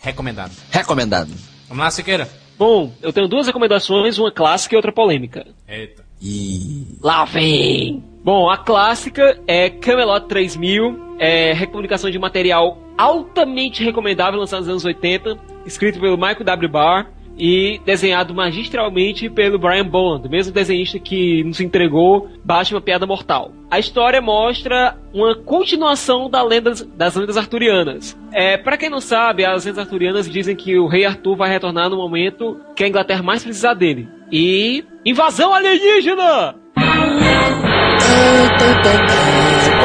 Recomendado. 0.00 0.52
Recomendado. 0.70 1.32
Vamos 1.68 1.82
lá, 1.82 1.90
Siqueira. 1.90 2.30
Bom, 2.56 2.92
eu 3.02 3.12
tenho 3.12 3.26
duas 3.26 3.48
recomendações, 3.48 4.18
uma 4.18 4.30
clássica 4.30 4.76
e 4.76 4.76
outra 4.76 4.92
polêmica. 4.92 5.48
Eita. 5.68 6.04
E. 6.22 6.86
Lá 7.02 7.24
vem! 7.24 8.04
Bom, 8.22 8.48
a 8.48 8.56
clássica 8.56 9.36
é 9.48 9.68
Camelot 9.68 10.28
3000, 10.28 11.16
é 11.18 11.52
recomunicação 11.52 12.08
de 12.08 12.20
material 12.20 12.85
altamente 12.96 13.84
recomendável, 13.84 14.40
lançado 14.40 14.60
nos 14.60 14.68
anos 14.68 14.84
80, 14.84 15.38
escrito 15.64 16.00
pelo 16.00 16.16
Michael 16.16 16.44
W. 16.44 16.68
Barr 16.68 17.16
e 17.38 17.80
desenhado 17.84 18.34
magistralmente 18.34 19.28
pelo 19.28 19.58
Brian 19.58 19.86
Boland, 19.86 20.26
o 20.26 20.30
mesmo 20.30 20.52
desenhista 20.52 20.98
que 20.98 21.44
nos 21.44 21.60
entregou 21.60 22.30
Batman 22.42 22.80
Piada 22.80 23.06
Mortal. 23.06 23.52
A 23.70 23.78
história 23.78 24.20
mostra 24.22 24.96
uma 25.12 25.34
continuação 25.34 26.30
da 26.30 26.42
lendas, 26.42 26.82
das 26.82 27.14
lendas 27.14 27.36
arturianas. 27.36 28.16
É, 28.32 28.56
para 28.56 28.76
quem 28.76 28.88
não 28.88 29.00
sabe, 29.00 29.44
as 29.44 29.64
lendas 29.64 29.80
arturianas 29.80 30.30
dizem 30.30 30.56
que 30.56 30.78
o 30.78 30.86
rei 30.86 31.04
Arthur 31.04 31.36
vai 31.36 31.50
retornar 31.50 31.90
no 31.90 31.96
momento 31.96 32.58
que 32.74 32.84
a 32.84 32.88
Inglaterra 32.88 33.22
mais 33.22 33.42
precisar 33.42 33.74
dele. 33.74 34.08
E 34.32 34.84
invasão 35.04 35.52
alienígena! 35.52 36.56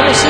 Assim? 0.09 0.29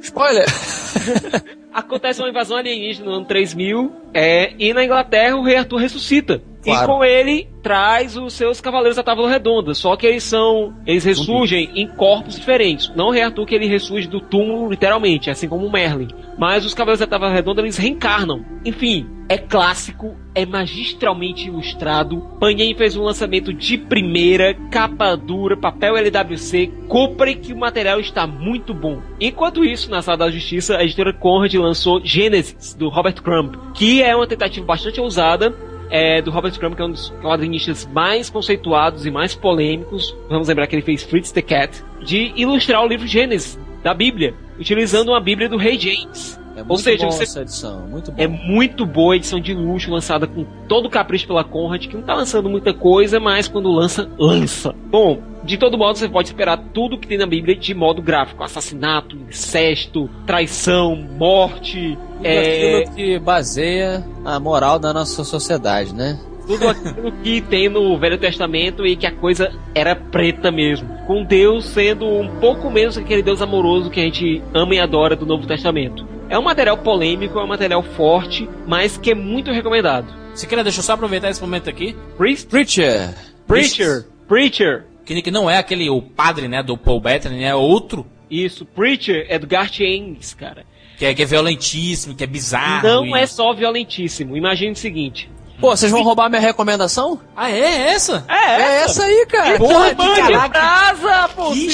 Spoiler! 0.00 0.81
Acontece 1.72 2.20
uma 2.20 2.28
invasão 2.28 2.56
alienígena 2.56 3.06
no 3.06 3.16
ano 3.16 3.24
3000, 3.24 3.92
é, 4.12 4.52
e 4.58 4.74
na 4.74 4.84
Inglaterra 4.84 5.36
o 5.36 5.42
rei 5.42 5.56
Arthur 5.56 5.78
ressuscita. 5.78 6.42
Claro. 6.62 6.84
E 6.84 6.86
com 6.86 7.04
ele 7.04 7.48
traz 7.62 8.16
os 8.16 8.32
seus 8.34 8.60
cavaleiros 8.60 8.96
da 8.96 9.02
Távola 9.02 9.30
Redonda, 9.30 9.74
só 9.74 9.96
que 9.96 10.06
eles 10.06 10.24
são, 10.24 10.74
eles 10.86 11.04
ressurgem 11.04 11.70
em 11.74 11.86
corpos 11.86 12.36
diferentes. 12.36 12.92
Não 12.94 13.08
o 13.08 13.10
rei 13.10 13.22
Arthur 13.22 13.46
que 13.46 13.54
ele 13.54 13.66
ressurge 13.66 14.08
do 14.08 14.20
túmulo 14.20 14.68
literalmente, 14.70 15.30
assim 15.30 15.48
como 15.48 15.66
o 15.66 15.70
Merlin. 15.70 16.08
Mas 16.38 16.64
os 16.64 16.74
cavaleiros 16.74 17.00
da 17.00 17.06
Távola 17.06 17.32
Redonda 17.32 17.62
eles 17.62 17.76
reencarnam. 17.76 18.44
Enfim, 18.64 19.06
é 19.28 19.38
clássico, 19.38 20.14
é 20.34 20.44
magistralmente 20.44 21.48
ilustrado. 21.48 22.20
Panini 22.38 22.74
fez 22.74 22.96
um 22.96 23.02
lançamento 23.02 23.52
de 23.52 23.78
primeira, 23.78 24.54
capa 24.70 25.16
dura, 25.16 25.56
papel 25.56 25.96
LWC. 25.96 26.70
Compre 26.88 27.36
que 27.36 27.52
o 27.52 27.58
material 27.58 28.00
está 28.00 28.26
muito 28.26 28.74
bom. 28.74 29.00
Enquanto 29.20 29.64
isso, 29.64 29.90
na 29.90 30.02
Sala 30.02 30.18
da 30.18 30.30
Justiça, 30.30 30.76
a 30.76 30.84
editora 30.84 31.12
Conrad 31.12 31.54
lançou 31.54 32.04
Gênesis, 32.04 32.74
do 32.74 32.88
Robert 32.88 33.22
Crumb, 33.22 33.56
que 33.74 34.02
é 34.02 34.14
uma 34.14 34.26
tentativa 34.26 34.66
bastante 34.66 35.00
ousada 35.00 35.54
é, 35.92 36.22
do 36.22 36.30
Robert 36.30 36.58
Crumb, 36.58 36.74
que 36.74 36.80
é 36.80 36.84
um 36.86 36.90
dos 36.90 37.10
quadrinistas 37.20 37.86
mais 37.92 38.30
conceituados 38.30 39.04
e 39.04 39.10
mais 39.10 39.34
polêmicos. 39.34 40.16
Vamos 40.26 40.48
lembrar 40.48 40.66
que 40.66 40.74
ele 40.74 40.82
fez 40.82 41.02
Fritz 41.04 41.30
the 41.30 41.42
Cat, 41.42 41.84
de 42.02 42.32
ilustrar 42.34 42.82
o 42.82 42.88
livro 42.88 43.06
Gênesis 43.06 43.60
da 43.82 43.92
Bíblia, 43.92 44.34
utilizando 44.58 45.10
uma 45.10 45.20
Bíblia 45.20 45.50
do 45.50 45.58
Rei 45.58 45.78
James. 45.78 46.40
É 46.54 46.60
Ou 46.60 46.66
muito 46.66 46.80
seja, 46.80 47.06
você 47.06 47.22
essa 47.22 47.40
edição, 47.40 47.86
muito 47.88 48.12
é 48.16 48.26
muito 48.26 48.84
boa, 48.84 49.16
edição 49.16 49.40
de 49.40 49.54
luxo, 49.54 49.90
lançada 49.90 50.26
com 50.26 50.44
todo 50.68 50.86
o 50.86 50.90
capricho 50.90 51.26
pela 51.26 51.42
Conrad, 51.42 51.86
que 51.86 51.96
não 51.96 52.02
tá 52.02 52.14
lançando 52.14 52.48
muita 52.48 52.74
coisa, 52.74 53.18
mas 53.18 53.48
quando 53.48 53.70
lança, 53.70 54.08
lança. 54.18 54.74
Bom, 54.90 55.18
de 55.44 55.56
todo 55.56 55.78
modo, 55.78 55.98
você 55.98 56.08
pode 56.08 56.28
esperar 56.28 56.58
tudo 56.72 56.98
que 56.98 57.08
tem 57.08 57.16
na 57.16 57.26
Bíblia 57.26 57.56
de 57.56 57.74
modo 57.74 58.02
gráfico: 58.02 58.44
assassinato, 58.44 59.16
incesto, 59.16 60.10
traição, 60.26 60.94
morte. 60.94 61.98
Tudo 62.16 62.26
é, 62.26 62.82
aquilo 62.82 62.94
que 62.94 63.18
baseia 63.18 64.04
a 64.24 64.38
moral 64.38 64.78
da 64.78 64.92
nossa 64.92 65.24
sociedade, 65.24 65.94
né? 65.94 66.18
tudo 66.46 66.68
aquilo 66.68 67.12
que 67.22 67.40
tem 67.40 67.68
no 67.68 67.96
Velho 67.98 68.18
Testamento 68.18 68.86
e 68.86 68.96
que 68.96 69.06
a 69.06 69.12
coisa 69.12 69.52
era 69.74 69.94
preta 69.94 70.50
mesmo. 70.50 70.88
Com 71.06 71.24
Deus 71.24 71.66
sendo 71.66 72.06
um 72.06 72.28
pouco 72.40 72.70
menos 72.70 72.98
aquele 72.98 73.22
Deus 73.22 73.40
amoroso 73.40 73.90
que 73.90 74.00
a 74.00 74.04
gente 74.04 74.42
ama 74.52 74.74
e 74.74 74.80
adora 74.80 75.16
do 75.16 75.26
Novo 75.26 75.46
Testamento. 75.46 76.11
É 76.32 76.38
um 76.38 76.42
material 76.42 76.78
polêmico, 76.78 77.38
é 77.38 77.44
um 77.44 77.46
material 77.46 77.82
forte, 77.82 78.48
mas 78.66 78.96
que 78.96 79.10
é 79.10 79.14
muito 79.14 79.52
recomendado. 79.52 80.06
Siqueira, 80.34 80.64
deixa 80.64 80.78
eu 80.78 80.82
só 80.82 80.94
aproveitar 80.94 81.28
esse 81.28 81.42
momento 81.42 81.68
aqui. 81.68 81.94
Priest? 82.16 82.48
Preacher! 82.48 83.14
Preacher! 83.46 84.06
Preacher! 84.26 84.86
Que, 85.04 85.20
que 85.20 85.30
não 85.30 85.50
é 85.50 85.58
aquele, 85.58 85.90
o 85.90 86.00
padre, 86.00 86.48
né, 86.48 86.62
do 86.62 86.74
Paul 86.74 87.02
Bettany, 87.02 87.44
é 87.44 87.54
outro. 87.54 88.06
Isso, 88.30 88.64
Preacher 88.64 89.26
é 89.28 89.38
do 89.38 89.46
Garth 89.46 89.78
Ennis, 89.80 90.32
cara. 90.32 90.64
Que 90.96 91.04
é, 91.04 91.12
que 91.14 91.22
é 91.22 91.26
violentíssimo, 91.26 92.14
que 92.14 92.24
é 92.24 92.26
bizarro. 92.26 92.88
Não 92.88 93.06
e- 93.14 93.20
é 93.20 93.26
só 93.26 93.52
violentíssimo. 93.52 94.34
Imagine 94.34 94.72
o 94.72 94.76
seguinte. 94.76 95.30
Pô, 95.60 95.76
vocês 95.76 95.92
vão 95.92 96.02
roubar 96.02 96.30
minha 96.30 96.40
recomendação? 96.40 97.20
Ah, 97.36 97.50
é 97.50 97.90
essa? 97.90 98.24
É 98.26 98.84
essa 98.84 99.04
aí, 99.04 99.26
cara! 99.26 99.58
Porra, 99.58 99.94
que 99.94 100.16
caraca. 100.16 101.28
pô! 101.36 101.52
Que 101.52 101.68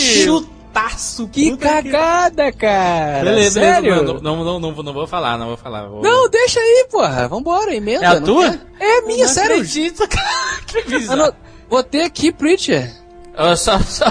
chutaço. 0.69 1.29
Que 1.29 1.51
puta 1.51 1.83
que- 1.83 1.91
cagada, 1.91 2.53
cara! 2.53 3.25
Beleza, 3.25 3.61
Sério? 3.61 3.95
beleza. 3.95 4.13
Não, 4.23 4.37
não, 4.37 4.45
não, 4.45 4.61
não, 4.61 4.73
vou- 4.75 4.85
não 4.85 4.93
vou 4.93 5.07
falar, 5.07 5.39
não 5.39 5.49
vou 5.49 5.57
falar. 5.57 5.87
Vou... 5.89 6.03
Não, 6.03 6.29
deixa 6.29 6.61
aí, 6.61 6.87
porra. 6.91 7.29
Vambora, 7.29 7.75
emenda. 7.75 8.05
É 8.05 8.09
a 8.09 8.15
não 8.21 8.23
tua? 8.27 8.51
quer? 8.51 8.61
É 8.81 9.01
minha, 9.03 9.27
Não 9.27 9.33
sério. 9.33 9.57
acredito, 9.57 10.07
cara. 10.09 10.61
Que 10.67 10.83
bizarro. 10.83 11.35
Vou 11.69 11.83
ter 11.83 12.03
aqui, 12.03 12.33
Preacher. 12.33 12.91
Ah, 13.37 13.55
só, 13.55 13.79
só, 13.81 14.07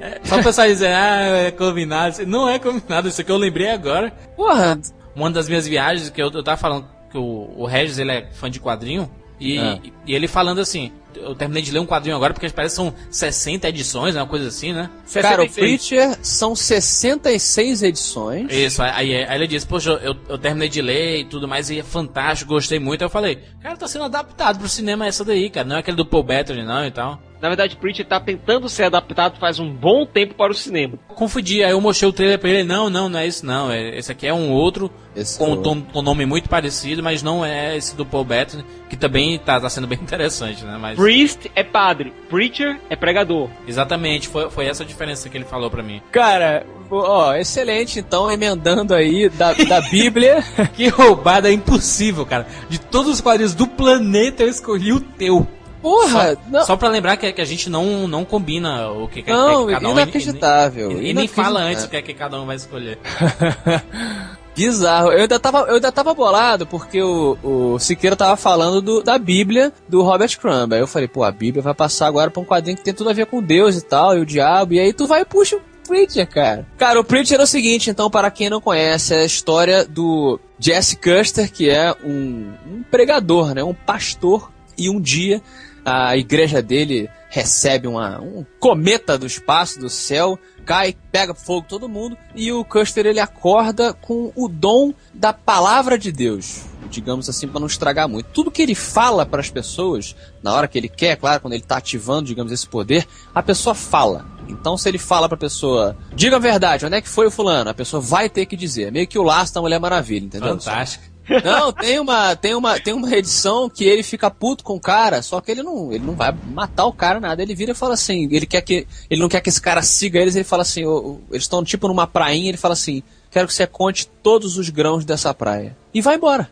é, 0.00 0.20
só 0.24 0.40
o 0.40 0.42
pessoal 0.42 0.66
dizer, 0.66 0.88
ah, 0.92 1.20
é 1.46 1.50
combinado. 1.50 2.26
Não 2.26 2.48
é 2.48 2.58
combinado, 2.58 3.08
isso 3.08 3.20
aqui 3.20 3.30
eu 3.30 3.36
lembrei 3.36 3.70
agora. 3.70 4.12
Porra, 4.36 4.78
Uma 5.14 5.30
das 5.30 5.48
minhas 5.48 5.66
viagens, 5.66 6.10
que 6.10 6.20
eu, 6.20 6.30
eu 6.32 6.42
tava 6.42 6.56
falando 6.56 6.86
que 7.10 7.16
o, 7.16 7.52
o 7.56 7.64
Regis, 7.66 7.98
ele 7.98 8.10
é 8.12 8.28
fã 8.32 8.50
de 8.50 8.58
quadrinho. 8.60 9.08
E, 9.38 9.58
Ah. 9.58 9.78
e 10.06 10.14
ele 10.14 10.26
falando 10.26 10.60
assim, 10.60 10.90
eu 11.16 11.34
terminei 11.34 11.62
de 11.62 11.70
ler 11.70 11.80
um 11.80 11.86
quadrinho 11.86 12.16
agora, 12.16 12.32
porque 12.32 12.48
parece 12.50 12.74
que 12.74 12.82
são 12.82 12.94
60 13.10 13.68
edições, 13.68 14.14
uma 14.14 14.26
coisa 14.26 14.48
assim, 14.48 14.72
né? 14.72 14.90
cara, 15.20 15.42
o 15.42 15.48
66. 15.48 15.88
Preacher 15.88 16.18
são 16.22 16.54
66 16.54 17.82
edições. 17.82 18.52
Isso, 18.52 18.82
aí, 18.82 19.24
aí 19.24 19.34
ele 19.36 19.46
disse, 19.46 19.66
poxa, 19.66 19.90
eu, 20.02 20.16
eu 20.28 20.38
terminei 20.38 20.68
de 20.68 20.80
ler 20.80 21.20
e 21.20 21.24
tudo 21.24 21.48
mais, 21.48 21.70
e 21.70 21.78
é 21.78 21.82
fantástico, 21.82 22.54
gostei 22.54 22.78
muito. 22.78 23.02
Aí 23.02 23.06
eu 23.06 23.10
falei, 23.10 23.42
cara, 23.62 23.76
tá 23.76 23.88
sendo 23.88 24.04
adaptado 24.04 24.58
pro 24.58 24.68
cinema 24.68 25.06
essa 25.06 25.24
daí, 25.24 25.50
cara, 25.50 25.66
não 25.66 25.76
é 25.76 25.80
aquele 25.80 25.96
do 25.96 26.06
Paul 26.06 26.22
Bettany 26.22 26.64
não 26.64 26.84
e 26.84 26.90
tal. 26.90 27.20
Na 27.40 27.48
verdade, 27.48 27.76
Preacher 27.76 28.06
tá 28.06 28.18
tentando 28.18 28.68
ser 28.68 28.84
adaptado 28.84 29.38
faz 29.38 29.58
um 29.58 29.70
bom 29.72 30.06
tempo 30.06 30.34
para 30.34 30.50
o 30.52 30.54
cinema. 30.54 30.94
Confundi, 31.08 31.62
aí 31.62 31.70
eu 31.72 31.80
mostrei 31.80 32.08
o 32.08 32.12
trailer 32.12 32.38
pra 32.38 32.50
ele, 32.50 32.64
não, 32.64 32.88
não, 32.88 33.08
não 33.08 33.18
é 33.18 33.26
isso 33.26 33.44
não, 33.44 33.70
é, 33.70 33.96
esse 33.98 34.10
aqui 34.12 34.26
é 34.26 34.32
um 34.34 34.50
outro, 34.50 34.90
Esse 35.14 35.38
com, 35.38 35.56
tom- 35.56 35.82
com 35.82 36.02
nome 36.02 36.24
muito 36.26 36.48
parecido, 36.48 37.02
mas 37.02 37.22
não 37.22 37.44
é 37.44 37.76
esse 37.76 37.94
do 37.96 38.04
Paul 38.06 38.24
Bettany, 38.24 38.64
que 38.88 38.96
também 38.96 39.38
tá, 39.38 39.60
tá 39.60 39.68
sendo 39.68 39.86
bem 39.86 39.98
interessante, 40.02 40.64
né, 40.64 40.78
mas... 40.80 40.96
Priest 40.98 41.50
é 41.54 41.62
padre, 41.62 42.12
Preacher 42.28 42.78
é 42.90 42.96
pregador. 42.96 43.48
Exatamente, 43.66 44.28
foi, 44.28 44.50
foi 44.50 44.66
essa 44.66 44.82
a 44.82 44.86
diferença 44.86 45.28
que 45.28 45.36
ele 45.36 45.44
falou 45.44 45.70
pra 45.70 45.82
mim. 45.82 46.00
Cara, 46.12 46.64
ó, 46.90 47.34
excelente, 47.34 47.98
então, 47.98 48.30
emendando 48.30 48.94
aí 48.94 49.28
da, 49.28 49.52
da 49.52 49.80
Bíblia. 49.90 50.42
Que 50.74 50.88
roubada 50.88 51.50
impossível, 51.50 52.24
cara. 52.24 52.46
De 52.68 52.78
todos 52.78 53.10
os 53.12 53.20
quadrinhos 53.20 53.54
do 53.54 53.66
planeta, 53.66 54.42
eu 54.42 54.48
escolhi 54.48 54.92
o 54.92 55.00
teu. 55.00 55.46
Porra, 55.86 56.34
só, 56.34 56.40
não. 56.50 56.64
só 56.66 56.76
pra 56.76 56.88
lembrar 56.88 57.16
que, 57.16 57.32
que 57.32 57.40
a 57.40 57.44
gente 57.44 57.70
não, 57.70 58.08
não 58.08 58.24
combina 58.24 58.90
o 58.90 59.06
que, 59.06 59.22
que, 59.22 59.30
Não, 59.30 59.66
que 59.68 59.72
cada 59.74 59.88
um... 59.88 59.92
inacreditável, 59.92 60.90
E, 61.00 61.10
e 61.10 61.14
nem 61.14 61.28
fala 61.28 61.60
antes 61.60 61.84
o 61.84 61.88
que, 61.88 61.96
é 61.96 62.02
que 62.02 62.12
cada 62.12 62.40
um 62.40 62.44
vai 62.44 62.56
escolher. 62.56 62.98
Bizarro. 64.56 65.12
Eu 65.12 65.20
ainda 65.22 65.38
tava, 65.38 65.58
eu 65.68 65.74
ainda 65.74 65.92
tava 65.92 66.14
bolado 66.14 66.66
porque 66.66 67.00
o, 67.02 67.36
o 67.42 67.78
Siqueira 67.78 68.16
tava 68.16 68.36
falando 68.36 68.80
do- 68.80 69.02
da 69.02 69.18
Bíblia 69.18 69.70
do 69.88 70.02
Robert 70.02 70.36
Crumb. 70.40 70.72
Aí 70.72 70.80
eu 70.80 70.86
falei, 70.86 71.06
pô, 71.06 71.22
a 71.22 71.30
Bíblia 71.30 71.62
vai 71.62 71.74
passar 71.74 72.06
agora 72.06 72.30
pra 72.30 72.40
um 72.40 72.44
quadrinho 72.44 72.76
que 72.78 72.82
tem 72.82 72.94
tudo 72.94 73.10
a 73.10 73.12
ver 73.12 73.26
com 73.26 73.42
Deus 73.42 73.76
e 73.76 73.82
tal, 73.82 74.16
e 74.16 74.20
o 74.20 74.26
diabo. 74.26 74.72
E 74.72 74.80
aí 74.80 74.92
tu 74.92 75.06
vai 75.06 75.20
e 75.20 75.24
puxa 75.24 75.58
Preacher, 75.86 76.26
cara. 76.28 76.66
Cara, 76.78 76.98
o 76.98 77.04
Preacher 77.04 77.38
é 77.38 77.44
o 77.44 77.46
seguinte, 77.46 77.90
então, 77.90 78.10
para 78.10 78.28
quem 78.30 78.50
não 78.50 78.60
conhece, 78.60 79.14
é 79.14 79.20
a 79.20 79.24
história 79.24 79.84
do 79.84 80.40
Jesse 80.58 80.96
Custer, 80.96 81.52
que 81.52 81.70
é 81.70 81.94
um, 82.02 82.50
um 82.66 82.82
pregador, 82.90 83.54
né? 83.54 83.62
Um 83.62 83.74
pastor. 83.74 84.50
E 84.78 84.90
um 84.90 85.00
dia 85.00 85.40
a 85.86 86.16
igreja 86.16 86.60
dele 86.60 87.08
recebe 87.28 87.86
uma, 87.86 88.20
um 88.20 88.44
cometa 88.58 89.16
do 89.16 89.24
espaço, 89.24 89.78
do 89.78 89.88
céu, 89.88 90.36
cai, 90.64 90.96
pega 91.12 91.32
fogo 91.32 91.64
todo 91.68 91.88
mundo, 91.88 92.18
e 92.34 92.50
o 92.50 92.64
Custer 92.64 93.06
ele 93.06 93.20
acorda 93.20 93.92
com 93.94 94.32
o 94.34 94.48
dom 94.48 94.92
da 95.14 95.32
palavra 95.32 95.96
de 95.96 96.10
Deus. 96.10 96.62
Digamos 96.90 97.28
assim, 97.28 97.46
para 97.46 97.60
não 97.60 97.68
estragar 97.68 98.08
muito. 98.08 98.30
Tudo 98.32 98.50
que 98.50 98.62
ele 98.62 98.74
fala 98.74 99.24
para 99.24 99.40
as 99.40 99.50
pessoas, 99.50 100.16
na 100.42 100.52
hora 100.54 100.66
que 100.66 100.76
ele 100.76 100.88
quer, 100.88 101.16
claro, 101.16 101.40
quando 101.40 101.52
ele 101.52 101.62
está 101.62 101.76
ativando, 101.76 102.26
digamos, 102.26 102.50
esse 102.50 102.66
poder, 102.66 103.06
a 103.32 103.42
pessoa 103.42 103.74
fala. 103.74 104.24
Então, 104.48 104.76
se 104.76 104.88
ele 104.88 104.98
fala 104.98 105.28
pra 105.28 105.36
pessoa, 105.36 105.96
diga 106.14 106.36
a 106.36 106.40
verdade, 106.40 106.84
onde 106.84 106.96
é 106.96 107.00
que 107.00 107.08
foi 107.08 107.26
o 107.26 107.30
fulano? 107.30 107.70
A 107.70 107.74
pessoa 107.74 108.00
vai 108.00 108.28
ter 108.28 108.46
que 108.46 108.56
dizer. 108.56 108.90
Meio 108.90 109.06
que 109.06 109.18
o 109.18 109.22
laço 109.22 109.54
da 109.54 109.60
Mulher 109.60 109.78
Maravilha, 109.80 110.26
entendeu? 110.26 110.50
Fantástico. 110.50 111.15
Não, 111.44 111.72
tem 111.72 111.98
uma, 111.98 112.36
tem 112.36 112.54
uma, 112.54 112.78
tem 112.78 112.94
uma 112.94 113.12
edição 113.14 113.68
que 113.68 113.84
ele 113.84 114.02
fica 114.02 114.30
puto 114.30 114.62
com 114.62 114.74
o 114.74 114.80
cara, 114.80 115.22
só 115.22 115.40
que 115.40 115.50
ele 115.50 115.62
não, 115.62 115.92
ele 115.92 116.04
não 116.04 116.14
vai 116.14 116.34
matar 116.52 116.86
o 116.86 116.92
cara 116.92 117.18
nada. 117.18 117.42
Ele 117.42 117.54
vira 117.54 117.72
e 117.72 117.74
fala 117.74 117.94
assim, 117.94 118.28
ele 118.30 118.46
quer 118.46 118.60
que, 118.60 118.86
ele 119.10 119.20
não 119.20 119.28
quer 119.28 119.40
que 119.40 119.48
esse 119.48 119.60
cara 119.60 119.82
siga 119.82 120.18
eles. 120.18 120.36
Ele 120.36 120.44
fala 120.44 120.62
assim, 120.62 120.82
eles 121.30 121.42
estão 121.42 121.64
tipo 121.64 121.88
numa 121.88 122.06
prainha. 122.06 122.48
Ele 122.48 122.56
fala 122.56 122.74
assim, 122.74 123.02
quero 123.30 123.46
que 123.46 123.54
você 123.54 123.66
conte 123.66 124.06
todos 124.22 124.56
os 124.56 124.68
grãos 124.68 125.04
dessa 125.04 125.34
praia 125.34 125.76
e 125.92 126.00
vai 126.00 126.16
embora. 126.16 126.48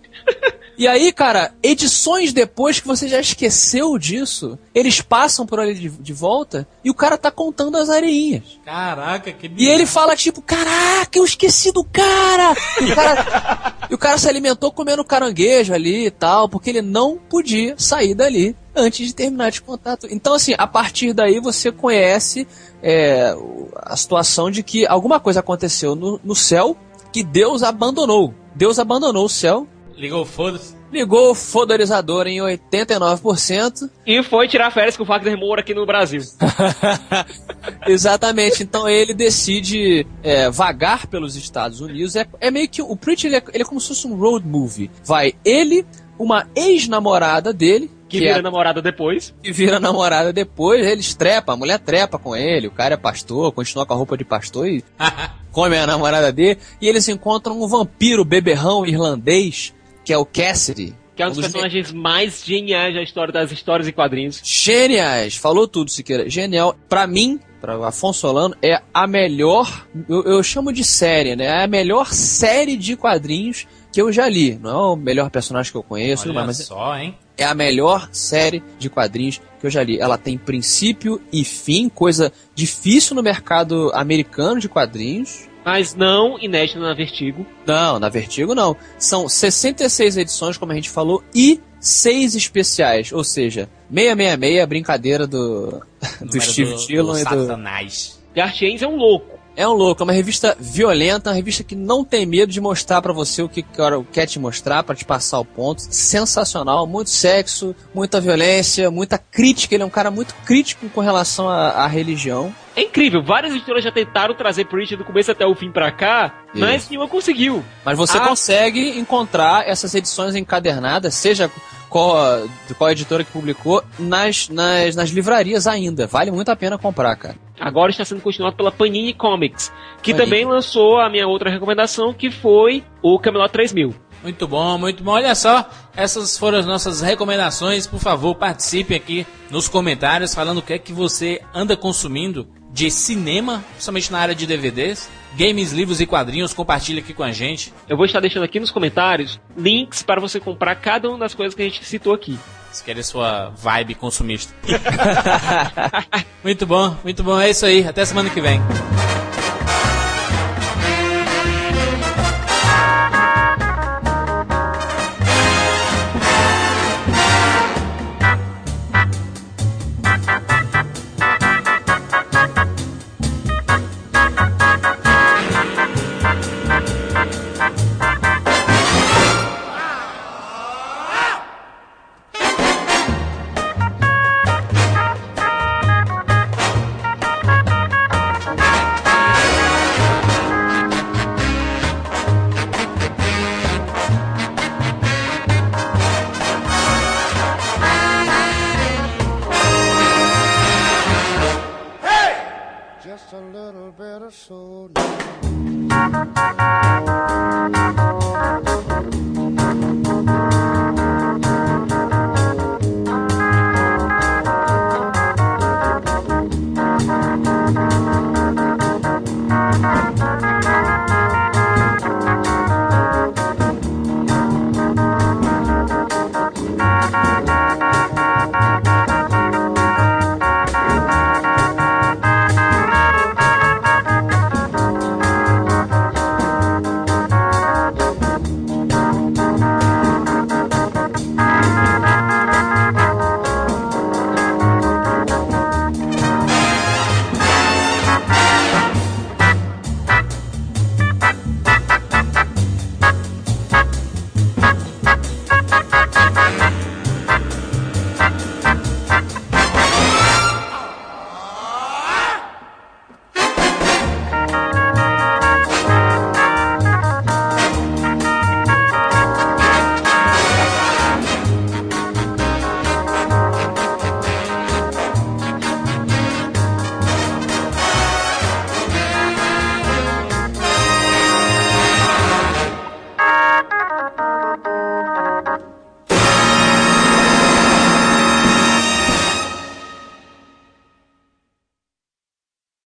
E 0.77 0.89
aí, 0.89 1.13
cara, 1.13 1.53
edições 1.63 2.33
depois 2.33 2.81
que 2.81 2.87
você 2.87 3.09
já 3.09 3.21
esqueceu 3.21 3.97
disso, 3.99 4.59
eles 4.75 5.01
passam 5.01 5.47
por 5.47 5.61
ali 5.61 5.75
de, 5.75 5.89
de 5.89 6.13
volta 6.13 6.67
e 6.85 6.91
o 6.91 6.95
cara 6.95 7.17
tá 7.17 7.31
contando 7.31 7.77
as 7.77 7.89
areinhas. 7.89 8.59
Caraca, 8.65 9.33
que 9.33 9.51
E 9.57 9.67
ele 9.67 9.87
fala 9.87 10.17
tipo, 10.17 10.43
caraca, 10.43 11.17
eu 11.19 11.25
esqueci 11.25 11.73
do 11.73 11.85
cara! 11.85 12.55
E 12.81 12.91
o 12.91 12.95
cara, 12.95 13.77
e 13.91 13.95
o 13.95 13.99
cara 13.99 14.19
se 14.19 14.29
alimentou 14.29 14.73
comendo 14.73 15.05
caranguejo 15.05 15.73
ali 15.73 16.07
e 16.07 16.11
tal, 16.11 16.49
porque 16.49 16.71
ele 16.71 16.83
não 16.83 17.17
podia 17.17 17.75
sair 17.79 18.15
dali 18.15 18.57
antes 18.75 19.07
de 19.07 19.15
terminar 19.15 19.51
de 19.51 19.63
contato. 19.63 20.09
Então, 20.11 20.35
assim, 20.35 20.55
a 20.59 20.67
partir 20.67 21.13
daí 21.13 21.39
você 21.39 21.71
conhece 21.71 22.47
é, 22.83 23.35
a 23.77 23.97
situação 23.97 24.51
de 24.51 24.63
que 24.63 24.87
alguma 24.87 25.21
coisa 25.21 25.41
aconteceu 25.41 25.95
no, 25.95 26.21
no 26.25 26.35
céu 26.35 26.77
que 27.13 27.23
Deus 27.23 27.63
abandonou. 27.63 28.35
Deus 28.55 28.79
abandonou 28.79 29.27
o 29.27 29.29
céu, 29.29 29.67
Ligou 29.97 30.25
foda-se. 30.25 30.75
ligou 30.93 31.31
o 31.31 31.35
fodorizador 31.35 32.27
em 32.27 32.39
89%. 32.39 33.89
E 34.07 34.23
foi 34.23 34.49
tirar 34.49 34.71
férias 34.71 34.97
com 34.97 35.03
o 35.03 35.07
Wagner 35.07 35.39
Moura 35.39 35.61
aqui 35.61 35.73
no 35.75 35.87
Brasil. 35.87 36.21
Exatamente. 37.87 38.63
Então 38.63 38.89
ele 38.89 39.15
decide 39.15 40.07
é, 40.23 40.51
vagar 40.51 41.07
pelos 41.07 41.37
Estados 41.37 41.81
Unidos. 41.81 42.17
É, 42.17 42.27
é 42.41 42.51
meio 42.51 42.69
que. 42.69 42.83
O 42.83 42.97
Preacher 42.97 43.29
ele 43.31 43.37
é, 43.37 43.43
ele 43.53 43.63
é 43.63 43.67
como 43.67 43.81
se 43.81 43.89
fosse 43.89 44.07
um 44.07 44.15
road 44.17 44.47
movie. 44.47 44.91
Vai 45.05 45.35
ele, 45.45 45.85
uma 46.19 46.47
ex-namorada 46.55 47.53
dele. 47.53 47.91
Que, 48.09 48.19
é 48.19 48.21
vira 48.21 48.39
a- 48.39 48.43
namorada 48.43 48.81
depois. 48.83 49.35
que 49.43 49.51
vira 49.51 49.81
namorada 49.81 50.33
depois, 50.33 50.87
eles 50.87 51.15
trepam, 51.15 51.55
a 51.55 51.57
mulher 51.57 51.79
trepa 51.81 52.17
com 52.19 52.37
ele, 52.37 52.69
o 52.69 52.71
cara 52.71 52.95
é 52.95 52.97
pastor, 52.97 53.51
continua 53.51 53.85
com 53.85 53.93
a 53.93 53.97
roupa 53.97 54.17
de 54.17 54.25
pastor 54.25 54.69
e 54.69 54.85
come 55.51 55.77
a 55.77 55.85
namorada 55.87 56.31
dele, 56.31 56.61
e 56.81 56.87
eles 56.87 57.09
encontram 57.09 57.61
um 57.61 57.67
vampiro 57.67 58.25
beberrão 58.25 58.87
irlandês, 58.87 59.75
que 60.05 60.13
é 60.13 60.19
o 60.19 60.25
Cassidy. 60.25 60.95
Que 61.17 61.23
é 61.23 61.27
um 61.27 61.29
dos 61.31 61.39
Um 61.39 61.43
dos 61.43 61.53
personagens 61.53 61.93
mais 61.93 62.43
geniais 62.45 62.95
da 62.95 63.03
história 63.03 63.33
das 63.33 63.53
histórias 63.53 63.87
e 63.87 63.93
quadrinhos. 63.93 64.41
Geniais, 64.43 65.37
falou 65.37 65.69
tudo, 65.69 65.91
Siqueira. 65.91 66.29
Genial. 66.29 66.77
Pra 66.89 67.07
mim, 67.07 67.39
pra 67.61 67.87
Afonso 67.87 68.21
Solano, 68.21 68.57
é 68.61 68.83
a 68.93 69.07
melhor, 69.07 69.87
eu, 70.09 70.25
eu 70.25 70.43
chamo 70.43 70.73
de 70.73 70.83
série, 70.83 71.37
né? 71.37 71.45
É 71.45 71.65
a 71.65 71.67
melhor 71.69 72.13
série 72.13 72.77
de 72.77 72.97
quadrinhos 72.97 73.67
que 73.93 74.03
eu 74.03 74.13
já 74.13 74.29
li. 74.29 74.59
Não 74.61 74.71
é 74.71 74.93
o 74.93 74.97
melhor 74.97 75.31
personagem 75.31 75.71
que 75.71 75.79
eu 75.79 75.83
conheço, 75.85 76.29
Olha 76.29 76.45
mas 76.45 76.59
só, 76.59 76.99
hein? 76.99 77.17
é 77.39 77.45
a 77.45 77.55
melhor 77.55 78.09
série 78.11 78.63
de 78.79 78.91
quadrinhos 78.91 79.41
que 79.61 79.67
eu 79.67 79.71
já 79.71 79.85
li. 79.85 80.01
Ela 80.01 80.19
tem 80.19 80.37
princípio 80.37 81.21
e 81.33 81.45
fim, 81.45 81.89
coisa 81.89 82.33
difícil 82.57 83.15
no 83.15 83.23
mercado 83.23 83.91
americano 83.95 84.61
de 84.61 84.69
quadrinhos. 84.69 85.49
Mas 85.65 85.95
não 85.95 86.39
inédita 86.39 86.79
na 86.79 86.93
Vertigo. 86.95 87.47
Não, 87.67 87.99
na 87.99 88.09
Vertigo 88.09 88.55
não. 88.55 88.77
São 88.99 89.29
66 89.29 90.19
edições, 90.19 90.57
como 90.59 90.73
a 90.73 90.75
gente 90.75 90.91
falou, 90.91 91.23
e 91.35 91.61
6 91.81 92.35
especiais. 92.35 93.13
Ou 93.13 93.25
seja, 93.25 93.69
666, 93.91 94.63
a 94.63 94.67
brincadeira 94.67 95.27
do, 95.27 95.83
do 96.21 96.27
Número 96.27 96.43
Steve 96.43 96.87
Dillon 96.87 97.13
do 97.13 97.19
e 97.19 97.25
do. 97.25 97.47
Satanás. 97.47 98.23
Gartiens 98.35 98.83
é 98.83 98.87
um 98.87 98.97
louco. 98.97 99.34
É 99.57 99.67
um 99.69 99.73
louco, 99.73 100.03
é 100.03 100.05
uma 100.05 100.13
revista 100.13 100.57
violenta, 100.59 101.31
uma 101.31 101.37
revista 101.37 101.63
que 101.63 101.77
não 101.77 102.05
tem 102.05 102.27
medo 102.27 102.51
de 102.51 102.61
mostrar 102.61 103.01
pra 103.01 103.13
você 103.13 103.41
o 103.41 103.49
que 103.49 103.65
quer 104.13 104.27
te 104.27 104.39
mostrar, 104.39 104.83
pra 104.83 104.97
te 104.97 105.05
passar 105.05 105.39
o 105.39 105.45
ponto. 105.45 105.81
Sensacional, 105.81 106.87
muito 106.87 107.11
sexo, 107.11 107.75
muita 107.95 108.21
violência, 108.21 108.91
muita 108.91 109.17
crítica. 109.17 109.75
Ele 109.75 109.85
é 109.85 109.87
um 109.87 109.91
cara 109.91 110.11
muito 110.11 110.35
crítico 110.45 110.89
com 110.89 111.01
relação 111.01 111.49
à, 111.49 111.69
à 111.71 111.87
religião. 111.87 112.53
É 112.77 112.83
incrível, 112.83 113.23
várias 113.23 113.55
editoras 113.55 113.85
já 113.85 113.93
tentaram 113.93 114.35
trazer 114.35 114.65
Preacher 114.67 114.99
do 114.99 115.05
começo 115.05 115.31
até 115.31 115.47
o 115.47 115.55
fim 115.55 115.71
pra 115.71 115.93
cá, 115.93 116.43
mas 116.53 116.83
Isso. 116.83 116.91
nenhuma 116.91 117.09
conseguiu. 117.09 117.65
Mas 117.85 117.97
você 117.97 118.19
Ah. 118.19 118.27
consegue 118.27 118.99
encontrar 118.99 119.69
essas 119.69 119.95
edições 119.95 120.35
encadernadas, 120.35 121.15
seja 121.15 121.49
qual, 121.95 122.49
de 122.67 122.75
qual 122.75 122.91
editora 122.91 123.23
que 123.23 123.31
publicou, 123.31 123.81
nas, 123.97 124.49
nas, 124.49 124.97
nas 124.97 125.11
livrarias 125.11 125.69
ainda. 125.69 126.09
Vale 126.09 126.33
muito 126.33 126.49
a 126.51 126.57
pena 126.57 126.77
comprar, 126.77 127.15
cara. 127.15 127.37
Agora 127.61 127.93
está 127.93 128.05
sendo 128.05 128.21
continuado 128.21 128.57
pela 128.57 128.73
Panini 128.73 129.15
Comics, 129.15 129.73
que 130.03 130.11
Panini. 130.11 130.19
também 130.19 130.45
lançou 130.45 130.99
a 130.99 131.09
minha 131.09 131.29
outra 131.29 131.49
recomendação, 131.49 132.13
que 132.13 132.33
foi 132.33 132.83
o 133.01 133.17
Camelot 133.21 133.53
3000. 133.53 133.95
Muito 134.25 134.49
bom, 134.49 134.79
muito 134.79 135.05
bom. 135.05 135.11
Olha 135.11 135.35
só, 135.35 135.69
essas 135.95 136.39
foram 136.39 136.59
as 136.59 136.65
nossas 136.65 137.03
recomendações. 137.03 137.87
Por 137.87 138.01
favor, 138.01 138.35
participe 138.35 138.95
aqui 138.95 139.27
nos 139.51 139.69
comentários 139.69 140.35
falando 140.35 140.59
o 140.59 140.63
que 140.63 140.73
é 140.73 140.79
que 140.79 140.95
você 140.95 141.43
anda 141.55 141.77
consumindo 141.77 142.49
de 142.73 142.91
cinema, 142.91 143.63
principalmente 143.73 144.11
na 144.11 144.19
área 144.19 144.35
de 144.35 144.47
DVDs, 144.47 145.11
games, 145.37 145.73
livros 145.73 146.01
e 146.01 146.07
quadrinhos. 146.07 146.55
Compartilhe 146.55 147.01
aqui 147.01 147.13
com 147.13 147.23
a 147.23 147.33
gente. 147.33 147.71
Eu 147.87 147.99
vou 147.99 148.07
estar 148.07 148.19
deixando 148.19 148.45
aqui 148.45 148.59
nos 148.59 148.71
comentários 148.71 149.39
links 149.55 150.03
para 150.03 150.23
você 150.23 150.41
comprar 150.41 150.75
cada 150.77 151.07
uma 151.11 151.19
das 151.19 151.35
coisas 151.35 151.55
que 151.55 151.61
a 151.61 151.67
gente 151.67 151.85
citou 151.85 152.15
aqui. 152.15 152.39
Se 152.73 152.83
quer 152.83 153.01
sua 153.05 153.51
vibe 153.51 153.95
consumista. 153.95 154.55
muito 156.43 156.67
bom, 156.67 156.97
muito 157.05 157.23
bom. 157.23 157.39
É 157.39 157.51
isso 157.51 157.67
aí. 157.67 157.87
Até 157.87 158.07
semana 158.07 158.31
que 158.31 158.41
vem. 158.41 158.59